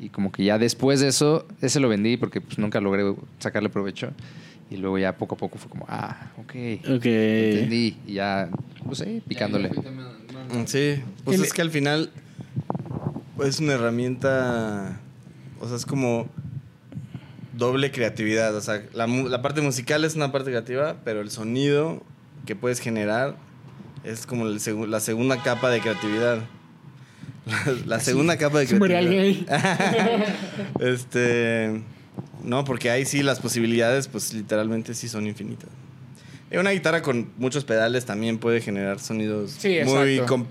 Y 0.00 0.08
como 0.08 0.32
que 0.32 0.44
ya 0.44 0.58
después 0.58 1.00
de 1.00 1.08
eso, 1.08 1.46
ese 1.60 1.78
lo 1.78 1.88
vendí 1.90 2.16
porque 2.16 2.40
pues 2.40 2.58
nunca 2.58 2.80
logré 2.80 3.14
sacarle 3.38 3.68
provecho. 3.68 4.12
Y 4.70 4.76
luego 4.78 4.98
ya 4.98 5.16
poco 5.16 5.36
a 5.36 5.38
poco 5.38 5.58
fue 5.58 5.70
como, 5.70 5.86
ah, 5.88 6.32
ok. 6.38 6.54
Ok. 6.96 7.06
Entendí. 7.06 7.96
Y 8.06 8.14
ya, 8.14 8.50
pues 8.84 8.98
sí, 8.98 9.22
picándole. 9.26 9.70
Mm, 9.70 10.64
Sí, 10.66 11.02
pues 11.24 11.40
es 11.40 11.52
que 11.52 11.62
al 11.62 11.70
final 11.70 12.10
es 13.44 13.60
una 13.60 13.74
herramienta, 13.74 15.00
o 15.60 15.68
sea, 15.68 15.76
es 15.76 15.86
como 15.86 16.28
doble 17.56 17.90
creatividad, 17.90 18.54
o 18.54 18.60
sea, 18.60 18.82
la, 18.92 19.42
parte 19.42 19.60
musical 19.60 20.04
es 20.04 20.14
una 20.14 20.32
parte 20.32 20.50
creativa, 20.50 20.96
pero 21.04 21.20
el 21.20 21.30
sonido 21.30 22.02
que 22.44 22.54
puedes 22.56 22.80
generar 22.80 23.36
es 24.04 24.26
como 24.26 24.46
el 24.46 24.60
la 24.90 25.00
segunda 25.00 25.42
capa 25.42 25.70
de 25.70 25.80
creatividad. 25.80 26.38
La, 27.46 27.76
la 27.86 28.00
segunda 28.00 28.36
capa 28.36 28.58
de 28.58 28.66
creatividad. 28.66 30.26
Este. 30.80 31.80
No, 32.46 32.64
porque 32.64 32.90
ahí 32.90 33.04
sí 33.04 33.22
las 33.22 33.40
posibilidades, 33.40 34.08
pues 34.08 34.32
literalmente 34.32 34.94
sí 34.94 35.08
son 35.08 35.26
infinitas. 35.26 35.68
Y 36.50 36.56
una 36.58 36.70
guitarra 36.70 37.02
con 37.02 37.28
muchos 37.38 37.64
pedales 37.64 38.04
también 38.06 38.38
puede 38.38 38.60
generar 38.60 39.00
sonidos 39.00 39.50
Sí, 39.58 39.78
muy 39.84 40.20
com- 40.20 40.46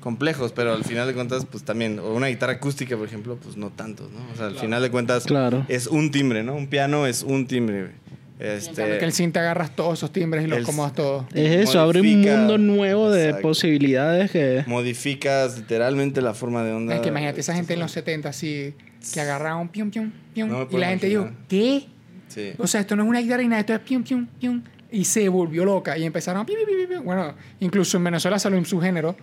complejos, 0.00 0.52
pero 0.52 0.74
al 0.74 0.84
final 0.84 1.06
de 1.08 1.14
cuentas, 1.14 1.46
pues 1.50 1.64
también. 1.64 1.98
O 2.00 2.12
una 2.14 2.26
guitarra 2.26 2.52
acústica, 2.54 2.96
por 2.96 3.06
ejemplo, 3.06 3.36
pues 3.42 3.56
no 3.56 3.70
tanto, 3.70 4.10
¿no? 4.12 4.18
O 4.32 4.36
sea, 4.36 4.46
al 4.48 4.56
final 4.56 4.82
de 4.82 4.90
cuentas, 4.90 5.24
Claro. 5.24 5.64
es 5.68 5.86
un 5.86 6.10
timbre, 6.10 6.42
¿no? 6.42 6.54
Un 6.54 6.66
piano 6.66 7.06
es 7.06 7.22
un 7.22 7.46
timbre, 7.46 7.80
güey. 7.82 8.02
Este. 8.40 8.98
que 8.98 9.04
el 9.04 9.12
synth 9.12 9.34
te 9.34 9.38
agarras 9.38 9.76
todos 9.76 10.00
esos 10.00 10.12
timbres 10.12 10.44
y 10.44 10.48
los 10.48 10.64
acomodas 10.64 10.94
todos. 10.94 11.26
Es 11.32 11.68
eso, 11.68 11.78
abre 11.78 12.00
un 12.00 12.22
mundo 12.22 12.58
nuevo 12.58 13.08
de 13.08 13.26
Exacto. 13.26 13.42
posibilidades 13.48 14.32
que... 14.32 14.64
Modificas 14.66 15.58
literalmente 15.58 16.20
la 16.20 16.34
forma 16.34 16.64
de 16.64 16.72
onda. 16.72 16.96
Es 16.96 17.00
que 17.02 17.10
imagínate 17.10 17.40
esa 17.40 17.54
gente 17.54 17.74
en 17.74 17.78
los 17.78 17.92
70 17.92 18.30
así, 18.30 18.74
que 19.12 19.20
agarraba 19.20 19.56
un 19.56 19.68
pium, 19.68 19.90
pium, 19.90 20.10
pium. 20.34 20.48
No 20.48 20.68
y 20.70 20.76
la 20.76 20.88
gente 20.88 21.06
dijo. 21.08 21.30
¿qué? 21.48 21.86
Sí. 22.28 22.52
O 22.58 22.66
sea, 22.66 22.80
esto 22.80 22.96
no 22.96 23.02
es 23.02 23.08
una 23.08 23.20
guitarra 23.20 23.42
y 23.42 23.48
nada, 23.48 23.60
esto 23.60 23.74
es 23.74 23.80
pium, 23.80 24.02
pium, 24.02 24.26
pium. 24.40 24.62
Y 24.90 25.04
se 25.04 25.28
volvió 25.28 25.64
loca 25.64 25.96
y 25.96 26.04
empezaron 26.04 26.42
a 26.42 26.46
pium, 26.46 26.58
pium, 26.64 26.76
pium, 26.78 26.88
pium. 26.88 27.04
Bueno, 27.04 27.34
incluso 27.60 27.96
en 27.96 28.04
Venezuela 28.04 28.38
salió 28.38 28.58
un 28.58 28.66
subgénero, 28.66 29.16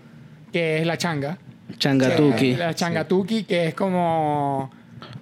que 0.52 0.80
es 0.80 0.86
la 0.88 0.98
changa. 0.98 1.38
Changatuki. 1.78 2.56
La 2.56 2.74
changatuki, 2.74 3.44
que 3.44 3.68
es 3.68 3.74
como... 3.76 4.72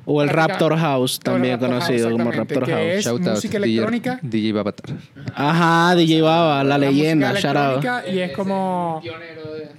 O 0.06 0.22
el 0.24 0.30
Raptor 0.30 0.78
House, 0.78 1.20
también 1.20 1.60
Raptor 1.60 1.70
House, 1.72 1.84
conocido 1.86 2.12
como 2.12 2.30
exactamente, 2.30 2.54
Raptor 2.56 2.66
que 2.66 2.72
House. 2.72 2.98
es 3.00 3.06
Shout 3.06 3.22
out, 3.22 3.30
música 3.36 3.60
DJ 3.60 3.66
electrónica. 3.68 4.20
DJ 4.22 4.54
Babatar. 4.54 4.96
Ajá, 5.36 5.96
DJ 5.96 6.22
Baba, 6.22 6.64
la, 6.64 6.78
leyenda, 6.78 7.30
música 7.32 7.54
shout 7.54 7.86
out. 7.86 8.04
y 8.14 8.20
es 8.20 8.32
como... 8.32 9.02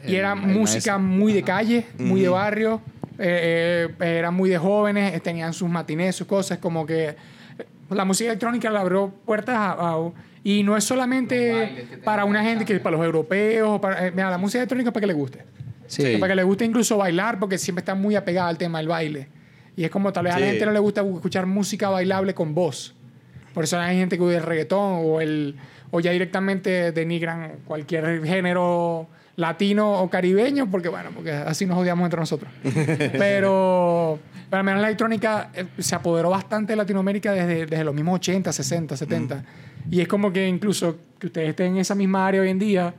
Y 0.07 0.14
era 0.14 0.35
El- 0.35 0.41
música 0.41 0.99
maestro. 0.99 1.18
muy 1.18 1.33
de 1.33 1.43
calle, 1.43 1.87
muy 1.99 2.20
de 2.20 2.29
barrio. 2.29 2.83
Eh, 3.18 3.88
eh, 4.00 4.16
eran 4.18 4.34
muy 4.34 4.48
de 4.50 4.58
jóvenes, 4.58 5.14
eh, 5.14 5.20
tenían 5.20 5.52
sus 5.52 5.68
matinés, 5.68 6.16
sus 6.16 6.26
cosas. 6.26 6.58
Como 6.58 6.86
que 6.86 7.08
eh, 7.10 7.16
la 7.90 8.04
música 8.04 8.30
electrónica 8.30 8.70
le 8.70 8.78
abrió 8.78 9.12
puertas 9.24 9.56
a, 9.56 9.72
a- 9.72 10.12
y 10.44 10.62
no 10.62 10.76
es 10.76 10.84
solamente 10.84 11.86
para 12.04 12.24
una 12.24 12.42
gente 12.42 12.64
que 12.64 12.78
para 12.80 12.96
los 12.96 13.04
europeos. 13.04 13.80
Para, 13.80 14.06
eh, 14.06 14.10
mira, 14.12 14.30
la 14.30 14.38
música 14.38 14.58
electrónica 14.60 14.90
es 14.90 14.92
para 14.94 15.00
que 15.02 15.06
le 15.08 15.12
guste. 15.14 15.44
Sí. 15.86 16.16
Para 16.18 16.32
que 16.32 16.36
le 16.36 16.42
guste 16.42 16.64
incluso 16.64 16.96
bailar, 16.96 17.38
porque 17.38 17.58
siempre 17.58 17.80
está 17.80 17.94
muy 17.94 18.14
apegada 18.14 18.48
al 18.48 18.58
tema 18.58 18.78
del 18.78 18.88
baile. 18.88 19.28
Y 19.76 19.84
es 19.84 19.90
como 19.90 20.12
tal 20.12 20.24
vez 20.24 20.34
a 20.34 20.38
la 20.38 20.46
Sí. 20.46 20.50
gente 20.52 20.66
no 20.66 20.72
le 20.72 20.78
gusta 20.80 21.02
escuchar 21.02 21.46
música 21.46 21.88
bailable 21.88 22.34
con 22.34 22.54
voz. 22.54 22.94
Por 23.54 23.64
eso 23.64 23.78
hay 23.80 23.96
gente 23.96 24.16
que 24.16 24.22
usa 24.22 24.36
el 24.38 24.42
reggaetón 24.44 25.00
o, 25.04 25.20
el, 25.20 25.56
o 25.90 26.00
ya 26.00 26.10
directamente 26.12 26.92
denigran 26.92 27.56
cualquier 27.64 28.24
género 28.24 29.08
latino 29.39 30.03
o 30.03 30.11
caribeño, 30.11 30.68
porque 30.70 30.89
bueno, 30.89 31.11
porque 31.14 31.32
así 31.32 31.64
nos 31.64 31.78
odiamos 31.78 32.05
entre 32.05 32.18
nosotros. 32.20 32.51
pero, 33.18 34.18
pero 34.51 34.59
al 34.59 34.64
menos 34.64 34.80
la 34.82 34.89
electrónica 34.89 35.51
eh, 35.55 35.66
se 35.78 35.95
apoderó 35.95 36.30
bastante 36.30 36.72
de 36.72 36.76
Latinoamérica 36.76 37.32
desde, 37.32 37.66
desde 37.66 37.84
los 37.84 37.95
mismos 37.95 38.16
80, 38.16 38.53
60, 38.53 38.97
70. 38.97 39.45
Y 39.91 40.01
es 40.01 40.09
como 40.09 40.32
que 40.32 40.47
incluso 40.47 40.97
que 41.18 41.28
ustedes 41.28 41.51
estén 41.51 41.74
en 41.74 41.78
esa 41.78 41.95
misma 41.95 42.26
área 42.26 42.41
hoy 42.43 42.51
en 42.51 42.59
día, 42.59 42.95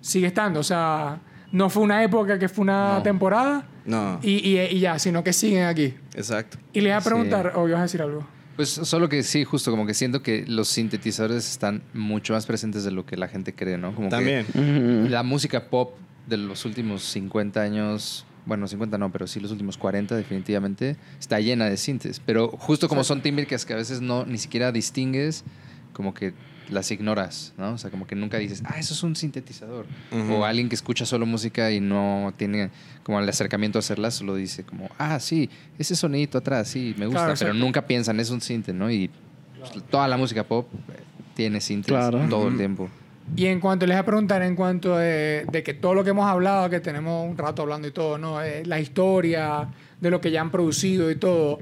sigue 0.00 0.26
estando. 0.26 0.60
O 0.60 0.64
sea, 0.64 1.18
no 1.52 1.68
fue 1.70 1.82
una 1.82 2.02
época 2.04 2.38
que 2.38 2.48
fue 2.48 2.62
una 2.62 2.96
No. 2.98 3.02
temporada 3.02 3.64
No, 3.84 4.18
y, 4.22 4.48
y, 4.48 4.60
y 4.60 4.80
ya, 4.80 4.98
sino 4.98 5.24
que 5.24 5.32
siguen 5.32 5.64
aquí. 5.64 5.94
exacto. 6.14 6.58
Y 6.72 6.80
les 6.80 6.92
voy 6.92 6.96
a 6.98 7.00
Sí. 7.00 7.08
preguntar, 7.08 7.52
o 7.56 7.66
ibas 7.68 7.80
a 7.80 7.82
decir 7.82 8.02
algo. 8.02 8.26
Pues 8.56 8.68
solo 8.68 9.08
que 9.08 9.22
sí, 9.22 9.44
justo 9.44 9.70
como 9.70 9.86
que 9.86 9.94
siento 9.94 10.22
que 10.22 10.44
los 10.46 10.68
sintetizadores 10.68 11.50
están 11.50 11.82
mucho 11.94 12.34
más 12.34 12.46
presentes 12.46 12.84
de 12.84 12.90
lo 12.90 13.06
que 13.06 13.16
la 13.16 13.28
gente 13.28 13.54
cree, 13.54 13.78
¿no? 13.78 13.94
Como 13.94 14.08
que 14.08 14.16
También. 14.16 14.46
Ujú. 14.54 15.08
la 15.08 15.22
música 15.22 15.70
pop 15.70 15.94
de 16.26 16.36
los 16.36 16.64
últimos 16.64 17.02
50 17.02 17.60
años, 17.60 18.26
bueno, 18.44 18.68
50 18.68 18.98
no, 18.98 19.10
pero 19.10 19.26
sí 19.26 19.40
los 19.40 19.50
últimos 19.52 19.78
40 19.78 20.16
definitivamente, 20.16 20.96
está 21.18 21.40
llena 21.40 21.64
de 21.68 21.76
sintes. 21.76 22.20
Pero 22.20 22.48
justo 22.48 22.88
como 22.88 23.04
son 23.04 23.22
timbres 23.22 23.64
que 23.64 23.72
a 23.72 23.76
veces 23.76 24.00
no 24.00 24.26
ni 24.26 24.38
siquiera 24.38 24.70
distingues, 24.70 25.44
como 25.92 26.12
que 26.12 26.34
las 26.72 26.90
ignoras, 26.90 27.52
¿no? 27.58 27.72
O 27.74 27.78
sea, 27.78 27.90
como 27.90 28.06
que 28.06 28.14
nunca 28.14 28.38
dices, 28.38 28.62
ah, 28.64 28.74
eso 28.78 28.94
es 28.94 29.02
un 29.02 29.14
sintetizador. 29.16 29.86
Ujú. 30.10 30.34
O 30.34 30.44
alguien 30.44 30.68
que 30.68 30.74
escucha 30.74 31.06
solo 31.06 31.26
música 31.26 31.70
y 31.70 31.80
no 31.80 32.32
tiene 32.36 32.70
como 33.02 33.20
el 33.20 33.28
acercamiento 33.28 33.78
a 33.78 33.80
hacerla, 33.80 34.10
solo 34.10 34.34
dice 34.34 34.64
como, 34.64 34.88
ah, 34.98 35.20
sí, 35.20 35.48
ese 35.78 35.94
sonidito 35.96 36.38
atrás, 36.38 36.68
sí, 36.68 36.94
me 36.98 37.06
gusta. 37.06 37.24
Claro, 37.26 37.38
pero 37.38 37.54
nunca 37.54 37.86
piensan, 37.86 38.18
es 38.20 38.30
un 38.30 38.40
sinte, 38.40 38.72
¿no? 38.72 38.90
Y 38.90 39.10
pues, 39.58 39.72
toda 39.90 40.08
la 40.08 40.16
música 40.16 40.44
pop 40.44 40.66
eh, 40.92 41.00
tiene 41.34 41.60
sintes 41.60 41.88
Claro. 41.88 42.18
todo 42.28 42.48
el 42.48 42.56
tiempo. 42.56 42.88
Y 43.36 43.46
en 43.46 43.60
cuanto 43.60 43.86
les 43.86 43.96
voy 43.96 44.00
a 44.00 44.04
preguntar, 44.04 44.42
en 44.42 44.56
cuanto 44.56 44.96
de, 44.96 45.46
de 45.50 45.62
que 45.62 45.74
todo 45.74 45.94
lo 45.94 46.02
que 46.04 46.10
hemos 46.10 46.26
hablado, 46.26 46.68
que 46.68 46.80
tenemos 46.80 47.28
un 47.30 47.38
rato 47.38 47.62
hablando 47.62 47.86
y 47.86 47.92
todo, 47.92 48.18
¿no? 48.18 48.42
Eh, 48.42 48.64
la 48.66 48.80
historia 48.80 49.68
de 50.00 50.10
lo 50.10 50.20
que 50.20 50.30
ya 50.32 50.40
han 50.40 50.50
producido 50.50 51.10
y 51.10 51.14
todo. 51.16 51.60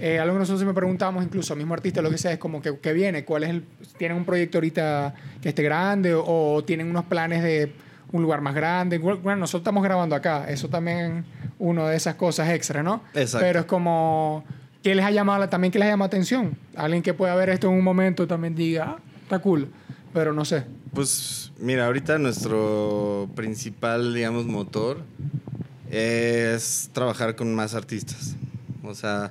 Eh, 0.00 0.18
algo 0.18 0.34
que 0.34 0.38
nosotros 0.40 0.64
me 0.64 0.72
preguntamos, 0.72 1.22
incluso 1.22 1.54
mismo 1.54 1.74
artista, 1.74 2.00
lo 2.00 2.10
que 2.10 2.16
sea, 2.18 2.32
es 2.32 2.38
como 2.38 2.62
que, 2.62 2.78
¿qué 2.78 2.92
viene? 2.94 3.24
¿Cuál 3.24 3.44
es 3.44 3.50
el, 3.50 3.64
¿Tienen 3.98 4.16
un 4.16 4.24
proyecto 4.24 4.56
ahorita 4.58 5.14
que 5.42 5.50
esté 5.50 5.62
grande 5.62 6.14
o, 6.14 6.24
o 6.54 6.64
tienen 6.64 6.88
unos 6.88 7.04
planes 7.04 7.42
de 7.42 7.72
un 8.12 8.22
lugar 8.22 8.40
más 8.40 8.54
grande? 8.54 8.96
Bueno, 8.98 9.36
nosotros 9.36 9.60
estamos 9.60 9.84
grabando 9.84 10.16
acá, 10.16 10.46
eso 10.48 10.68
también 10.68 11.24
uno 11.58 11.86
de 11.86 11.96
esas 11.96 12.14
cosas 12.14 12.48
extra, 12.48 12.82
¿no? 12.82 13.02
Exacto. 13.14 13.44
Pero 13.46 13.60
es 13.60 13.66
como, 13.66 14.42
¿qué 14.82 14.94
les 14.94 15.04
ha 15.04 15.10
llamado, 15.10 15.40
la- 15.40 15.50
también 15.50 15.70
qué 15.70 15.78
les 15.78 15.88
llama 15.88 16.06
atención? 16.06 16.56
Alguien 16.76 17.02
que 17.02 17.12
pueda 17.12 17.34
ver 17.34 17.50
esto 17.50 17.68
en 17.68 17.74
un 17.74 17.84
momento 17.84 18.26
también 18.26 18.54
diga, 18.54 18.96
ah, 18.96 18.98
está 19.22 19.38
cool, 19.40 19.68
pero 20.14 20.32
no 20.32 20.46
sé. 20.46 20.64
Pues 20.94 21.52
mira, 21.58 21.84
ahorita 21.86 22.18
nuestro 22.18 23.28
principal, 23.36 24.14
digamos, 24.14 24.46
motor 24.46 25.02
es 25.90 26.88
trabajar 26.92 27.36
con 27.36 27.54
más 27.54 27.74
artistas. 27.74 28.34
O 28.82 28.94
sea, 28.94 29.30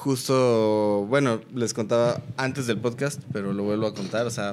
justo, 0.00 1.04
bueno, 1.08 1.42
les 1.54 1.74
contaba 1.74 2.22
antes 2.38 2.66
del 2.66 2.78
podcast, 2.78 3.20
pero 3.34 3.52
lo 3.52 3.64
vuelvo 3.64 3.86
a 3.86 3.94
contar. 3.94 4.26
O 4.26 4.30
sea, 4.30 4.52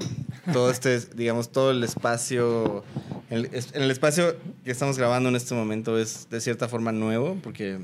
todo 0.51 0.69
este, 0.69 0.99
digamos, 1.15 1.49
todo 1.49 1.71
el 1.71 1.83
espacio 1.83 2.83
El, 3.29 3.45
en 3.45 3.81
el 3.81 3.89
espacio 3.89 4.35
que 4.65 4.71
estamos 4.71 4.97
grabando 4.97 5.29
en 5.29 5.37
este 5.37 5.55
momento 5.55 5.97
es 5.97 6.29
de 6.29 6.41
cierta 6.41 6.67
forma 6.67 6.91
nuevo 6.91 7.37
porque 7.41 7.79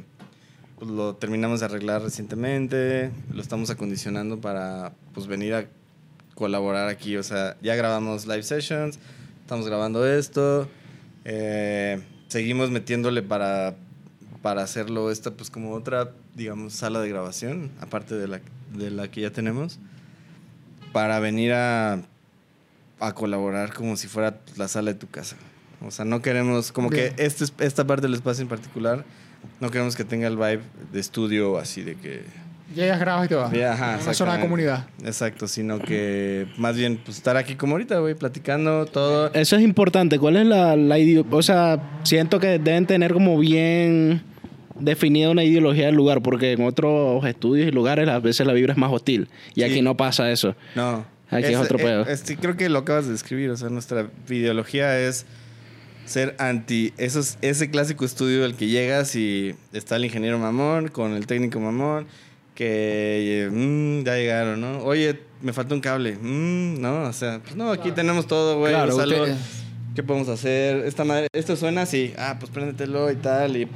pues, 0.77 0.91
lo 0.91 1.15
terminamos 1.15 1.61
de 1.61 1.67
arreglar 1.67 2.01
recientemente, 2.01 3.11
lo 3.31 3.41
estamos 3.41 3.69
acondicionando 3.69 4.41
para 4.41 4.93
pues, 5.13 5.27
venir 5.27 5.53
a 5.53 5.65
colaborar 6.35 6.89
aquí. 6.89 7.15
O 7.15 7.23
sea, 7.23 7.55
ya 7.61 7.75
grabamos 7.75 8.27
live 8.27 8.43
sessions, 8.43 8.99
estamos 9.41 9.67
grabando 9.67 10.05
esto, 10.05 10.67
eh, 11.23 12.01
seguimos 12.27 12.71
metiéndole 12.71 13.21
para, 13.21 13.75
para 14.43 14.61
hacerlo 14.61 15.09
esta 15.09 15.31
pues 15.31 15.49
como 15.49 15.71
otra, 15.73 16.11
digamos, 16.35 16.73
sala 16.73 16.99
de 17.01 17.09
grabación, 17.09 17.71
aparte 17.81 18.13
de 18.13 18.27
la, 18.27 18.41
de 18.77 18.91
la 18.91 19.07
que 19.09 19.21
ya 19.21 19.31
tenemos, 19.31 19.79
para 20.91 21.19
venir 21.19 21.53
a 21.53 22.01
a 22.99 23.13
colaborar 23.13 23.73
como 23.73 23.97
si 23.97 24.07
fuera 24.07 24.37
la 24.55 24.67
sala 24.69 24.93
de 24.93 24.99
tu 24.99 25.07
casa. 25.09 25.35
O 25.85 25.91
sea, 25.91 26.05
no 26.05 26.21
queremos, 26.21 26.71
como 26.71 26.89
Bien. 26.89 27.13
que 27.15 27.25
este, 27.25 27.43
es- 27.43 27.53
esta 27.59 27.85
parte 27.85 28.03
del 28.03 28.13
espacio 28.13 28.43
en 28.43 28.47
particular, 28.47 29.03
no 29.59 29.69
queremos 29.71 29.95
que 29.97 30.05
tenga 30.05 30.27
el 30.27 30.37
vibe 30.37 30.61
de 30.93 30.99
estudio 31.01 31.57
así 31.57 31.81
de 31.81 31.95
que... 31.95 32.21
Llegas, 32.73 32.99
grabas 33.01 33.25
y 33.25 33.29
te 33.29 33.35
vas. 33.35 33.51
Ya, 33.51 33.73
ajá, 33.73 33.99
Una 34.01 34.13
zona 34.13 34.35
de 34.35 34.41
comunidad. 34.41 34.87
Exacto, 35.03 35.49
sino 35.49 35.79
que 35.79 36.47
más 36.57 36.77
bien 36.77 36.97
pues, 37.03 37.17
estar 37.17 37.35
aquí 37.35 37.55
como 37.55 37.73
ahorita, 37.73 37.99
güey, 37.99 38.15
platicando 38.15 38.85
todo. 38.85 39.33
Eso 39.33 39.57
es 39.57 39.61
importante. 39.63 40.17
¿Cuál 40.17 40.37
es 40.37 40.47
la, 40.47 40.77
la 40.77 40.95
O 41.29 41.41
sea, 41.43 41.99
siento 42.03 42.39
que 42.39 42.57
deben 42.59 42.85
tener 42.87 43.11
como 43.11 43.37
bien 43.37 44.23
definida 44.79 45.29
una 45.29 45.43
ideología 45.43 45.87
del 45.87 45.95
lugar, 45.95 46.21
porque 46.21 46.51
en 46.53 46.63
otros 46.63 47.23
estudios 47.25 47.67
y 47.67 47.71
lugares 47.71 48.07
a 48.09 48.19
veces 48.19 48.45
la 48.47 48.53
vibra 48.53 48.73
es 48.73 48.77
más 48.77 48.91
hostil. 48.91 49.27
Y 49.55 49.61
Sí. 49.61 49.63
aquí 49.63 49.81
no 49.81 49.95
pasa 49.97 50.31
eso. 50.31 50.55
No. 50.75 51.05
Aquí 51.29 51.45
es 51.47 51.57
otro 51.57 51.77
pedo. 51.77 52.01
eh, 52.03 52.11
este, 52.13 52.37
creo 52.37 52.55
que 52.55 52.69
lo 52.69 52.79
acabas 52.79 53.05
de 53.05 53.11
describir. 53.13 53.49
O 53.49 53.57
sea, 53.57 53.69
nuestra 53.69 54.07
ideología 54.29 54.99
es 54.99 55.25
ser 56.05 56.35
anti 56.37 56.93
esos, 56.97 57.37
ese 57.41 57.69
clásico 57.71 58.05
estudio 58.05 58.43
al 58.45 58.55
que 58.55 58.67
llegas 58.67 59.15
y 59.15 59.55
está 59.71 59.95
el 59.95 60.05
ingeniero 60.05 60.37
mamón 60.37 60.89
con 60.89 61.13
el 61.13 61.25
técnico 61.27 61.59
mamón 61.59 62.05
que 62.55 63.45
eh, 63.45 63.49
mm, 63.49 64.03
ya 64.05 64.15
llegaron, 64.15 64.61
¿no? 64.61 64.79
Oye, 64.83 65.19
me 65.41 65.53
falta 65.53 65.73
un 65.73 65.81
cable. 65.81 66.17
Mm, 66.21 66.79
no, 66.81 67.03
o 67.05 67.13
sea, 67.13 67.39
pues 67.43 67.55
no, 67.55 67.71
aquí 67.71 67.91
tenemos 67.91 68.27
todo, 68.27 68.59
güey. 68.59 68.73
Claro, 68.73 68.95
¿Qué 69.95 70.01
podemos 70.03 70.27
hacer? 70.29 70.85
Esta 70.85 71.03
madre, 71.03 71.27
esto 71.33 71.55
suena 71.55 71.83
así. 71.83 72.13
Ah, 72.17 72.37
pues 72.39 72.51
préndetelo 72.51 73.11
y 73.11 73.15
tal. 73.15 73.57
Y, 73.57 73.67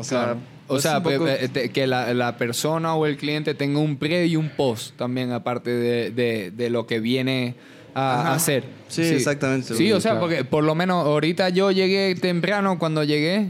o 0.00 0.04
sea. 0.04 0.36
O 0.72 0.78
sea, 0.78 0.98
un 0.98 1.02
poco- 1.02 1.24
pe- 1.24 1.36
pe- 1.36 1.48
te- 1.48 1.68
que 1.70 1.86
la, 1.88 2.14
la 2.14 2.36
persona 2.36 2.94
o 2.94 3.04
el 3.06 3.16
cliente 3.16 3.54
tenga 3.54 3.80
un 3.80 3.96
pre 3.96 4.26
y 4.26 4.36
un 4.36 4.50
post 4.50 4.96
también, 4.96 5.32
aparte 5.32 5.70
de, 5.70 6.10
de- 6.12 6.52
de 6.52 6.70
lo 6.70 6.86
que 6.86 7.00
viene 7.00 7.54
a, 7.92 8.20
Ajá. 8.20 8.34
hacer. 8.34 8.62
Sí, 8.86 9.02
exactamente. 9.02 9.74
Sí, 9.74 9.90
o 9.92 10.00
sea, 10.00 10.12
Claro. 10.12 10.26
porque 10.28 10.44
por 10.44 10.62
lo 10.62 10.76
menos 10.76 11.04
ahorita 11.04 11.48
yo 11.48 11.72
llegué 11.72 12.14
temprano 12.14 12.78
cuando 12.78 13.02
llegué, 13.02 13.48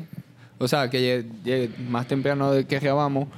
o 0.57 0.67
sea, 0.67 0.89
que 0.89 1.27
llegué, 1.45 1.69
más 1.91 2.09
temprano 2.09 2.53
de 2.53 2.65
que 2.65 2.79
grabamos, 2.79 3.29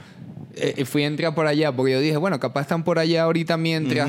eh, 0.55 0.85
fui 0.85 1.03
a 1.03 1.09
entrar 1.09 1.35
por 1.35 1.49
allá, 1.49 1.73
porque 1.73 1.91
yo 1.93 1.99
dije, 2.01 2.17
bueno, 2.19 2.39
capaz 2.39 2.61
están 2.63 2.85
por 2.85 3.01
allá 3.01 3.25
ahorita 3.25 3.57
mientras. 3.57 4.09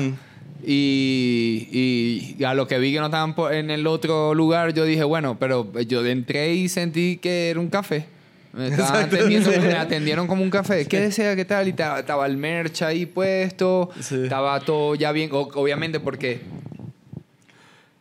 Y, 0.66 2.34
y 2.38 2.44
a 2.44 2.54
lo 2.54 2.66
que 2.66 2.78
vi 2.78 2.92
que 2.92 2.98
no 3.00 3.06
estaban 3.06 3.34
en 3.52 3.70
el 3.70 3.86
otro 3.86 4.34
lugar, 4.34 4.72
yo 4.72 4.84
dije, 4.84 5.04
bueno, 5.04 5.36
pero 5.38 5.70
yo 5.82 6.04
entré 6.06 6.54
y 6.54 6.68
sentí 6.68 7.16
que 7.18 7.50
era 7.50 7.60
un 7.60 7.68
café. 7.68 8.06
Me, 8.54 8.68
estaban 8.68 8.94
Exacto, 8.94 9.16
atendiendo, 9.16 9.52
sí. 9.52 9.58
me 9.60 9.72
atendieron 9.74 10.26
como 10.26 10.42
un 10.42 10.50
café. 10.50 10.86
¿Qué 10.86 11.00
desea? 11.00 11.34
¿Qué 11.36 11.44
tal? 11.44 11.66
Y 11.66 11.70
estaba, 11.70 12.26
el 12.26 12.36
merch 12.36 12.82
ahí 12.82 13.06
puesto. 13.06 13.90
Estaba 13.98 14.60
todo 14.60 14.94
ya 14.94 15.12
bien. 15.12 15.30
Obviamente 15.32 16.00
porque 16.00 16.40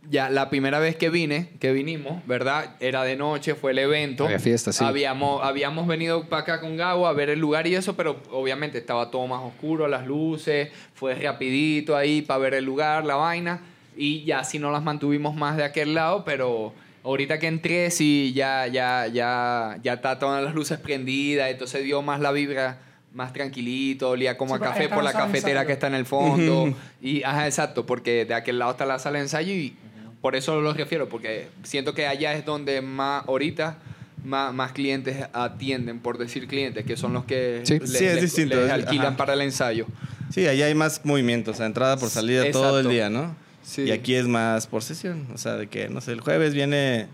ya 0.09 0.29
la 0.29 0.49
primera 0.51 0.77
vez 0.77 0.95
que 0.95 1.09
vine, 1.09 1.49
que 1.59 1.71
vinimos, 1.71 2.25
¿verdad? 2.27 2.75
Era 2.79 3.03
de 3.03 3.15
noche, 3.15 3.55
fue 3.55 3.71
el 3.71 3.79
evento. 3.79 4.25
Había 4.25 4.37
fiesta, 4.37 4.71
sí. 4.71 4.83
Habíamos, 4.83 5.43
habíamos 5.43 5.87
venido 5.87 6.29
para 6.29 6.43
acá 6.43 6.61
con 6.61 6.77
Gabo 6.77 7.07
a 7.07 7.13
ver 7.13 7.29
el 7.29 7.39
lugar 7.39 7.65
y 7.65 7.73
eso, 7.73 7.95
pero 7.95 8.21
obviamente 8.31 8.77
estaba 8.77 9.09
todo 9.09 9.25
más 9.25 9.41
oscuro, 9.41 9.87
las 9.87 10.05
luces, 10.05 10.69
fue 10.93 11.15
rapidito 11.15 11.97
ahí 11.97 12.21
para 12.21 12.37
ver 12.37 12.53
el 12.53 12.63
lugar, 12.63 13.05
la 13.05 13.15
vaina. 13.15 13.61
Y 13.97 14.23
ya 14.23 14.43
si 14.43 14.59
no 14.59 14.71
las 14.71 14.83
mantuvimos 14.83 15.35
más 15.35 15.57
de 15.57 15.63
aquel 15.63 15.95
lado, 15.95 16.23
pero 16.23 16.73
ahorita 17.03 17.39
que 17.39 17.47
entré 17.47 17.91
sí 17.91 18.31
ya, 18.35 18.67
ya, 18.67 19.07
ya, 19.07 19.77
ya 19.83 19.93
está 19.93 20.19
todas 20.19 20.43
las 20.43 20.55
luces 20.55 20.79
prendidas, 20.79 21.49
entonces 21.51 21.83
dio 21.83 22.01
más 22.01 22.19
la 22.19 22.31
vibra 22.31 22.79
más 23.13 23.31
tranquilito, 23.31 24.09
olía 24.09 24.37
como 24.37 24.57
Sí, 24.57 24.63
a 24.63 24.65
café 24.67 24.89
por 24.89 25.03
la 25.03 25.13
cafetera 25.13 25.65
que 25.67 25.73
está 25.73 25.87
en 25.87 25.93
el 25.95 26.05
fondo. 26.05 26.75
y, 27.01 27.21
ajá, 27.23 27.45
exacto, 27.45 27.85
porque 27.85 28.25
de 28.25 28.33
aquel 28.33 28.57
lado 28.57 28.71
está 28.71 28.85
la 28.85 28.97
sala 28.99 29.17
de 29.19 29.25
ensayo 29.25 29.53
y 29.53 29.75
por 30.21 30.35
eso 30.35 30.59
lo 30.61 30.73
refiero, 30.73 31.09
porque 31.09 31.47
siento 31.63 31.93
que 31.93 32.07
allá 32.07 32.33
es 32.33 32.43
donde 32.45 32.81
más, 32.81 33.23
ahorita, 33.27 33.77
más, 34.23 34.53
más 34.53 34.71
clientes 34.71 35.17
atienden, 35.33 35.99
por 35.99 36.17
decir 36.17 36.47
clientes, 36.47 36.85
que 36.85 36.95
son 36.97 37.13
los 37.13 37.25
que 37.25 37.61
Sí. 37.65 37.77
le- 37.79 37.87
Sí, 37.87 38.05
es 38.05 38.15
le- 38.15 38.21
distinto, 38.21 38.55
les 38.55 38.65
es- 38.67 38.71
alquilan 38.71 39.07
ajá. 39.07 39.17
para 39.17 39.33
el 39.33 39.41
ensayo. 39.41 39.85
Sí, 40.31 40.47
allá 40.47 40.65
hay 40.67 40.73
más 40.75 41.01
movimiento, 41.03 41.51
o 41.51 41.53
sea, 41.53 41.65
entrada 41.67 41.97
por 41.97 42.09
salida 42.09 42.49
todo 42.51 42.79
el 42.79 42.85
Exacto. 42.87 42.89
día, 42.89 43.09
¿no? 43.09 43.35
Sí. 43.63 43.83
Y 43.83 43.91
aquí 43.91 44.15
es 44.15 44.27
más 44.27 44.67
por 44.67 44.83
sesión, 44.83 45.27
o 45.33 45.37
sea, 45.37 45.53
de 45.55 45.67
que, 45.67 45.89
no 45.89 46.01
sé, 46.01 46.11
el 46.11 46.21
jueves 46.21 46.53
viene 46.53 47.07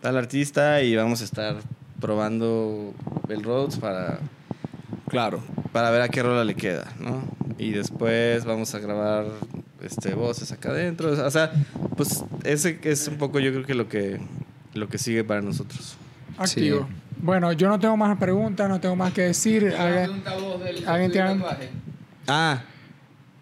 tal 0.00 0.16
artista 0.16 0.82
y 0.82 0.96
vamos 0.96 1.20
a 1.20 1.24
estar 1.24 1.56
probando 2.00 2.94
el 3.28 3.42
Rhodes 3.42 3.76
para, 3.78 4.18
Claro. 5.08 5.40
para 5.72 5.90
ver 5.90 6.02
a 6.02 6.08
qué 6.08 6.22
rola 6.22 6.44
le 6.44 6.54
queda, 6.54 6.86
¿no? 6.98 7.22
Y 7.58 7.72
después 7.72 8.44
vamos 8.46 8.74
a 8.74 8.78
grabar 8.78 9.26
este, 9.82 10.14
voces 10.14 10.50
acá 10.52 10.70
adentro, 10.70 11.10
o 11.10 11.30
sea, 11.30 11.52
pues 11.96 12.24
ese 12.44 12.78
es 12.82 13.06
un 13.08 13.18
poco 13.18 13.38
yo 13.40 13.52
creo 13.52 13.64
que 13.66 13.74
lo 13.74 13.88
que, 13.88 14.18
lo 14.74 14.88
que 14.88 14.96
sigue 14.98 15.24
para 15.24 15.42
nosotros. 15.42 15.96
Activo. 16.38 16.88
Bueno, 17.22 17.52
yo 17.52 17.68
no 17.68 17.78
tengo 17.78 17.98
más 17.98 18.16
preguntas, 18.18 18.66
no 18.68 18.80
tengo 18.80 18.96
más 18.96 19.12
que 19.12 19.20
decir. 19.22 19.74
¿Alguien, 19.78 20.22
¿Alguien 20.86 21.12
tiene- 21.12 21.42
Ah, 22.26 22.62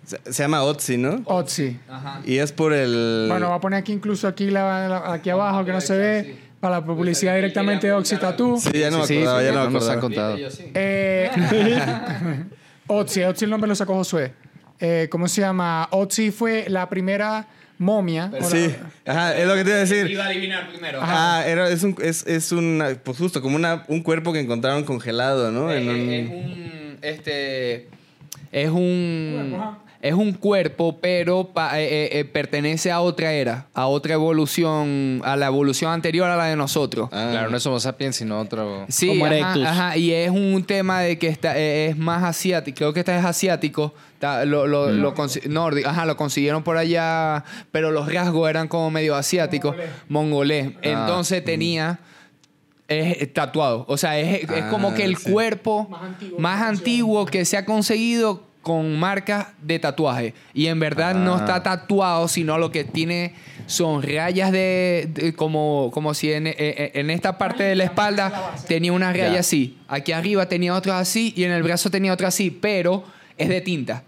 se, 0.08 0.42
llama 0.42 0.62
Otzi, 0.62 0.96
¿no? 0.96 1.22
Otzi. 1.26 1.78
Ajá. 1.88 2.20
Y 2.24 2.38
es 2.38 2.52
por 2.52 2.72
el... 2.72 3.26
Bueno, 3.28 3.50
va 3.50 3.56
a 3.56 3.60
poner 3.60 3.78
aquí 3.80 3.92
incluso 3.92 4.26
aquí, 4.26 4.50
la, 4.50 4.88
la- 4.88 5.12
aquí 5.12 5.30
abajo 5.30 5.64
que 5.64 5.72
no 5.72 5.80
se 5.80 5.96
ve 5.96 6.36
para 6.60 6.80
la 6.80 6.84
publicidad 6.84 7.34
directamente 7.36 7.86
de 7.86 7.92
Oxy 7.92 8.16
Tattoo. 8.16 8.58
Sí, 8.58 8.70
ya 8.78 8.90
no 8.90 8.98
me 8.98 9.04
acordaba, 9.04 9.38
sí, 9.40 9.44
ya 9.46 9.52
no 9.52 9.58
me 9.60 9.64
no 9.66 9.70
nos 9.70 9.88
han 9.88 9.98
acordaba. 9.98 10.32
contado. 10.36 10.70
Eh, 10.74 11.30
Otzi, 12.88 13.22
Otzi 13.22 13.44
el 13.44 13.50
nombre 13.50 13.68
lo 13.68 13.74
sacó 13.74 13.94
Josué. 13.94 14.32
Eh, 14.80 15.08
¿Cómo 15.10 15.28
se 15.28 15.40
llama? 15.42 15.88
Otzi 15.90 16.30
fue 16.30 16.64
la 16.68 16.88
primera 16.88 17.46
momia. 17.78 18.30
la- 18.32 18.42
Sí, 18.44 18.74
ajá, 19.06 19.36
es 19.36 19.46
lo 19.46 19.54
que 19.54 19.62
te 19.64 19.70
iba 19.70 19.76
a 19.76 19.80
decir. 19.80 20.10
Iba 20.10 20.24
a 20.24 20.28
adivinar 20.28 20.68
primero. 20.70 20.98
Ah, 21.02 21.42
era, 21.46 21.68
es 21.68 21.82
un, 21.82 21.94
es, 22.00 22.26
es 22.26 22.50
una, 22.52 22.94
pues 23.04 23.18
justo 23.18 23.42
como 23.42 23.56
una, 23.56 23.84
un 23.88 24.02
cuerpo 24.02 24.32
que 24.32 24.40
encontraron 24.40 24.84
congelado, 24.84 25.52
¿no? 25.52 25.70
Eh, 25.70 25.78
En 25.82 25.88
un- 25.88 26.10
Es 26.10 26.28
un. 26.30 26.98
Este. 27.02 27.88
Es 28.50 28.70
un. 28.70 29.76
Es 30.00 30.14
un 30.14 30.32
cuerpo, 30.32 30.98
pero 31.00 31.48
pa- 31.52 31.80
eh, 31.80 31.84
eh, 31.84 32.20
eh, 32.20 32.24
pertenece 32.24 32.92
a 32.92 33.00
otra 33.00 33.32
era, 33.32 33.66
a 33.74 33.88
otra 33.88 34.14
evolución, 34.14 35.20
a 35.24 35.34
la 35.36 35.46
evolución 35.46 35.90
anterior 35.92 36.30
a 36.30 36.36
la 36.36 36.44
de 36.44 36.54
nosotros. 36.54 37.08
Ah. 37.12 37.28
Claro, 37.32 37.50
no 37.50 37.56
es 37.56 37.66
Homo 37.66 37.80
sapiens, 37.80 38.14
sino 38.14 38.38
otro. 38.38 38.86
Sí, 38.88 39.08
Homo 39.10 39.26
ajá, 39.26 39.96
y 39.96 40.12
es 40.12 40.30
un 40.30 40.62
tema 40.64 41.00
de 41.00 41.18
que 41.18 41.26
está, 41.26 41.58
eh, 41.58 41.86
es 41.88 41.96
más 41.96 42.22
asiático, 42.22 42.76
creo 42.76 42.92
que 42.92 43.00
este 43.00 43.16
es 43.18 43.24
asiático, 43.24 43.92
está- 44.14 44.44
lo, 44.44 44.68
lo, 44.68 44.92
lo 44.92 45.14
consi- 45.16 45.46
nórdico, 45.48 45.88
ajá, 45.88 46.06
lo 46.06 46.16
consiguieron 46.16 46.62
por 46.62 46.76
allá, 46.76 47.42
pero 47.72 47.90
los 47.90 48.12
rasgos 48.12 48.48
eran 48.48 48.68
como 48.68 48.92
medio 48.92 49.16
asiáticos, 49.16 49.74
mongolés. 50.08 50.74
Entonces 50.82 51.44
tenía 51.44 51.98
es 52.86 53.34
tatuado, 53.34 53.84
o 53.86 53.98
sea, 53.98 54.18
es, 54.18 54.44
es 54.44 54.50
Ah, 54.62 54.68
como 54.70 54.94
que 54.94 55.04
el 55.04 55.16
sí. 55.18 55.30
cuerpo 55.30 55.86
Más 55.90 56.02
antiguo 56.04 56.38
más 56.38 56.58
que 56.62 56.64
antiguo 56.68 57.26
que 57.26 57.44
se 57.44 57.56
ha 57.58 57.64
conseguido 57.66 58.47
con 58.68 58.98
marcas 59.00 59.46
de 59.62 59.78
tatuaje. 59.78 60.34
Y 60.52 60.66
en 60.66 60.78
verdad 60.78 61.14
no 61.14 61.34
Ah. 61.34 61.38
está 61.38 61.62
tatuado, 61.62 62.28
sino 62.28 62.58
lo 62.58 62.70
que 62.70 62.84
tiene 62.84 63.32
son 63.66 64.02
rayas 64.02 64.52
de, 64.52 65.08
de- 65.12 65.32
como, 65.34 65.90
como 65.94 66.12
si 66.12 66.30
en, 66.32 66.46
en- 66.48 66.54
en 66.56 67.08
esta 67.10 67.38
parte 67.38 67.62
de 67.62 67.74
la 67.76 67.84
espalda 67.84 68.52
tenía 68.68 68.92
una 68.92 69.10
raya 69.10 69.32
Ya. 69.32 69.40
así, 69.40 69.78
aquí 69.88 70.12
arriba 70.12 70.46
tenía 70.50 70.74
otra 70.74 70.98
así 70.98 71.32
y 71.34 71.44
en 71.44 71.52
el 71.52 71.62
brazo 71.62 71.90
tenía 71.90 72.12
otra 72.12 72.28
así, 72.28 72.50
pero 72.50 73.04
es 73.38 73.48
de 73.48 73.62
tinta. 73.62 74.02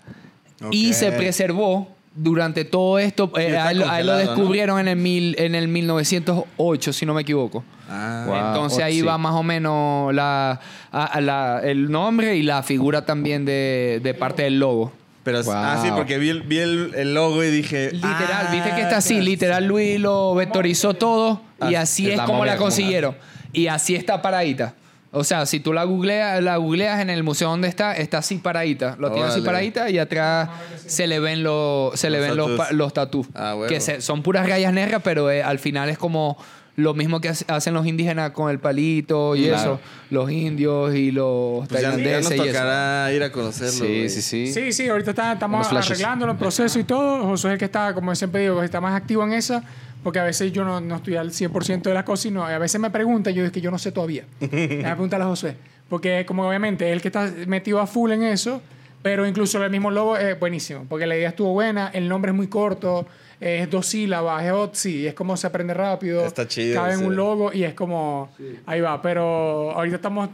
Y 0.70 0.92
se 0.92 1.10
preservó 1.12 1.88
durante 2.14 2.64
todo 2.64 2.98
esto. 2.98 3.30
eh, 3.36 3.56
a, 3.56 3.70
él, 3.70 3.82
a 3.82 4.00
él 4.00 4.06
lo 4.06 4.12
congelado, 4.12 4.12
¿no? 4.12 4.16
descubrieron 4.18 4.80
en, 4.80 4.88
el 4.88 4.96
mil, 4.96 5.34
en 5.38 5.54
el 5.54 5.68
1908, 5.68 6.92
si 6.92 7.06
no 7.06 7.14
me 7.14 7.22
equivoco. 7.22 7.64
Ah, 7.88 8.24
Wow. 8.26 8.36
Entonces 8.36 8.82
ahí 8.84 8.98
Otzi. 9.00 9.06
va 9.06 9.18
más 9.18 9.34
o 9.34 9.42
menos 9.42 10.14
la, 10.14 10.60
a- 10.92 11.04
a 11.04 11.20
la- 11.20 11.60
el 11.64 11.90
nombre 11.90 12.36
y 12.36 12.42
la 12.42 12.62
figura 12.62 13.04
también 13.04 13.44
de, 13.44 14.00
de 14.02 14.14
parte 14.14 14.42
del 14.44 14.58
logo. 14.60 14.92
pero, 15.24 15.42
Wow. 15.42 15.54
ah, 15.54 15.80
sí, 15.82 15.90
porque 15.94 16.18
vi 16.18 16.28
el, 16.30 16.42
vi 16.42 16.58
el, 16.58 16.92
el 16.96 17.14
logo 17.14 17.42
y 17.44 17.50
dije... 17.50 17.90
Literal, 17.92 18.46
ah, 18.46 18.48
viste 18.52 18.70
que 18.74 18.80
está 18.82 18.98
así, 18.98 19.20
literal 19.20 19.64
Luis 19.66 19.98
lo 20.00 20.34
vectorizó 20.34 20.94
todo 20.94 21.40
y 21.68 21.74
Ah, 21.74 21.82
así 21.82 22.08
es 22.10 22.14
es 22.18 22.20
como 22.22 22.44
la 22.44 22.56
consiguieron. 22.56 23.16
Y 23.52 23.66
así 23.66 23.94
está 23.96 24.22
paradita. 24.22 24.74
O 25.12 25.24
sea, 25.24 25.44
si 25.44 25.58
tú 25.58 25.72
la 25.72 25.82
googleas, 25.84 26.40
la 26.42 26.56
googleas 26.56 27.00
en 27.00 27.10
el 27.10 27.24
museo 27.24 27.48
donde 27.50 27.66
está, 27.66 27.96
está 27.96 28.18
así 28.18 28.36
paradita. 28.38 28.94
Lo 28.98 29.10
tiene 29.10 29.26
así 29.26 29.40
Órale. 29.40 29.46
paradita 29.46 29.90
y 29.90 29.98
atrás 29.98 30.48
se 30.86 31.06
le 31.08 31.18
ven, 31.18 31.42
los 31.42 31.98
se 31.98 32.10
le 32.10 32.18
Los 32.18 32.28
ven 32.28 32.36
los, 32.36 32.46
tatús. 32.46 32.58
pa- 32.68 32.72
los 32.72 32.92
tatús. 32.92 33.26
Ah, 33.34 33.54
huevo. 33.56 33.66
que 33.68 33.80
se- 33.80 34.00
son 34.00 34.22
puras 34.22 34.48
rayas 34.48 34.72
negras, 34.72 35.00
pero 35.02 35.28
eh, 35.30 35.42
al 35.42 35.58
final 35.58 35.88
es 35.88 35.98
como 35.98 36.36
lo 36.76 36.94
mismo 36.94 37.20
que 37.20 37.28
hace- 37.30 37.44
hacen 37.48 37.74
los 37.74 37.86
indígenas 37.86 38.30
con 38.30 38.50
el 38.50 38.60
palito 38.60 39.34
y 39.34 39.48
Claro. 39.48 39.60
eso. 39.60 39.80
Los 40.10 40.30
indios 40.30 40.94
y 40.94 41.10
los 41.10 41.66
Pues 41.68 41.82
ya, 41.82 41.88
ya 41.90 41.96
nos 41.96 42.02
tailandeses 42.02 42.30
y 42.30 42.34
eso. 42.34 42.44
tocará 42.46 43.12
ir 43.12 43.22
a 43.24 43.32
conocerlo. 43.32 43.72
Sí, 43.72 43.78
güey. 43.80 44.08
sí, 44.08 44.22
sí. 44.22 44.46
Sí, 44.52 44.72
sí, 44.72 44.88
ahorita 44.88 45.10
está- 45.10 45.32
estamos 45.32 45.58
Unos 45.58 45.68
flashes. 45.70 45.90
arreglándolo 45.90 46.32
el 46.32 46.38
proceso 46.38 46.78
y 46.78 46.84
todo. 46.84 47.24
José 47.24 47.48
es 47.48 47.52
el 47.54 47.58
que 47.58 47.64
está, 47.64 47.92
como 47.94 48.14
siempre 48.14 48.42
digo, 48.42 48.62
está 48.62 48.80
más 48.80 48.94
activo 48.94 49.24
en 49.24 49.32
esa, 49.32 49.64
porque 50.02 50.18
a 50.18 50.24
veces 50.24 50.52
yo 50.52 50.64
no, 50.64 50.80
no 50.80 50.96
estoy 50.96 51.16
al 51.16 51.30
100% 51.30 51.82
de 51.82 51.94
las 51.94 52.04
cosas, 52.04 52.22
sino 52.22 52.44
a 52.44 52.58
veces 52.58 52.80
me 52.80 52.90
preguntan, 52.90 53.34
yo 53.34 53.42
digo 53.42 53.52
que 53.52 53.60
yo 53.60 53.70
no 53.70 53.78
sé 53.78 53.92
todavía. 53.92 54.24
Déjame 54.40 54.82
preguntarle 54.82 55.24
a 55.24 55.28
José. 55.28 55.56
Porque 55.88 56.24
como 56.26 56.48
obviamente 56.48 56.88
es 56.88 56.92
el 56.92 57.02
que 57.02 57.08
está 57.08 57.32
metido 57.46 57.80
a 57.80 57.86
full 57.86 58.12
en 58.12 58.22
eso, 58.22 58.62
pero 59.02 59.26
incluso 59.26 59.62
el 59.62 59.70
mismo 59.70 59.90
logo 59.90 60.16
es 60.16 60.38
buenísimo, 60.38 60.86
porque 60.88 61.06
la 61.06 61.16
idea 61.16 61.30
estuvo 61.30 61.52
buena, 61.52 61.90
el 61.92 62.08
nombre 62.08 62.30
es 62.30 62.36
muy 62.36 62.48
corto, 62.48 63.06
es 63.40 63.68
dos 63.70 63.86
sílabas, 63.86 64.44
es 64.44 64.52
Otzi, 64.52 65.06
es 65.06 65.14
como 65.14 65.36
se 65.36 65.46
aprende 65.46 65.74
rápido. 65.74 66.24
Está 66.24 66.46
chido, 66.46 66.74
Cabe 66.74 66.92
en 66.92 66.98
sí. 67.00 67.04
un 67.06 67.16
logo 67.16 67.52
y 67.52 67.64
es 67.64 67.74
como, 67.74 68.30
ahí 68.66 68.80
va, 68.80 69.00
pero 69.00 69.72
ahorita 69.72 69.96
estamos 69.96 70.28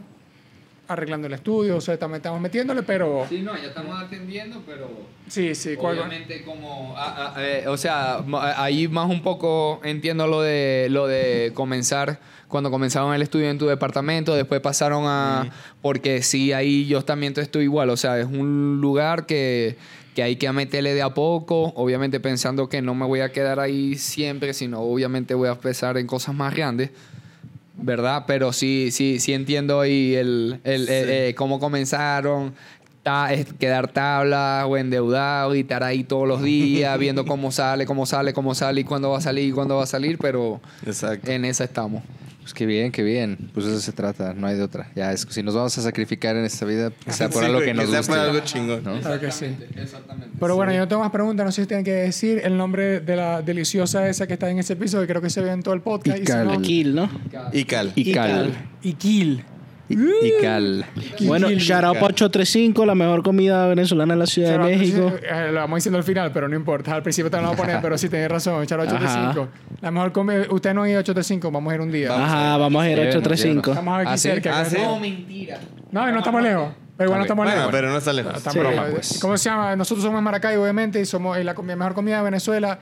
arreglando 0.87 1.27
el 1.27 1.33
estudio, 1.33 1.77
o 1.77 1.81
sea, 1.81 1.97
también 1.97 2.17
estamos 2.17 2.39
metiéndole, 2.39 2.83
pero... 2.83 3.25
Sí, 3.27 3.41
no, 3.41 3.55
ya 3.57 3.67
estamos 3.67 4.01
atendiendo, 4.01 4.61
pero... 4.65 4.89
Sí, 5.27 5.55
sí. 5.55 5.75
Obviamente 5.77 6.43
como, 6.43 6.95
ah, 6.97 7.33
ah, 7.35 7.43
eh, 7.43 7.65
o 7.67 7.77
sea, 7.77 8.23
ahí 8.55 8.87
más 8.87 9.09
un 9.09 9.21
poco 9.21 9.81
entiendo 9.83 10.25
lo 10.27 10.41
de 10.41 10.87
lo 10.89 11.05
de 11.05 11.51
comenzar 11.53 12.19
cuando 12.47 12.71
comenzaron 12.71 13.13
el 13.13 13.21
estudio 13.21 13.49
en 13.49 13.57
tu 13.57 13.67
departamento, 13.67 14.35
después 14.35 14.61
pasaron 14.61 15.03
a 15.05 15.51
porque 15.81 16.23
sí 16.23 16.53
ahí 16.53 16.87
yo 16.87 17.01
también 17.03 17.33
estoy 17.35 17.63
igual, 17.63 17.89
o 17.89 17.97
sea, 17.97 18.17
es 18.19 18.25
un 18.25 18.79
lugar 18.79 19.25
que 19.25 19.75
que 20.17 20.23
hay 20.23 20.37
que 20.37 20.51
meterle 20.51 20.95
de 20.95 21.03
a 21.03 21.13
poco, 21.13 21.73
obviamente 21.75 22.19
pensando 22.19 22.69
que 22.69 22.81
no 22.81 22.95
me 22.95 23.05
voy 23.05 23.19
a 23.19 23.31
quedar 23.31 23.59
ahí 23.59 23.93
siempre, 23.99 24.55
sino 24.55 24.79
obviamente 24.79 25.35
voy 25.35 25.47
a 25.47 25.51
empezar 25.51 25.95
en 25.95 26.07
cosas 26.07 26.33
más 26.33 26.55
grandes. 26.55 26.89
¿Verdad? 27.77 28.23
Pero 28.27 28.53
sí, 28.53 28.89
sí, 28.91 29.19
sí 29.19 29.33
entiendo 29.33 29.79
ahí 29.81 30.15
el, 30.15 30.59
el, 30.63 30.89
eh, 30.89 31.29
eh, 31.29 31.35
cómo 31.35 31.59
comenzaron, 31.59 32.53
ta- 33.03 33.31
es 33.33 33.53
quedar 33.53 33.87
tablas 33.87 34.65
o 34.67 34.77
endeudado 34.77 35.55
y 35.55 35.61
estar 35.61 35.83
ahí 35.83 36.03
todos 36.03 36.27
los 36.27 36.41
días 36.43 36.97
viendo 36.99 37.25
cómo 37.25 37.51
sale, 37.51 37.85
cómo 37.85 38.05
sale, 38.05 38.33
cómo 38.33 38.55
sale 38.55 38.81
y 38.81 38.83
cuándo 38.83 39.09
va 39.11 39.19
a 39.19 39.21
salir 39.21 39.49
y 39.49 39.51
cuándo 39.51 39.77
va 39.77 39.83
a 39.83 39.87
salir, 39.87 40.17
pero 40.17 40.59
Exacto. 40.85 41.29
en 41.31 41.45
esa 41.45 41.63
estamos. 41.63 42.03
Pues 42.47 42.53
qué 42.53 42.65
bien, 42.65 42.93
qué 42.93 43.03
bien. 43.03 43.37
Pues 43.53 43.65
eso 43.65 43.77
se 43.81 43.91
trata, 43.91 44.33
no 44.33 44.47
hay 44.47 44.55
de 44.55 44.63
otra. 44.63 44.89
Ya, 44.95 45.11
es, 45.11 45.27
si 45.29 45.43
nos 45.43 45.53
vamos 45.53 45.77
a 45.77 45.81
sacrificar 45.81 46.33
en 46.37 46.45
esta 46.45 46.65
vida, 46.65 46.91
que 47.03 47.11
sea 47.11 47.27
por 47.27 47.41
Sí, 47.41 47.45
algo 47.49 47.59
que 47.59 47.73
nos 47.73 47.89
sea 47.89 47.97
guste. 47.97 48.13
por 48.13 48.19
algo 48.21 48.39
chingón. 48.39 48.83
¿no? 48.85 49.01
Claro 49.01 49.19
que 49.19 49.29
sí. 49.33 49.47
Exactamente. 49.75 50.29
Pero 50.39 50.55
bueno, 50.55 50.71
yo 50.71 50.79
no 50.79 50.87
tengo 50.87 51.01
más 51.01 51.11
preguntas. 51.11 51.45
No 51.45 51.51
sé 51.51 51.63
si 51.63 51.67
tienen 51.67 51.83
que 51.83 51.91
decir 51.91 52.39
el 52.45 52.55
nombre 52.55 53.01
de 53.01 53.15
la 53.17 53.41
deliciosa 53.41 54.07
esa 54.07 54.27
que 54.27 54.33
está 54.35 54.49
en 54.49 54.59
ese 54.59 54.73
episodio, 54.73 55.01
que 55.05 55.11
creo 55.11 55.21
que 55.21 55.29
se 55.29 55.41
ve 55.41 55.51
en 55.51 55.61
todo 55.61 55.73
el 55.73 55.81
podcast. 55.81 56.19
Y 56.19 56.25
si 56.25 56.31
Ical. 56.31 56.47
no, 56.47 56.61
Kill, 56.61 56.95
¿no? 56.95 57.09
Y 57.51 57.65
cal. 57.65 57.91
Ical. 57.95 58.55
Iquil. 58.81 59.31
Ical. 59.41 59.56
Bueno, 59.89 61.47
Kill. 61.47 61.59
shout 61.59 61.83
out 61.83 61.97
pa' 61.97 62.07
835, 62.07 62.85
la 62.85 62.95
mejor 62.95 63.23
comida 63.23 63.67
venezolana 63.67 64.13
en 64.13 64.19
la 64.19 64.25
Ciudad 64.25 64.51
Charo, 64.51 64.65
de 64.65 64.77
México. 64.77 65.13
eh, 65.23 65.49
lo 65.51 65.59
vamos 65.61 65.77
diciendo 65.77 65.97
al 65.97 66.03
final, 66.03 66.31
pero 66.33 66.47
no 66.49 66.55
importa. 66.55 66.93
Al 66.95 67.03
principio 67.03 67.31
te 67.31 67.37
lo 67.37 67.43
vamos 67.43 67.59
a 67.59 67.63
poner, 67.63 67.81
pero 67.81 67.97
sí 67.97 68.09
tenés 68.09 68.29
razón. 68.29 68.65
Charo 68.65 68.83
835. 68.83 69.47
La 69.81 69.91
mejor 69.91 70.11
comida. 70.11 70.45
Ustedes 70.49 70.75
no 70.75 70.83
han 70.83 70.89
ido 70.89 70.97
a 70.97 71.01
835, 71.01 71.51
vamos 71.51 71.71
a 71.71 71.75
ir 71.75 71.81
un 71.81 71.91
día. 71.91 72.09
Ajá, 72.13 72.57
vamos 72.57 72.83
a 72.83 72.89
ir 72.89 72.93
a 72.99 73.03
Llévenos, 73.03 73.15
835. 73.15 73.71
Estamos 73.71 73.99
aquí 73.99 74.09
Ah, 74.11 74.17
¿sí? 74.17 74.27
cerca. 74.29 74.59
Ah, 74.59 74.65
¿sí? 74.65 74.77
mentira. 75.01 75.59
No, 75.91 76.11
no 76.11 76.17
estamos 76.17 76.41
lejos. 76.43 76.69
Pero 76.97 77.07
igual 77.09 77.19
no 77.19 77.23
estamos 77.25 77.45
Bueno, 77.45 77.59
lejos. 77.59 77.71
pero 77.71 77.89
no 77.89 77.97
está 77.97 78.11
lejos. 78.13 78.37
Está 78.37 78.51
Sí. 78.51 78.59
broma, 78.59 78.85
pues. 78.91 79.19
¿Cómo 79.21 79.37
se 79.37 79.49
llama? 79.49 79.75
Nosotros 79.75 80.03
somos 80.03 80.17
de 80.17 80.23
Maracaibo, 80.23 80.63
obviamente, 80.63 80.99
y 80.99 81.05
somos 81.05 81.37
eh, 81.37 81.43
la 81.43 81.53
mejor 81.53 81.93
comida 81.93 82.17
de 82.17 82.23
Venezuela. 82.23 82.79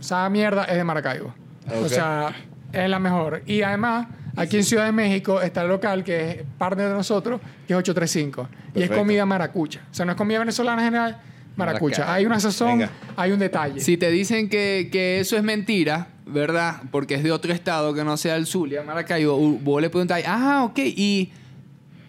Esa 0.00 0.28
mierda 0.28 0.64
es 0.64 0.76
de 0.76 0.84
Maracaibo. 0.84 1.32
O 1.74 1.80
Ok. 1.82 1.88
sea, 1.88 2.32
es 2.72 2.90
la 2.90 2.98
mejor. 2.98 3.42
Y 3.46 3.62
además, 3.62 4.08
aquí 4.36 4.56
en 4.58 4.64
Ciudad 4.64 4.84
de 4.86 4.92
México 4.92 5.40
está 5.40 5.62
el 5.62 5.68
local 5.68 6.04
que 6.04 6.30
es 6.30 6.36
partner 6.58 6.88
de 6.88 6.94
nosotros, 6.94 7.40
que 7.66 7.72
es 7.72 7.78
835. 7.78 8.48
Y 8.74 8.82
es 8.82 8.90
comida 8.90 9.24
maracucha. 9.26 9.80
O 9.90 9.94
sea, 9.94 10.04
no 10.04 10.12
es 10.12 10.18
comida 10.18 10.38
venezolana 10.38 10.82
en 10.82 10.86
general, 10.88 11.18
maracucha. 11.56 12.12
Hay 12.12 12.26
una 12.26 12.38
sazón, 12.40 12.78
Venga. 12.78 12.90
hay 13.16 13.32
un 13.32 13.38
detalle. 13.38 13.80
Si 13.80 13.96
te 13.96 14.10
dicen 14.10 14.48
que, 14.48 14.88
que 14.92 15.20
eso 15.20 15.36
es 15.36 15.42
mentira, 15.42 16.08
¿verdad? 16.26 16.82
Porque 16.90 17.14
es 17.14 17.22
de 17.22 17.32
otro 17.32 17.52
estado 17.52 17.94
que 17.94 18.04
no 18.04 18.16
sea 18.16 18.36
el 18.36 18.46
Zulia, 18.46 18.82
Maracaibo, 18.82 19.38
vos 19.38 19.80
le 19.80 19.88
preguntáis, 19.90 20.26
ah, 20.28 20.64
ok, 20.64 20.78
¿y, 20.78 21.32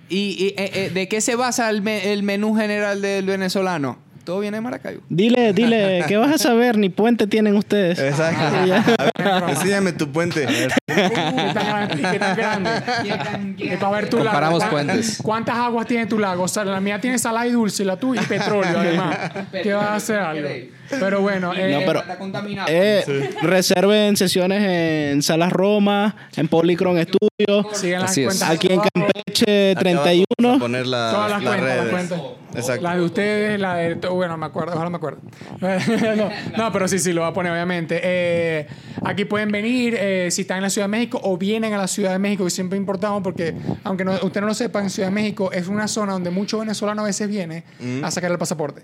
y, 0.09 0.17
y, 0.17 0.47
eh, 0.57 0.71
eh, 0.73 0.91
de 0.93 1.07
qué 1.07 1.21
se 1.21 1.35
basa 1.35 1.69
el, 1.69 1.81
me- 1.81 2.11
el 2.13 2.23
menú 2.23 2.55
general 2.55 3.01
del 3.01 3.25
venezolano? 3.25 3.99
Todo 4.27 4.41
viene 4.41 4.57
de 4.57 4.61
Maracaibo. 4.61 5.03
Dile, 5.07 5.53
dile, 5.53 6.03
¿qué 6.05 6.17
vas 6.17 6.33
a 6.33 6.37
saber? 6.37 6.77
Ni 6.77 6.89
puente 6.89 7.27
tienen 7.27 7.55
ustedes. 7.55 7.97
Exacto. 7.97 8.43
A 9.23 9.39
ver, 9.39 9.49
enséñame 9.51 9.93
tu 9.93 10.11
puente. 10.11 10.45
¿Qué 10.45 10.67
tan 10.93 11.53
grande? 11.53 11.95
¿Y 11.95 12.01
qué 12.11 12.19
tan 12.19 12.35
grande? 12.35 13.77
Para 13.79 13.91
ver 13.93 14.09
tu 14.09 14.17
lago. 14.17 14.25
Comparamos 14.31 14.63
¿Cuán- 14.65 14.69
puentes. 14.87 15.19
¿Cuántas 15.23 15.55
aguas 15.55 15.87
tiene 15.87 16.07
tu 16.07 16.19
lago? 16.19 16.43
O 16.43 16.47
sea, 16.49 16.65
la 16.65 16.81
mía 16.81 16.99
tiene 16.99 17.17
salada 17.17 17.47
y 17.47 17.51
dulce, 17.51 17.85
la 17.85 17.95
tuya 17.95 18.21
y 18.21 18.25
petróleo, 18.25 18.77
además. 18.77 19.17
¿Qué 19.63 19.71
vas 19.73 19.85
a 19.87 19.95
hacer 19.95 20.19
algo? 20.19 20.49
Pero 20.89 21.21
bueno, 21.21 21.53
eh, 21.53 21.71
No, 21.73 21.79
pero- 21.85 21.99
Está 21.99 22.17
contaminado. 22.17 22.67
Eh, 22.71 23.29
Reserven 23.41 24.15
sesiones 24.17 24.63
en 24.63 25.21
Salas 25.21 25.51
Roma, 25.51 26.15
en 26.35 26.47
Polycron 26.47 26.97
Studio, 27.01 27.67
sigan 27.73 28.01
las 28.01 28.11
Así 28.11 28.21
es. 28.21 28.27
cuentas. 28.27 28.49
aquí 28.49 28.67
en. 28.71 28.79
Campeche 28.81 29.71
Acá 29.71 29.81
abajo 29.89 29.97
vamos 29.97 30.07
a 30.07 30.09
31. 30.39 30.59
poner 30.59 30.87
la- 30.87 31.11
Todas 31.11 31.29
las, 31.31 31.43
las 31.43 31.55
cuentas, 31.55 31.77
las 31.77 31.87
cuentas. 31.89 32.21
Exacto. 32.55 32.81
La 32.81 32.95
de 32.95 33.01
ustedes, 33.01 33.59
la 33.59 33.75
de... 33.75 33.95
Bueno, 33.95 34.35
me 34.37 34.45
acuerdo, 34.47 34.73
ojalá 34.73 34.89
me 34.89 34.97
acuerdo. 34.97 35.19
no, 35.61 36.29
no, 36.57 36.71
pero 36.71 36.87
sí, 36.87 36.97
sí, 36.97 37.13
lo 37.13 37.21
va 37.21 37.27
a 37.27 37.33
poner, 37.33 37.51
obviamente. 37.51 37.99
Eh, 38.03 38.67
aquí 39.05 39.25
pueden 39.25 39.51
venir, 39.51 39.95
eh, 39.99 40.29
si 40.31 40.41
están 40.41 40.57
en 40.57 40.63
la 40.63 40.69
Ciudad 40.71 40.85
de 40.87 40.91
México 40.91 41.19
o 41.23 41.37
vienen 41.37 41.73
a 41.73 41.77
la 41.77 41.87
Ciudad 41.87 42.11
de 42.13 42.19
México, 42.19 42.45
que 42.45 42.49
siempre 42.49 42.77
importamos 42.77 43.21
porque, 43.21 43.53
aunque 43.83 44.03
no, 44.05 44.13
ustedes 44.13 44.41
no 44.41 44.47
lo 44.47 44.53
sepan, 44.55 44.89
Ciudad 44.89 45.09
de 45.09 45.13
México 45.15 45.51
es 45.51 45.67
una 45.67 45.87
zona 45.87 46.13
donde 46.13 46.31
muchos 46.31 46.59
venezolanos 46.59 47.03
a 47.03 47.05
veces 47.07 47.27
vienen 47.27 47.63
a 48.03 48.09
sacar 48.09 48.31
el 48.31 48.37
pasaporte. 48.39 48.81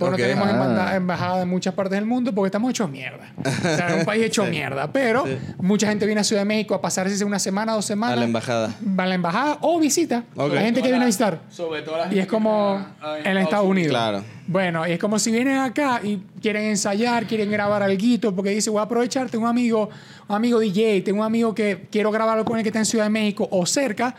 No 0.00 0.12
tenemos 0.14 0.46
Ah. 0.46 0.50
embanda- 0.50 0.96
embajada 0.96 1.42
en 1.42 1.48
muchas 1.48 1.74
partes 1.74 1.96
del 1.98 2.06
mundo 2.06 2.32
porque 2.32 2.46
estamos 2.48 2.70
hechos 2.70 2.90
mierda. 2.90 3.32
O 3.38 3.50
sea, 3.50 3.88
es 3.88 3.94
un 4.00 4.04
país 4.04 4.24
hecho 4.24 4.44
mierda. 4.50 4.92
Pero 4.92 5.24
mucha 5.58 5.88
gente 5.88 6.06
viene 6.06 6.20
a 6.20 6.24
Ciudad 6.24 6.42
de 6.42 6.46
México 6.46 6.74
a 6.74 6.80
pasarse 6.80 7.24
una 7.24 7.38
semana, 7.38 7.72
dos 7.72 7.84
semanas. 7.84 8.16
A 8.16 8.20
la 8.20 8.24
embajada. 8.26 8.74
Va 8.98 9.04
a 9.04 9.06
la 9.06 9.14
embajada 9.14 9.58
o 9.60 9.78
visita. 9.80 10.24
Ok. 10.36 10.52
La 10.54 10.60
gente 10.62 10.82
que 10.82 10.88
viene 10.88 11.02
a 11.04 11.06
visitar. 11.06 11.40
Sobre 11.50 11.82
todo 11.82 11.96
la 11.96 12.04
Y 12.04 12.08
gente 12.08 12.20
es 12.20 12.26
como 12.26 12.84
en 13.24 13.36
Estados 13.38 13.66
Unidos. 13.66 13.90
Claro. 13.90 14.22
Bueno, 14.46 14.86
y 14.86 14.92
es 14.92 14.98
como 14.98 15.18
si 15.18 15.30
vienen 15.30 15.58
acá 15.58 16.00
y 16.02 16.22
quieren 16.40 16.62
ensayar, 16.64 17.26
quieren 17.26 17.50
grabar 17.50 17.82
algo, 17.82 17.98
porque 18.34 18.50
dice, 18.50 18.70
voy 18.70 18.80
a 18.80 18.84
aprovechar, 18.84 19.28
tengo 19.28 19.44
un 19.44 19.50
amigo, 19.50 19.90
un 20.28 20.36
amigo 20.36 20.58
DJ, 20.58 21.02
tengo 21.02 21.20
un 21.20 21.26
amigo 21.26 21.54
que 21.54 21.86
quiero 21.90 22.10
grabarlo 22.10 22.44
con 22.46 22.56
él 22.56 22.62
que 22.62 22.70
está 22.70 22.78
en 22.78 22.86
Ciudad 22.86 23.04
de 23.04 23.10
México 23.10 23.46
o 23.50 23.66
cerca. 23.66 24.14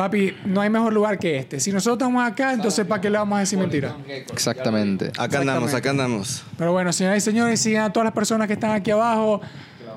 Papi, 0.00 0.34
no 0.46 0.62
hay 0.62 0.70
mejor 0.70 0.94
lugar 0.94 1.18
que 1.18 1.36
este. 1.36 1.60
Si 1.60 1.70
nosotros 1.70 1.98
estamos 1.98 2.26
acá, 2.26 2.54
entonces 2.54 2.86
¿para 2.86 3.02
qué 3.02 3.10
le 3.10 3.18
vamos 3.18 3.36
a 3.36 3.40
decir 3.40 3.58
mentira? 3.58 3.98
Exactamente. 4.32 5.12
Acá 5.18 5.40
andamos, 5.40 5.74
acá 5.74 5.90
andamos. 5.90 6.42
Pero 6.56 6.72
bueno, 6.72 6.90
señoras 6.90 7.18
y 7.18 7.20
señores, 7.20 7.60
sigan 7.60 7.84
a 7.84 7.92
todas 7.92 8.06
las 8.06 8.14
personas 8.14 8.46
que 8.46 8.54
están 8.54 8.70
aquí 8.70 8.90
abajo. 8.90 9.42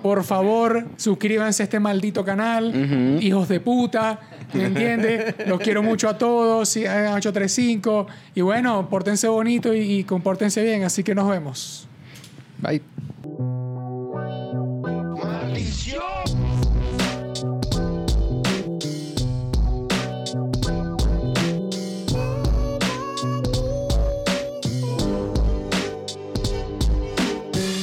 Por 0.01 0.25
favor, 0.25 0.85
suscríbanse 0.97 1.63
a 1.63 1.67
este 1.67 1.79
maldito 1.79 2.25
canal. 2.25 3.17
Hijos 3.21 3.47
de 3.47 3.61
puta. 3.61 4.19
¿Me 4.51 4.65
entiendes? 4.65 5.35
Los 5.47 5.61
quiero 5.61 5.81
mucho 5.81 6.09
a 6.09 6.17
todos. 6.17 6.67
Sigan 6.67 7.05
a 7.05 7.13
835. 7.13 8.07
Y 8.35 8.41
bueno, 8.41 8.89
pórtense 8.89 9.29
bonito 9.29 9.73
y, 9.73 9.99
y 9.99 10.03
compórtense 10.03 10.61
bien. 10.63 10.83
Así 10.83 11.01
que 11.05 11.15
nos 11.15 11.29
vemos. 11.29 11.87
Bye. 12.57 12.92